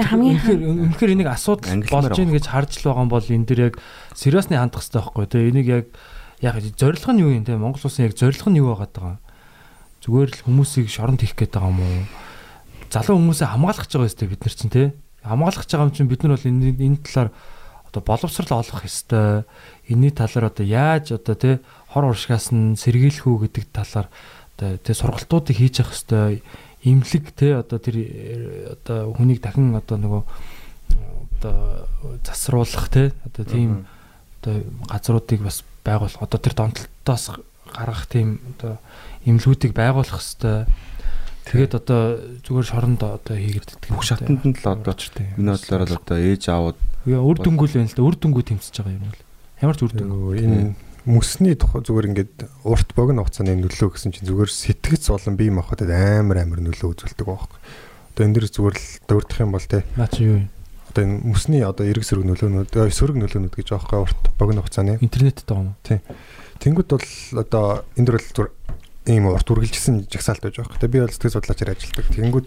Тэр 0.00 0.16
хамгийн 0.16 0.96
үнэхээр 0.96 1.12
энийг 1.12 1.28
асуудал 1.28 1.76
болж 1.92 2.16
ийн 2.16 2.32
гэж 2.32 2.48
харж 2.48 2.80
л 2.80 2.88
байгаа 2.88 3.04
юм 3.04 3.12
бол 3.12 3.20
энэ 3.20 3.44
дэр 3.44 3.60
яг 3.68 3.74
сериусны 4.16 4.56
хандах 4.56 4.80
хэрэгтэй 4.80 4.96
байхгүй. 4.96 5.26
Тий 5.28 5.44
энийг 5.52 5.68
яг 5.68 5.86
яг 6.40 6.56
зорилго 6.72 7.12
нь 7.12 7.20
юу 7.20 7.36
юм? 7.36 7.44
Те 7.44 7.60
Монгол 7.60 7.84
улсын 7.84 8.08
яг 8.08 8.16
зорилго 8.16 8.48
нь 8.48 8.64
юу 8.64 8.72
байгаа 8.72 9.20
юм? 9.20 9.20
Зүгээр 10.00 10.30
л 10.32 10.44
хүмүүсийг 10.48 10.88
шоронд 10.88 11.20
хийх 11.20 11.36
гээд 11.36 11.52
байгаа 11.52 11.68
юм 11.68 11.84
уу? 11.84 12.08
Залуу 12.88 13.20
хүмүүсээ 13.20 13.52
хамгаалах 13.52 13.84
гэж 13.84 13.92
байгаа 13.92 14.08
юм 14.08 14.32
бид 14.32 14.40
нар 14.40 14.56
чинь 14.56 14.72
те 14.72 14.82
хамгаалах 15.20 15.60
гэж 15.68 15.68
байгаа 15.68 15.88
юм 15.92 15.92
чинь 15.92 16.08
бид 16.08 16.22
нар 16.24 16.32
бол 16.32 16.48
энэ 16.48 16.64
энэ 16.80 16.98
талаар 17.04 17.28
одоо 17.92 18.00
боловсрал 18.00 18.56
олох 18.56 18.80
ёстой. 18.88 19.44
Энэний 19.84 20.16
талаар 20.16 20.48
одоо 20.48 20.64
яаж 20.64 21.12
одоо 21.12 21.36
те 21.36 21.60
хор 21.92 22.08
уршгаас 22.08 22.56
нь 22.56 22.72
сэргийлэх 22.80 23.28
үү 23.28 23.52
гэдэг 23.52 23.68
талаар 23.68 24.08
одоо 24.56 24.80
те 24.80 24.96
сургалтуудыг 24.96 25.60
хийж 25.60 25.84
явах 25.84 25.92
ёстой 25.92 26.40
имлэг 26.84 27.24
те 27.36 27.60
одоо 27.60 27.78
тэр 27.78 27.96
одоо 28.72 29.12
хүнийг 29.14 29.40
дахин 29.44 29.76
одоо 29.76 29.96
нөгөө 30.00 30.22
одоо 31.40 31.86
засруулах 32.24 32.88
те 32.88 33.12
одоо 33.24 33.44
тийм 33.44 33.86
одоо 34.40 34.64
газруудыг 34.88 35.40
бас 35.44 35.64
байгуулах 35.84 36.22
одоо 36.22 36.40
тэр 36.40 36.54
донтолтоос 36.56 37.24
гаргах 37.72 38.06
тийм 38.08 38.40
одоо 38.56 38.78
имлгүүдийг 39.24 39.72
байгуулах 39.76 40.20
хэвээр. 40.20 40.66
Тэгээд 41.50 41.72
одоо 41.74 42.20
зүгээр 42.44 42.66
шоронд 42.68 43.00
одоо 43.02 43.36
хийгээд 43.36 43.74
идэх 43.74 43.90
Бүх 43.90 44.04
шатанд 44.04 44.44
нь 44.44 44.54
л 44.54 44.64
одоо 44.64 44.94
миний 44.94 45.56
бодлоор 45.56 45.82
л 45.88 45.98
одоо 45.98 46.18
ээж 46.20 46.44
аауд 46.52 46.78
үр 47.08 47.38
дүнгүүл 47.40 47.74
байна 47.80 47.88
л 47.90 47.96
да. 47.96 48.04
Үр 48.04 48.16
дүнгүү 48.20 48.44
тэмцэж 48.44 48.74
байгаа 48.76 48.94
юм 48.94 49.04
бол. 49.08 49.22
Ямар 49.64 49.76
ч 49.76 49.80
үр 49.82 49.92
Нөгөө 49.96 50.36
энэ 50.36 50.58
мөсний 51.04 51.54
тухай 51.56 51.80
зүгээр 51.84 52.08
ингээд 52.12 52.34
урт 52.64 52.92
богино 52.96 53.24
хугацааны 53.24 53.56
нөлөө 53.56 53.96
гэсэн 53.96 54.12
чинь 54.12 54.28
зүгээр 54.28 54.50
сэтгэц 54.50 55.08
болон 55.08 55.36
бие 55.36 55.52
махбодод 55.54 55.90
амар 55.90 56.44
амар 56.44 56.60
нөлөө 56.60 56.92
үзүүлдэг 56.92 57.26
байхгүй. 57.26 57.58
Одоо 58.16 58.22
энэ 58.26 58.34
дэр 58.36 58.46
зүгээр 58.50 58.76
л 58.76 58.86
дурдах 59.08 59.40
юм 59.40 59.52
бол 59.56 59.64
те 59.64 59.84
наа 59.96 60.08
чи 60.12 60.28
юу 60.28 60.36
юм 60.44 60.48
одоо 60.90 61.02
энэ 61.06 61.22
мөсний 61.22 61.62
одоо 61.62 61.86
эрг 61.86 62.02
сөрөг 62.02 62.26
нөлөөнүүд 62.26 62.74
сөрөг 62.74 63.16
нөлөөнүүд 63.22 63.54
гэж 63.54 63.68
аахгүй 63.70 63.98
урт 64.02 64.22
богино 64.34 64.60
хугацааны. 64.66 64.98
интернеттэй 64.98 65.46
байгаа 65.46 65.70
юм 65.70 66.02
Тэнгүүд 66.60 66.88
бол 66.90 67.08
одоо 67.38 67.64
энэ 67.94 68.06
дэр 68.10 68.16
бол 68.18 68.28
зүгээр 68.34 68.50
ийм 69.14 69.24
урт 69.30 69.48
үргэлжилсэн 69.48 70.10
жагсаалт 70.10 70.42
байж 70.42 70.58
байгаа. 70.58 70.76
Тэгээ 70.82 70.92
би 70.92 71.00
бол 71.00 71.14
сэтгэл 71.14 71.34
судлаачаар 71.38 71.72
ажилладаг. 71.72 72.06
Тэнгүүд 72.10 72.46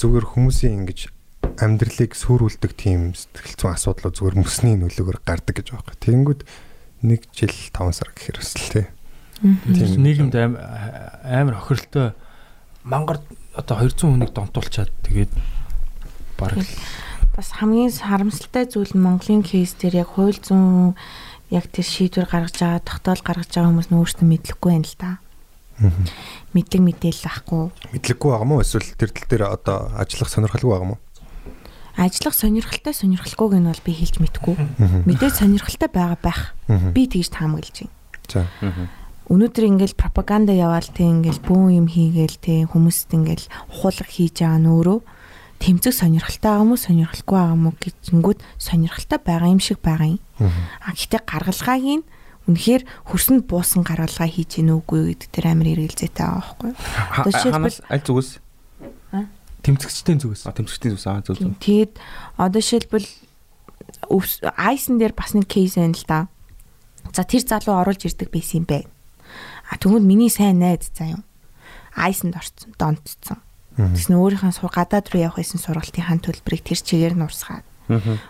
зүгээр 0.00 0.26
хүмүүсийн 0.32 0.74
ингэж 0.80 0.98
амьдралыг 1.60 2.12
сүрүүлдэг 2.14 2.72
тийм 2.72 3.12
сэтгэл 3.12 3.58
зүйн 3.58 3.74
асуудлууд 3.76 4.16
зүгээр 4.16 4.38
мөсний 4.38 4.74
нөлөөгөөр 4.80 5.18
гардаг 5.26 5.54
гэж 5.60 5.68
байгаа. 5.74 5.94
Тэнгүүд 6.00 6.40
нэг 7.02 7.26
жил 7.34 7.50
5 7.50 7.96
сар 7.96 8.12
гэхээр 8.14 8.38
бас 8.38 8.52
л 8.54 8.70
тий. 8.70 8.86
тийм 9.42 10.02
нийгэмд 10.04 10.34
амар 10.34 11.58
охирлтой 11.58 12.14
мангар 12.84 13.18
одоо 13.56 13.82
200 13.82 14.12
хүнийг 14.12 14.32
донтуулчаад 14.36 14.92
тэгээд 15.02 15.32
баг 16.38 16.60
бас 17.34 17.50
хамгийн 17.58 17.90
харамсалтай 17.90 18.70
зүйл 18.70 18.94
нь 18.94 19.02
Монголын 19.02 19.42
кейс 19.42 19.74
дээр 19.74 20.06
яг 20.06 20.14
хууль 20.14 20.38
зүйн 20.38 20.94
яг 21.50 21.66
тэр 21.70 21.86
шийдвэр 21.86 22.30
гаргаж 22.30 22.54
байгаа, 22.58 22.82
тогтоол 22.82 23.22
гаргаж 23.22 23.50
байгаа 23.50 23.70
хүмүүс 23.74 23.88
нь 23.90 23.98
өөрсдөө 23.98 24.26
мэдлэггүй 24.26 24.70
байна 24.70 24.86
л 24.86 24.96
да. 24.98 25.10
Мэдлэг 26.54 26.82
мэдээлэл 26.82 27.26
авахгүй. 27.26 27.64
Мэдлэггүй 27.94 28.30
байгаа 28.30 28.48
мó 28.48 28.62
эсвэл 28.62 28.86
тэр 28.94 29.10
тал 29.10 29.26
дээр 29.26 29.44
одоо 29.50 29.78
ажиллах 29.98 30.30
сонирхолгүй 30.30 30.70
байгаа 30.70 30.90
мó. 30.94 30.98
Ажиллах 31.96 32.34
сонирхолтой 32.34 32.94
сонирхолгүйг 32.94 33.54
нь 33.58 33.68
бол 33.70 33.82
би 33.86 33.92
хэлж 33.94 34.18
мэдэхгүй. 34.18 34.54
Мэдээж 35.06 35.34
сонирхолтой 35.46 35.88
байгаа 35.88 36.18
байх. 36.18 36.40
Би 36.66 37.06
тэгж 37.06 37.30
таамаглаж 37.30 37.86
байна. 37.86 37.94
За. 38.26 38.42
Өнөөдөр 39.30 39.64
ингээл 39.72 39.96
пропаганда 39.96 40.52
яваал 40.52 40.84
те 40.84 41.08
ингээл 41.08 41.40
бүүн 41.40 41.80
юм 41.80 41.86
хийгээл 41.88 42.36
те 42.44 42.68
хүмүүст 42.68 43.08
ингээл 43.14 43.46
ухуулга 43.72 44.04
хийж 44.04 44.44
байгаа 44.44 44.60
нь 44.60 44.68
өөрөө 44.68 44.98
тэмцэх 45.64 45.94
сонирхолтой 45.96 46.50
байгаа 46.52 46.66
мó 46.68 46.76
сонирхолгүй 46.76 47.32
байгаа 47.40 47.56
мó 47.56 47.70
гэжингүүд 47.80 48.38
сонирхолтой 48.60 49.18
байгаа 49.24 49.48
юм 49.48 49.62
шиг 49.64 49.80
байгаа 49.80 50.18
юм. 50.18 50.20
А 50.84 50.92
гэтээ 50.92 51.24
гаргалгааг 51.24 51.84
нь 51.88 52.04
үнэхээр 52.44 52.82
хөрсөнд 53.08 53.48
буусан 53.48 53.80
гаргалгаа 53.80 54.28
хийж 54.28 54.60
гин 54.60 54.76
үгүй 54.76 55.16
гэдэг 55.16 55.28
тэр 55.32 55.46
амар 55.56 55.72
эргэлзээтэй 55.72 56.20
байгаа 56.20 56.44
байхгүй 56.44 56.68
юу? 56.68 56.76
Одоо 57.16 57.32
жишээлбэл- 57.32 57.84
аль 57.88 58.04
зүгээс 58.04 58.30
тэмцэгчтэй 59.64 60.16
зүгээс 60.20 60.42
а 60.44 60.52
тэмцэгчдийн 60.52 60.92
зүгээс 60.94 61.08
аа 61.08 61.20
зүг 61.24 61.36
зүг. 61.40 61.56
Тэгээд 61.58 61.92
одоо 62.36 62.60
жишээлбэл 62.60 63.08
айсан 64.60 65.00
дээр 65.00 65.16
бас 65.16 65.32
нэг 65.32 65.48
кейс 65.48 65.80
байна 65.80 65.96
л 65.96 66.04
да. 66.06 66.28
За 67.12 67.24
тэр 67.24 67.42
залуу 67.44 67.80
оруулж 67.80 68.04
ирдэг 68.04 68.28
байсан 68.28 68.64
юм 68.64 68.66
бэ. 68.68 68.86
А 69.70 69.80
тэгвэл 69.80 70.04
миний 70.04 70.28
сайн 70.28 70.60
найз 70.60 70.92
заа 70.92 71.18
юм. 71.18 71.22
Айсанд 71.96 72.36
орцсон, 72.36 72.74
донтцсон. 72.76 73.40
Тэсн 73.74 74.14
өөрийнхөө 74.14 74.54
сур 74.54 74.70
гадаад 74.70 75.10
руу 75.10 75.26
явах 75.26 75.42
байсан 75.42 75.58
сургалтынхаа 75.58 76.22
төлбөрийг 76.22 76.62
тэр 76.62 76.78
чигээр 76.78 77.14
нь 77.18 77.26
урсгаад 77.26 77.66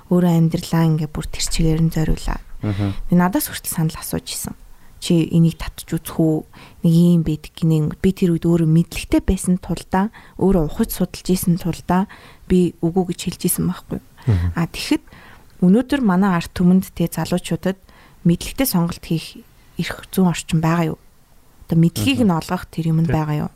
өөрөө 0.08 0.32
амьдралаа 0.40 0.84
ингээ 0.88 1.10
бүр 1.12 1.26
тэр 1.28 1.44
чигээр 1.44 1.80
нь 1.84 1.92
зориулаад. 1.92 2.42
Тэгээ 2.64 3.20
надаас 3.20 3.52
хүртэл 3.52 3.76
санал 3.76 3.98
асууж 4.00 4.24
исэн. 4.24 4.56
Чи 5.04 5.28
энийг 5.28 5.60
татж 5.60 5.84
үзэх 5.84 6.16
үү? 6.16 6.48
Нэг 6.80 6.94
юм 6.96 7.22
байдаг 7.28 7.52
гинэ. 7.52 7.92
Би 8.00 8.16
тэр 8.16 8.32
үед 8.32 8.48
өөрөө 8.48 8.64
мэдлэгтэй 8.64 9.20
байсан 9.20 9.60
тулдаа 9.60 10.08
өөрөө 10.40 10.64
ухаж 10.72 10.96
судалж 10.96 11.28
исэн 11.28 11.60
тулдаа 11.60 12.08
би 12.48 12.72
үгүй 12.80 13.12
гэж 13.12 13.20
хэлж 13.28 13.42
исэн 13.44 13.68
байхгүй. 13.68 14.00
А 14.56 14.64
тэгэхэд 14.64 15.04
өнөөдөр 15.60 16.00
манай 16.00 16.40
арт 16.40 16.56
түмэнд 16.56 16.96
те 16.96 17.12
залуучуудад 17.12 17.76
мэдлэгтэй 18.24 18.64
сонголт 18.64 19.04
хийх 19.04 19.44
эрх 19.76 20.08
зүүн 20.08 20.32
орчин 20.32 20.64
байгаа 20.64 20.96
юу? 20.96 20.98
Одоо 21.68 21.76
мэдлэгийг 21.84 22.24
нь 22.24 22.32
олгох 22.32 22.64
тэр 22.72 22.88
юм 22.88 23.04
байгаа 23.04 23.48
юу? 23.48 23.52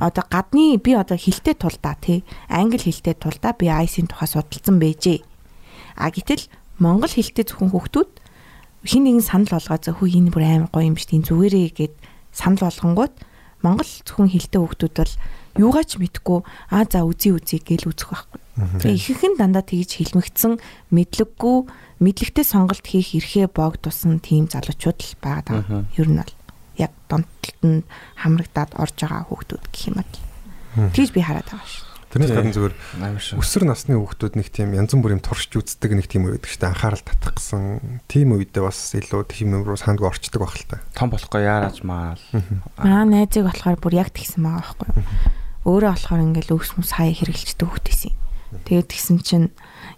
Одоо 0.00 0.24
гадны 0.24 0.80
би 0.80 0.96
одоо 0.96 1.20
хилтэй 1.20 1.52
тулдаа 1.52 2.00
тий 2.00 2.24
англи 2.48 2.80
хилтэй 2.80 3.12
тулдаа 3.12 3.52
би 3.52 3.68
IC-ийн 3.68 4.08
тухай 4.08 4.32
судалсан 4.32 4.80
байжээ. 4.80 5.20
А 6.00 6.08
гэтэл 6.08 6.48
монгол 6.80 7.12
хилтэй 7.12 7.44
зөвхөн 7.44 7.76
хүүхдүүд 7.76 8.10
хин 8.86 9.02
нэгэн 9.04 9.26
санал 9.26 9.50
болгоо 9.50 9.78
за 9.82 9.92
хүү 9.92 10.08
энэ 10.14 10.30
бүр 10.30 10.44
амар 10.46 10.70
гоё 10.70 10.86
юм 10.86 10.94
биш 10.94 11.10
тийм 11.10 11.26
зүгээрээ 11.26 11.68
гэд 11.74 11.94
санал 12.30 12.70
болгонгууд 12.70 13.14
монгол 13.66 13.90
зөвхөн 14.06 14.30
хилтэй 14.30 14.60
хүүхдүүд 14.62 14.94
бол 14.94 15.14
юугаач 15.58 15.90
мэдгүй 15.98 16.38
а 16.70 16.84
за 16.86 17.02
үзий 17.02 17.32
үзий 17.32 17.60
гэл 17.60 17.90
үзэх 17.90 18.12
байхгүй. 18.12 18.40
Тэгээ 18.80 18.96
ихэнх 18.96 19.24
нь 19.24 19.38
дандаа 19.40 19.64
тэгж 19.64 19.90
хилмигдсэн 19.96 20.60
мэдлэггүй 20.92 21.56
мэдлэгтэй 22.00 22.44
сонголт 22.44 22.84
хийх 22.84 23.16
эрхээ 23.16 23.48
боогдуулсан 23.48 24.20
тийм 24.20 24.52
залуучууд 24.52 24.98
л 25.00 25.16
байгаа 25.18 25.44
даа. 25.64 25.88
Ер 25.96 26.08
нь 26.12 26.20
бол 26.20 26.34
яг 26.76 26.92
донтолтод 27.08 27.88
хамрагдаад 28.20 28.70
орж 28.76 28.96
байгаа 29.00 29.24
хүүхдүүд 29.26 29.64
гэх 29.72 29.84
юм 29.88 29.96
бол. 30.04 30.14
Тэгж 30.92 31.10
би 31.16 31.20
хараад 31.24 31.48
байгаа 31.48 31.64
шүү. 31.64 31.85
Тэрнээс 32.16 32.32
гадна 32.32 32.56
зүгээр 32.56 32.74
өсвөр 33.36 33.64
насны 33.68 33.92
хүүхдүүд 34.00 34.34
нэг 34.40 34.48
тийм 34.48 34.72
янз 34.72 34.96
бүрийн 34.96 35.20
туршиж 35.20 35.52
үздэг 35.60 35.92
нэг 35.92 36.08
тийм 36.08 36.24
үе 36.24 36.40
байдаг 36.40 36.48
шүү 36.48 36.60
дээ. 36.64 36.72
Анхаарал 36.72 37.04
татах 37.04 37.36
гэсэн 37.36 37.62
тийм 38.08 38.32
үедээ 38.32 38.64
бас 38.64 38.80
илүү 38.96 39.20
тийм 39.28 39.52
юм 39.52 39.68
руу 39.68 39.76
сандгүй 39.76 40.08
орчдөг 40.08 40.40
байх 40.40 40.56
л 40.56 40.64
та. 40.64 40.80
Том 40.96 41.12
болохгүй 41.12 41.44
яараач 41.44 41.84
маал. 41.84 42.16
Маа 42.80 43.04
найзыг 43.04 43.44
болохоор 43.44 43.76
бүр 43.76 44.00
яг 44.00 44.16
тэгсэн 44.16 44.40
байгаа 44.40 44.64
байхгүй 44.64 44.88
юу. 44.96 45.04
өөрөө 45.68 45.92
болохоор 45.92 46.24
ингээл 46.24 46.56
өвс 46.56 46.70
мөс 46.80 46.96
хаяа 46.96 47.12
хэрэгжилдэг 47.12 47.68
хөхтэйсэн. 47.68 48.14
Тэгээд 48.64 48.88
тэгсэн 48.88 49.18
чинь 49.20 49.48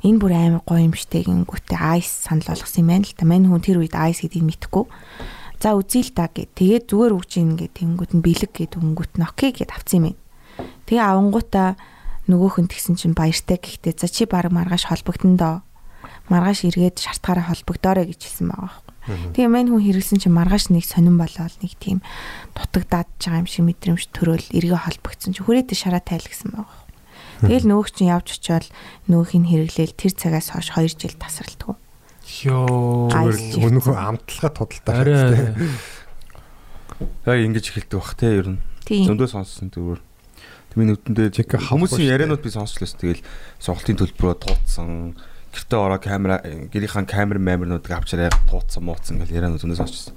энэ 0.02 0.18
бүр 0.18 0.32
амар 0.34 0.62
гоё 0.66 0.90
юм 0.90 0.98
штэ 0.98 1.22
гингүүтээ 1.22 1.78
айс 1.78 2.10
санал 2.26 2.50
болгосон 2.50 2.82
юм 2.82 2.90
байна 2.90 3.06
л 3.06 3.14
да. 3.14 3.24
Мань 3.28 3.46
хүн 3.46 3.62
тэр 3.62 3.78
үед 3.78 3.94
айс 3.94 4.24
гэдгийг 4.24 4.42
мэдэхгүй. 4.42 4.84
За 5.60 5.76
үзье 5.76 6.02
л 6.02 6.12
да 6.16 6.26
гэ. 6.32 6.50
Тэгээд 6.56 6.88
зүгээр 6.90 7.12
үгж 7.14 7.32
ийн 7.38 7.54
гэ 7.60 7.66
тэнгүүт 7.76 8.12
нь 8.16 8.24
бэлэг 8.24 8.52
гэд 8.56 8.80
өнгөт 8.80 9.20
нь 9.20 9.26
окей 9.28 9.52
гэд 9.52 9.70
авцсан 9.76 10.10
юм. 10.10 10.16
Тэгээ 10.88 11.04
авангуудаа 11.04 11.76
нөгөөх 12.28 12.60
нь 12.62 12.70
тэгсэн 12.70 12.94
чинь 13.00 13.16
баяртай 13.16 13.56
гэхдээ 13.56 13.94
за 13.96 14.08
чи 14.12 14.28
баг 14.28 14.52
маргааш 14.52 14.92
холбогдсон 14.92 15.40
доо. 15.40 15.64
Маргааш 16.28 16.68
эргээд 16.68 17.00
шартгаараа 17.00 17.48
холбогдоорой 17.48 18.12
гэж 18.12 18.20
хэлсэн 18.20 18.52
байгаа 18.52 18.68
байхгүй. 19.08 19.32
Тэгээ 19.32 19.48
мань 19.48 19.72
хүн 19.72 19.84
хэрэгсэн 19.88 20.20
чинь 20.20 20.36
маргааш 20.36 20.68
нэг 20.68 20.84
сонирн 20.84 21.16
болоод 21.16 21.56
нэг 21.64 21.72
тийм 21.80 22.04
дутагдаад 22.52 23.08
байгаа 23.16 23.40
юм 23.40 23.48
шиг 23.48 23.64
мэдрэмж 23.64 24.12
төрөөл 24.12 24.52
эргээ 24.52 24.80
холбогдсон 24.84 25.32
чинь 25.32 25.44
хүрээдэ 25.48 25.72
шараа 25.72 26.04
тайлгсан 26.04 26.52
байгаа. 26.52 26.84
Тэгэл 27.40 27.70
нөгөөч 27.72 27.94
чинь 27.96 28.12
явж 28.12 28.28
очиод 28.36 28.68
нөгөөх 29.08 29.32
нь 29.40 29.48
хэрэглээл 29.48 29.96
тэр 29.96 30.12
цагаас 30.12 30.52
хойш 30.52 30.68
2 30.76 31.00
жил 31.00 31.16
тасралтгүй. 31.16 31.76
Йоо. 32.44 33.08
Зүгээр 33.08 33.72
өнөөхөө 33.72 33.96
амтлагаа 33.96 34.52
тодалтай. 34.52 34.92
Арай. 34.92 35.56
Яг 37.24 37.38
ингэж 37.46 37.64
эхэлдэг 37.72 37.96
бах 37.96 38.12
те 38.18 38.28
ер 38.42 38.48
нь. 38.52 38.60
Зөндөө 38.84 39.28
сонссон 39.30 39.70
зүгээр. 39.72 40.02
Тэний 40.78 40.94
нүдэндээ 40.94 41.34
хүмүүсийн 41.58 42.06
ярианууд 42.06 42.38
би 42.38 42.54
сонсчлоос 42.54 42.94
тэгэл 42.94 43.26
сонголтын 43.58 43.98
төлбөрөө 43.98 44.34
тууцсан. 44.46 45.18
Гэртээ 45.50 45.74
ороо 45.74 45.98
камера 45.98 46.38
гэрийнхэн 46.70 47.02
камер 47.02 47.42
мамернуудыг 47.42 47.90
авчираа 47.90 48.30
тууцсан 48.46 48.86
мууцсан 48.86 49.18
гэл 49.18 49.42
ярианууд 49.42 49.58
зөндөө 49.58 49.82
сонсчихсон. 49.82 50.14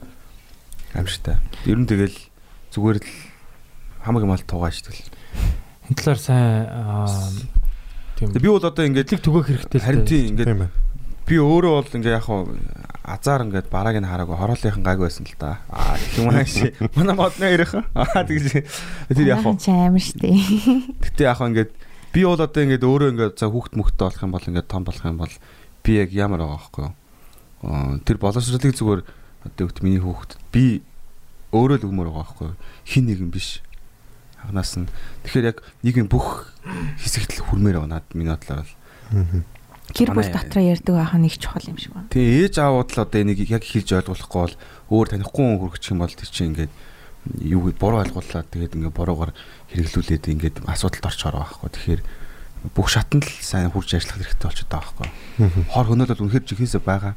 Амжигтай. 0.94 1.42
Ер 1.66 1.82
нь 1.82 1.90
тэгэл 1.90 2.14
зүгээр 2.78 3.02
л 3.02 3.10
хамаг 4.06 4.22
юм 4.22 4.38
ал 4.38 4.46
туугаа 4.46 4.70
шүү 4.70 4.94
дээ. 4.94 5.02
Энэ 5.90 5.98
талаар 5.98 6.22
сайн 6.22 6.70
аа, 6.70 7.10
тийм. 8.22 8.30
Би 8.38 8.46
бол 8.46 8.62
одоо 8.62 8.86
ингээд 8.86 9.18
түгэх 9.18 9.50
хэрэгтэй 9.50 9.80
л 9.82 9.88
харин 9.90 10.06
тийм 10.06 10.38
ингээд. 10.38 10.70
Би 11.28 11.38
өөрөө 11.38 11.74
бол 11.78 11.96
ингээ 11.98 12.18
яг 12.18 12.26
хуу 12.26 12.50
азар 13.06 13.46
ингээд 13.46 13.68
барааг 13.70 13.98
нь 13.98 14.10
хараагүй 14.10 14.38
хороолынхан 14.38 14.84
гайг 14.86 15.00
байсан 15.02 15.26
л 15.26 15.36
да. 15.38 15.62
Аа 15.70 15.98
гэх 15.98 16.18
юм 16.22 16.30
ааши. 16.30 16.74
Манай 16.96 17.16
модны 17.16 17.46
ярих. 17.46 17.74
Аа 17.94 18.24
тэгж 18.26 18.66
тэр 19.10 19.28
яг 19.28 19.42
хуу 19.46 19.58
амар 19.58 20.02
штэ. 20.02 20.30
Гэтэ 21.02 21.26
яг 21.26 21.38
хаа 21.38 21.50
ингээд 21.50 21.72
би 22.14 22.22
бол 22.26 22.38
одоо 22.38 22.62
ингээд 22.62 22.84
өөрөө 22.84 23.10
ингээд 23.16 23.36
за 23.40 23.48
хүүхд 23.48 23.74
мөхтэй 23.78 24.06
болох 24.06 24.22
юм 24.22 24.34
бол 24.36 24.50
ингээд 24.50 24.68
том 24.68 24.84
болох 24.84 25.06
юм 25.06 25.18
бол 25.22 25.34
би 25.86 25.92
яг 25.98 26.10
ямар 26.12 26.42
байгаа 26.44 26.60
байхгүй 26.60 26.84
юу? 26.86 26.94
Аа 27.66 27.98
тэр 28.06 28.18
боловсролыг 28.20 28.76
зүгээр 28.76 29.02
одоо 29.46 29.64
өгт 29.66 29.80
миний 29.82 30.02
хүүхд 30.02 30.38
би 30.54 30.84
өөрөө 31.56 31.78
л 31.82 31.88
өгмөр 31.88 32.10
байгаа 32.12 32.26
байхгүй 32.28 32.48
юу? 32.52 32.58
Хин 32.86 33.06
нэгэн 33.08 33.32
биш. 33.32 33.64
Агнаас 34.44 34.74
нь 34.78 34.90
тэгэхээр 35.26 35.50
яг 35.52 35.58
нийгмийн 35.86 36.10
бүх 36.10 36.52
хэсэгт 37.02 37.40
л 37.40 37.46
хүрмээр 37.50 37.82
надад 37.86 38.10
миний 38.14 38.34
бодлоор 38.34 38.66
л. 38.66 38.74
Гэр 39.92 40.12
бүл 40.16 40.32
дотроо 40.32 40.64
ярьдаг 40.64 40.96
байх 40.96 41.14
нь 41.16 41.28
их 41.28 41.38
чухал 41.38 41.68
юм 41.68 41.78
шиг 41.78 41.92
байна. 41.94 42.10
Тэгээ 42.10 42.38
ээж 42.48 42.56
аавууд 42.60 42.90
л 42.92 43.04
одоо 43.04 43.20
энийг 43.22 43.40
яг 43.48 43.64
хэлж 43.64 43.90
ойлгуулахгүй 43.92 44.42
бол 44.42 44.56
өөр 44.92 45.08
танихгүй 45.12 45.44
хүн 45.46 45.60
хүрчих 45.62 45.92
юм 45.92 46.02
бол 46.02 46.16
тэр 46.16 46.30
чинь 46.32 46.50
ингээд 46.56 46.74
юу 47.46 47.62
буруу 47.76 48.02
ойлгууллаа 48.02 48.44
тэгээд 48.50 48.76
ингээд 48.80 48.98
буруугаар 48.98 49.32
хэрэглүүлээд 49.72 50.26
ингээд 50.32 50.56
асуудалд 50.66 51.06
орчоор 51.06 51.36
байгаа 51.38 51.50
байхгүй. 51.62 51.70
Тэгэхээр 51.76 52.02
бүх 52.74 52.88
шатанд 52.90 53.26
л 53.26 53.34
сайн 53.42 53.70
хурж 53.74 53.94
ажиллах 53.98 54.22
хэрэгтэй 54.22 54.48
болчиход 54.48 54.74
байгаа 54.74 54.94
байхгүй. 54.98 55.10
Хор 55.70 55.86
хөнөөл 55.90 56.12
бол 56.14 56.24
үнэхээр 56.30 56.46
жихээсээ 56.46 56.82
байгаа. 56.82 57.14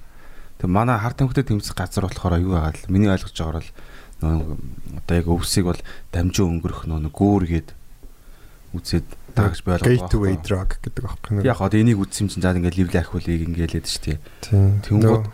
Тэг 0.60 0.68
манай 0.68 0.96
хар 1.00 1.12
тамхитай 1.12 1.44
тэмцэх 1.44 1.76
газар 1.76 2.08
болохоор 2.08 2.40
юу 2.40 2.56
байгаа 2.56 2.72
л 2.72 2.88
миний 2.88 3.12
ойлгож 3.12 3.36
байгаагаар 3.36 3.64
л 3.64 3.72
нөө 4.24 4.56
одоо 5.04 5.14
яг 5.16 5.28
өвсийг 5.28 5.64
бол 5.68 5.80
дамжин 6.12 6.48
өнгөрөх 6.60 6.88
нөө 6.88 7.12
гүүргээд 7.12 7.68
үзээд 8.72 9.08
дагаж 9.34 9.60
байлгах. 9.66 9.90
Gateway 9.90 10.34
drug 10.40 10.70
гэдэг 10.80 11.04
аахгүй 11.04 11.32
юу? 11.38 11.46
Яг 11.46 11.60
одоо 11.60 11.78
энийг 11.78 11.98
үзсэн 11.98 12.30
чинь 12.30 12.42
заа 12.42 12.54
ингээд 12.54 12.78
ливлэ 12.78 13.02
ахвалыг 13.02 13.42
ингээл 13.50 13.78
яддаг 13.82 13.90
шүү 13.90 14.04
дээ. 14.06 14.18
Тэнгууд 14.86 15.24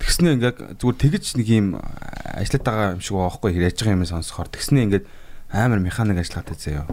тэгснээ 0.00 0.34
ингээд 0.40 0.58
зүгээр 0.80 0.98
тэгэж 0.98 1.24
нэг 1.36 1.48
юм 1.52 1.66
ажиллаад 1.76 2.64
байгаа 2.64 2.88
юм 2.96 3.02
шиг 3.04 3.16
байхгүй 3.20 3.50
хэрэг 3.52 3.68
яаж 3.68 3.78
байгаа 3.84 3.96
юм 4.00 4.08
сонсохоор 4.08 4.48
тэгснээ 4.48 4.84
ингээд 4.88 5.06
амар 5.52 5.80
механик 5.84 6.18
ажиллаад 6.18 6.48
байгаа 6.48 6.64
заяа. 6.64 6.86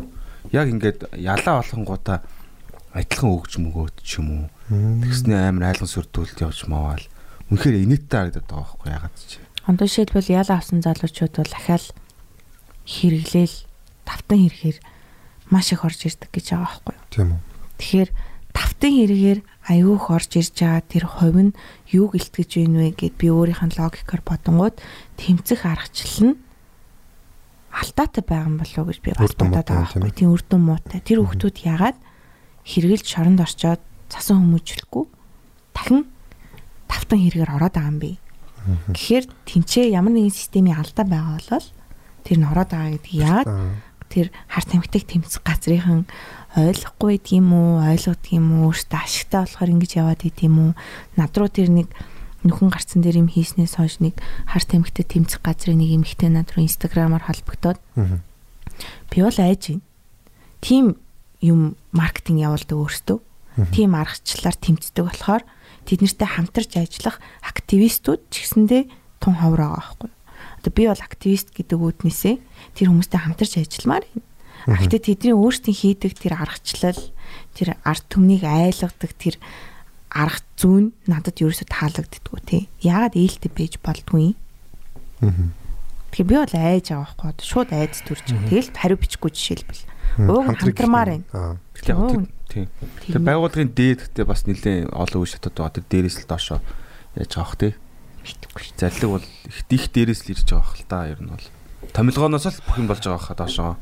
Яг 0.52 0.68
ингээд 0.68 1.00
ялаа 1.16 1.56
болохонгуудаа 1.64 2.18
адилхан 2.92 3.32
өгч 3.32 3.54
мөгөөд 3.64 3.96
ч 4.04 4.20
юм 4.20 4.28
уу. 4.32 4.46
Тэгснээ 5.08 5.40
амар 5.48 5.72
айлган 5.72 5.88
сүрдүүлэлт 5.88 6.44
явж 6.44 6.60
маавал. 6.68 7.06
Үнэхээр 7.48 7.84
инээдтэй 7.88 8.18
харагдаад 8.18 8.48
байгаа 8.48 8.66
байхгүй 8.68 8.90
ягаад 8.92 9.16
ч. 9.16 9.32
Ондоо 9.68 9.88
шийдвэл 9.88 10.32
яла 10.32 10.54
авсан 10.60 10.80
залуучууд 10.84 11.34
бол 11.38 11.54
ахаал 11.56 11.88
хэрэглээл 12.88 13.56
тавтан 14.08 14.40
хэрэгээр 14.48 14.78
маш 15.50 15.72
их 15.72 15.84
орж 15.86 16.08
ирдэг 16.08 16.30
гэж 16.32 16.46
байгаа 16.54 16.66
байхгүй 16.68 16.94
юу. 16.96 17.08
Тийм 17.12 17.30
үү. 17.36 17.42
Тэгэхээр 17.78 18.10
тавтан 18.58 18.94
хэрэгээр 18.98 19.40
аюух 19.70 20.06
орж 20.10 20.32
ирж 20.40 20.56
байгаа 20.58 20.84
тэр 20.88 21.06
хувь 21.06 21.40
нь 21.40 21.58
юу 21.94 22.10
гэлтгэж 22.10 22.50
байна 22.58 22.78
вэ 22.84 22.90
гэд 22.98 23.16
би 23.22 23.28
өөрийнх 23.30 23.64
нь 23.64 23.78
логикоор 23.78 24.22
бодонгууд 24.26 24.76
тэмцэх 25.20 25.62
аргачлал 25.68 26.34
нь 26.34 26.36
алдаатай 27.72 28.24
байгаа 28.26 28.58
болов 28.58 28.78
уу 28.82 28.90
гэж 28.90 29.00
би 29.06 29.12
бас 29.14 29.36
бодоод 29.38 29.68
байгаа 29.68 29.94
юм, 29.94 30.02
байхгүй 30.02 30.14
тийм 30.18 30.34
үр 30.34 30.44
дүн 30.44 30.64
муутай. 30.66 31.00
Тэр 31.06 31.22
хүмүүс 31.22 31.62
ягаад 31.62 31.98
хэрэгэлж 32.66 33.06
шоронд 33.06 33.40
орчоод 33.46 33.82
цасан 34.10 34.42
хүмүүжлэхгүй 34.42 35.06
дахин 35.76 36.10
тавтан 36.90 37.20
хэрэгээр 37.22 37.54
ороод 37.54 37.76
байгаа 37.78 37.92
юм 37.94 38.00
бэ? 38.02 38.12
Тэгэхээр 38.92 39.26
тэнцээ 39.48 39.86
ямар 39.96 40.12
нэгэн 40.12 40.34
системийн 40.34 40.80
алдаа 40.82 41.06
байгаа 41.08 41.40
бол 41.40 41.68
тэр 42.26 42.38
нь 42.42 42.50
ороод 42.50 42.70
байгаа 42.74 42.92
гэдэг 42.98 43.14
яагаад 43.16 43.48
Аа. 43.48 43.87
Тэр 44.10 44.28
хар 44.48 44.66
тамхитыг 44.66 45.04
тэмцэх 45.08 45.44
газрынхан 45.44 46.08
ойлгохгүй 46.58 47.20
байдаг 47.20 47.34
юм 47.36 47.50
уу 47.54 47.72
ойлгодог 47.84 48.32
юм 48.34 48.48
уу 48.64 48.72
өөртөө 48.74 49.00
ашигтай 49.00 49.40
болохоор 49.46 49.74
ингэж 49.78 49.92
яваад 50.00 50.22
байд 50.24 50.40
юм 50.42 50.56
уу 50.58 50.72
над 51.20 51.32
руу 51.38 51.50
тэр 51.52 51.70
нэг 51.70 51.88
нүхэн 52.48 52.72
гарцсан 52.72 53.02
дээр 53.04 53.22
юм 53.22 53.30
хийснээс 53.30 53.78
хойш 53.78 54.00
нэг 54.00 54.18
хар 54.48 54.64
тамхитыг 54.64 55.06
тэмцэх 55.12 55.42
газрын 55.44 55.78
нэг 55.84 56.02
эмэгтэй 56.02 56.32
над 56.32 56.50
руу 56.56 56.64
инстаграмаар 56.64 57.24
холбогдоод 57.28 57.80
би 57.94 59.18
бол 59.22 59.38
айж 59.38 59.76
байна. 59.76 59.86
Тим 60.62 60.98
юм 61.42 61.76
маркетинг 61.92 62.42
явуулдаг 62.42 62.78
өөртөө. 62.78 63.20
Тим 63.74 63.98
аргачлалаар 63.98 64.58
тэмцдэг 64.58 65.04
болохоор 65.06 65.44
тэднэртэй 65.86 66.28
хамтарч 66.30 66.72
ажиллах 66.78 67.18
активистууд 67.42 68.22
ч 68.30 68.46
гэсэндээ 68.46 68.84
тун 69.22 69.36
ховор 69.38 69.62
байгаа 69.62 69.82
байхгүй. 69.82 70.10
Одоо 70.68 70.76
би 70.76 70.88
бол 70.92 71.00
активист 71.00 71.56
гэдэг 71.56 71.80
үүднээсээ 71.80 72.36
тэр 72.76 72.92
хүмүүстэй 72.92 73.20
хамтарч 73.24 73.56
ажилламаар 73.56 74.04
байна. 74.04 74.84
Гэхдээ 74.84 75.16
тэдний 75.16 75.32
өөрсдийн 75.32 75.80
хийдэг 75.80 76.12
тэр 76.20 76.36
аргачлал, 76.36 77.00
тэр 77.56 77.80
арт 77.88 78.04
түмнийг 78.12 78.44
айлгадаг 78.44 79.16
тэр 79.16 79.40
арга 80.12 80.44
зүүн 80.60 80.92
надад 81.08 81.40
ерөөсө 81.40 81.72
таалагддггүй 81.72 82.42
тий. 82.44 82.62
Яагаад 82.84 83.16
ээлтэй 83.16 83.48
байж 83.48 83.80
болдгүй 83.80 84.36
юм? 84.36 85.56
Тэгэхээр 86.12 86.28
би 86.28 86.36
бол 86.36 86.56
айж 86.60 86.92
байгаа 86.92 87.16
байхгүй. 87.16 87.48
Шууд 87.48 87.72
айц 87.72 87.96
төрж. 88.04 88.28
Тэгэл 88.28 88.76
хариу 88.76 89.00
бичихгүй 89.00 89.32
жишээлбэл. 89.32 89.88
Ууг 90.28 90.52
хамтармаар 90.52 91.10
юм. 91.16 91.24
Өө. 91.32 91.56
тийм. 92.52 92.68
Тийм. 92.68 92.68
Тэр 93.08 93.24
байгууллагын 93.24 93.72
дээд 93.72 94.00
гэдэг 94.12 94.28
бас 94.28 94.44
нэлээд 94.44 94.92
олон 94.92 95.24
үе 95.24 95.32
шатад 95.32 95.56
байгаа. 95.56 95.80
Тэр 95.80 95.88
дээрээс 95.88 96.28
л 96.28 96.28
доошоо 96.28 96.60
яаж 97.16 97.32
байгаа 97.32 97.48
бох 97.48 97.56
тий. 97.56 97.72
Мэдгүй 98.28 98.62
шүү. 98.68 98.76
Зарлиг 98.76 99.10
бол 99.10 99.26
их 99.48 99.58
их 99.72 99.86
дээрээс 99.96 100.22
л 100.28 100.32
ирж 100.36 100.48
байгаа 100.52 100.68
хэл 100.68 100.92
та 100.92 101.08
ер 101.08 101.20
нь 101.24 101.32
бол. 101.32 101.48
Томилгооноос 101.96 102.46
л 102.52 102.64
бүх 102.68 102.78
юм 102.78 102.88
болж 102.92 103.04
байгаа 103.04 103.24
хаа 103.24 103.38
доошоо. 103.40 103.76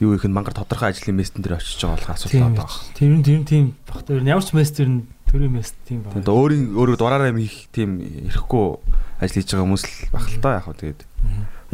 Юу 0.00 0.16
их 0.16 0.24
нь 0.24 0.32
мангар 0.32 0.56
тодорхой 0.56 0.92
ажлын 0.92 1.16
местэн 1.16 1.44
дээр 1.44 1.60
очиж 1.60 1.80
байгаа 1.84 1.96
болох 1.96 2.12
асуудал 2.16 2.52
Тийм. 2.96 3.16
нь 3.16 3.24
тэр 3.24 3.36
нь 3.40 3.48
тийм 3.48 3.64
багт 3.88 4.08
ер 4.12 4.22
нь 4.24 4.28
ямар 4.32 4.44
ч 4.44 4.52
мастер 4.52 4.88
нь 4.88 5.08
төрийн 5.26 5.52
маст 5.52 5.74
тийм 5.84 6.02
байна. 6.04 6.22
Тэгээд 6.22 6.32
өөрийн 6.32 6.64
өөрөө 6.76 6.96
дураараа 6.96 7.32
хийх 7.34 7.68
тийм 7.74 8.00
ирэхгүй 8.00 8.66
ажил 9.20 9.36
хийж 9.42 9.50
байгаа 9.52 9.66
хүмүүс 9.66 9.84
л 9.84 9.94
баг 10.12 10.26
л 10.28 10.40
та 10.40 10.50
яг 10.60 10.64
хөө 10.68 10.76
тэгээд. 10.76 11.00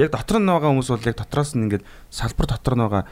Яг 0.00 0.08
дотор 0.08 0.38
нь 0.40 0.48
байгаа 0.48 0.70
хүмүүс 0.72 0.88
бол 0.88 1.04
яг 1.04 1.16
дотроос 1.20 1.52
нь 1.52 1.64
ингээд 1.68 1.84
салбар 2.08 2.46
дотор 2.48 2.74
нь 2.78 2.84
байгаа 2.86 3.04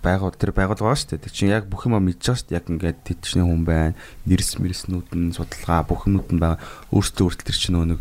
байгуул 0.00 0.38
тэр 0.40 0.56
байгуул 0.56 0.80
байгаа 0.80 0.96
шүү 0.96 1.10
дээ. 1.20 1.24
Тэр 1.28 1.34
чинь 1.36 1.52
яг 1.52 1.68
бүх 1.68 1.84
юм 1.84 2.00
мэдж 2.00 2.22
байгаа 2.24 2.38
шүү 2.40 2.48
дээ. 2.48 2.58
Яг 2.58 2.66
ингээд 2.72 2.98
тэтчний 3.04 3.44
хүн 3.44 3.62
байна. 3.68 3.98
Нэрс 4.24 4.56
мэрснүүд 4.56 5.08
нь 5.12 5.36
судалгаа 5.36 5.84
бүх 5.84 6.08
юмуд 6.08 6.32
нь 6.32 6.40
байгаа. 6.40 6.62
Өөрсдөө 6.96 7.24
өөртөл 7.28 7.48
тэр 7.52 7.58
чинь 7.60 7.76
нөгөө 7.76 8.00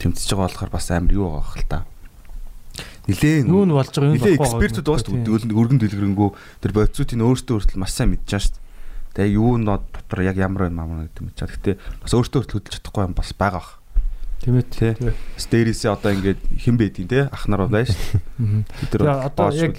тэмцэж 0.00 0.28
байгаа 0.32 0.46
болохоор 0.48 0.70
бас 0.70 0.90
амар 0.90 1.12
юу 1.12 1.28
байгаа 1.34 1.52
хэл 1.54 1.68
та. 1.68 1.78
Нилээн 3.10 3.48
Юу 3.50 3.64
нь 3.66 3.74
болж 3.74 3.90
байгаа 3.90 4.14
юм 4.14 4.20
болохгүй 4.20 4.68
экспертүүд 4.70 4.86
байгаа 4.86 5.02
шүү 5.02 5.14
дээ. 5.26 5.56
Өргөн 5.56 5.78
дэлгэрэнгүй 5.80 6.30
тэр 6.62 6.72
бодисуудын 6.76 7.24
өөртөө 7.26 7.54
өөртөл 7.58 7.80
маш 7.80 7.92
сайн 7.96 8.14
мэдж 8.14 8.28
байгаа 8.28 8.44
шүү 8.46 8.54
дээ. 8.54 8.68
Тэгээ 9.10 9.36
юу 9.36 9.54
нь 9.58 9.66
дотор 9.66 10.20
яг 10.22 10.36
ямар 10.38 10.70
байна 10.70 10.86
маа 10.86 11.04
гэдэг 11.10 11.24
мэдж 11.26 11.38
байгаа. 11.42 11.54
Гэтэ 11.58 11.72
бас 12.00 12.12
өөртөө 12.14 12.38
өөртөө 12.40 12.56
хөдөлж 12.60 12.74
чадахгүй 12.78 13.04
юм 13.04 13.14
бас 13.18 13.30
байгаа 13.34 13.60
бах. 13.60 13.70
Тийм 14.40 14.56
ээ 14.56 14.66
Тий. 14.72 14.92
дээрээсээ 14.96 15.90
одоо 15.92 16.10
ингээд 16.16 16.40
хэн 16.64 16.76
байдیں 16.80 17.08
те 17.10 17.28
ах 17.28 17.44
нар 17.44 17.68
байна 17.68 17.84
шүү 17.84 18.64
Тэгээ 18.88 19.20
одоо 19.28 19.52
яг-. 19.52 19.76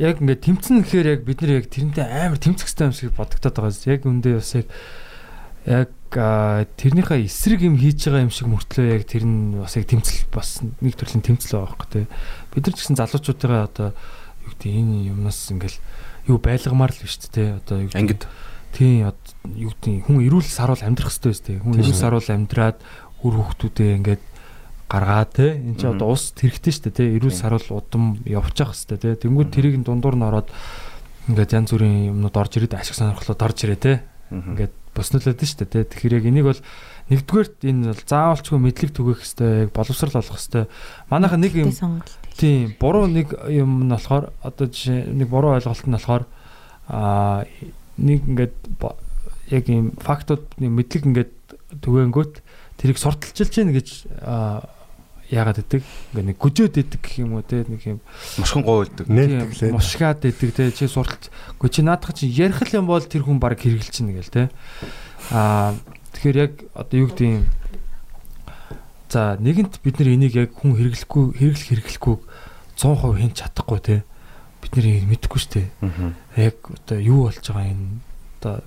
Яг 0.00 0.16
ингээд 0.24 0.40
тэмцэн 0.40 0.80
гэхээр 0.80 1.08
яг 1.12 1.20
бид 1.28 1.44
нар 1.44 1.60
яг 1.60 1.68
тэрнтэй 1.68 2.06
амар 2.08 2.40
тэмцэх 2.40 2.64
хэрэгтэй 2.64 2.88
юм 2.88 2.96
шиг 2.96 3.12
бодогдоод 3.12 3.52
байгаа 3.52 3.76
зү. 3.76 3.92
Яг 3.92 4.08
үндэ 4.08 4.40
бас 4.40 4.56
яг 4.56 4.72
яг 5.66 5.90
тэрнийхээ 6.10 7.26
эсрэг 7.26 7.60
юм 7.62 7.78
хийж 7.78 8.08
байгаа 8.10 8.26
юм 8.26 8.32
шиг 8.34 8.48
мөртлөө 8.50 8.86
яг 8.98 9.04
тэр 9.06 9.24
нь 9.28 9.60
бас 9.60 9.76
яг 9.78 9.86
тэмцэл 9.86 10.26
бас 10.34 10.58
нэг 10.82 10.94
төрлийн 10.98 11.22
тэмцэл 11.22 11.54
байгаа 11.60 11.70
байхгүй 11.70 11.88
тий. 11.90 12.06
Бид 12.50 12.62
нар 12.66 12.74
ч 12.74 12.78
гэсэн 12.82 12.98
залуучуудаа 12.98 13.68
одоо 13.70 13.88
юу 14.42 14.50
гэдэг 14.56 14.70
энэ 14.74 14.94
юмнаас 15.14 15.38
ингээл 15.54 15.78
юу 16.26 16.38
байлгамаар 16.42 16.90
л 16.90 17.02
биш 17.06 17.14
тэ 17.22 17.62
одоо 17.62 17.86
юу 17.86 17.92
Ангид. 17.94 18.26
тий 18.74 19.06
юу 19.06 19.70
гэдэг 19.70 20.10
хүн 20.10 20.18
эрүүл 20.26 20.48
саруул 20.50 20.82
амьдрах 20.82 21.14
хэрэгтэй 21.14 21.30
биз 21.30 21.42
дээ 21.46 21.58
хүн 21.62 21.74
эрүүл 21.78 21.94
шүү. 21.94 22.02
саруул 22.02 22.28
амьдраад 22.30 22.78
үр 23.22 23.34
хөвгтүүдээ 23.38 23.90
ингээд 24.02 24.22
гаргаад 24.90 25.30
те 25.30 25.46
энэ 25.62 25.78
Мгм. 25.78 25.94
одоо 25.94 26.08
ус 26.10 26.34
хэрэгтэй 26.34 26.72
шүү 26.74 26.84
дээ 26.90 26.98
те 26.98 27.04
эрүүл 27.14 27.38
саруул 27.38 27.66
удам 27.70 28.18
явчих 28.26 28.74
хэрэгтэй 28.74 28.98
те 28.98 29.08
тэнгууд 29.22 29.50
тэрийг 29.54 29.78
дундуур 29.86 30.18
нь 30.18 30.26
ороод 30.26 30.50
ингээд 31.30 31.54
янз 31.54 31.70
бүрийн 31.70 32.10
юмнууд 32.10 32.34
орж 32.34 32.52
ирээд 32.58 32.74
ашиг 32.74 32.98
сонирхлууд 32.98 33.38
орж 33.38 33.58
ирээ 33.62 33.78
те 33.78 33.92
Ингээд 34.30 34.74
боснолоод 34.94 35.42
шүү 35.42 35.66
дээ 35.66 35.90
тэгэхээр 35.90 36.16
яг 36.18 36.26
энийг 36.26 36.46
бол 36.50 36.60
нэгдүгээрт 37.10 37.56
энэ 37.66 37.90
бол 37.90 38.02
заавалчгүй 38.06 38.58
мэдлэг 38.58 38.90
түгэх 38.94 39.18
хэрэгтэй 39.22 39.50
яг 39.66 39.70
боловсрал 39.74 40.18
олох 40.18 40.38
хэрэгтэй 40.38 40.64
манайха 41.10 41.38
нэг 41.38 41.52
юм. 41.54 41.70
Тийм, 42.38 42.74
буруу 42.78 43.06
нэг 43.06 43.34
юм 43.50 43.86
нь 43.86 43.92
болохоор 43.94 44.34
одоо 44.42 44.66
жишээ 44.66 45.10
нэг 45.10 45.28
буруу 45.30 45.54
ойлголт 45.58 45.86
нь 45.86 45.94
болохоор 45.94 46.24
аа 46.90 47.46
нэг 47.98 48.18
ингээд 48.26 48.56
яг 49.50 49.64
юм 49.66 49.94
фактууд 49.98 50.46
нэг 50.58 50.70
мэдлэг 50.74 51.02
ингээд 51.06 51.32
түгээнгүүт 51.82 52.34
тэрийг 52.78 52.98
сурталчилж 52.98 53.50
гин 53.54 53.74
гэж 53.74 53.88
аа 54.22 54.66
яагаад 55.30 55.62
гэдэг 55.62 55.82
ингээд 56.12 56.26
нэг 56.26 56.38
гүжөөд 56.42 56.74
идэг 56.82 57.00
гэх 57.00 57.22
юм 57.22 57.38
уу 57.38 57.46
те? 57.46 57.62
Нэг 57.62 57.82
юм 57.86 57.98
мушгин 58.36 58.66
гойлдог. 58.66 59.06
Нээлттэй 59.06 59.70
лээ. 59.70 59.78
мушгаад 59.78 60.26
идэг 60.26 60.50
те? 60.50 60.74
Чи 60.74 60.90
сурталч 60.90 61.30
гү 61.56 61.66
чи 61.70 61.80
наадах 61.86 62.18
чи 62.18 62.26
ярих 62.26 62.66
юм 62.74 62.90
бол 62.90 63.02
тэр 63.02 63.22
хүн 63.22 63.38
баг 63.38 63.62
хэрэгэл 63.62 63.94
чинь 63.94 64.10
гээл 64.10 64.34
те? 64.34 64.42
Аа 65.30 65.78
тэгэхээр 66.18 66.36
яг 66.42 66.52
одоо 66.74 66.96
юу 66.98 67.08
гэдэг 67.14 67.26
юм? 67.30 67.46
За 69.10 69.38
нэгэнт 69.38 69.78
бид 69.82 69.96
нар 70.02 70.10
энийг 70.10 70.34
яг 70.34 70.50
хүн 70.58 70.74
хэрэглэхгүй 70.74 71.38
хэрэглэх 71.38 71.68
хэрэглэхгүй 71.78 72.16
100% 72.74 73.22
хэн 73.22 73.32
чадахгүй 73.34 73.80
те? 73.82 73.96
Бид 74.58 74.72
нар 74.74 74.86
мэдэхгүй 75.06 75.40
штэ. 75.40 75.62
Яг 76.38 76.58
одоо 76.66 76.98
юу 76.98 77.30
болж 77.30 77.42
байгаа 77.42 77.70
энэ 77.70 78.02
одоо 78.42 78.62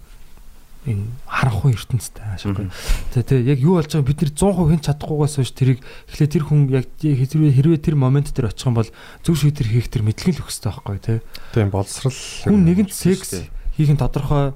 энэ 0.84 1.08
харанхуй 1.28 1.72
ертөнцтэй 1.74 2.28
аашгүй. 2.36 2.68
Тэгээ 3.16 3.24
тэгээ 3.24 3.50
яг 3.56 3.60
юу 3.64 3.80
болж 3.80 3.92
байгааг 3.92 4.08
бид 4.08 4.20
нэр 4.20 4.32
100% 4.36 4.70
хэн 4.74 4.84
чадахгүйгаас 4.84 5.36
хойш 5.40 5.52
тэрийг 5.56 5.80
эхлээ 6.12 6.30
тэр 6.32 6.44
хүн 6.44 6.62
яг 6.72 6.86
хэрвээ 7.00 7.52
хэрвээ 7.56 7.80
тэр 7.80 7.96
момент 7.96 8.36
дээр 8.36 8.52
очих 8.52 8.68
юм 8.68 8.76
бол 8.76 8.90
зөв 9.24 9.36
шийдвэр 9.40 9.70
хийх 9.72 9.88
тэр 9.88 10.04
мэдлэг 10.04 10.36
л 10.36 10.44
өгсөй 10.44 10.68
байхгүй 10.68 11.00
тий. 11.00 11.20
Тийм 11.56 11.72
боловсрал 11.72 12.12
Хүн 12.12 12.68
нэгэнт 12.68 12.92
секс 12.92 13.48
хийх 13.80 13.92
нь 13.96 14.02
тодорхой 14.02 14.52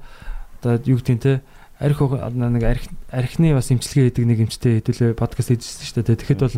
одоо 0.60 0.72
юу 0.84 1.00
гэдэг 1.00 1.16
нь 1.16 1.24
те 1.24 1.32
арх 1.80 2.00
нэг 2.02 2.64
арх 2.64 2.84
архины 3.08 3.54
бас 3.54 3.70
имчилгээ 3.70 4.10
хийдэг 4.10 4.24
нэг 4.26 4.38
эмчтэй 4.44 4.82
хэдүүлээ 4.82 5.14
подкаст 5.14 5.54
хийжсэн 5.54 5.86
шүү 5.86 6.04
дээ. 6.04 6.20
Тэгэхэд 6.26 6.42
бол 6.44 6.56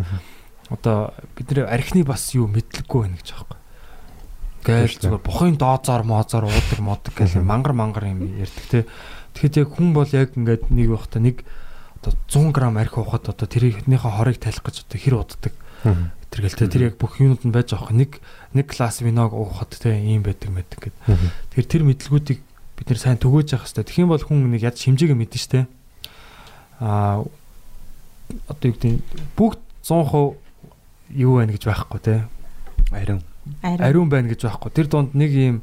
одоо 0.73 1.15
бид 1.37 1.47
нэр 1.53 1.69
архины 1.69 2.03
бас 2.03 2.33
юу 2.33 2.49
мэдлэггүй 2.49 3.01
байна 3.05 3.21
гэж 3.21 3.29
юм. 3.37 3.61
Гээл 4.61 4.97
зүгээр 5.01 5.25
бухын 5.25 5.57
доозоор 5.57 6.05
моозоор 6.05 6.45
уудаг 6.49 6.81
модог 6.85 7.15
гэл 7.17 7.41
мангар 7.41 7.73
мангар 7.73 8.13
юм 8.13 8.21
ярьдаг 8.37 8.65
те. 8.69 8.81
Тэгэхэд 9.35 9.61
яг 9.65 9.69
хүн 9.74 9.90
бол 9.94 10.11
яг 10.11 10.35
ингээд 10.35 10.70
нэг 10.70 10.89
байхдаа 10.90 11.23
нэг 11.23 11.44
одоо 12.01 12.12
100 12.28 12.52
г 12.52 12.59
арх 12.65 12.94
уухад 12.97 13.28
одоо 13.28 13.47
тэрийнхээ 13.47 13.98
хорыг 14.01 14.39
талих 14.40 14.65
гэж 14.65 14.77
одоо 14.89 14.98
хэр 14.98 15.15
уддаг. 15.20 15.55
тэргээл 16.31 16.59
те 16.59 16.70
тэр 16.70 16.82
яг 16.90 16.97
бүх 16.97 17.19
юмуд 17.20 17.43
нь 17.44 17.52
байж 17.52 17.74
байгаа 17.74 17.93
нэг 17.93 18.23
нэг 18.55 18.66
класс 18.70 19.02
виног 19.02 19.35
уухад 19.35 19.74
те 19.74 19.98
ийм 19.98 20.23
байдаг 20.23 20.48
мэддэг 20.48 20.81
гэд. 20.90 20.97
Тэгэхээр 21.52 21.69
тэр 21.69 21.82
мэдлгүүдийг 21.85 22.40
бид 22.78 22.86
нэр 22.89 23.01
сайн 23.01 23.19
төгөөж 23.19 23.52
явах 23.52 23.69
хэрэгтэй. 23.69 24.01
Юм 24.01 24.15
бол 24.15 24.23
хүн 24.23 24.48
нэг 24.48 24.62
яд 24.65 24.78
хэмжээгээ 24.78 25.19
мэднэ 25.19 25.39
штэ. 25.39 25.66
Аа 26.81 27.27
одоо 28.48 28.66
юу 28.70 28.74
гэдэг 28.78 29.02
бүгд 29.35 29.61
100% 29.82 30.39
юу 31.19 31.32
байна 31.36 31.52
гэж 31.52 31.65
байхгүй 31.66 32.01
те. 32.01 32.15
Ариун. 32.94 33.23
Ариун. 33.62 34.09
Байна 34.09 34.31
гэж 34.31 34.47
байхгүй. 34.47 34.70
Тэр 34.70 34.86
донд 34.86 35.15
нэг 35.19 35.35
ийм 35.35 35.57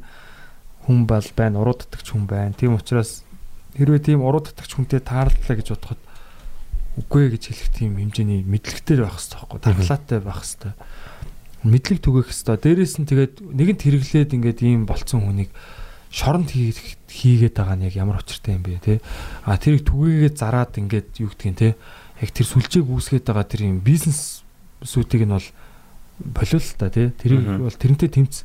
хүн 0.84 1.08
бол 1.08 1.28
байна, 1.36 1.60
урууддагч 1.60 2.12
хүн 2.12 2.28
байна. 2.28 2.52
Тийм 2.52 2.76
учраас 2.76 3.24
хэрвээ 3.76 4.00
тийм 4.04 4.20
урууддагч 4.24 4.72
хүнтэй 4.78 5.00
таарлаа 5.02 5.56
гэж 5.58 5.68
бодоход 5.76 6.00
үгүй 6.98 7.24
гэж 7.36 7.42
хэлэх 7.52 7.70
тийм 7.74 7.92
хэмжээний 8.00 8.42
мэдлэгтэй 8.42 8.96
байх 8.98 9.14
хэрэгтэй 9.18 9.38
байхгүй. 9.38 9.58
Тархлаатай 9.62 10.18
байх 10.24 10.40
хэрэгтэй. 10.42 10.72
Мэдлэг 11.62 11.98
түгэх 12.02 12.26
хэрэгтэй. 12.30 12.56
Дээрээс 12.58 12.94
нь 12.98 13.06
тэгээд 13.06 13.34
нэгэнт 13.44 13.82
хэрэглээд 13.84 14.30
ингээд 14.34 14.60
ийм 14.66 14.82
болцсон 14.88 15.22
хүнийг 15.22 15.50
шоронд 16.10 16.50
хийгээд 16.50 17.54
байгаа 17.54 17.76
нь 17.78 17.86
яг 17.86 17.94
ямар 17.94 18.18
учиртай 18.24 18.56
юм 18.58 18.64
бэ 18.66 18.80
те. 18.82 18.94
А 19.44 19.54
тэрийг 19.60 19.86
түгээгээд 19.86 20.36
зараад 20.40 20.72
ингээд 20.74 21.08
юу 21.22 21.30
гэдгийг 21.30 21.56
те. 21.58 21.68
Яг 22.18 22.30
тэр 22.34 22.46
сүлжээг 22.48 22.86
үүсгээд 22.88 23.24
байгаа 23.30 23.46
тэр 23.46 23.62
юм 23.68 23.78
бизнес 23.84 24.42
сүтийг 24.82 25.22
нь 25.28 25.34
бол 25.36 25.48
болиул 26.18 26.64
л 26.64 26.78
та 26.80 26.88
тий. 26.90 27.12
Тэрийг 27.14 27.46
бол 27.62 27.76
тэрнтэй 27.78 28.10
тэмц 28.10 28.42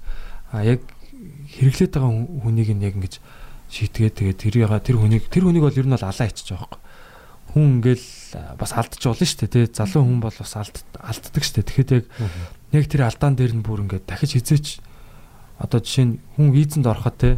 а 0.54 0.62
яг 0.62 0.84
хэрэглээд 1.58 1.94
байгаа 1.96 2.12
хүн- 2.12 2.30
хүнийг 2.44 2.70
нь 2.76 2.84
яг 2.86 2.94
ингэж 3.00 3.18
шийтгээд 3.74 4.16
тэгээд 4.22 4.38
тэрийг 4.38 4.70
тэр 4.86 4.98
хүнийг 5.02 5.26
тэр 5.34 5.50
хүнийг 5.50 5.66
бол 5.66 5.80
ер 5.82 5.88
нь 5.90 5.96
бол 5.98 6.06
алаа 6.06 6.30
ичиж 6.30 6.54
байгаа 6.54 6.70
байхгүй. 6.70 6.82
Хүн 7.54 7.66
ингээл 7.82 8.08
бас 8.62 8.72
алдчих 8.78 9.02
болно 9.02 9.26
шүү 9.26 9.40
дээ 9.42 9.50
тий. 9.50 9.66
Залуу 9.74 10.04
хүн 10.06 10.22
бол 10.22 10.38
бас 10.38 10.54
алд 10.54 10.78
алддаг 11.02 11.42
шүү 11.42 11.56
дээ. 11.58 11.70
Тэгэхэд 11.74 11.92
яг 11.98 12.06
яг 12.74 12.86
тэр 12.86 13.02
алдаан 13.10 13.34
дээр 13.34 13.54
нь 13.58 13.66
бүр 13.66 13.82
ингээд 13.90 14.06
дахиж 14.06 14.38
хизээч 14.38 14.68
одоо 15.58 15.80
жишээ 15.82 16.06
нь 16.06 16.14
хүн 16.38 16.50
визэнд 16.54 16.86
ороход 16.86 17.18
тий 17.18 17.34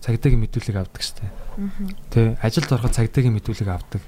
цагдаагийн 0.00 0.42
мэдүүлэг 0.42 0.76
авдаг 0.76 1.02
шүү 1.04 1.16
дээ. 1.20 1.32
Тий 2.12 2.26
ажилд 2.40 2.72
ороход 2.72 2.96
цагдаагийн 2.96 3.36
мэдүүлэг 3.36 3.68
авдаг. 3.68 4.02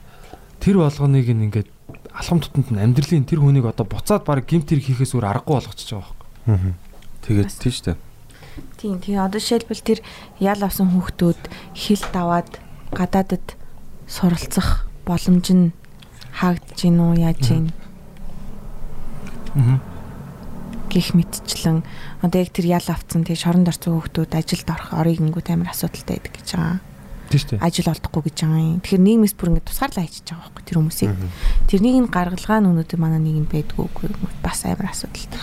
Тэр 0.60 0.80
болгоныг 0.80 1.28
ингээд 1.28 1.68
алхам 2.12 2.40
тутамд 2.40 2.72
нь 2.72 2.80
амьдралын 2.80 3.28
тэр 3.28 3.40
хүнийг 3.44 3.68
одоо 3.68 3.84
буцаад 3.84 4.24
баг 4.24 4.44
гимт 4.48 4.68
хэрэг 4.68 4.92
хийхээс 4.92 5.12
өөр 5.16 5.28
аргагүй 5.28 5.54
болгочихж 5.60 5.90
байгаа 5.92 6.14
байхгүй. 6.48 6.72
Тэгээд 7.24 7.50
тийш 7.52 7.78
үү. 7.84 7.96
Тийм 8.78 9.00
тийм 9.00 9.22
одоо 9.22 9.40
жишээлбэл 9.40 9.82
тэр 9.82 10.00
ял 10.38 10.60
авсан 10.62 10.92
хүүхдүүд 10.92 11.42
хил 11.74 12.04
даваад 12.12 12.50
гадаадд 12.94 13.56
суралцах 14.06 14.86
боломж 15.06 15.46
нь 15.50 15.72
хаагдж 16.38 16.78
гин 16.78 16.98
үү 17.00 17.14
яаж 17.22 17.40
гин 17.42 17.66
Аа. 19.54 19.78
гих 20.90 21.14
мэдчлэн 21.14 21.82
одоо 22.22 22.38
яг 22.42 22.50
тэр 22.50 22.66
ял 22.70 22.86
авцсан 22.86 23.22
тий 23.22 23.38
шоронд 23.38 23.70
орсон 23.70 23.98
хүүхдүүд 23.98 24.34
ажилд 24.34 24.68
орох 24.70 24.90
орыг 24.94 25.18
ингүүт 25.22 25.50
амар 25.50 25.70
асуудалтай 25.70 26.18
байдаг 26.18 26.34
гэж 26.38 26.48
байгаа. 26.54 26.78
Тийм 27.30 27.38
шүү 27.38 27.50
дээ. 27.58 27.62
Ажил 27.66 27.90
олдохгүй 27.90 28.22
гэж 28.30 28.36
байгаа 28.42 28.62
юм. 28.62 28.80
Тэгэхээр 28.82 29.06
нийгмээс 29.06 29.34
бүр 29.34 29.48
ингэ 29.54 29.66
тусгаарлаа 29.66 30.04
хийчихэж 30.06 30.28
байгаа 30.30 30.42
байхгүй 30.50 30.64
тэр 30.66 30.78
хүмүүсийг. 30.78 31.12
Тэрнийг 31.70 31.96
нь 32.02 32.10
гаргалгаа 32.10 32.58
өнөөдөр 32.62 32.98
манай 32.98 33.20
нийгэм 33.22 33.46
байдгүй 33.50 33.82
үгүй 33.90 34.06
бас 34.42 34.62
амар 34.66 34.90
асуудалтай. 34.90 35.40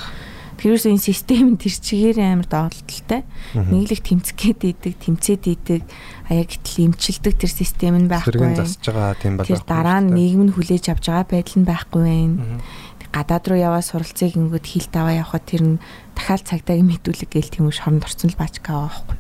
Тэрээс 0.61 0.85
энэ 0.85 1.01
систем 1.01 1.57
нь 1.57 1.57
тэр 1.57 1.73
чигээр 1.73 2.17
амар 2.21 2.45
доолдолтой. 2.45 3.25
Нэг 3.57 3.83
л 3.89 3.95
их 3.97 4.05
тэмцэх 4.05 4.38
гээд 4.38 4.61
идэг, 4.61 4.93
тэмцээд 5.01 5.43
идэг. 5.49 5.81
А 6.29 6.38
яг 6.38 6.53
гэтэл 6.53 6.85
имчилдэг 6.85 7.33
тэр 7.33 7.49
систем 7.49 7.97
нь 7.97 8.05
байхгүй. 8.05 8.29
Сэргэн 8.29 8.61
засж 8.61 8.85
байгаа 8.85 9.17
тийм 9.17 9.41
бол 9.41 9.49
Тэр 9.49 9.65
дараа 9.65 10.05
нь 10.05 10.13
нийгэм 10.13 10.41
нь 10.45 10.53
хүлээж 10.53 10.93
авч 10.93 11.09
байгаа 11.09 11.25
байдал 11.33 11.57
нь 11.57 11.65
байхгүй 11.65 12.01
байна. 12.05 12.61
Гадаад 13.09 13.45
руу 13.49 13.57
яваа 13.57 13.81
суралцыг 13.81 14.38
ингэод 14.38 14.65
хил 14.69 14.88
даваа 14.93 15.17
явхад 15.17 15.49
тэр 15.49 15.61
нь 15.65 15.75
дахиад 16.13 16.45
цагдаагийн 16.45 16.88
мэдүүлэг 16.93 17.29
гээл 17.33 17.51
тийм 17.57 17.65
шоронд 17.73 18.05
орсон 18.05 18.29
л 18.29 18.38
баачгаа 18.38 18.85
байхгүй. 18.85 19.17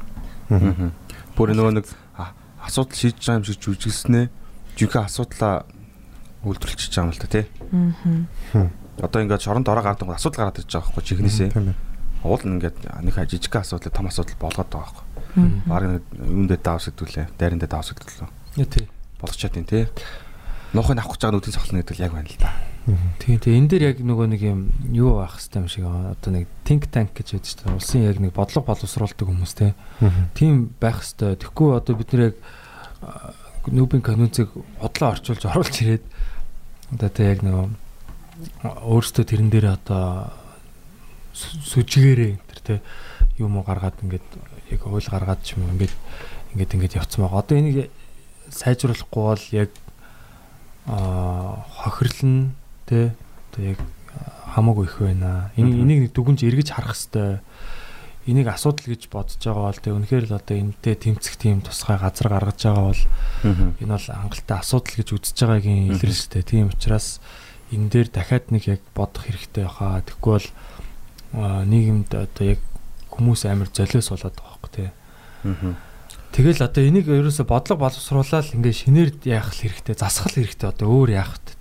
Аа. 0.53 0.93
Бүр 1.33 1.57
нөгөө 1.57 1.73
нэг 1.81 1.89
асуудал 2.61 2.95
шийдэж 2.95 3.19
байгаа 3.19 3.39
юм 3.41 3.47
шиг 3.49 3.59
жүжиглснээ 3.59 4.25
жинхэнэ 4.77 5.05
асуудлаа 5.09 5.65
үйлдвэрлэж 6.45 6.87
байгаа 6.87 7.09
юм 7.09 7.11
л 7.11 7.19
та 7.19 7.27
тий. 7.27 7.45
Аа. 8.53 8.69
Одоо 9.01 9.19
ингээд 9.25 9.41
шоронд 9.41 9.67
ороо 9.67 9.83
гардаг 9.83 10.07
бол 10.07 10.15
асуудал 10.15 10.47
гараад 10.47 10.61
ирж 10.61 10.69
байгаа 10.69 10.87
байхгүй 10.93 11.03
чихнээсээ. 11.09 11.49
Уул 12.21 12.43
нь 12.45 12.55
ингээд 12.61 12.77
нэг 13.01 13.15
жижиг 13.25 13.55
асуудал 13.57 13.89
том 13.89 14.07
асуудал 14.07 14.37
болгоод 14.37 14.69
байгаа 14.69 14.93
байхгүй. 14.93 15.05
Бараг 15.65 15.89
нэг 15.89 16.03
юундээ 16.21 16.59
даавс 16.61 16.93
гэдүүлээ. 16.93 17.33
Дайрандаа 17.33 17.69
даавс 17.69 17.97
гэдүүлээ. 17.97 18.29
Яа 18.61 18.69
тий. 18.69 18.85
Болгочоод 19.17 19.53
тийм 19.57 19.65
тий. 19.65 19.89
Нухыг 20.77 21.01
авах 21.01 21.17
гэж 21.17 21.21
байгаа 21.25 21.35
нүдийн 21.35 21.55
цохлон 21.57 21.79
гэдэг 21.81 21.97
л 21.97 22.05
яг 22.05 22.13
байна 22.13 22.29
л 22.29 22.39
да. 22.39 22.51
Тийм 23.19 23.37
тийм 23.37 23.53
энэ 23.61 23.69
дээр 23.69 23.83
яг 23.93 23.97
нөгөө 24.01 24.27
нэг 24.37 24.41
юм 24.41 24.59
юу 24.89 25.21
байх 25.21 25.37
хэвээр 25.37 25.61
юм 25.61 25.69
шиг 25.69 25.85
одоо 25.85 26.31
нэг 26.33 26.45
think 26.65 26.89
tank 26.89 27.13
гэж 27.13 27.37
байдаг 27.37 27.49
шүү 27.49 27.59
дээ. 27.61 27.77
Улсын 27.77 28.01
яг 28.05 28.17
нэг 28.17 28.33
бодлого 28.33 28.69
боловсруулдаг 28.73 29.27
хүмүүс 29.27 29.53
те. 29.53 29.73
Тийм 30.33 30.73
байх 30.81 31.05
хэвээр. 31.05 31.37
Тэгэхгүй 31.41 31.69
одоо 31.77 31.93
бид 31.93 32.09
нэр 32.09 32.23
яг 32.31 32.35
а, 33.05 33.33
нүүбийн 33.69 34.01
канонцыг 34.01 34.49
бодлоо 34.81 35.13
орчуулж 35.13 35.43
оруулж 35.45 35.75
ирээд 35.77 36.05
одоо 36.97 37.09
тэ 37.13 37.29
яг 37.29 37.45
нөгөө 37.45 37.65
өөрөөсөө 38.63 39.25
тэрэн 39.25 39.49
дээр 39.49 39.67
одоо 39.77 40.31
сү- 41.33 41.61
сүжигээрээ 41.65 42.29
энэ 42.35 42.45
төр 42.49 42.59
те 42.65 42.75
юм 43.37 43.57
уу 43.57 43.65
гаргаад 43.65 43.97
ингээд 44.03 44.27
яг 44.71 44.81
хууль 44.85 45.05
гаргаад 45.05 45.41
ч 45.43 45.55
юм 45.57 45.65
уу 45.65 45.73
ингээд 45.75 45.93
ингээд 46.55 46.75
ингээд 46.75 46.97
явцсан 46.99 47.25
байгаа. 47.25 47.41
Одоо 47.43 47.57
энийг 47.57 47.77
сайжруулахгүй 48.51 49.23
бол 49.23 49.45
яг 49.55 49.71
аа 50.85 51.65
хохирлон 51.85 52.55
тэ 52.89 53.13
одоо 53.51 53.61
яг 53.75 53.79
хамаагүй 54.55 54.85
их 54.85 54.97
байна. 54.99 55.51
Энийг 55.55 56.11
дүгнж 56.11 56.43
эргэж 56.43 56.73
харах 56.75 56.97
хэвээр 56.97 57.39
энийг 58.27 58.47
асуудал 58.53 58.85
гэж 58.85 59.09
бодож 59.09 59.39
байгаа 59.41 59.65
бол 59.71 59.81
тэ 59.81 59.95
үнэхээр 59.95 60.25
л 60.29 60.37
одоо 60.37 60.55
энэтэй 60.57 60.95
тэмцэх 60.99 61.35
тийм 61.41 61.61
тусгай 61.65 61.97
газар 61.97 62.29
гаргаж 62.29 62.59
байгаа 62.61 62.85
бол 62.91 63.03
энэ 63.81 63.93
бол 63.97 64.07
хангалттай 64.09 64.57
асуудал 64.61 64.93
гэж 64.99 65.07
үзэж 65.15 65.37
байгаагийн 65.41 65.89
илэрэл 65.95 66.19
шүү 66.19 66.31
дээ. 66.37 66.45
Тийм 66.45 66.67
учраас 66.69 67.17
энэ 67.71 67.89
дээр 67.89 68.09
дахиад 68.11 68.51
нэг 68.51 68.63
яг 68.67 68.81
бодох 68.95 69.25
хэрэгтэй 69.25 69.65
баха. 69.65 70.03
Тэгэхгүй 70.03 70.33
бол 70.35 70.47
нийгэмд 71.33 72.11
одоо 72.11 72.45
яг 72.55 72.61
хүмүүс 73.11 73.47
амар 73.47 73.69
золиос 73.71 74.11
болоод 74.11 74.35
байгаа 74.35 74.51
хөөхгүй 74.59 74.71
тий. 74.75 74.89
Аа. 75.47 75.75
Тэгэл 76.31 76.63
одоо 76.63 76.83
энийг 76.87 77.11
ерөөсө 77.11 77.43
бодлого 77.43 77.91
боловсруулаад 77.91 78.55
ингээ 78.55 78.71
шинээр 78.71 79.09
яах 79.27 79.51
хэрэгтэй, 79.51 79.99
засах 79.99 80.31
хэрэгтэй 80.31 80.71
одоо 80.71 80.87
өөр 80.87 81.19
яах 81.19 81.35
вэ 81.35 81.59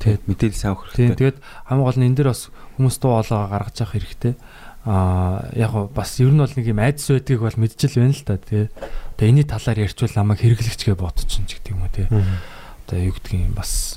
тэгээд. 0.00 0.28
Мэдээлэл 0.28 0.60
сайн 0.60 0.76
өгөх 0.76 0.92
хэрэгтэй. 0.96 1.16
тэгээд 1.16 1.38
хамгийн 1.64 1.86
гол 1.88 1.96
нь 1.96 2.06
энэ 2.12 2.16
дээр 2.20 2.28
бас 2.32 2.52
хүмүүс 2.76 2.96
дуу 3.00 3.12
хоолойгоо 3.16 3.48
гаргаж 3.48 3.76
явах 3.80 3.94
хэрэгтэй. 3.96 4.34
Аа 4.84 5.48
яг 5.56 5.72
бас 5.96 6.10
ер 6.20 6.28
нь 6.28 6.40
бол 6.44 6.52
нэг 6.52 6.66
юм 6.68 6.80
айдас 6.80 7.08
байдгийг 7.08 7.40
бол 7.40 7.56
мэдчихэл 7.56 8.00
байна 8.04 8.16
л 8.16 8.24
да 8.28 8.36
тий. 8.36 8.64
Одоо 9.16 9.24
энэний 9.28 9.48
талаар 9.48 9.78
ярьчвал 9.80 10.12
намайг 10.12 10.40
хэрэглэгчгээ 10.44 10.96
бодчихно 11.00 11.48
ч 11.48 11.56
гэдэг 11.56 11.72
юм 11.72 11.80
уу 11.80 11.92
тий. 11.92 12.08
Одоо 12.08 12.96
юу 13.00 13.16
гэдгийг 13.16 13.52
бас 13.56 13.96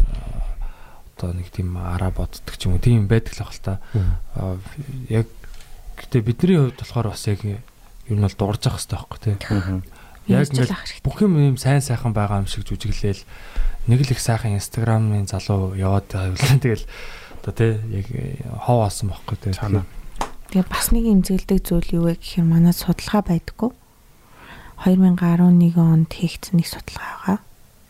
одоо 1.24 1.40
нэг 1.40 1.48
тийм 1.56 1.80
араа 1.80 2.12
боддог 2.12 2.56
ч 2.60 2.68
юм 2.68 2.76
уу 2.76 2.84
тийм 2.84 3.08
байдаг 3.08 3.40
л 3.40 3.48
баг 3.48 3.56
л 3.56 3.64
та. 3.64 3.80
Яг 5.08 5.28
гэтээ 5.96 6.22
бидний 6.22 6.60
хувьд 6.60 6.84
болохоор 6.84 7.16
бас 7.16 7.24
яг 7.32 7.40
ер 7.48 7.64
нь 8.12 8.20
бол 8.20 8.36
дурж 8.36 8.68
ах 8.68 8.76
хэрэгтэй 8.76 9.00
байхгүй 9.00 9.20
тий. 9.24 9.36
Аа. 9.48 9.80
Яг 10.28 10.52
ингээд 10.52 11.04
бүх 11.08 11.24
юм 11.24 11.40
юм 11.40 11.56
сайн 11.56 11.80
сайхан 11.80 12.12
байгаа 12.12 12.44
юм 12.44 12.52
шиг 12.52 12.68
жүжиглээл 12.68 13.24
нэг 13.88 14.00
л 14.04 14.12
их 14.12 14.20
сайхан 14.20 14.60
инстаграмын 14.60 15.32
залуу 15.32 15.80
яваад 15.80 16.12
байвал 16.12 16.60
тэгэл 16.64 16.84
одоо 17.40 17.54
тий 17.56 17.72
яг 17.96 18.08
хов 18.68 18.84
олсон 18.84 19.16
байхгүй 19.16 19.38
тий. 19.40 19.56
Тэгээ 20.52 20.68
бас 20.68 20.92
нэг 20.92 21.06
имзэглдэг 21.08 21.60
зүйл 21.64 21.90
юу 21.96 22.04
вэ 22.12 22.20
гэхээр 22.20 22.48
манай 22.52 22.76
судалгаа 22.76 23.24
байдаггүй. 23.24 23.72
2011 24.84 25.80
онд 25.80 26.12
хийгдсэн 26.12 26.60
нэг 26.60 26.68
судалгаа 26.68 27.08
байгаа. 27.24 27.40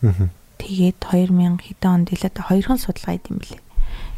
Аа. 0.06 0.30
Тэгээд 0.58 0.98
2000 1.02 1.60
хэдэн 1.60 1.90
онд 1.90 2.08
хэлээд 2.10 2.36
хоёрхан 2.46 2.78
судалгаа 2.78 3.18
идэм 3.18 3.38
билээ. 3.42 3.62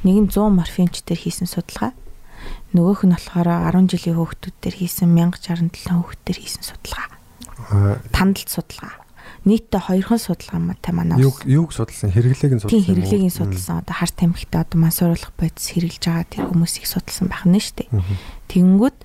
Нэг 0.04 0.16
нь 0.16 0.28
100 0.30 0.52
морфинчдэр 0.52 1.18
хийсэн 1.18 1.48
судалгаа. 1.48 1.92
Нөгөөх 2.76 3.08
нь 3.08 3.14
болохоор 3.16 3.48
10 3.72 3.90
жилийн 3.90 4.16
хүүхдүүдээр 4.20 4.74
хийсэн 4.76 5.08
1067 5.16 5.96
хүүхдүүдээр 5.96 6.38
хийсэн 6.38 6.64
судалгаа. 6.64 7.08
Аа, 7.72 7.98
Тандалт 8.12 8.50
судалгаа. 8.52 9.06
Нийтдээ 9.46 9.78
хоёрхан 9.78 10.18
судалгаа 10.18 10.58
матай 10.58 10.90
манай 10.90 11.22
Юг 11.22 11.46
юг 11.46 11.70
судалсан 11.70 12.10
хэрэглээг 12.10 12.52
нь 12.58 12.60
судалсан. 12.62 12.82
Тийм 12.82 12.82
уу? 12.82 12.90
хэрэглэгийн 12.98 13.34
судалсан. 13.34 13.78
Одоо 13.82 13.94
харт 13.94 14.16
тамхитай 14.18 14.60
одоо 14.66 14.78
мансууруулах 14.82 15.32
бодис 15.38 15.70
хэрэглэж 15.70 16.02
байгаа 16.02 16.26
тэр 16.26 16.44
хүмүүсийг 16.50 16.86
судалсан 16.90 17.26
байх 17.30 17.46
нь 17.46 17.62
шүү 17.62 17.74
дээ. 17.78 17.90
Тэнгүүд 18.50 18.96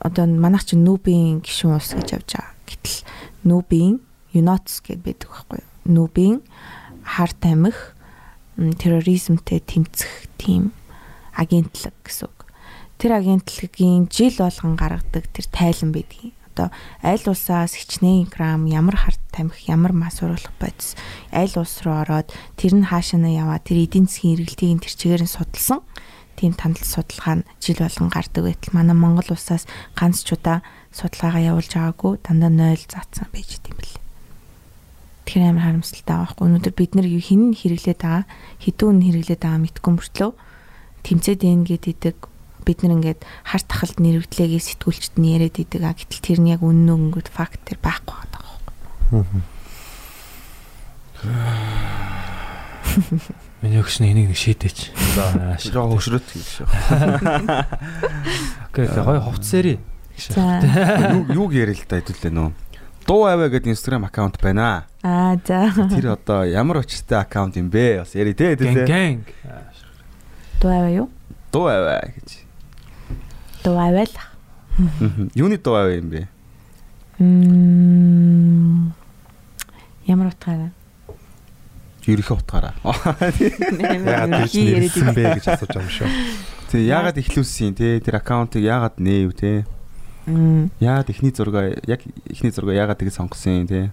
одоо 0.00 0.24
манайх 0.24 0.64
чинь 0.64 0.88
нүүбийн 0.88 1.44
гишүүн 1.44 1.76
улс 1.76 1.92
гэж 1.92 2.08
явж 2.16 2.28
байгаа. 2.32 2.52
Гэтэл 2.64 2.98
нүүбийн 3.44 3.94
юноц 4.32 4.80
гэдээ 4.82 5.04
байдаг 5.04 5.28
байхгүй 5.30 5.58
юу? 5.60 5.73
Нүүбийн 5.84 6.40
харт 7.04 7.38
тамхи 7.40 7.76
м, 8.56 8.72
терроризмтэй 8.72 9.60
тэмцэх 9.60 10.28
тийм 10.38 10.72
агентлаг 11.36 11.94
гэсэн 12.04 12.30
үг. 12.30 12.38
Тэр 12.96 13.18
агентлагийн 13.18 14.08
жил 14.08 14.34
болгон 14.38 14.76
гаргадаг 14.78 15.26
тэр 15.28 15.46
тайлан 15.50 15.92
байдгийг. 15.92 16.32
Одоо 16.54 16.70
аль 17.02 17.26
улсаас 17.26 17.74
хичнээн 17.74 18.30
грамм 18.30 18.70
ямар 18.70 18.94
харт 18.94 19.18
тамхи 19.34 19.66
ямар 19.66 19.90
мас 19.90 20.22
уруулах 20.22 20.54
бодис 20.62 20.94
аль 21.34 21.50
улс 21.58 21.82
руу 21.82 21.98
ороод 21.98 22.30
тэр 22.54 22.78
нь 22.78 22.86
хаашаа 22.86 23.26
яваа 23.26 23.58
тэр 23.58 23.82
эдийн 23.82 24.06
засгийн 24.06 24.38
эргэлтийг 24.38 24.78
нь 24.78 24.82
тэр 24.86 24.94
чигээр 24.94 25.22
нь 25.26 25.34
судалсан 25.34 25.82
тийм 26.38 26.54
тандал 26.54 26.86
судалгаа 26.86 27.42
нь 27.42 27.46
жил 27.58 27.82
болгон 27.82 28.06
гардаг 28.06 28.42
байтал 28.46 28.70
манай 28.70 28.94
Монгол 28.94 29.34
улсаас 29.34 29.66
ганц 29.98 30.22
ч 30.22 30.38
удаа 30.38 30.62
судалгаагаа 30.94 31.42
явуулж 31.50 31.74
байгаагүй 31.74 32.22
дандаа 32.22 32.50
0 32.54 32.86
заасан 32.86 33.26
байж 33.34 33.58
идэм 33.58 33.74
бэл. 33.74 34.03
Тэгэхээр 35.24 35.50
амар 35.50 35.64
харамсалтай 35.64 36.04
байгаа 36.04 36.28
байхгүй 36.28 36.46
өнөөдөр 36.48 36.74
бид 36.76 36.92
нар 36.94 37.08
юу 37.08 37.22
хин 37.24 37.42
нь 37.50 37.56
хэрэглээд 37.56 38.00
байгаа 38.04 38.24
хідүүн 38.60 38.96
нь 39.00 39.06
хэрэглээд 39.08 39.40
байгаа 39.40 39.60
мэдгүй 39.64 39.92
мөртлөө 39.96 40.30
тэмцээд 41.04 41.40
ийн 41.44 41.64
гэдэг 41.64 42.16
бид 42.64 42.78
нар 42.80 42.96
ингээд 42.96 43.20
харт 43.44 43.66
тахалд 43.68 44.00
нэрвдлээгээ 44.00 44.60
сэтгүүлчд 44.60 45.20
нь 45.20 45.28
яриад 45.36 45.60
идэг 45.60 45.84
а 45.84 45.92
гэтэл 45.92 46.24
тэр 46.24 46.38
нь 46.40 46.52
яг 46.52 46.64
үнэн 46.64 46.92
өнгөд 46.92 47.28
факт 47.28 47.60
тэр 47.68 47.80
байхгүй 47.80 48.16
байгаа 48.16 48.40
байхгүй. 49.12 49.44
Миний 53.64 53.80
өгч 53.80 54.00
энийг 54.00 54.28
нэг 54.32 54.38
шийдээч. 54.40 54.92
За, 55.16 55.56
жоо 55.60 55.92
хөшрөөт 55.92 56.24
гэж 56.24 56.68
байна. 56.68 57.64
Окей, 58.68 58.88
гоё 58.92 59.20
хувцсэрий. 59.24 59.80
За 60.16 60.60
Юу 61.32 61.48
юуг 61.48 61.52
ярил 61.56 61.74
л 61.76 61.88
да 61.88 61.98
хэдүүлээ 61.98 62.32
нөө. 62.32 62.52
Дуу 63.04 63.24
аваа 63.28 63.48
гэдэг 63.52 63.72
Instagram 63.76 64.08
аккаунт 64.08 64.40
байна. 64.40 64.86
аа 65.04 65.36
за 65.44 65.68
Тэр 65.92 66.16
одоо 66.16 66.44
ямар 66.48 66.80
очтой 66.80 67.20
аккаунт 67.20 67.56
юм 67.60 67.68
бэ? 67.68 68.00
Бас 68.00 68.14
яри 68.16 68.32
тэ 68.32 68.56
Гэнг 68.56 68.64
хэдүүлээ. 68.64 68.88
гэнг. 68.88 69.24
дуаваа 70.60 70.90
юу? 70.90 71.08
Дуу 71.52 71.68
аваа 71.68 72.00
гэж. 72.08 72.28
Дуавал. 73.62 74.12
Мгм. 74.78 75.30
Юуны 75.36 75.58
дуу 75.60 75.76
аваа 75.76 75.92
юм 75.92 76.08
бэ? 76.08 76.28
Мм. 77.20 78.92
Ямар 80.08 80.32
утгаараа? 80.32 80.72
Ерөнхий 82.08 82.36
утгаараа. 82.36 82.74
Яагаад 82.80 84.48
тийч 84.48 84.56
нэрсэн 84.64 85.12
бэ 85.12 85.22
гэж 85.36 85.44
асууж 85.52 85.68
байгаа 85.76 85.84
юм 85.84 85.92
шүү. 85.92 86.08
Тэг 86.72 86.80
яагаад 86.88 87.16
ихлүүлсэн 87.20 87.76
те 87.76 88.00
тэр 88.00 88.16
аккаунтыг 88.20 88.64
яагаад 88.64 88.96
нээв 88.96 89.32
те 89.36 89.64
Яагаад 90.26 91.10
ихний 91.10 91.32
зураг 91.34 91.84
яг 91.84 92.00
ихний 92.28 92.52
зураг 92.52 92.74
яагаад 92.74 92.98
тэгж 92.98 93.20
сонгосон 93.20 93.68
те 93.68 93.92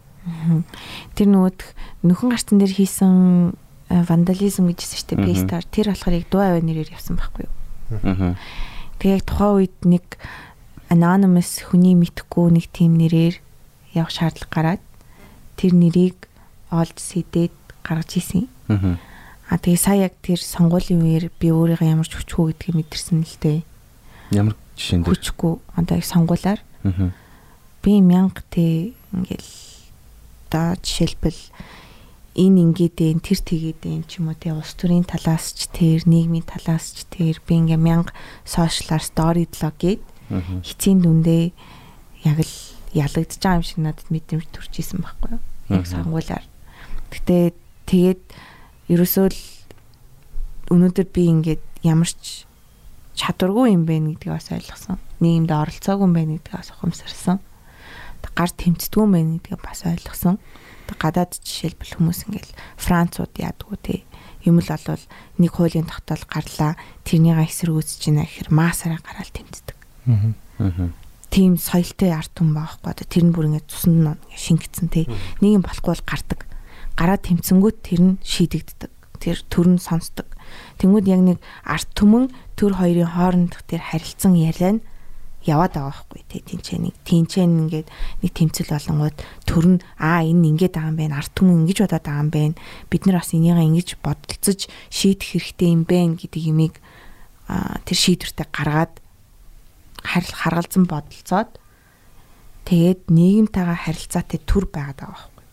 Тэр 1.18 1.28
нөгөөх 1.34 1.62
нөхөн 2.06 2.30
гарцсан 2.30 2.62
дээр 2.62 2.74
хийсэн 2.78 3.58
э, 3.90 4.06
вандализм 4.06 4.70
гэж 4.70 4.80
хэлсэн 4.86 4.98
шүү 5.02 5.10
дээ. 5.18 5.26
Пейстар 5.26 5.66
тэр 5.66 5.90
болохоор 5.90 6.18
яг 6.22 6.26
дуаваа 6.30 6.62
нэрээр 6.62 6.94
явсан 6.94 7.18
байхгүй 7.18 7.49
юу? 7.49 8.38
Тэгээ 9.02 9.18
яг 9.18 9.26
тухайн 9.26 9.66
үед 9.66 9.78
нэг 9.82 10.06
anonymous 10.94 11.66
хүний 11.66 11.98
мэдхгүй 11.98 12.53
нэг 12.53 12.70
тим 12.70 13.02
нэрээр 13.02 13.41
явах 13.98 14.14
шаардлага 14.14 14.53
гараад 14.53 14.84
тэр 15.58 15.74
нэрийг 15.74 16.30
олж 16.70 17.02
сэдээд 17.02 17.56
гаргаж 17.82 18.12
ийсэн. 18.22 18.45
Аа. 18.70 19.58
Тэгээ 19.58 19.82
сая 19.82 20.06
яг 20.06 20.14
тэр 20.22 20.38
сонгуулийн 20.38 21.02
үеэр 21.02 21.34
би 21.34 21.49
өөрийгөө 21.49 21.90
ямар 21.90 22.06
ч 22.06 22.14
хүчгүй 22.14 22.53
гэдгийг 22.53 22.78
мэдэрсэн 22.78 23.26
л 23.26 23.38
дээ. 23.41 23.60
Ямар 24.38 24.56
жишээн 24.82 25.06
дээр. 25.06 25.14
Хүчгүй 25.14 25.53
одоо 25.78 25.95
яг 26.02 26.06
сонгуулаар 26.10 26.60
Аа. 26.82 27.14
би 27.86 28.02
мянга 28.02 28.41
тэ 28.49 28.98
ингээл 29.14 29.52
одоо 30.49 30.74
жишээлбэл 30.82 31.41
энэ 32.34 32.58
ингээд 32.66 32.98
ээ 32.98 33.14
тэр 33.22 33.40
тэгээд 33.45 33.82
ээ 33.86 33.98
ч 34.10 34.18
юм 34.18 34.34
уу 34.34 34.38
тэ 34.40 34.56
улс 34.56 34.74
төрийн 34.74 35.06
талаас 35.06 35.53
ч 35.53 35.70
тэр 35.70 36.02
нийгмийн 36.10 36.48
талаас 36.48 36.95
ч 36.98 37.06
тэр 37.12 37.38
би 37.45 37.53
ингээ 37.62 37.78
мянга 37.78 38.16
сошиалар 38.48 39.03
стори 39.06 39.45
блог 39.45 39.76
гээд 39.78 40.02
эцсийн 40.66 41.03
дүндээ 41.03 41.52
яг 42.26 42.38
л 42.41 42.56
ялагдж 42.95 43.36
байгаа 43.38 43.60
юм 43.60 43.68
шиг 43.68 43.80
надад 43.84 44.08
мэдрэмж 44.10 44.48
төрж 44.52 44.74
исэн 44.80 45.03
байхгүй 45.03 45.36
юу. 45.38 45.44
Яг 45.76 45.86
сонгуулаар. 45.88 46.45
Гэтэ 47.12 47.56
тэгээд 47.88 48.22
ерөөсөө 48.91 49.28
л 49.32 49.40
өнөөдөр 50.72 51.08
би 51.12 51.24
ингээд 51.28 51.64
ямар 51.84 52.08
ч 52.08 52.48
чадваргүй 53.16 53.76
юм 53.76 53.84
бэ 53.86 54.18
гэдгийг 54.20 54.34
бас 54.36 54.48
ойлгосон. 54.52 54.98
Нийгэмд 55.20 55.52
оролцоогүй 55.52 56.06
юм 56.08 56.14
байна 56.16 56.34
гэдгийг 56.38 56.58
бас 56.58 56.72
ухамсарсан. 56.72 57.38
Гар 58.36 58.52
тэмцдэггүй 58.52 59.04
юм 59.04 59.14
байна 59.14 59.32
гэдгийг 59.38 59.62
бас 59.62 59.82
ойлгосон. 59.86 60.40
Гадаад 60.92 61.40
жишээлбэл 61.40 61.96
хүмүүс 62.04 62.28
ингээл 62.28 62.52
Францууд 62.76 63.32
яадгүй 63.40 63.78
те 63.80 63.96
юм 64.44 64.60
л 64.60 64.68
олвол 64.68 65.04
нэг 65.40 65.52
хуулийн 65.56 65.88
тогтоол 65.88 66.26
гарлаа 66.28 66.76
тэрнийга 67.08 67.48
эсэргүүцэж 67.48 68.12
байна 68.12 68.28
гэхээр 68.28 68.50
масаараа 68.52 69.00
гараал 69.00 69.32
тэмцдэг. 69.32 69.78
Аа. 70.60 70.92
Тийм 71.32 71.56
соёлтой 71.56 72.12
арт 72.12 72.36
хүн 72.36 72.52
байхгүй 72.52 72.92
одоо 72.92 73.08
тэр 73.08 73.24
нь 73.24 73.32
бүр 73.32 73.48
ингээд 73.48 73.72
цуснд 73.72 74.04
нь 74.04 74.20
шингэцэн 74.36 74.88
те 74.92 75.08
нэг 75.40 75.62
юм 75.62 75.64
болохгүй 75.64 75.96
бол 75.96 76.04
гардаг. 76.04 76.40
Гараад 77.00 77.24
тэмцэнгүүт 77.24 77.78
тэр 77.88 78.02
нь 78.04 78.20
шийдэгддэг. 78.20 78.92
Тэр 79.22 79.38
төр 79.53 79.77
нь 79.77 79.80
сонсдог. 79.80 80.26
Тэнгүүд 80.81 81.06
яг 81.06 81.22
нэг 81.22 81.38
арт 81.64 81.89
түмэн 81.93 82.34
төр 82.57 82.81
хоёрын 82.81 83.14
хоорондох 83.14 83.61
тэр 83.69 83.85
харилцан 83.85 84.34
яриа 84.34 84.81
нь 84.81 84.84
яваад 85.45 85.73
байгаа 85.73 85.89
байхгүй 85.89 86.22
те 86.30 86.38
тэнцээ 86.45 86.80
нэг 86.81 86.95
тэнцээ 87.02 87.45
ингээд 87.45 87.88
нэг 88.22 88.31
тэмцэл 88.34 88.69
болонгууд 88.69 89.18
төр 89.49 89.65
нь 89.73 89.80
аа 89.98 90.22
энэ 90.22 90.53
ингээд 90.53 90.77
байгаа 90.77 90.93
юм 90.93 90.98
байна 91.02 91.18
арт 91.18 91.34
түмэн 91.34 91.65
ингэж 91.65 91.77
бодоод 91.81 92.06
байгаа 92.06 92.22
юм 92.22 92.30
байна 92.30 92.56
бид 92.93 93.03
нар 93.10 93.18
бас 93.18 93.34
энийгээ 93.34 93.65
ингэж 93.65 93.89
бодолцож 94.06 94.60
шийдэх 94.93 95.30
хэрэгтэй 95.34 95.69
юм 95.73 95.84
байна 95.89 96.14
гэдэг 96.14 96.43
юмыг 96.45 96.76
тэр 97.49 97.98
шийдвэртэй 97.98 98.48
гаргаад 98.53 98.93
харил 100.06 100.34
харгалзан 100.38 100.85
бодолцоод 100.85 101.49
тэгээд 102.69 103.10
нийгэмтэйгээ 103.10 103.80
харилцаатай 103.81 104.39
төр 104.45 104.69
байгаад 104.69 104.99
байгаа 105.02 105.26
байхгүй. 105.26 105.45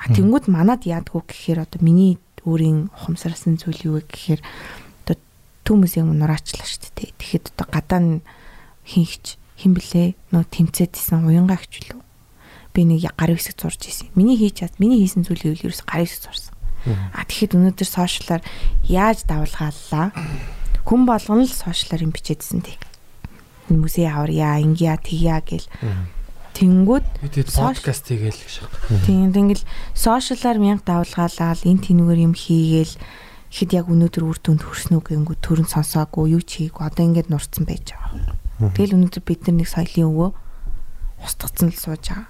А 0.00 0.04
тэнгууд 0.10 0.46
манад 0.50 0.82
яадгүй 0.82 1.22
гэхээр 1.22 1.70
одоо 1.70 1.80
миний 1.84 2.18
өөрийн 2.46 2.92
ухамсарсан 2.94 3.56
зүйл 3.60 3.80
юу 3.86 3.94
вэ 4.00 4.08
гэхээр 4.08 4.40
одоо 5.04 5.16
төмөсийг 5.64 6.06
нураачлаа 6.06 6.66
шүү 6.66 6.92
дээ. 6.96 7.16
Тэгэхэд 7.18 7.44
одоо 7.56 7.66
гадаа 7.68 8.00
нь 8.00 8.20
хинхч 8.86 9.40
хин 9.60 9.72
блэ 9.76 10.16
нөө 10.32 10.44
тэмцээдсэн 10.48 11.26
уянгаагч 11.28 11.92
лөө. 11.92 12.00
Би 12.72 12.80
нэг 12.86 13.12
гар 13.12 13.34
хэсэг 13.36 13.60
зурж 13.60 13.80
ийсэн. 13.88 14.08
Миний 14.16 14.38
хийж 14.40 14.64
чад 14.64 14.74
миний 14.80 15.02
хийсэн 15.04 15.26
зүйлийг 15.26 15.60
л 15.60 15.66
ерөөс 15.68 15.84
гар 15.84 16.06
хэсэг 16.06 16.22
зурсан. 16.24 16.54
А 17.12 17.28
тэгэхэд 17.28 17.58
өнөөдөр 17.60 17.88
сошиалаар 17.88 18.42
яаж 18.88 19.28
давалгааллаа? 19.28 20.16
Хүн 20.88 21.02
болгон 21.04 21.44
л 21.44 21.52
сошиалаар 21.52 22.08
юм 22.08 22.12
бичээдсэн 22.14 22.64
тий. 22.64 22.78
музей 23.68 24.08
аварья, 24.08 24.58
ингия 24.58 24.96
тэгья 24.96 25.40
гэл. 25.44 25.66
Тэнгүүд 25.70 25.78
бид 25.78 26.19
Соши- 27.48 27.80
подкаст 27.80 28.04
хийгээл 28.08 28.40
гэж 28.40 28.52
шах. 28.52 28.70
тийм 29.08 29.32
тэнгэл 29.32 29.64
сошиалаар 29.96 30.58
мянга 30.60 30.84
давлгаалаад 30.84 31.60
энэ 31.64 31.84
тэнүүгээр 31.88 32.20
юм 32.26 32.34
хийгээл 32.36 32.94
хэд 33.50 33.70
яг 33.74 33.86
өнөөдөр 33.90 34.24
үр 34.28 34.38
дүнд 34.38 34.62
хүрсэн 34.62 34.94
үү 35.00 35.02
гэнгүү 35.10 35.36
төрн 35.42 35.66
сонсоогүй 35.66 36.36
юу 36.36 36.42
ч 36.44 36.70
хийгээгүй 36.70 36.84
одоо 36.86 37.02
ингээд 37.08 37.32
нурцсан 37.34 37.64
байж 37.66 37.96
байгаа. 37.96 38.36
Тэгэл 38.76 38.94
өнөөдөр 38.94 39.22
бид 39.26 39.40
нар 39.48 39.56
нэг 39.58 39.68
соёлын 39.72 40.06
өвөө 40.06 40.30
устгацсан 41.26 41.68
л 41.72 41.80
сууж 41.80 42.04
байгаа. 42.14 42.28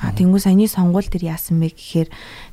А 0.00 0.10
тэнгүү 0.16 0.40
саяны 0.42 0.66
сонгуул 0.66 1.06
тэр 1.06 1.28
яасан 1.36 1.60
бэ 1.62 1.70
гэхээр 1.74 2.08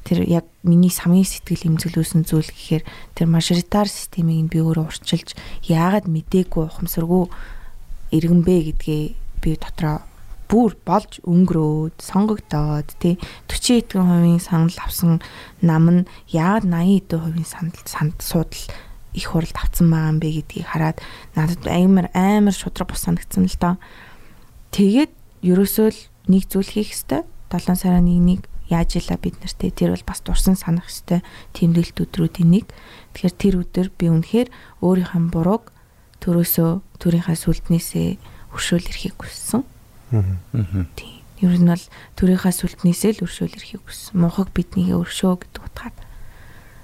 тэр 0.05 0.17
яг 0.29 0.45
миний 0.63 0.91
самын 0.93 1.25
сэтгэл 1.25 1.73
имзэглүүлсэн 1.73 2.23
зүйл 2.27 2.47
гэхээр 2.51 2.83
тэр 3.17 3.27
мажоритар 3.31 3.87
системийг 3.89 4.51
би 4.51 4.61
өөрөө 4.61 4.87
урчилж 4.91 5.33
яагаад 5.65 6.05
мдээгүй 6.05 6.69
ухамсаргүй 6.69 7.23
иргэн 8.13 8.41
бэ 8.45 8.55
гэдгээ 8.77 9.03
би 9.41 9.49
дотроо 9.57 10.05
бүр 10.51 10.75
болж 10.83 11.23
өнгөрөөд 11.23 11.95
сонгогдоод 12.03 12.89
тий 12.99 13.15
40 13.47 13.87
эдгэн 13.87 14.03
хувийн 14.03 14.43
санал 14.43 14.75
авсан 14.83 15.23
нам 15.63 16.03
нь 16.03 16.07
яагаад 16.27 16.67
80 16.67 16.99
эдэн 16.99 17.19
хувийн 17.23 17.47
санал 17.47 17.79
санд 17.87 18.19
суудал 18.19 18.67
их 19.15 19.25
хуралд 19.31 19.55
авсан 19.55 19.87
байгаа 19.87 20.11
юм 20.11 20.19
бэ 20.19 20.29
гэдгийг 20.43 20.67
хараад 20.67 20.99
надад 21.39 21.63
амар 21.71 22.11
амар 22.11 22.51
шудраг 22.51 22.91
бус 22.91 23.07
санагдсан 23.07 23.47
л 23.47 23.57
доо. 23.63 23.75
Тэгээд 24.75 25.11
ерөөсөө 25.39 25.87
л 25.87 26.01
нэг 26.27 26.51
зүйл 26.51 26.67
хийх 26.67 26.91
хэвээр 26.99 27.23
7 27.47 27.79
сарын 27.79 28.11
1-ний 28.11 28.43
яаж 28.71 28.95
илаа 28.95 29.19
бид 29.19 29.35
нартэй 29.39 29.71
тэр 29.71 29.95
бол 29.95 30.07
бас 30.07 30.19
дурсан 30.23 30.55
санах 30.55 30.87
хэвээр 30.87 31.23
тэмдэглэлт 31.55 32.03
өдрүүдийн 32.07 32.49
нэг. 32.51 32.65
Тэгэхээр 33.15 33.35
тэр 33.35 33.55
өдөр 33.63 33.87
би 33.95 34.07
үнэхээр 34.07 34.47
өөрийнхөө 34.79 35.23
бурууг 35.31 35.75
төрөөсөө 36.23 36.71
төрийнхаа 37.03 37.35
сүлднээсээ 37.35 38.09
өршөөл 38.55 38.87
ирэхийг 38.87 39.19
хүссэн. 39.19 39.67
Тийм. 40.11 41.21
Ер 41.41 41.57
нь 41.57 41.65
бол 41.65 41.85
төрийнхаа 42.19 42.53
сүлднээсээ 42.53 43.17
л 43.17 43.25
өршөөл 43.25 43.57
ирэхийг 43.57 43.81
хүссэн. 43.81 44.19
Мухаг 44.19 44.53
биднийгээ 44.53 44.99
өршөө 44.99 45.41
гэдэг 45.41 45.63
утгаад. 45.65 45.97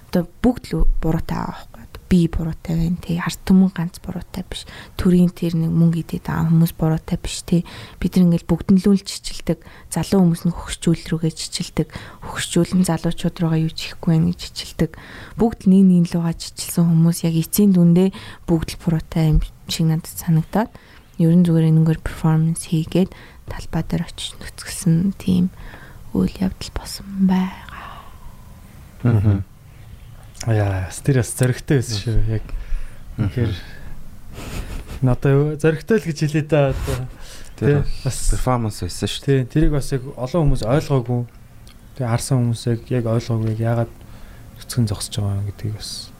Одоо 0.10 0.24
бүгд 0.42 0.64
л 0.74 0.90
буруутай. 0.98 1.38
Одоо 1.46 1.78
би 2.10 2.28
буруутай 2.32 2.74
байна 2.74 2.98
тий. 3.04 3.20
Ард 3.20 3.38
түмэн 3.46 3.70
ганц 3.76 4.00
буруутай 4.00 4.48
биш. 4.48 4.64
Төрийн 4.96 5.30
тэр 5.30 5.60
нэг 5.60 5.72
мөнгө 5.76 6.02
идээд 6.08 6.26
байгаа 6.26 6.48
хүмүүс 6.50 6.74
буруутай 6.80 7.20
биш 7.20 7.44
тий. 7.44 7.62
Бид 8.00 8.16
нар 8.16 8.32
ингээл 8.32 8.48
бүгднлүүл 8.48 9.04
чичилдэг. 9.04 9.60
Залуу 9.92 10.24
хүмүүс 10.24 10.44
нь 10.48 10.56
хөгшчүүл 10.56 11.04
рүүгээ 11.12 11.34
чичилдэг. 11.36 11.88
Хөгшчүүлэн 12.24 12.88
залуучууд 12.88 13.36
руугаа 13.44 13.60
юу 13.60 13.74
чихгүй 13.76 14.16
байх 14.16 14.34
гэж 14.34 14.40
чичилдэг. 14.40 14.92
Бүгд 15.36 15.68
нэг 15.68 15.84
нэг 15.84 16.06
лугаа 16.16 16.34
чичилсэн 16.34 16.88
хүмүүс 16.88 17.28
яг 17.28 17.36
эцсийн 17.36 17.76
дүндээ 17.76 18.10
бүгд 18.48 18.70
л 18.74 18.82
буруутай 18.82 19.36
юм 19.36 19.40
шиг 19.68 19.86
надад 19.92 20.16
санагдаад 20.16 20.72
ерөн 21.18 21.46
зүгээр 21.46 21.70
энэгээр 21.74 22.02
перформанс 22.02 22.70
хийгээд 22.70 23.12
талбай 23.50 23.84
дээр 23.84 24.06
очиж 24.06 24.38
нүцгэлсэн 24.38 25.18
тийм 25.18 25.50
үйл 26.14 26.34
явдал 26.38 26.72
болсон 26.78 27.08
байгаа. 27.26 27.86
Яа, 30.48 30.90
тэр 30.90 31.22
бас 31.22 31.34
зөрөгтэй 31.34 31.82
байсан 31.82 31.98
шүү. 31.98 32.18
Яг 32.38 32.46
тэгэхээр 33.18 33.54
надад 35.02 35.62
зөрөгтэй 35.62 35.98
л 35.98 36.08
гэж 36.08 36.18
хэлээ 36.22 36.46
да 36.46 36.74
одоо. 36.74 36.98
Тэр 37.58 37.82
бас 38.06 38.18
перформанс 38.30 38.82
байсан 38.86 39.10
шүү. 39.10 39.26
Тий, 39.26 39.40
тэрийг 39.50 39.74
бас 39.74 39.90
яг 39.94 40.06
олон 40.14 40.54
хүмүүс 40.54 40.64
ойлгоогүй. 40.66 41.26
Тэгээ 41.98 42.12
харсан 42.14 42.46
хүмүүс 42.46 42.64
яг 42.94 43.06
ойлгоогүй 43.10 43.58
яагаад 43.58 43.94
нүцгэн 44.62 44.90
зогсож 44.90 45.18
байгаа 45.18 45.42
юм 45.42 45.50
гэдгийг 45.50 45.74
бас 45.78 46.14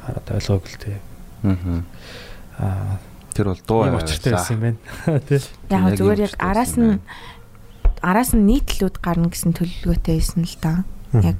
хараад 0.00 0.28
ойлгоогүй 0.32 0.70
л 0.72 0.80
тий. 0.80 0.96
Аа. 1.44 1.84
Аа, 2.56 2.96
Тэр 3.36 3.52
бол 3.52 3.62
дуу 3.68 3.80
ийм 3.84 4.00
учиртай 4.00 4.32
байсан 4.32 4.56
юм 4.56 4.62
байна. 4.64 4.80
Тий. 5.28 5.40
Яг 5.68 5.92
зүгээр 6.00 6.20
яг 6.24 6.34
араас 6.40 6.74
нь 6.80 6.96
араас 8.00 8.32
нь 8.32 8.48
нийтлүүд 8.48 8.96
гарна 9.04 9.28
гэсэн 9.28 9.52
төлөвлөгөөтэй 9.52 10.16
байсан 10.16 10.42
л 10.48 10.56
да. 10.64 10.72
Яг 11.20 11.38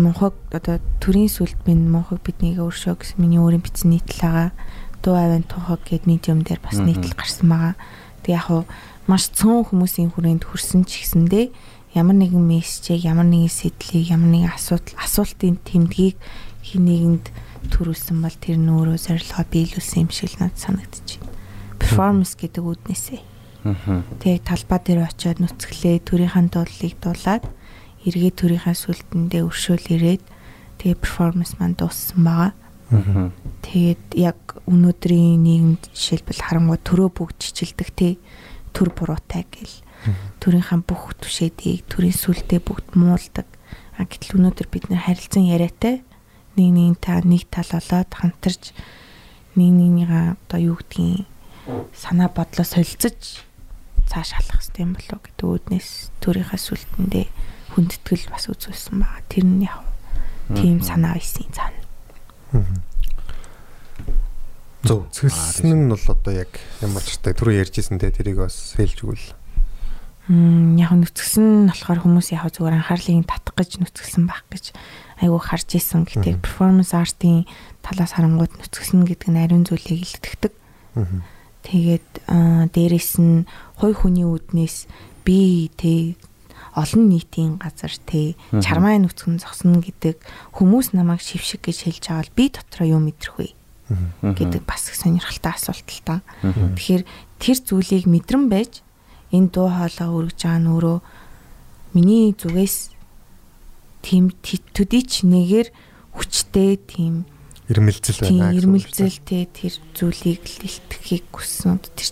мунхаг 0.00 0.34
одоо 0.50 0.80
төрийн 0.98 1.28
сүлд 1.28 1.60
минь 1.68 1.86
мунхаг 1.86 2.24
биднийг 2.24 2.58
өршөө 2.58 2.98
гэсэн 3.04 3.20
миний 3.20 3.38
өөрийн 3.38 3.62
бичсэн 3.62 3.92
нийтлэл 3.92 4.24
байгаа. 4.24 4.50
Дуу 5.04 5.14
авийн 5.14 5.44
тухаг 5.44 5.84
гэд 5.84 6.08
медиум 6.08 6.42
дээр 6.42 6.64
бас 6.64 6.80
Мгм. 6.80 6.88
нийтлэл 6.88 7.14
гарсан 7.14 7.48
байгаа. 7.52 7.74
Тэг 8.24 8.32
яг 8.40 8.44
хуу 8.48 8.62
маш 9.06 9.28
цөөн 9.36 9.68
хүмүүсийн 9.68 10.10
хүрээнд 10.16 10.48
хүрсэн 10.48 10.88
ч 10.88 11.04
гэсэндээ 11.04 11.52
ямар 11.94 12.16
нэгэн 12.18 12.42
мессежийг, 12.42 13.06
ямар 13.06 13.28
нэгэн 13.30 13.52
сэтлийг, 13.52 14.10
ямар 14.10 14.30
нэгэн 14.34 14.50
асуудал, 14.50 14.98
асуултын 14.98 15.62
тэмдгийг 15.62 16.18
хин 16.66 16.82
нэгэнд 16.90 17.26
төрүүлсэн 17.70 18.18
бол 18.20 18.36
тэр 18.36 18.58
нь 18.60 18.70
өөрөө 18.70 18.98
зорилгоо 18.98 19.44
биелүүлсэн 19.48 20.00
юм 20.04 20.10
шиг 20.10 20.34
л 20.34 20.40
надад 20.44 20.60
санагдчих. 20.60 21.22
Перформанс 21.80 22.36
гэдэг 22.36 22.62
үүднээсээ. 22.64 23.20
Аа. 23.64 24.04
Тэгээ 24.20 24.44
талбай 24.44 24.80
дээр 24.84 25.00
очиод 25.08 25.38
нүцгэлээ 25.40 26.04
төрийнхаа 26.04 26.44
дуулыг 26.52 26.94
дуулаад 27.00 27.44
эргээ 28.04 28.32
төрийнхаа 28.36 28.76
сүлдэндээ 28.76 29.42
өршөөл 29.48 29.88
ирээд 29.96 30.22
тэгээ 30.84 31.00
перформанс 31.00 31.56
маань 31.56 31.76
дууссан 31.76 32.20
байгаа. 32.20 32.52
Аа. 32.92 33.32
Тэгээд 33.64 34.04
яг 34.20 34.38
өнөөдрийн 34.68 35.40
нийгэмд 35.40 35.82
жишээлбэл 35.96 36.44
харангуй 36.44 36.78
төрөө 36.84 37.08
бүгд 37.16 37.36
чичилдэг 37.40 37.88
те 37.96 38.08
төр 38.76 38.92
буруутай 38.92 39.48
гэл 39.48 39.74
төрийнхаа 40.42 40.84
бүх 40.84 41.16
түшээдийг 41.16 41.88
төрийн 41.88 42.12
сүлдээ 42.12 42.60
бүгд 42.60 42.92
муулдаг. 42.98 43.48
А 43.96 44.04
гэтэл 44.04 44.36
өнөөдөр 44.36 44.68
бид 44.68 44.90
нэр 44.92 45.00
харилцан 45.08 45.48
яриатай 45.48 46.04
нэг 46.56 46.70
нэг 46.74 46.94
та 47.00 47.20
нэг 47.24 47.46
тал 47.50 47.70
болоод 47.70 48.10
хамтарч 48.14 48.74
нэг 49.54 49.70
нэгнийгаа 49.70 50.36
одоо 50.48 50.60
юу 50.60 50.76
гэдгийг 50.78 51.26
санаа 51.94 52.28
бодлоо 52.28 52.66
солилцож 52.66 53.42
цааш 54.10 54.30
халах 54.36 54.60
хэрэгтэй 54.60 54.84
юм 54.84 54.92
болоо 54.94 55.18
гэдэг 55.22 55.46
үүднээс 55.48 55.88
төрийнхаа 56.20 56.60
сүлдэндээ 56.60 57.26
хүндэтгэл 57.74 58.30
бас 58.30 58.46
үзүүлсэн 58.52 59.00
байгаа. 59.00 59.22
Тэр 59.26 59.44
нь 59.48 59.64
яг 59.64 59.82
тийм 60.52 60.78
санаа 60.84 61.16
байсан 61.16 61.48
цаана. 61.50 61.80
Зөв. 64.84 65.08
Цэглсэн 65.10 65.72
нь 65.72 65.88
бол 65.88 66.04
одоо 66.04 66.32
яг 66.36 66.52
ямар 66.84 67.02
ч 67.02 67.16
та 67.18 67.32
түрүү 67.32 67.64
ярьжсэн 67.64 67.96
те 67.96 68.12
тэрийг 68.12 68.44
бас 68.44 68.76
хэлж 68.76 69.00
өгвөл. 69.00 69.26
Мм 70.28 70.76
яг 70.76 70.92
нүцгсэн 70.92 71.64
нь 71.64 71.68
болохоор 71.72 72.04
хүмүүс 72.04 72.36
яг 72.36 72.52
зүгээр 72.52 72.78
анхаарлыг 72.84 73.24
татах 73.24 73.56
гэж 73.56 73.80
нүцгэлсэн 73.80 74.28
байх 74.28 74.44
гэж 74.52 74.76
айгүй 75.24 75.40
харж 75.40 75.80
исэн. 75.80 76.04
Гэтэ 76.04 76.38
перформанс 76.44 76.92
артын 76.92 77.48
талаас 77.80 78.12
харангууд 78.14 78.52
нүцгсэн 78.60 79.08
гэдэг 79.08 79.28
нь 79.32 79.40
ариун 79.40 79.64
зүйлийг 79.64 80.04
илтгэдэг. 80.04 80.52
Тэгээд 81.64 82.08
дээрэс 82.28 83.12
нь 83.18 83.48
хой 83.80 83.92
хүний 83.96 84.28
үднээс 84.28 84.86
би 85.24 85.72
тэ 85.72 86.20
олон 86.76 87.08
нийтийн 87.08 87.56
газар 87.56 87.94
тэ 88.04 88.36
чармаа 88.60 89.00
нүцгэн 89.00 89.40
зогсно 89.40 89.80
гэдэг 89.80 90.20
хүмүүс 90.52 90.92
намайг 90.92 91.22
шившиг 91.24 91.64
гэж 91.64 91.88
хэлж 91.88 92.04
байгаа 92.10 92.22
бол 92.22 92.36
би 92.36 92.44
дотроо 92.50 92.86
юу 92.98 93.00
мэдрэх 93.00 93.34
вэ 93.40 93.48
гэдэг 94.20 94.62
бас 94.66 94.90
их 94.90 94.96
сонирхолтой 94.98 95.54
асуулт 95.54 95.88
л 95.88 96.02
та. 96.04 96.20
Тэгэхээр 96.42 97.02
тэр 97.38 97.58
зүйлийг 97.62 98.04
мэдрэн 98.10 98.50
байж 98.50 98.82
энэ 99.30 99.48
дуу 99.54 99.70
хоолой 99.70 100.10
өргөж 100.28 100.40
байгаа 100.40 100.60
нь 100.60 100.70
өөрөө 100.72 100.98
миний 101.94 102.34
зүгээс 102.34 102.93
тийм 104.04 104.30
төдийч 104.44 105.24
нэгээр 105.24 105.68
хүчтэй 106.12 106.76
тийм 106.84 107.24
Ирмэлзэл 107.72 108.20
тийм 108.20 108.44
байна. 108.44 108.52
гэсэн 108.52 108.76
үг 108.76 108.84
шүү 108.84 108.92
дээ. 108.92 109.08
ирмэлзэлтэй 109.24 109.44
тэр 109.56 109.74
зүйлийг 109.96 110.42
л 110.44 110.66
илтгэхийг 110.68 111.26
хүссэн. 111.32 111.80
Тэр 111.80 112.10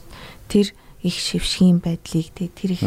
тэр 0.48 0.66
их 1.05 1.16
шившгийн 1.20 1.85
байдлыг 1.85 2.28
тэ 2.32 2.48
тэр 2.48 2.70
их 2.73 2.85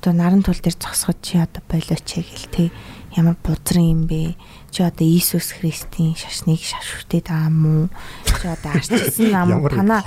одоо 0.00 0.12
наран 0.16 0.40
тул 0.40 0.56
дээр 0.56 0.80
зогсоход 0.80 1.20
чи 1.20 1.36
одоо 1.36 1.60
болооч 1.68 2.08
гэл 2.08 2.48
тэ 2.48 2.72
ямар 3.12 3.36
бузрын 3.44 3.84
юм 3.84 4.02
бэ? 4.08 4.32
Чи 4.72 4.80
одоо 4.80 5.04
Иесус 5.04 5.52
Христийн 5.52 6.16
шашныг 6.16 6.64
шашвтээд 6.64 7.28
байгаа 7.28 7.52
уу? 7.52 7.92
Чи 8.24 8.48
одоо 8.48 8.70
арчилсан 8.80 9.28
нам 9.28 9.48
танаа 9.76 10.00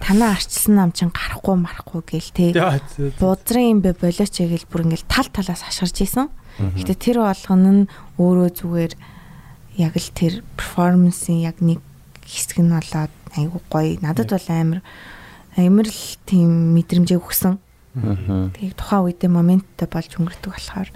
танаа 0.00 0.32
арчилсан 0.40 0.72
нам 0.72 0.90
чинь 0.96 1.12
гарахгүй 1.12 1.52
марахгүй 1.52 2.00
гэл 2.16 2.32
тэ 2.32 2.56
бузрын 3.20 3.76
юм 3.76 3.80
бэ 3.84 3.92
болооч 4.00 4.40
гэл 4.40 4.70
бүр 4.72 4.88
ингээл 4.88 5.04
тал 5.04 5.28
талаас 5.28 5.68
хашгирж 5.68 6.00
исэн. 6.00 6.32
Гэтэ 6.56 6.94
тэр 6.96 7.16
болгоно 7.20 7.70
нь 7.72 7.82
өөрөө 8.16 8.48
зүгээр 8.56 8.92
яг 9.76 9.92
л 9.96 10.10
тэр 10.16 10.40
перформансын 10.56 11.44
яг 11.44 11.60
нэг 11.60 11.80
хэсэг 12.24 12.64
нь 12.64 12.72
болоод 12.72 13.12
айгу 13.36 13.60
гоё. 13.68 14.00
Надад 14.00 14.32
бол 14.32 14.48
амар 14.48 14.80
амар 15.56 15.86
л 15.88 16.02
тийм 16.24 16.72
мэдрэмжээ 16.76 17.20
өгсөн. 17.20 17.60
Тэгээ 17.96 18.76
тухайн 18.76 19.04
үедээ 19.08 19.30
моменттай 19.32 19.88
болж 19.88 20.10
өнгөрдөг 20.16 20.52
болохоор. 20.52 20.90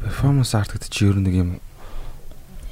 Перформанс 0.00 0.52
арт 0.56 0.76
гэдэг 0.76 0.90
чи 0.92 1.08
ер 1.08 1.16
нь 1.16 1.24
нэг 1.24 1.34
юм 1.36 1.50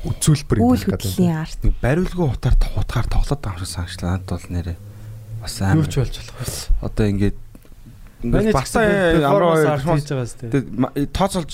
Үзүүлбэр 0.04 0.60
юм 0.60 1.32
арт. 1.32 1.60
нэг 1.64 1.74
бариулгүй 1.80 2.28
утаар 2.28 2.56
утгаар 2.76 3.08
тоглоод 3.08 3.40
байгаа 3.40 3.60
юм 3.60 3.64
шиг 3.64 3.72
санагчлаа. 3.72 4.20
Надад 4.20 4.28
бол 4.36 4.48
нэрээ 4.52 4.76
бас 5.40 5.54
Юу 5.60 5.68
амар. 5.68 5.88
ч 5.88 5.94
болж 6.00 6.16
болох? 6.20 6.68
Одоо 6.84 7.04
ингээд 7.08 7.36
ингээд 8.24 8.56
гэсэн 8.56 9.20
амраа 9.20 9.76
хийж 9.76 10.08
байгаа 10.08 10.28
сте. 10.28 10.48
Тэгээд 10.48 10.68
ма- 10.72 10.92
тооцоолж 11.12 11.52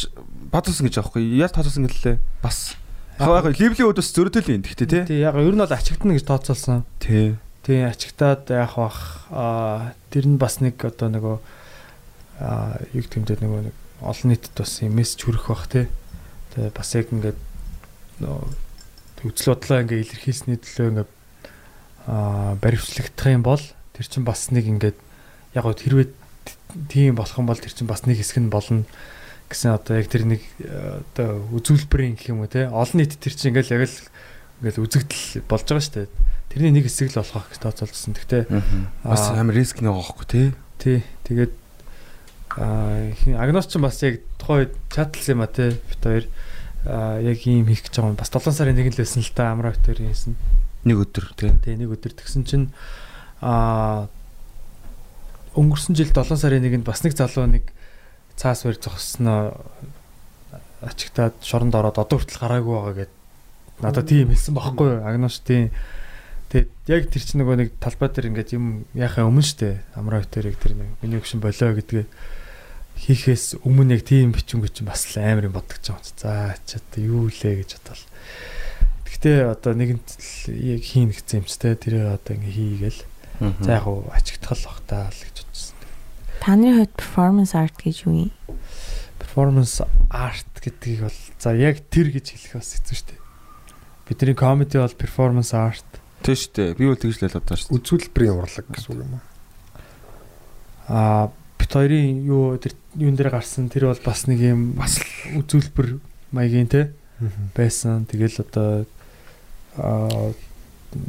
бодсон 0.55 0.86
гэж 0.86 0.94
аахгүй. 1.02 1.22
Яаж 1.38 1.52
тооцоолсон 1.55 1.90
гэлээ? 1.90 2.16
Бас 2.42 2.78
яг 3.18 3.51
яг 3.51 3.59
ливлийн 3.59 3.90
өдөөс 3.90 4.10
зөрөдөл 4.14 4.55
юм 4.55 4.62
гэхдээ 4.64 4.88
тий. 4.88 5.02
Тий, 5.05 5.20
яг 5.26 5.36
ер 5.36 5.55
нь 5.55 5.60
бол 5.60 5.70
ачигдана 5.70 6.16
гэж 6.16 6.24
тооцоолсон. 6.24 6.86
Тий. 7.02 7.36
тий 7.66 7.84
ачигтаад 7.84 8.48
яах 8.48 8.74
бах 8.78 8.98
аа 9.30 9.92
тэр 10.09 10.26
нь 10.30 10.40
бас 10.40 10.62
нэг 10.64 10.80
одоо 10.80 11.09
нөгөө 11.12 11.36
аа 12.40 12.80
юу 12.97 13.05
гэмдээ 13.05 13.44
нөгөө 13.44 13.60
нэг 13.68 13.76
олон 14.01 14.28
нийтэд 14.32 14.55
бас 14.56 14.80
юм 14.80 14.97
мессеж 14.97 15.28
хүрэх 15.28 15.47
бах 15.52 15.68
тий. 15.68 15.86
Тэгээ 16.56 16.72
бас 16.72 16.88
яг 16.97 17.06
ингээд 17.12 17.38
нөгөө 18.24 19.28
үзэл 19.28 19.52
бодлоо 19.52 19.78
ингээд 19.84 20.02
илэрхийлсний 20.09 20.56
төлөө 20.56 20.88
ингээд 20.88 21.10
аа 22.09 22.56
баримтлагдах 22.56 23.28
юм 23.28 23.44
бол 23.44 23.60
тэр 23.92 24.06
чинь 24.09 24.24
бас 24.24 24.48
нэг 24.48 24.64
ингээд 24.64 24.98
яг 25.52 25.64
хэрвээ 25.68 26.09
тийм 26.88 27.16
болох 27.18 27.38
юм 27.38 27.47
бол 27.47 27.59
тэр 27.59 27.72
чинь 27.72 27.90
бас 27.90 28.06
нэг 28.06 28.18
хэсэг 28.18 28.40
нь 28.42 28.52
болно 28.52 28.84
гэсэн 29.51 29.74
одоо 29.74 29.98
яг 29.98 30.06
тэр 30.06 30.24
нэг 30.24 30.42
э, 30.62 31.02
одоо 31.02 31.42
үзүүлбэрийн 31.59 32.14
гэх 32.14 32.30
юм 32.30 32.47
уу 32.47 32.51
те 32.51 32.70
олон 32.70 33.02
нийт 33.02 33.18
тэр 33.18 33.34
чинь 33.34 33.51
ингээл 33.51 33.82
яг 33.82 33.90
л 33.90 33.98
ингээл 34.62 34.82
үзэгдэл 34.86 35.42
болж 35.51 35.64
байгаа 35.66 35.82
шүү 35.82 35.94
дээ. 36.06 36.09
Тэрний 36.55 36.72
нэг 36.78 36.84
хэсэг 36.86 37.10
л 37.10 37.20
болох 37.24 37.51
гэж 37.51 37.59
тооцоолсон. 37.59 38.14
Гэхдээ 38.14 38.42
бас 39.02 39.24
амар 39.34 39.56
риск 39.59 39.82
нэг 39.82 39.90
байгаа 39.90 40.06
хөөхгүй 40.06 40.28
тий. 40.30 40.48
тий 40.78 40.98
тэгээд 41.26 41.52
аа 42.60 43.10
агноос 43.42 43.66
ч 43.66 43.82
бас 43.82 43.98
яг 44.06 44.22
тухайн 44.38 44.70
үед 44.70 44.74
чатлсан 44.92 45.34
юм 45.34 45.42
а 45.42 45.51
те 45.51 45.74
бит 45.74 46.02
хоёр 46.05 46.24
аа 46.86 47.18
яг 47.18 47.38
ийм 47.42 47.66
хийх 47.66 47.88
гэж 47.88 47.98
байгаа 47.98 48.12
юм. 48.14 48.20
Бас 48.20 48.30
7 48.30 48.55
сарын 48.55 48.78
1 48.78 48.94
л 48.94 49.02
байсан 49.02 49.22
л 49.24 49.34
та 49.34 49.51
амраа 49.51 49.74
бит 49.74 49.82
хоёр 49.82 50.01
хийсэн. 50.05 50.38
Нэг 50.86 50.97
өдөр 51.10 51.26
тий. 51.34 51.51
Тий 51.64 51.74
нэг 51.74 51.90
өдөр 51.90 52.12
тэгсэн 52.14 52.47
чинь 52.47 52.70
аа 53.42 54.06
өнгөрсөн 55.56 55.97
жил 55.98 56.12
7 56.12 56.36
сарын 56.36 56.66
1-нд 56.66 56.86
бас 56.86 57.02
нэг 57.02 57.14
залуу 57.16 57.47
нэг 57.51 57.64
цаас 58.36 58.64
барь 58.64 58.78
зогссноо 58.78 59.56
ачигтаад 60.81 61.35
шоронд 61.43 61.74
ороод 61.74 61.98
одоо 61.98 62.18
хүртэл 62.18 62.40
гараагүй 62.40 62.74
байгаа 62.77 62.97
гэд 63.05 63.12
надад 63.85 64.06
тийм 64.09 64.31
хэлсэн 64.31 64.55
байхгүй 64.56 64.86
юу 64.89 65.05
агнош 65.05 65.40
тийм 65.44 65.70
тэгээд 66.48 66.70
яг 66.89 67.02
тэр 67.12 67.22
чинь 67.22 67.40
нөгөө 67.44 67.56
нэг 67.60 67.70
талбай 67.82 68.09
дээр 68.09 68.31
ингээд 68.32 68.55
юм 68.56 68.86
яхаа 68.97 69.28
өмнө 69.28 69.44
штэ 69.44 69.85
амраа 69.98 70.24
өтөрийг 70.24 70.56
тэр 70.56 70.78
нэг 70.78 70.89
миний 71.05 71.20
өгшин 71.20 71.44
болоо 71.44 71.77
гэдгээ 71.77 72.06
хийхээс 73.01 73.64
өмнө 73.64 73.97
яг 73.97 74.05
тийм 74.05 74.32
бичингүй 74.36 74.68
чинь 74.68 74.89
бас 74.89 75.09
л 75.09 75.24
амар 75.24 75.48
юм 75.48 75.56
бодож 75.56 75.81
байгаа 75.81 76.05
юм. 76.05 76.16
За 76.20 76.52
ч 76.68 76.77
одоо 76.77 77.01
юу 77.01 77.24
лээ 77.32 77.64
гэж 77.64 77.81
бодвол. 77.81 78.05
Гэхдээ 79.09 79.39
одоо 79.48 79.72
нэгэнт 79.72 80.09
яг 80.52 80.82
хийн 80.85 81.09
гэсэн 81.09 81.40
юм 81.40 81.47
ч 81.48 81.56
те 81.56 81.72
тэрээ 81.72 82.12
одоо 82.12 82.36
ингээ 82.36 82.52
хийгээл. 82.52 83.01
За 83.40 83.72
яг 83.80 83.86
уу 83.88 84.04
ачигдтал 84.12 84.58
бах 84.68 84.80
таа 84.84 85.08
л 85.08 85.16
гэж 85.16 85.36
бодсон. 85.48 85.76
Таны 86.44 86.76
хувьд 86.76 86.92
performance 86.92 87.56
art 87.56 87.76
гэж 87.80 88.04
юу 88.04 88.28
юм? 88.28 88.32
Performance 89.16 89.80
art 90.12 90.52
гэдгийг 90.60 91.08
бол 91.08 91.18
за 91.40 91.56
яг 91.56 91.80
тэр 91.88 92.12
гэж 92.12 92.36
хэлэх 92.36 92.60
бас 92.60 92.76
хэцүү 92.76 92.96
шүү 93.00 93.08
дээ. 93.08 93.20
Бидний 94.12 94.36
comedy 94.36 94.76
бол 94.76 94.92
performance 94.92 95.56
art. 95.56 95.88
Тий 96.20 96.36
шүү 96.36 96.52
дээ. 96.52 96.76
Би 96.76 96.84
бол 96.84 97.00
тэгж 97.00 97.16
л 97.16 97.32
бодож 97.32 97.64
шүү 97.64 97.72
дээ. 97.72 97.76
Үзүүлбэрийн 97.80 98.36
урлаг 98.36 98.66
гэсэн 98.68 98.92
үг 98.92 99.00
юм 99.00 99.12
уу? 99.16 99.24
Аа 100.92 101.32
бит 101.56 101.72
хоёрын 101.72 102.28
юу 102.28 102.60
тэр 102.60 102.76
юун 103.00 103.16
дээр 103.16 103.32
гарсан 103.32 103.72
тэр 103.72 103.88
бол 103.88 104.04
бас 104.04 104.28
нэг 104.28 104.40
юм 104.44 104.76
бас 104.76 105.00
үзүүлбэр 105.32 105.96
маягийн 106.36 106.68
те 106.68 106.92
байсан. 107.56 108.04
Тэгэл 108.04 108.44
одоо 108.44 108.84
аа 109.80 110.36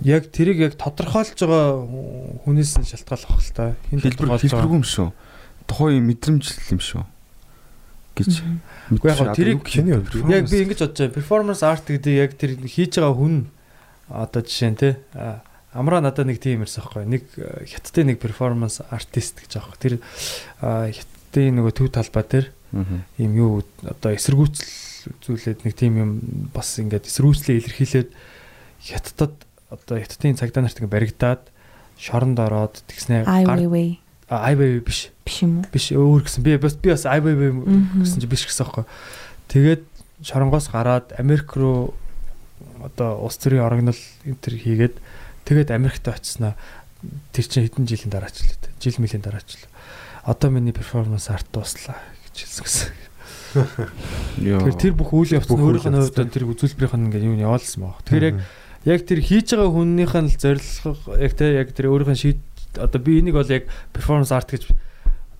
яг 0.06 0.30
тэрийг 0.30 0.60
яг 0.62 0.74
тодорхойлж 0.78 1.38
байгаа 1.38 1.86
хүнээс 2.46 2.78
нь 2.82 2.90
шалтгааллах 2.90 3.42
л 3.42 3.54
та. 3.56 3.76
Хин 3.90 4.02
Хэлбэр 4.02 4.38
хэлбэргүй 4.38 4.78
юм 4.78 4.86
шүү. 4.86 5.10
Тухайн 5.66 6.06
мэдрэмжл 6.06 6.78
юм 6.78 6.82
шүү. 6.82 7.04
гэж. 8.16 8.44
Үгүй 8.92 9.08
яг 9.10 9.36
тэрийг 9.36 9.64
Чиний 9.66 9.96
хувьд 9.96 10.30
яг 10.30 10.50
би 10.52 10.64
ингэж 10.68 10.80
бодож 10.84 11.00
байна. 11.00 11.16
Performance 11.16 11.64
art 11.64 11.86
гэдэг 11.88 12.14
яг 12.14 12.32
тэр 12.36 12.60
хийж 12.60 13.00
байгаа 13.00 13.16
хүн 13.16 13.36
одоо 14.12 14.42
жишээ 14.44 14.72
нь 14.72 14.80
те 14.80 14.90
амраа 15.72 16.04
надад 16.04 16.28
нэг 16.28 16.44
тийм 16.44 16.68
ирсэн 16.68 16.84
байхгүй. 16.84 17.08
Нэг 17.08 17.24
хятадын 17.72 18.12
нэг 18.12 18.18
performance 18.20 18.84
artist 18.92 19.40
гэж 19.40 19.58
аахгүй. 19.58 19.80
Тэр 19.80 19.94
хятадын 20.60 21.56
нөгөө 21.58 21.74
төв 21.74 21.88
талбай 21.90 22.26
дээр 22.28 22.48
ийм 23.18 23.32
юу 23.40 23.64
одоо 23.88 24.12
эсэргүүцэл 24.12 25.16
зүйлээд 25.24 25.64
нэг 25.64 25.74
тийм 25.76 25.94
юм 25.98 26.12
бас 26.52 26.76
ингээд 26.78 27.08
эсэргүүцлээ 27.08 27.58
илэрхийлээд 27.64 28.10
хятадд 28.84 29.48
одоо 29.72 29.98
хятадын 29.98 30.36
цагдаа 30.36 30.68
нарт 30.68 30.78
ингээд 30.78 30.92
баригдаад 30.92 31.44
шоронд 31.96 32.38
ороод 32.44 32.84
тэгснэ 32.92 33.24
ай 34.28 34.56
бай 34.56 34.80
биш 34.84 35.12
биш 35.24 35.44
юм 35.44 35.64
уу? 35.64 35.66
биш 35.72 35.92
өөр 35.96 36.28
гэсэн 36.28 36.44
би 36.44 36.60
бас 36.60 36.76
би 36.76 36.92
бас 36.92 37.08
ай 37.08 37.24
бай 37.24 37.36
гэсэн 37.36 38.20
чи 38.20 38.28
биш 38.28 38.44
гэсэн 38.48 38.68
аахгүй. 38.68 38.86
Тэгээд 39.48 39.84
шоронгоос 40.24 40.68
гараад 40.72 41.16
Америк 41.16 41.56
руу 41.56 41.96
одоо 42.84 43.20
улс 43.24 43.40
төрийн 43.40 43.64
орогнол 43.64 44.00
энэ 44.28 44.40
төр 44.40 44.56
хийгээд 44.60 44.96
тэгээд 45.48 45.72
Америкт 45.72 46.08
очсноо 46.08 46.56
тэр 47.32 47.46
чинь 47.48 47.68
хэдэн 47.68 47.88
жилийн 47.88 48.12
дараач 48.12 48.40
л 48.40 48.56
дээ. 48.60 48.76
Жил 48.80 49.00
мөлийн 49.00 49.24
дараач 49.24 49.56
л. 49.56 49.68
Одоо 50.28 50.52
миний 50.52 50.76
перформанс 50.76 51.28
арт 51.32 51.48
дуслаа 51.52 52.00
гэж 52.32 52.36
хэлсэн 52.46 52.64
гэсэн. 52.64 52.90
Тэгэхээр 54.40 54.80
тэр 54.80 54.94
бүх 54.96 55.12
үйл 55.12 55.36
явц 55.36 55.50
өөрийнх 55.52 55.92
нь 55.92 56.00
хувьд 56.00 56.32
тэр 56.32 56.48
үзүүлбэрийнх 56.48 56.96
нь 56.96 57.06
ингээд 57.12 57.28
юу 57.28 57.36
нь 57.36 57.44
яваалсан 57.44 57.84
баг. 57.84 58.00
Тэгэхээр 58.08 58.28
яг 58.32 58.36
яг 58.86 59.06
тэр 59.06 59.20
хийж 59.22 59.54
байгаа 59.54 59.70
хүннийх 59.70 60.14
нь 60.18 60.30
л 60.30 60.38
зорилго 60.42 61.18
яг 61.22 61.34
те 61.38 61.46
яг 61.54 61.70
тэр 61.76 61.94
өөрийнх 61.94 62.14
нь 62.16 62.22
шийд 62.22 62.40
одоо 62.78 63.00
би 63.02 63.20
энийг 63.22 63.36
бол 63.38 63.50
яг 63.50 63.70
перформанс 63.94 64.32
арт 64.32 64.56
гэж 64.58 64.64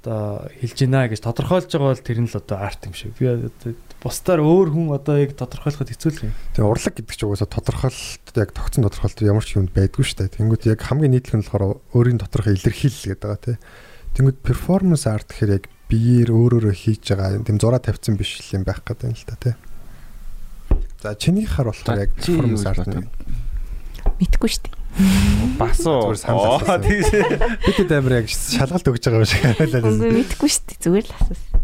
одоо 0.02 0.50
хэлж 0.62 0.78
байна 0.86 1.08
гэж 1.10 1.22
тодорхойлж 1.22 1.70
байгаа 1.70 1.94
бол 1.94 2.06
тэр 2.06 2.20
нь 2.22 2.30
л 2.30 2.38
одоо 2.38 2.58
арт 2.58 2.86
юм 2.90 2.94
шиг. 2.94 3.14
Би 3.18 3.30
одоо 3.30 3.74
бусдаар 4.02 4.42
өөр 4.42 4.70
хүн 4.74 4.94
одоо 4.98 5.16
яг 5.22 5.38
тодорхойлоход 5.38 5.94
хэцүү 5.94 6.12
л 6.12 6.26
юм. 6.26 6.34
Тэгээ 6.58 6.70
урлаг 6.70 6.94
гэдэг 6.98 7.14
чинь 7.14 7.30
угаасаа 7.30 7.50
тодорхойлолт 7.54 8.34
яг 8.34 8.50
тогтсон 8.50 8.86
тодорхойлолт 8.90 9.22
ямар 9.22 9.46
ч 9.46 9.58
юмд 9.62 9.72
байдгүй 9.78 10.02
шүү 10.02 10.18
дээ. 10.26 10.36
Тэнгүүд 10.42 10.64
яг 10.74 10.82
хамгийн 10.82 11.14
нийтлэг 11.14 11.38
нь 11.38 11.46
болохоор 11.46 11.78
өөрийн 11.94 12.18
доторх 12.18 12.50
илэрхийлэл 12.50 13.14
гэдэг 13.14 13.22
байгаа 13.22 13.42
тий. 13.46 13.58
Тэнгүүд 14.18 14.38
performance 14.42 15.06
art 15.06 15.30
гэхээр 15.30 15.56
яг 15.62 15.66
биеэр 15.86 16.30
өөрөөрөө 16.34 16.74
хийж 16.74 17.04
байгаа 17.14 17.46
тийм 17.46 17.62
зураа 17.62 17.78
тавьсан 17.78 18.18
биш 18.18 18.42
юм 18.58 18.66
байх 18.66 18.82
гэдэг 18.82 19.06
юм 19.06 19.16
л 19.16 19.28
та 19.30 19.38
тий. 19.38 19.54
За 21.02 21.16
чиний 21.16 21.46
хар 21.46 21.66
болохоор 21.66 22.06
яг 22.06 22.14
бодож 22.14 22.86
нь 22.86 23.10
Мэдгүй 24.22 24.50
шүү 24.54 24.70
дээ. 24.70 24.82
Бас 25.58 25.82
уу. 25.90 26.14
Тийш. 26.86 27.10
бидэд 27.66 27.92
амар 27.98 28.22
яг 28.22 28.30
шалгалт 28.30 28.86
өгж 28.86 29.02
байгаа 29.10 29.22
юм 29.22 29.30
шиг 29.30 29.42
харагдаад 29.42 29.82
байна. 29.82 29.98
Үгүй 29.98 30.12
мэдгүй 30.22 30.50
шүү 30.52 30.64
дээ. 30.70 30.82
Зүгээр 30.86 31.06
л 31.10 31.14
асуусан. 31.18 31.62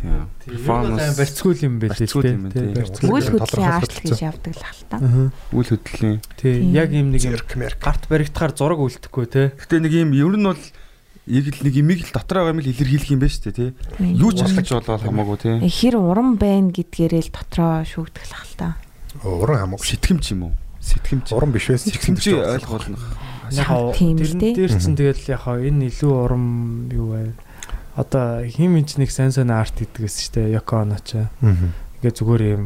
Тийм. 0.00 0.24
Performance 0.40 1.18
барьцгүй 1.20 1.54
юм 1.60 1.74
байл 1.76 1.92
л 1.92 2.00
барьцгүй 2.00 2.24
юм 2.24 2.44
тий. 2.48 2.56
тий. 2.56 2.72
барьцгүй. 2.72 3.08
Үйл 3.10 3.28
хөдлөлийн 3.36 3.74
арт 3.76 3.96
гэж 4.00 4.20
явдаг 4.24 4.54
л 4.56 4.64
хал 4.64 4.82
та. 4.88 4.96
Аа. 4.96 5.28
Үйл 5.52 5.68
хөдлөлийн. 5.76 6.18
Тий. 6.40 6.56
Тийм. 6.56 6.72
Яг 6.72 6.88
юм 6.96 7.12
нэг 7.12 7.22
юм 7.28 7.36
гарт 7.84 8.08
баригдахаар 8.08 8.52
зураг 8.56 8.80
үлдэхгүй 8.80 9.26
тий. 9.28 9.46
Гэтэ 9.60 9.76
нэг 9.84 9.92
юм 9.92 10.16
ер 10.16 10.36
нь 10.40 10.48
бол 10.48 10.62
яг 11.30 11.46
л 11.54 11.62
нэг 11.64 11.74
имийг 11.78 12.00
л 12.04 12.12
дотор 12.12 12.42
байгаа 12.42 12.52
юм 12.52 12.60
л 12.60 12.70
илэрхийлэх 12.70 13.10
юм 13.14 13.20
байна 13.22 13.30
шүү 13.30 13.44
дээ 13.46 13.56
тий. 13.56 13.70
Юу 14.18 14.30
ч 14.34 14.42
алхаж 14.42 14.68
болоод 14.74 15.02
хамаагүй 15.06 15.38
тий. 15.38 15.54
Хэр 15.62 15.94
уран 16.02 16.34
байна 16.36 16.74
гэдгээрээ 16.74 17.22
л 17.24 17.30
дотроо 17.30 17.86
шүүгдэх 17.86 18.24
л 18.26 18.34
хал 18.34 18.54
та. 18.58 18.68
Уран 19.22 19.58
хамаагүй. 19.62 19.86
Сэтгэмч 19.86 20.24
юм 20.34 20.42
уу? 20.50 20.54
Сэтгэмч. 20.82 21.26
Уран 21.32 21.50
биш 21.54 21.70
байсан. 21.70 21.92
Сэтгэмч 21.94 22.24
ойлгох 22.34 22.74
болно. 22.82 22.98
Яг 23.50 23.98
Тийм 23.98 24.14
тэрэн 24.18 24.38
дээ. 24.38 24.54
дээр 24.54 24.72
чинь 24.78 24.94
тэгэл 24.98 25.30
яг 25.34 25.40
хаа 25.46 25.58
энэ 25.58 25.90
илүү 25.90 26.12
урам 26.14 26.46
юу 26.94 27.06
вэ? 27.14 27.34
Одоо 27.98 28.46
хим 28.46 28.78
минч 28.78 28.94
нэг 28.96 29.10
сайн 29.10 29.34
сайн 29.34 29.50
арт 29.50 29.74
гэдгээс 29.74 30.16
шүү 30.30 30.32
дээ. 30.38 30.54
Йоко 30.54 30.86
оно 30.86 30.96
ч. 31.02 31.26
Аа. 31.26 31.54
Ингээ 31.98 32.14
зүгээр 32.14 32.42
юм 32.54 32.64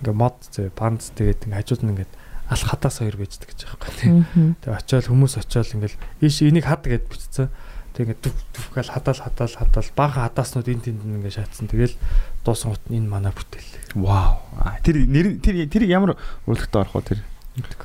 ингээ 0.00 0.16
мод 0.16 0.40
зөө 0.48 0.72
панц 0.72 1.12
тэгээд 1.12 1.44
ингээ 1.46 1.60
хажууд 1.60 1.82
нь 1.84 1.92
ингээ 1.92 2.08
алх 2.48 2.64
хатаас 2.64 3.04
хоёр 3.04 3.20
байждаг 3.20 3.52
гэж 3.52 3.60
байгаа 3.68 3.92
юм. 4.08 4.24
Аа. 4.24 4.56
Тэгээ 4.64 4.78
очиод 4.80 5.06
хүмүүс 5.12 5.34
очиод 5.44 5.68
ингээл 5.76 6.00
ийш 6.24 6.40
энийг 6.40 6.64
хад 6.64 6.88
гэд 6.88 7.04
бичсэн. 7.12 7.52
Тэгээ 7.98 8.14
ингээ 8.14 8.22
дүв 8.22 8.34
дүв 8.54 8.66
гал 8.78 8.90
хатаал 8.94 9.18
хатаал 9.26 9.54
хатаал 9.58 9.90
бага 9.98 10.30
хатааснууд 10.30 10.70
энэ 10.70 10.86
тэнд 10.86 11.02
нь 11.02 11.18
ингээ 11.18 11.34
шаатсан. 11.34 11.66
Тэгэл 11.66 11.98
дуусан 12.46 12.70
гот 12.70 12.86
энэ 12.94 13.10
манай 13.10 13.34
бүтээл. 13.34 13.98
Вау. 13.98 14.38
Тэр 14.86 15.02
нэр 15.02 15.42
тэр 15.42 15.66
тэр 15.66 15.82
ямар 15.90 16.14
урлагтаа 16.46 16.86
орох 16.86 17.02
вэ 17.02 17.18
тэр? 17.18 17.20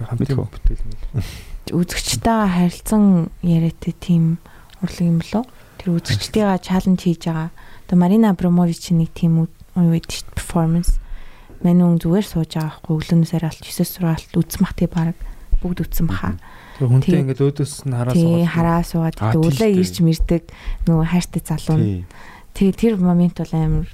Хамтын 0.05 0.37
бүтээл 0.37 0.85
нэг. 0.85 1.01
Үзэгчтэйгээ 1.73 2.45
харилцан 2.45 3.33
яриатай 3.41 3.93
тийм 3.97 4.37
урлаг 4.85 5.01
юм 5.01 5.17
болов? 5.17 5.49
Тэр 5.81 5.97
үзэгчтэйгээ 5.97 6.61
чаленж 6.61 7.01
хийж 7.09 7.25
байгаа. 7.25 7.49
Одоо 7.89 7.97
Марина 7.97 8.37
Абрамович 8.37 8.93
нэг 8.93 9.09
тийм 9.17 9.49
үе 9.49 9.97
үед 9.97 10.13
перформанс. 10.37 11.01
Мань 11.65 11.81
хүн 11.81 11.97
зүгээр 11.97 12.27
сууж 12.29 12.53
байгаа 12.53 12.69
байхгүй 12.85 12.93
өглөөнөөс 13.01 13.33
арай 13.33 13.49
алт 13.49 13.65
9-с 13.65 13.89
сургаалт 13.97 14.37
үзмах 14.37 14.77
тий 14.77 14.85
баг 14.85 15.17
бүгд 15.57 15.89
үзсэн 15.89 16.05
баха. 16.05 16.37
Тэгээ 16.37 16.52
хүнтэй 16.91 17.11
Тий. 17.13 17.21
ингээ 17.23 17.39
өөдөөс 17.39 17.73
нь 17.87 17.93
хараа 17.95 18.13
Тий 18.13 18.23
суугаад. 18.23 18.51
хараа 18.53 18.81
суугаад 18.83 19.15
Аа, 19.19 19.31
тэгээ 19.33 19.43
тий 19.43 19.49
үлээ 19.53 19.59
шүү 19.59 19.73
дээ. 19.73 19.81
ирж 19.83 19.95
мэрдэг 20.03 20.43
нөгөө 20.87 21.05
хайртай 21.11 21.41
залуу 21.43 21.77
нь. 21.77 21.83
Тий. 21.83 22.01
Тэгээ 22.53 22.75
тэр 22.79 22.93
момент 23.01 23.35
бол 23.39 23.53
амар 23.53 23.87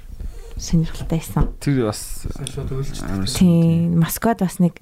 сонирхолтой 0.60 1.08
байсан. 1.18 1.44
Тэр 1.60 1.76
бас 1.88 2.00
шууд 2.28 2.70
үйлч. 2.74 2.96
амар 3.06 3.28
Тий 3.30 3.88
Москвад 3.94 4.38
бас 4.44 4.56
нэг 4.60 4.74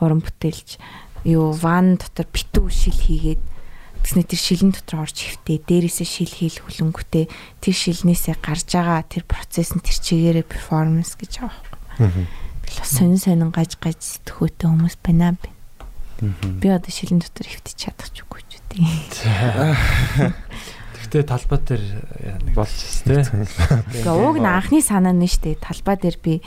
уран 0.00 0.20
бүтээлч 0.24 0.78
юу 1.26 1.52
ван 1.52 1.96
дотор 2.00 2.26
битүү 2.32 2.70
шил 2.72 2.96
хийгээд 2.96 3.42
тэгснэ 4.06 4.22
тэр 4.30 4.40
шилэн 4.40 4.70
дотор 4.72 5.02
орж 5.04 5.16
хөвтөө 5.18 5.58
дээрээсээ 5.66 6.06
шил 6.06 6.30
хийл 6.30 6.62
хүлэнгүтээ 6.62 7.24
тэр 7.60 7.74
шилнээсээ 7.74 8.36
гарч 8.38 8.70
байгаа 8.70 9.02
тэр 9.10 9.24
процесс 9.26 9.74
нь 9.74 9.82
тэр 9.82 9.98
чигээрээ 9.98 10.46
перформанс 10.46 11.18
гэж 11.18 11.32
байгаа. 11.42 11.66
Аа. 11.98 12.14
Тэгэл 12.62 12.80
бас 12.86 12.90
сонин 12.94 13.18
сонин 13.18 13.50
гаж 13.50 13.74
гаж 13.82 13.98
сэтгхөөтэй 13.98 14.66
хүмүүс 14.70 14.96
байна 15.02 15.34
би. 15.34 15.50
Би 16.20 16.68
одоо 16.72 16.92
шилэн 16.92 17.20
дотор 17.20 17.46
хөвтөж 17.46 17.76
чадахгүй 17.76 18.14
ч 18.14 18.16
үгүй. 18.24 18.42
Гэхдээ 21.06 21.22
талбай 21.22 21.60
дээр 21.62 21.84
нэг 22.44 22.54
болж 22.56 22.76
байна 23.06 23.46
те. 23.46 24.02
Тэгээ 24.04 24.10
ууг 24.10 24.36
нь 24.42 24.48
анхны 24.48 24.80
санаа 24.84 25.14
нь 25.16 25.28
штэ 25.28 25.56
талбай 25.60 25.96
дээр 25.96 26.18
би 26.20 26.42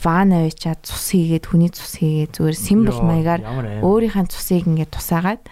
ван 0.00 0.32
авчаад 0.32 0.80
цус 0.84 1.12
хийгээд 1.12 1.44
хүний 1.50 1.72
цус 1.72 2.00
хийгээд 2.00 2.36
зүгээр 2.36 2.56
симбол 2.56 3.00
маягаар 3.04 3.42
өөрийнхөө 3.84 4.28
цусыг 4.30 4.68
ингээд 4.70 4.92
тусаагаад 4.92 5.42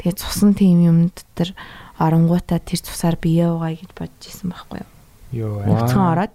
тэгээ 0.00 0.18
цусан 0.18 0.52
тийм 0.56 0.82
юм 0.84 0.98
дотор 1.12 1.54
оронгуудаа 1.96 2.58
тэр 2.58 2.80
цусаар 2.82 3.16
бие 3.20 3.48
угаа 3.48 3.76
гэж 3.76 3.90
бодож 3.96 4.22
исэн 4.24 4.50
байхгүй 4.50 4.82
юу. 4.82 4.90
Йоо. 5.32 5.62
Буцхан 5.68 6.04
ороод 6.16 6.34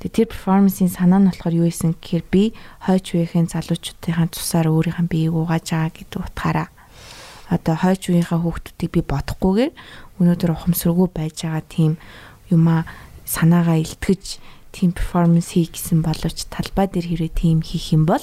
тэгээ 0.00 0.16
тэр 0.16 0.28
перформансийн 0.32 0.88
санаа 0.88 1.20
нь 1.20 1.28
болохоор 1.28 1.54
юу 1.60 1.68
исэн 1.68 1.92
гэхээр 2.00 2.24
би 2.32 2.42
хойч 2.88 3.06
үеийн 3.14 3.52
залуучуудын 3.52 4.32
цусаар 4.32 4.72
өөрийнхөө 4.72 5.06
биеийг 5.06 5.36
угааж 5.36 5.66
байгаа 5.70 5.92
гэдэг 5.92 6.20
утгаараа 6.24 6.68
одоо 7.52 7.74
хойч 7.76 8.02
үеийнхээ 8.08 8.40
хүүхдүүдийг 8.40 8.90
би 8.96 9.02
бодохгүйгээр 9.04 9.72
өнөөдөр 10.24 10.50
ухамсаргүй 10.56 11.08
байж 11.12 11.36
байгаа 11.44 11.64
тийм 11.68 11.92
юмаа 12.48 12.88
санаагаа 13.28 13.78
илтгэж 13.82 14.40
тийм 14.72 14.94
перформанс 14.94 15.52
хийх 15.52 15.74
гэсэн 15.74 16.00
боловч 16.00 16.46
талбай 16.48 16.86
дээр 16.86 17.06
хэрэг 17.10 17.32
тийм 17.34 17.60
хийх 17.60 17.92
юм 17.92 18.06
бол 18.06 18.22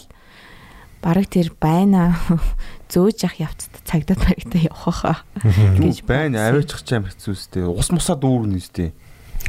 бараг 1.03 1.27
тэр 1.27 1.53
байна 1.59 2.15
зөөж 2.91 3.27
явах 3.27 3.51
явцад 3.51 3.73
цагдаад 3.83 4.21
баригтаа 4.23 4.61
явах 4.65 4.97
хаа 5.03 5.17
Юу 5.43 5.91
байна 6.07 6.47
аваачих 6.47 6.81
ч 6.83 6.95
юм 6.95 7.05
хэцүү 7.05 7.33
үстэй. 7.35 7.63
Ус 7.67 7.91
мусаа 7.91 8.15
дүүрнэ 8.15 8.57
үстэй. 8.57 8.95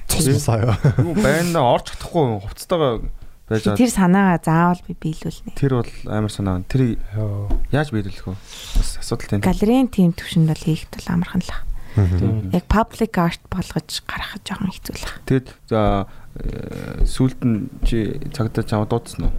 Цусмасаа 0.09 0.59
яа. 0.65 0.77
Юу 1.05 1.15
байна 1.15 1.61
орж 1.63 1.93
чадахгүй 1.93 2.41
хувцастайгаа 2.43 2.93
байж 3.49 3.63
байгаа. 3.65 3.79
тэр 3.81 3.91
санаагаа 3.93 4.39
заавал 4.45 4.83
би 4.89 4.93
биелүүлнэ 4.97 5.53
Тэр 5.57 5.73
бол 5.81 5.93
амар 6.09 6.33
санаа. 6.33 6.65
Тэр 6.69 6.97
Йоо. 7.15 7.49
яаж 7.73 7.93
биелүүлэх 7.93 8.27
вэ? 8.29 8.37
Бас 8.37 8.91
асуудал 9.01 9.29
тийм. 9.29 9.45
галерейн 9.45 9.89
тийм 9.89 10.13
төвшөнд 10.17 10.49
бол 10.49 10.65
хийхэд 10.65 10.93
бол 10.97 11.09
амархан 11.13 11.45
л 11.45 11.53
Тийм. 11.99 12.51
яг 12.53 12.65
public 12.71 13.13
art 13.19 13.43
болгож 13.51 13.91
гаргах 14.07 14.39
жоохон 14.47 14.71
хэцүү 14.71 14.95
л 14.95 15.03
байна. 15.03 15.25
Тэгэд 15.27 15.49
за 15.67 15.81
э, 16.39 17.03
сүүлд 17.03 17.41
нь 17.43 17.67
чи 17.83 18.23
цагдаа 18.31 18.63
чамд 18.63 18.93
дуудсан 18.93 19.27
уу? 19.27 19.35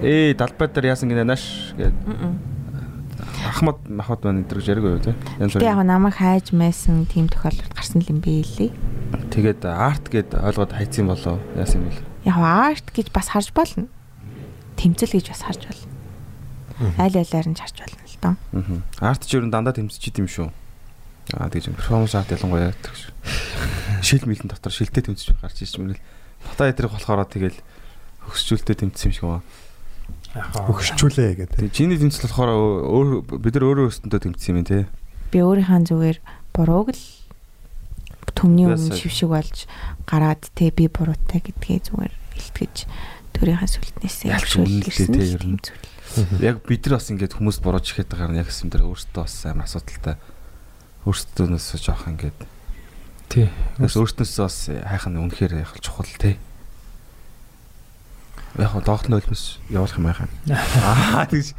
Ээ 0.00 0.32
далбай 0.38 0.68
дээр 0.72 0.96
яасан 0.96 1.12
гинэ 1.12 1.28
нааш 1.28 1.76
гэд 1.76 1.92
ахмад 3.44 3.84
махад 3.84 4.24
байна 4.24 4.40
энэ 4.40 4.48
гэж 4.48 4.66
яриаг 4.70 4.86
юу 4.96 5.02
те. 5.02 5.12
Яг 5.60 5.80
намайг 5.84 6.16
хайж 6.16 6.52
майсан 6.56 7.04
тийм 7.04 7.28
тохиолдол 7.28 7.68
гарсан 7.74 8.00
юм 8.06 8.20
бэ 8.24 8.44
лээ. 8.56 8.72
Тэгээд 9.30 9.64
арт 9.64 10.08
гэд 10.08 10.34
ойлгоод 10.36 10.72
хайцсан 10.72 11.06
болоо 11.06 11.36
яасан 11.56 11.84
юм 11.84 11.90
бэл. 11.90 12.04
Яг 12.24 12.38
art 12.40 12.86
гэж 12.94 13.12
бас 13.12 13.30
харж 13.32 13.52
болно. 13.52 13.88
Тэмцэл 14.76 15.16
гэж 15.16 15.26
бас 15.32 15.42
харж 15.44 15.62
болно. 15.68 15.92
Аль 17.00 17.16
алиар 17.16 17.46
нь 17.48 17.56
харж 17.56 17.76
болно 17.80 18.00
л 18.04 18.18
доо. 18.20 18.34
Аа. 18.52 19.12
Арт 19.12 19.24
ч 19.24 19.36
ер 19.36 19.44
нь 19.44 19.52
дандаа 19.52 19.72
тэмцэж 19.76 20.12
идэм 20.12 20.28
шүү. 20.28 20.48
Аа 21.36 21.50
тэгж 21.50 21.72
перформанс 21.74 22.14
арт 22.14 22.36
ялангуяа 22.36 22.76
тэгш. 22.76 23.10
Шил 24.04 24.24
мэлэн 24.28 24.52
дотор 24.52 24.72
шилтэй 24.72 25.02
тэмцэж 25.04 25.40
гарч 25.40 25.64
ирж 25.64 25.80
мөрөл. 25.80 26.02
Батаа 26.44 26.70
эдрэг 26.70 26.92
болохоор 26.92 27.24
тэгэл 27.26 27.58
хөгсчүүлтэй 28.28 28.76
тэмцсэн 28.76 29.10
юм 29.10 29.14
шиг 29.14 29.24
байна. 29.26 29.44
Өгшчүүлээ 30.68 31.32
гэдэг. 31.48 31.56
Тэгээ 31.56 31.74
чиний 31.74 31.98
тэмцэл 31.98 32.28
болохоор 32.28 32.50
өөр 32.52 33.08
бид 33.40 33.54
нар 33.56 33.66
өөрөө 33.72 33.84
өөрсөндөө 33.88 34.20
тэмцсэн 34.20 34.52
юм 34.60 34.66
те. 34.68 34.84
Би 35.32 35.40
өөрийнхөө 35.40 35.88
зүгээр 35.88 36.18
бурууг 36.52 36.92
л 36.92 37.02
төмний 38.34 38.66
өмнө 38.66 38.96
шившиг 38.96 39.30
болж 39.30 39.66
гараад 40.08 40.42
те 40.56 40.70
би 40.74 40.88
буруутай 40.90 41.44
гэдгээ 41.44 41.78
зүгээр 41.90 42.14
илтгэж 42.40 42.76
төрийнхээ 43.36 43.70
сүлтнээсээ 43.70 44.30
нь. 44.32 45.12
тийм 45.36 45.56
зүйл. 45.60 45.84
Яг 46.48 46.64
бид 46.64 46.86
нар 46.86 46.96
бас 46.96 47.10
ингээд 47.12 47.36
хүмүүст 47.36 47.60
борооч 47.60 47.92
ихэд 47.92 48.08
байгаа 48.08 48.32
нь 48.32 48.40
яг 48.40 48.48
юм 48.48 48.70
дээр 48.72 48.88
өөрсдөө 48.88 49.22
бас 49.22 49.36
амар 49.44 49.68
асуудалтай. 49.68 50.16
Өөрсдөөс 51.04 51.68
жоох 51.82 52.08
ингээд 52.08 52.38
Тий. 53.28 53.50
бас 53.78 53.94
өөртнөөс 53.98 54.34
бас 54.40 54.56
хайх 54.70 55.04
нь 55.10 55.20
үнэхээр 55.20 55.60
яг 55.60 55.76
л 55.76 55.82
чухал 55.84 56.08
те. 56.16 56.38
Яг 58.56 58.72
нь 59.10 59.16
өлмөс 59.18 59.60
явуулах 59.68 59.98
юм 60.00 60.08
яхаа. 60.08 60.28
Аа 61.20 61.28
тэгж 61.28 61.52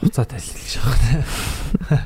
хуцаа 0.00 0.24
тайлхилж 0.28 0.72
байгаа. 0.78 2.02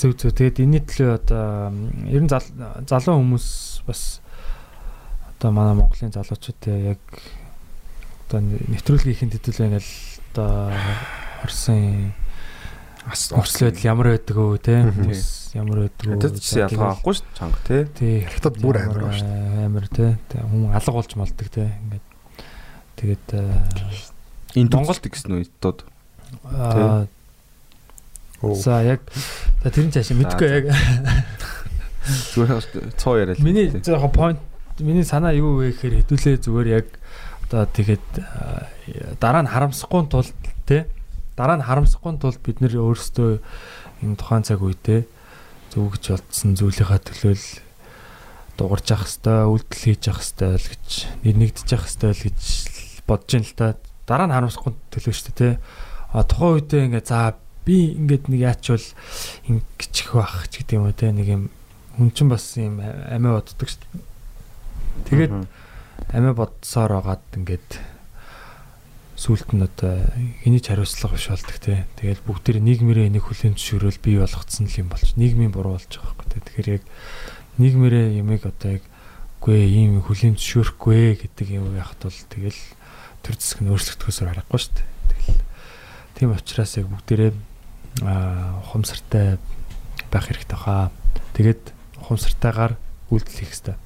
Зүг 0.00 0.12
зүг. 0.18 0.32
Тэгээд 0.34 0.60
энэний 0.64 0.82
төлөө 0.82 1.10
одоо 1.20 1.70
ер 2.08 2.22
нь 2.24 2.30
зал- 2.30 2.54
залуу 2.88 3.20
хүмүүс 3.20 3.48
бас 3.86 4.20
одоо 5.38 5.50
манай 5.52 5.74
Монголын 5.78 6.10
залуучуудаа 6.14 6.96
яг 6.96 7.02
одоо 8.28 8.40
нэвтрүүлгийн 8.42 9.30
төлөө 9.30 9.66
ингээл 9.68 9.92
одоо 10.32 10.72
Орсын 11.44 12.12
өрсөл 13.08 13.70
байдал 13.70 13.88
ямар 13.88 14.06
байдаг 14.12 14.36
вэ 14.36 14.58
те 14.60 14.74
ямар 15.56 15.78
байдаг 15.86 16.04
вэ 16.08 16.16
Тэд 16.18 16.36
ч 16.42 16.58
ялгаа 16.60 16.92
авахгүй 16.98 17.14
шүү 17.16 17.28
чанга 17.38 17.60
те. 17.64 17.76
тий 17.96 18.26
Хятад 18.26 18.58
бүр 18.60 18.76
амар 18.84 19.00
байна 19.06 19.16
шүү 19.16 19.64
амар 19.64 19.86
те 19.88 20.18
хүн 20.32 20.68
алга 20.74 20.92
болж 20.92 21.12
малдаг 21.16 21.48
те 21.48 21.64
ингээд 21.72 22.06
тэгээд 23.00 23.26
Энэ 24.58 24.72
Монголд 24.74 25.04
гэсэн 25.04 25.32
үү 25.38 25.44
дод. 25.60 25.84
Аа. 26.44 27.06
За 28.42 28.82
яг 28.82 29.02
за 29.62 29.70
тэрэн 29.70 29.92
цаашаа 29.92 30.16
мэдгүй 30.18 30.48
яг. 30.48 30.64
Зүгээр 32.34 32.94
цоо 32.96 33.14
яриад. 33.18 33.40
Миний 33.42 33.68
яг 33.68 34.12
point 34.14 34.38
миний 34.78 35.04
санаа 35.04 35.34
юу 35.34 35.58
вэ 35.58 35.74
гэхээр 35.74 36.06
хэдүүлээ 36.06 36.36
зүгээр 36.46 36.68
яг 36.70 36.86
одоо 37.48 37.66
тэгээд 37.66 38.06
аа, 38.22 38.68
дараа 39.18 39.42
нь 39.42 39.50
харамсахгүй 39.50 40.06
тулд 40.06 40.36
те 40.68 40.86
дараа 41.34 41.58
нь 41.58 41.66
харамсахгүй 41.66 42.14
тулд 42.22 42.38
бид 42.44 42.62
нэр 42.62 42.78
өөрсдөө 42.78 43.42
энэ 44.06 44.18
тухайн 44.20 44.46
цаг 44.46 44.62
үедээ 44.62 45.02
зөвгөж 45.74 46.04
болцсон 46.14 46.54
зүйлийнхаа 46.54 47.00
төлөө 47.02 47.34
л 47.34 47.46
дуурж 48.54 48.86
явах 48.94 49.10
хэвээр 49.10 49.50
үйлдэл 49.50 49.82
хийж 49.82 50.02
явах 50.06 50.22
хэвээр 50.22 50.62
л 50.62 50.70
гэж 50.70 50.88
нэгдэж 51.24 51.68
явах 51.74 51.88
хэвээр 51.90 52.16
л 52.18 52.24
гэж 52.28 52.40
бодож 53.06 53.30
ин 53.34 53.44
л 53.46 53.54
та. 53.58 53.66
Дараа 54.06 54.26
нь 54.30 54.34
харамсахгүй 54.34 54.72
төлөө 54.94 55.14
шүү 55.14 55.26
дээ 55.34 55.38
те 55.38 55.48
тухайн 56.12 56.54
үедээ 56.56 56.86
ингээ 56.88 57.04
за 57.04 57.36
би 57.64 57.96
ингээд 58.00 58.24
нэг 58.32 58.40
яачвал 58.40 58.86
ингэчих 59.48 60.16
байх 60.16 60.48
ч 60.48 60.64
гэдэг 60.64 60.76
юм 60.78 60.84
уу 60.88 60.96
те 60.96 61.12
нэг 61.12 61.28
юм 61.28 61.42
хүн 61.96 62.10
чинь 62.16 62.32
бас 62.32 62.56
юм 62.56 62.80
амиа 62.80 63.38
боддог 63.40 63.68
шүү 63.68 63.82
дээ 63.84 65.08
тэгээд 65.08 65.32
амиа 66.14 66.32
бодсоор 66.32 66.92
агаад 66.96 67.24
ингээд 67.36 67.68
сүулт 69.18 69.50
нь 69.50 69.66
одоо 69.66 69.98
хэний 70.46 70.62
ч 70.62 70.70
хариуцлага 70.70 71.18
биш 71.18 71.26
болдог 71.26 71.58
те. 71.58 71.90
Тэгэл 71.98 72.22
бүгдээр 72.22 72.62
нийгмэрээ 72.62 73.10
энийг 73.10 73.26
хүлээн 73.26 73.58
зөвшөөрөл 73.58 73.98
бий 73.98 74.16
болгоцсон 74.22 74.70
л 74.70 74.78
юм 74.78 74.88
болж 74.94 75.18
нийгмийн 75.18 75.50
буруу 75.50 75.74
болж 75.74 75.90
байгаа 75.90 76.14
байхгүй 76.14 76.28
те. 76.30 76.38
Тэгэхээр 76.46 76.68
яг 76.78 76.84
нийгмэрээ 77.58 78.06
ямиг 78.22 78.46
одоо 78.46 78.78
яг 78.78 78.84
үгүй 79.42 79.58
ийм 79.66 80.06
хүлээн 80.06 80.38
зөвшөөрөхгүй 80.38 81.18
гэдэг 81.18 81.48
юм 81.50 81.74
яхад 81.74 81.98
бол 81.98 82.20
тэгэл 82.30 82.62
төр 83.26 83.34
зэсг 83.34 83.58
нь 83.58 83.70
өөрчлөгдөхөөсөр 83.74 84.28
харахгүй 84.30 84.58
шүү 84.62 84.74
дээ. 84.78 84.86
Тийм 86.18 86.34
учраас 86.34 86.74
яг 86.74 86.90
бүгдээрээ 86.90 87.32
аа 88.02 88.58
ухамсартай 88.66 89.38
байх 90.10 90.26
хэрэгтэй 90.26 90.58
хаа. 90.58 90.90
Тэгээд 91.38 91.62
ухамсартайгаар 92.02 92.74
үйлдэл 93.14 93.38
хийх 93.38 93.54
хэрэгтэй 93.54 93.76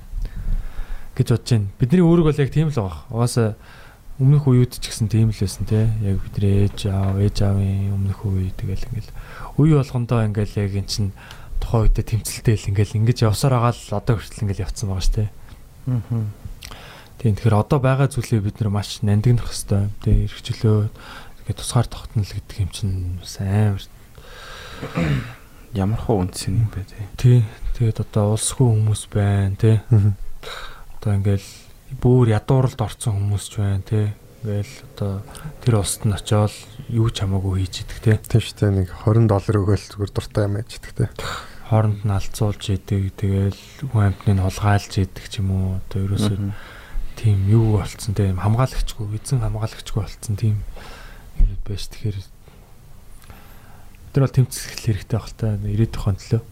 гэж 1.13 1.29
бодож 1.29 1.51
байна. 1.53 1.69
Бидний 1.77 2.01
үүрэг 2.01 2.25
бол 2.25 2.41
яг 2.41 2.49
тийм 2.49 2.73
л 2.73 2.81
байгаа. 2.81 3.05
Угаасаа 3.13 3.49
өмнөх 4.17 4.49
үеуд 4.49 4.73
ч 4.81 4.89
гэсэн 4.89 5.13
тийм 5.13 5.29
л 5.29 5.37
байсан 5.37 5.69
те. 5.69 5.93
Яг 6.01 6.25
бидний 6.25 6.65
ээж 6.65 6.89
аав, 6.89 7.21
ээж 7.21 7.37
аавын 7.45 7.93
өмнөх 8.01 8.25
үе 8.25 8.49
тэгэл 8.57 8.89
ингээл 8.89 9.13
үе 9.61 9.75
болгондоо 9.77 10.25
ингээл 10.25 10.57
яг 10.57 10.73
эн 10.73 10.89
чин 10.89 11.13
тухайн 11.61 11.85
үедээ 11.85 12.07
тэмцэлтэй 12.17 12.57
л 12.57 12.69
ингээл 12.73 12.97
ингэж 12.97 13.29
явсаар 13.29 13.61
байгаа 13.61 13.77
л 13.77 13.93
одоо 13.93 14.15
хүртэл 14.17 14.43
ингээл 14.49 14.65
явцсан 14.65 14.89
байгаа 14.89 15.05
шүү 15.05 15.17
те. 15.21 15.27
Тийм 17.21 17.37
тэгэхээр 17.37 17.61
одоо 17.61 17.79
байгаа 17.79 18.09
зүйлээ 18.09 18.41
бид 18.41 18.57
нар 18.59 18.71
маш 18.73 19.05
нандинах 19.05 19.53
хэвээр. 19.53 19.93
Тэгээ 20.01 20.27
эрхчлөө 20.27 20.81
ингээд 21.43 21.59
тусгаар 21.59 21.91
тогтнол 21.91 22.31
гэдэг 22.31 22.59
юм 22.63 22.71
чин 22.71 23.19
бас 23.19 23.37
амар 23.43 23.83
Ямар 25.73 26.01
хөө 26.05 26.29
үнцэн 26.29 26.53
юм 26.59 26.69
бэ 26.69 26.85
тий. 27.17 27.41
Тэгээд 27.79 28.05
одоо 28.05 28.37
улсгүй 28.37 28.67
хүмүүс 28.69 29.03
байна 29.09 29.57
тий. 29.57 29.81
Одоо 31.01 31.11
ингээл 31.17 31.49
бүр 31.97 32.35
ядууралд 32.35 32.77
орцсон 32.77 33.17
хүмүүс 33.17 33.45
ч 33.49 33.53
байна 33.63 33.81
тий. 33.81 34.13
Ингээл 34.45 34.75
одоо 34.93 35.25
тэр 35.65 35.81
улсад 35.81 36.05
нь 36.05 36.13
очиод 36.13 36.53
юу 36.93 37.09
ч 37.09 37.25
хамаагүй 37.25 37.65
хийж 37.65 37.89
идэг 37.89 37.99
тий. 38.05 38.17
Тийм 38.21 38.43
шүү 38.45 38.57
дээ 38.61 38.73
нэг 38.85 38.89
20 39.01 39.33
доллар 39.33 39.61
өгөөл 39.65 39.87
зүгээр 39.97 40.13
дуртай 40.13 40.45
юм 40.45 40.61
яж 40.61 40.71
идэх 40.77 40.93
те. 40.93 41.07
Хооронд 41.73 42.05
нь 42.05 42.13
алцуулж 42.21 42.65
идэг. 42.69 43.03
Тэгэл 43.17 43.61
хүн 43.89 44.13
амтныг 44.13 44.45
хулгайлж 44.45 44.93
идэг 44.93 45.25
ч 45.25 45.41
юм 45.41 45.57
уу. 45.57 45.81
Одоо 45.89 46.05
ерөөсөө 46.05 46.37
тийм 47.17 47.49
юу 47.49 47.81
болцсон 47.81 48.13
тийм 48.13 48.37
хамгаалагчгүй 48.37 49.09
эзэн 49.17 49.41
хамгаалагчгүй 49.41 50.01
болцсон 50.05 50.37
тийм 50.37 50.61
юм 51.43 51.61
байж 51.67 51.83
тэгэхээр 51.91 52.19
тэр 54.13 54.23
бол 54.23 54.37
тэмцэх 54.37 54.73
хэрэгтэй 54.87 55.17
байх 55.19 55.33
та 55.35 55.57
ирээдүйн 55.57 56.03
хон 56.03 56.17
төлөө. 56.21 56.43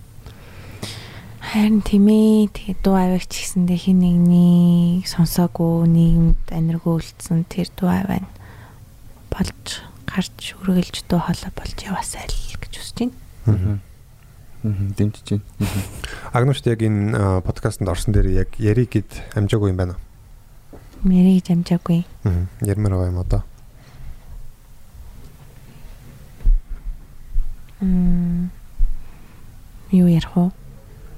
Харин 1.41 1.81
тийм 1.83 2.07
ээ. 2.07 2.53
Тэгээ 2.53 2.77
дуу 2.85 2.97
аваач 2.97 3.27
гэсэндээ 3.27 3.79
хин 3.81 3.99
нэгний 4.01 5.03
сонсоогүй 5.03 5.89
нийгэмд 5.89 6.45
аниргүй 6.53 7.01
үлдсэн 7.01 7.49
тэр 7.49 7.69
дуу 7.75 7.91
аваа 7.91 8.23
нь 8.23 8.31
болж 9.35 9.85
гарч 10.07 10.55
үргэлж 10.63 11.11
дөө 11.11 11.21
хоолой 11.27 11.53
болж 11.57 11.79
яваасай 11.81 12.29
л 12.29 12.61
гэж 12.61 12.73
хүсэж 12.77 12.97
байна. 13.49 13.81
Мм 14.63 14.93
дэмжиж 14.95 15.41
байна. 15.41 15.45
Агнуушт 16.37 16.67
яг 16.69 16.81
энэ 16.85 17.41
подкастт 17.43 17.81
орсон 17.83 18.15
дээр 18.15 18.47
яг 18.47 18.51
яриг 18.61 18.95
гэд 18.95 19.11
амжаагүй 19.35 19.73
юм 19.73 19.79
байна. 19.81 19.97
Мэрийг 21.03 21.49
амжаагүй. 21.49 22.05
Аа. 22.29 22.47
Ярмаар 22.61 22.95
байгаа 22.95 23.11
юм 23.11 23.21
одоо. 23.25 23.43
Мм. 27.81 28.51
Юу 29.91 30.07
ярих 30.07 30.37
вэ? 30.37 30.51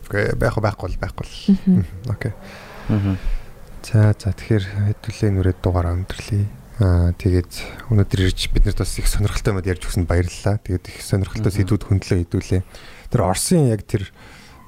Окей, 0.09 0.33
байх 0.39 0.57
уу, 0.57 0.65
байхгүй 0.65 0.89
бол 0.89 1.01
байхгүй 1.03 1.27
л. 1.27 1.87
Окей. 2.09 2.33
Аа. 2.89 3.17
За 3.83 4.15
за 4.15 4.31
тэгэхээр 4.31 4.65
хэдүүлээ 4.95 5.31
нүрээд 5.35 5.59
дугаараа 5.59 5.97
өндөрлөе. 5.99 6.47
Аа 6.83 7.11
тэгээд 7.19 7.53
өнөөдөр 7.91 8.21
ирж 8.31 8.49
бид 8.55 8.65
нарт 8.65 8.79
бас 8.79 8.95
их 8.97 9.11
сонирхолтой 9.11 9.53
юмуд 9.53 9.67
ярьж 9.67 9.83
өгсөнд 9.91 10.07
баярлалаа. 10.07 10.63
Тэгээд 10.63 10.87
их 10.89 10.99
сонирхолтой 11.03 11.53
сэдвүүд 11.53 11.85
хөндлөө 11.91 12.19
хэдүүлээ. 12.23 12.63
Тэр 13.11 13.21
Орсын 13.27 13.69
яг 13.69 13.83
тэр 13.85 14.09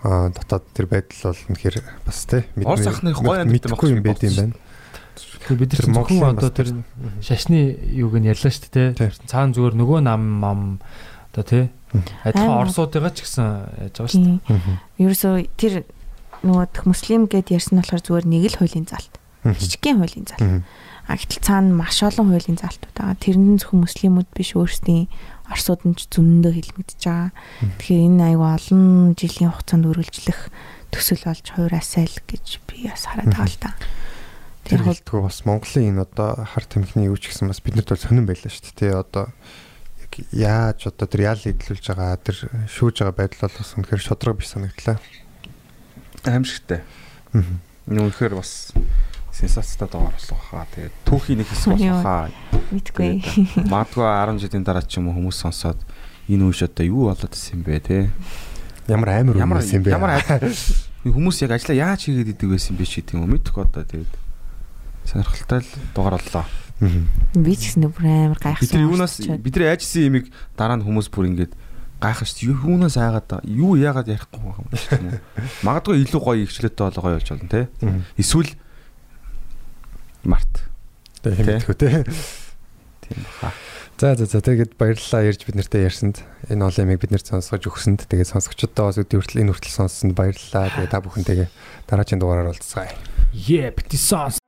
аа 0.05 0.29
дотоод 0.35 0.67
тэр 0.77 0.87
байдал 0.91 1.33
бол 1.33 1.43
үнэхээр 1.49 1.77
бас 2.05 2.19
тий 2.29 2.43
Орос 2.61 2.87
ахныг 2.91 3.17
гоё 3.17 3.41
амьд 3.41 3.55
мэдхгүй 3.57 3.89
юм 3.97 4.03
байд 4.05 4.21
юм 4.21 4.37
байна. 4.37 4.55
Тэгээ 5.49 5.61
бид 5.63 5.71
нар 5.73 5.85
зөвхөн 5.89 6.37
одоо 6.37 6.51
тэр 6.53 6.69
шашны 7.25 7.73
юуг 7.89 8.19
нь 8.21 8.29
ярьлаа 8.29 8.53
шүү 8.53 8.95
дээ. 8.99 9.15
Цаана 9.31 9.55
зүгээр 9.57 9.75
нөгөө 9.79 10.01
нам 10.05 10.23
мам 10.43 10.61
одоо 11.33 11.45
тий. 11.47 11.65
Адилхан 12.25 12.61
орсуудыгаа 12.67 13.13
ч 13.15 13.23
гэсэн 13.23 13.47
яаж 13.89 13.95
байгаа 13.95 14.11
шүү 14.11 14.25
дээ. 14.25 14.41
Ерөөсөө 14.99 15.35
тэр 15.55 15.75
нөгөө 16.43 16.85
муслим 16.85 17.25
гэд 17.31 17.55
ярьсан 17.55 17.81
болохоор 17.81 18.03
зүгээр 18.03 18.27
нэг 18.29 18.43
л 18.53 18.59
хуулийн 18.59 18.87
залт. 18.89 19.15
Жижигхэн 19.45 20.01
хуулийн 20.03 20.27
залт. 20.29 20.65
А 21.05 21.21
гэтэл 21.21 21.45
цаана 21.45 21.73
маш 21.77 22.01
олон 22.01 22.33
хуулийн 22.33 22.57
залтууд 22.57 22.97
байгаа. 22.97 23.21
Тэр 23.21 23.37
нь 23.37 23.61
зөвхөн 23.61 23.85
муслимууд 23.85 24.29
биш 24.33 24.57
өөрсдийн 24.57 25.09
орсууд 25.53 25.85
нь 25.85 25.97
ч 25.97 26.09
зөндөө 26.09 26.53
хэлмэгдэж 26.57 27.01
байгаа. 27.05 27.31
Тэгэхээр 27.77 28.07
энэ 28.09 28.25
аюу 28.33 28.45
олон 28.49 28.83
жилийн 29.13 29.53
хугацаанд 29.53 29.85
үргэлжлэх 29.85 30.41
төсөл 30.89 31.21
болж 31.29 31.45
хувираасай 31.53 32.09
л 32.09 32.19
гэж 32.25 32.47
би 32.65 32.89
бас 32.89 33.05
хараад 33.05 33.37
байгаа 33.37 33.53
л 33.53 33.61
та. 33.61 33.71
Тэр 34.65 34.81
хэлтгүү 34.81 35.21
бас 35.21 35.45
Монголын 35.45 35.93
энэ 35.93 36.05
одоо 36.09 36.31
хар 36.49 36.65
тамхины 36.65 37.13
юу 37.13 37.21
ч 37.21 37.29
гэсэн 37.29 37.53
бас 37.53 37.61
биднэрт 37.61 37.93
бол 37.93 38.01
сонирн 38.01 38.25
байлаа 38.25 38.49
шүү 38.49 38.65
дээ. 38.65 38.81
Тий 38.81 38.93
одоо 38.97 39.29
яаж 40.33 40.87
одоо 40.89 41.07
тэр 41.09 41.35
яал 41.35 41.43
идэлүүлж 41.43 41.85
байгаа 41.91 42.19
тэр 42.21 42.37
шүүж 42.69 43.03
байгаа 43.03 43.17
байдал 43.17 43.49
бол 43.49 43.59
бас 43.59 43.71
үнэхээр 43.75 44.03
шодрог 44.03 44.37
биш 44.39 44.51
санагдлаа. 44.55 44.99
Аимшигтай. 46.25 46.81
Энэ 47.35 48.01
үнэхээр 48.05 48.35
бас 48.39 48.73
сенсацтай 49.35 49.89
доор 49.91 50.15
болох 50.15 50.43
хаа. 50.51 50.67
Тэгээд 50.75 50.95
түүхийн 51.05 51.39
нэг 51.43 51.49
хэсэг 51.51 51.75
болох 51.75 52.03
хаа. 52.03 52.31
мэдгүй. 52.71 53.11
Магадгүй 53.67 54.07
10 54.07 54.43
жилийн 54.47 54.65
дараа 54.65 54.87
ч 54.87 55.03
юм 55.03 55.11
уу 55.11 55.19
хүмүүс 55.19 55.39
сонсоод 55.43 55.81
энэ 56.31 56.47
үеш 56.47 56.65
одоо 56.71 56.85
юу 56.87 57.03
болоод 57.11 57.35
ирсэн 57.35 57.59
юм 57.59 57.63
бэ 57.67 57.83
те. 57.83 57.99
Ямар 58.87 59.21
амар 59.21 59.37
юм 59.43 59.83
бэ? 59.83 59.91
ямар 59.91 60.23
хүмүүс 61.05 61.45
яг 61.45 61.53
ажиллаа 61.59 61.93
яаж 61.93 62.09
хийгээд 62.09 62.33
идэг 62.39 62.49
байсан 62.55 62.79
бэ 62.79 62.87
ч 62.87 63.03
гэдэг 63.03 63.19
юм 63.19 63.27
уу 63.27 63.33
мэдхгүй 63.35 63.63
одоо 63.67 63.85
тэгээд 63.85 64.15
сонирхолтой 65.05 65.61
л 65.61 65.71
дугаар 65.93 66.17
боллоо. 66.17 66.47
Би 66.81 67.53
ч 67.55 67.71
гэсэн 67.71 67.87
бүр 67.87 68.05
амар 68.07 68.41
гайхсан. 68.43 68.67
Бид 68.67 68.91
юунаас 68.91 69.15
сонсчод. 69.19 69.41
бид 69.41 69.55
нар 69.57 69.75
айжсэн 69.79 70.11
юмыг 70.11 70.27
дараа 70.59 70.77
нь 70.79 70.85
хүмүүс 70.85 71.09
бүр 71.15 71.31
ингэж 71.31 71.51
гайхаж 72.03 72.35
шүү. 72.35 72.59
Юунаас 72.67 72.99
айгаад? 72.99 73.47
Юу 73.47 73.79
яагаад 73.79 74.11
ярихгүй 74.11 74.43
байгаа 74.43 74.59
юм 74.59 75.15
уу? 75.15 75.23
Магадгүй 75.67 76.03
илүү 76.03 76.21
гоё 76.21 76.43
ихчлөлттэй 76.45 76.85
болоо 76.91 77.03
гоё 77.03 77.17
болж 77.17 77.29
болно 77.31 77.49
те. 77.49 77.63
Эсвэл 78.19 78.53
март. 80.27 80.67
Тэ 81.23 81.39
хэмэтгэв 81.39 81.79
те. 81.79 82.05
Тийм 83.07 83.23
баха. 83.23 83.55
За 83.95 84.17
за 84.19 84.27
за 84.27 84.43
тэгээд 84.43 84.75
баярлалаа 84.75 85.23
ярьж 85.23 85.47
бид 85.47 85.55
нартай 85.55 85.87
ярьсанд 85.87 86.27
энэ 86.51 86.67
олон 86.67 86.91
ямиг 86.91 87.01
бид 87.01 87.15
нарт 87.15 87.31
сонсгож 87.31 87.71
өгсөнд 87.71 88.11
тэгээд 88.11 88.27
сонсогчдоо 88.37 88.91
бас 88.91 88.99
өдөө 88.99 89.23
хүртэл 89.23 89.47
энэ 89.47 89.55
хүртэл 89.55 89.79
сонссонд 89.79 90.19
баярлалаа. 90.19 90.69
Тэгээд 90.75 90.93
та 90.93 91.01
бүхэнтэйгээ 91.01 91.49
дараагийн 91.89 92.21
дугаараар 92.21 92.51
уулзцгаая. 92.51 92.93
Yeah, 93.33 93.71
сонс. 93.95 94.44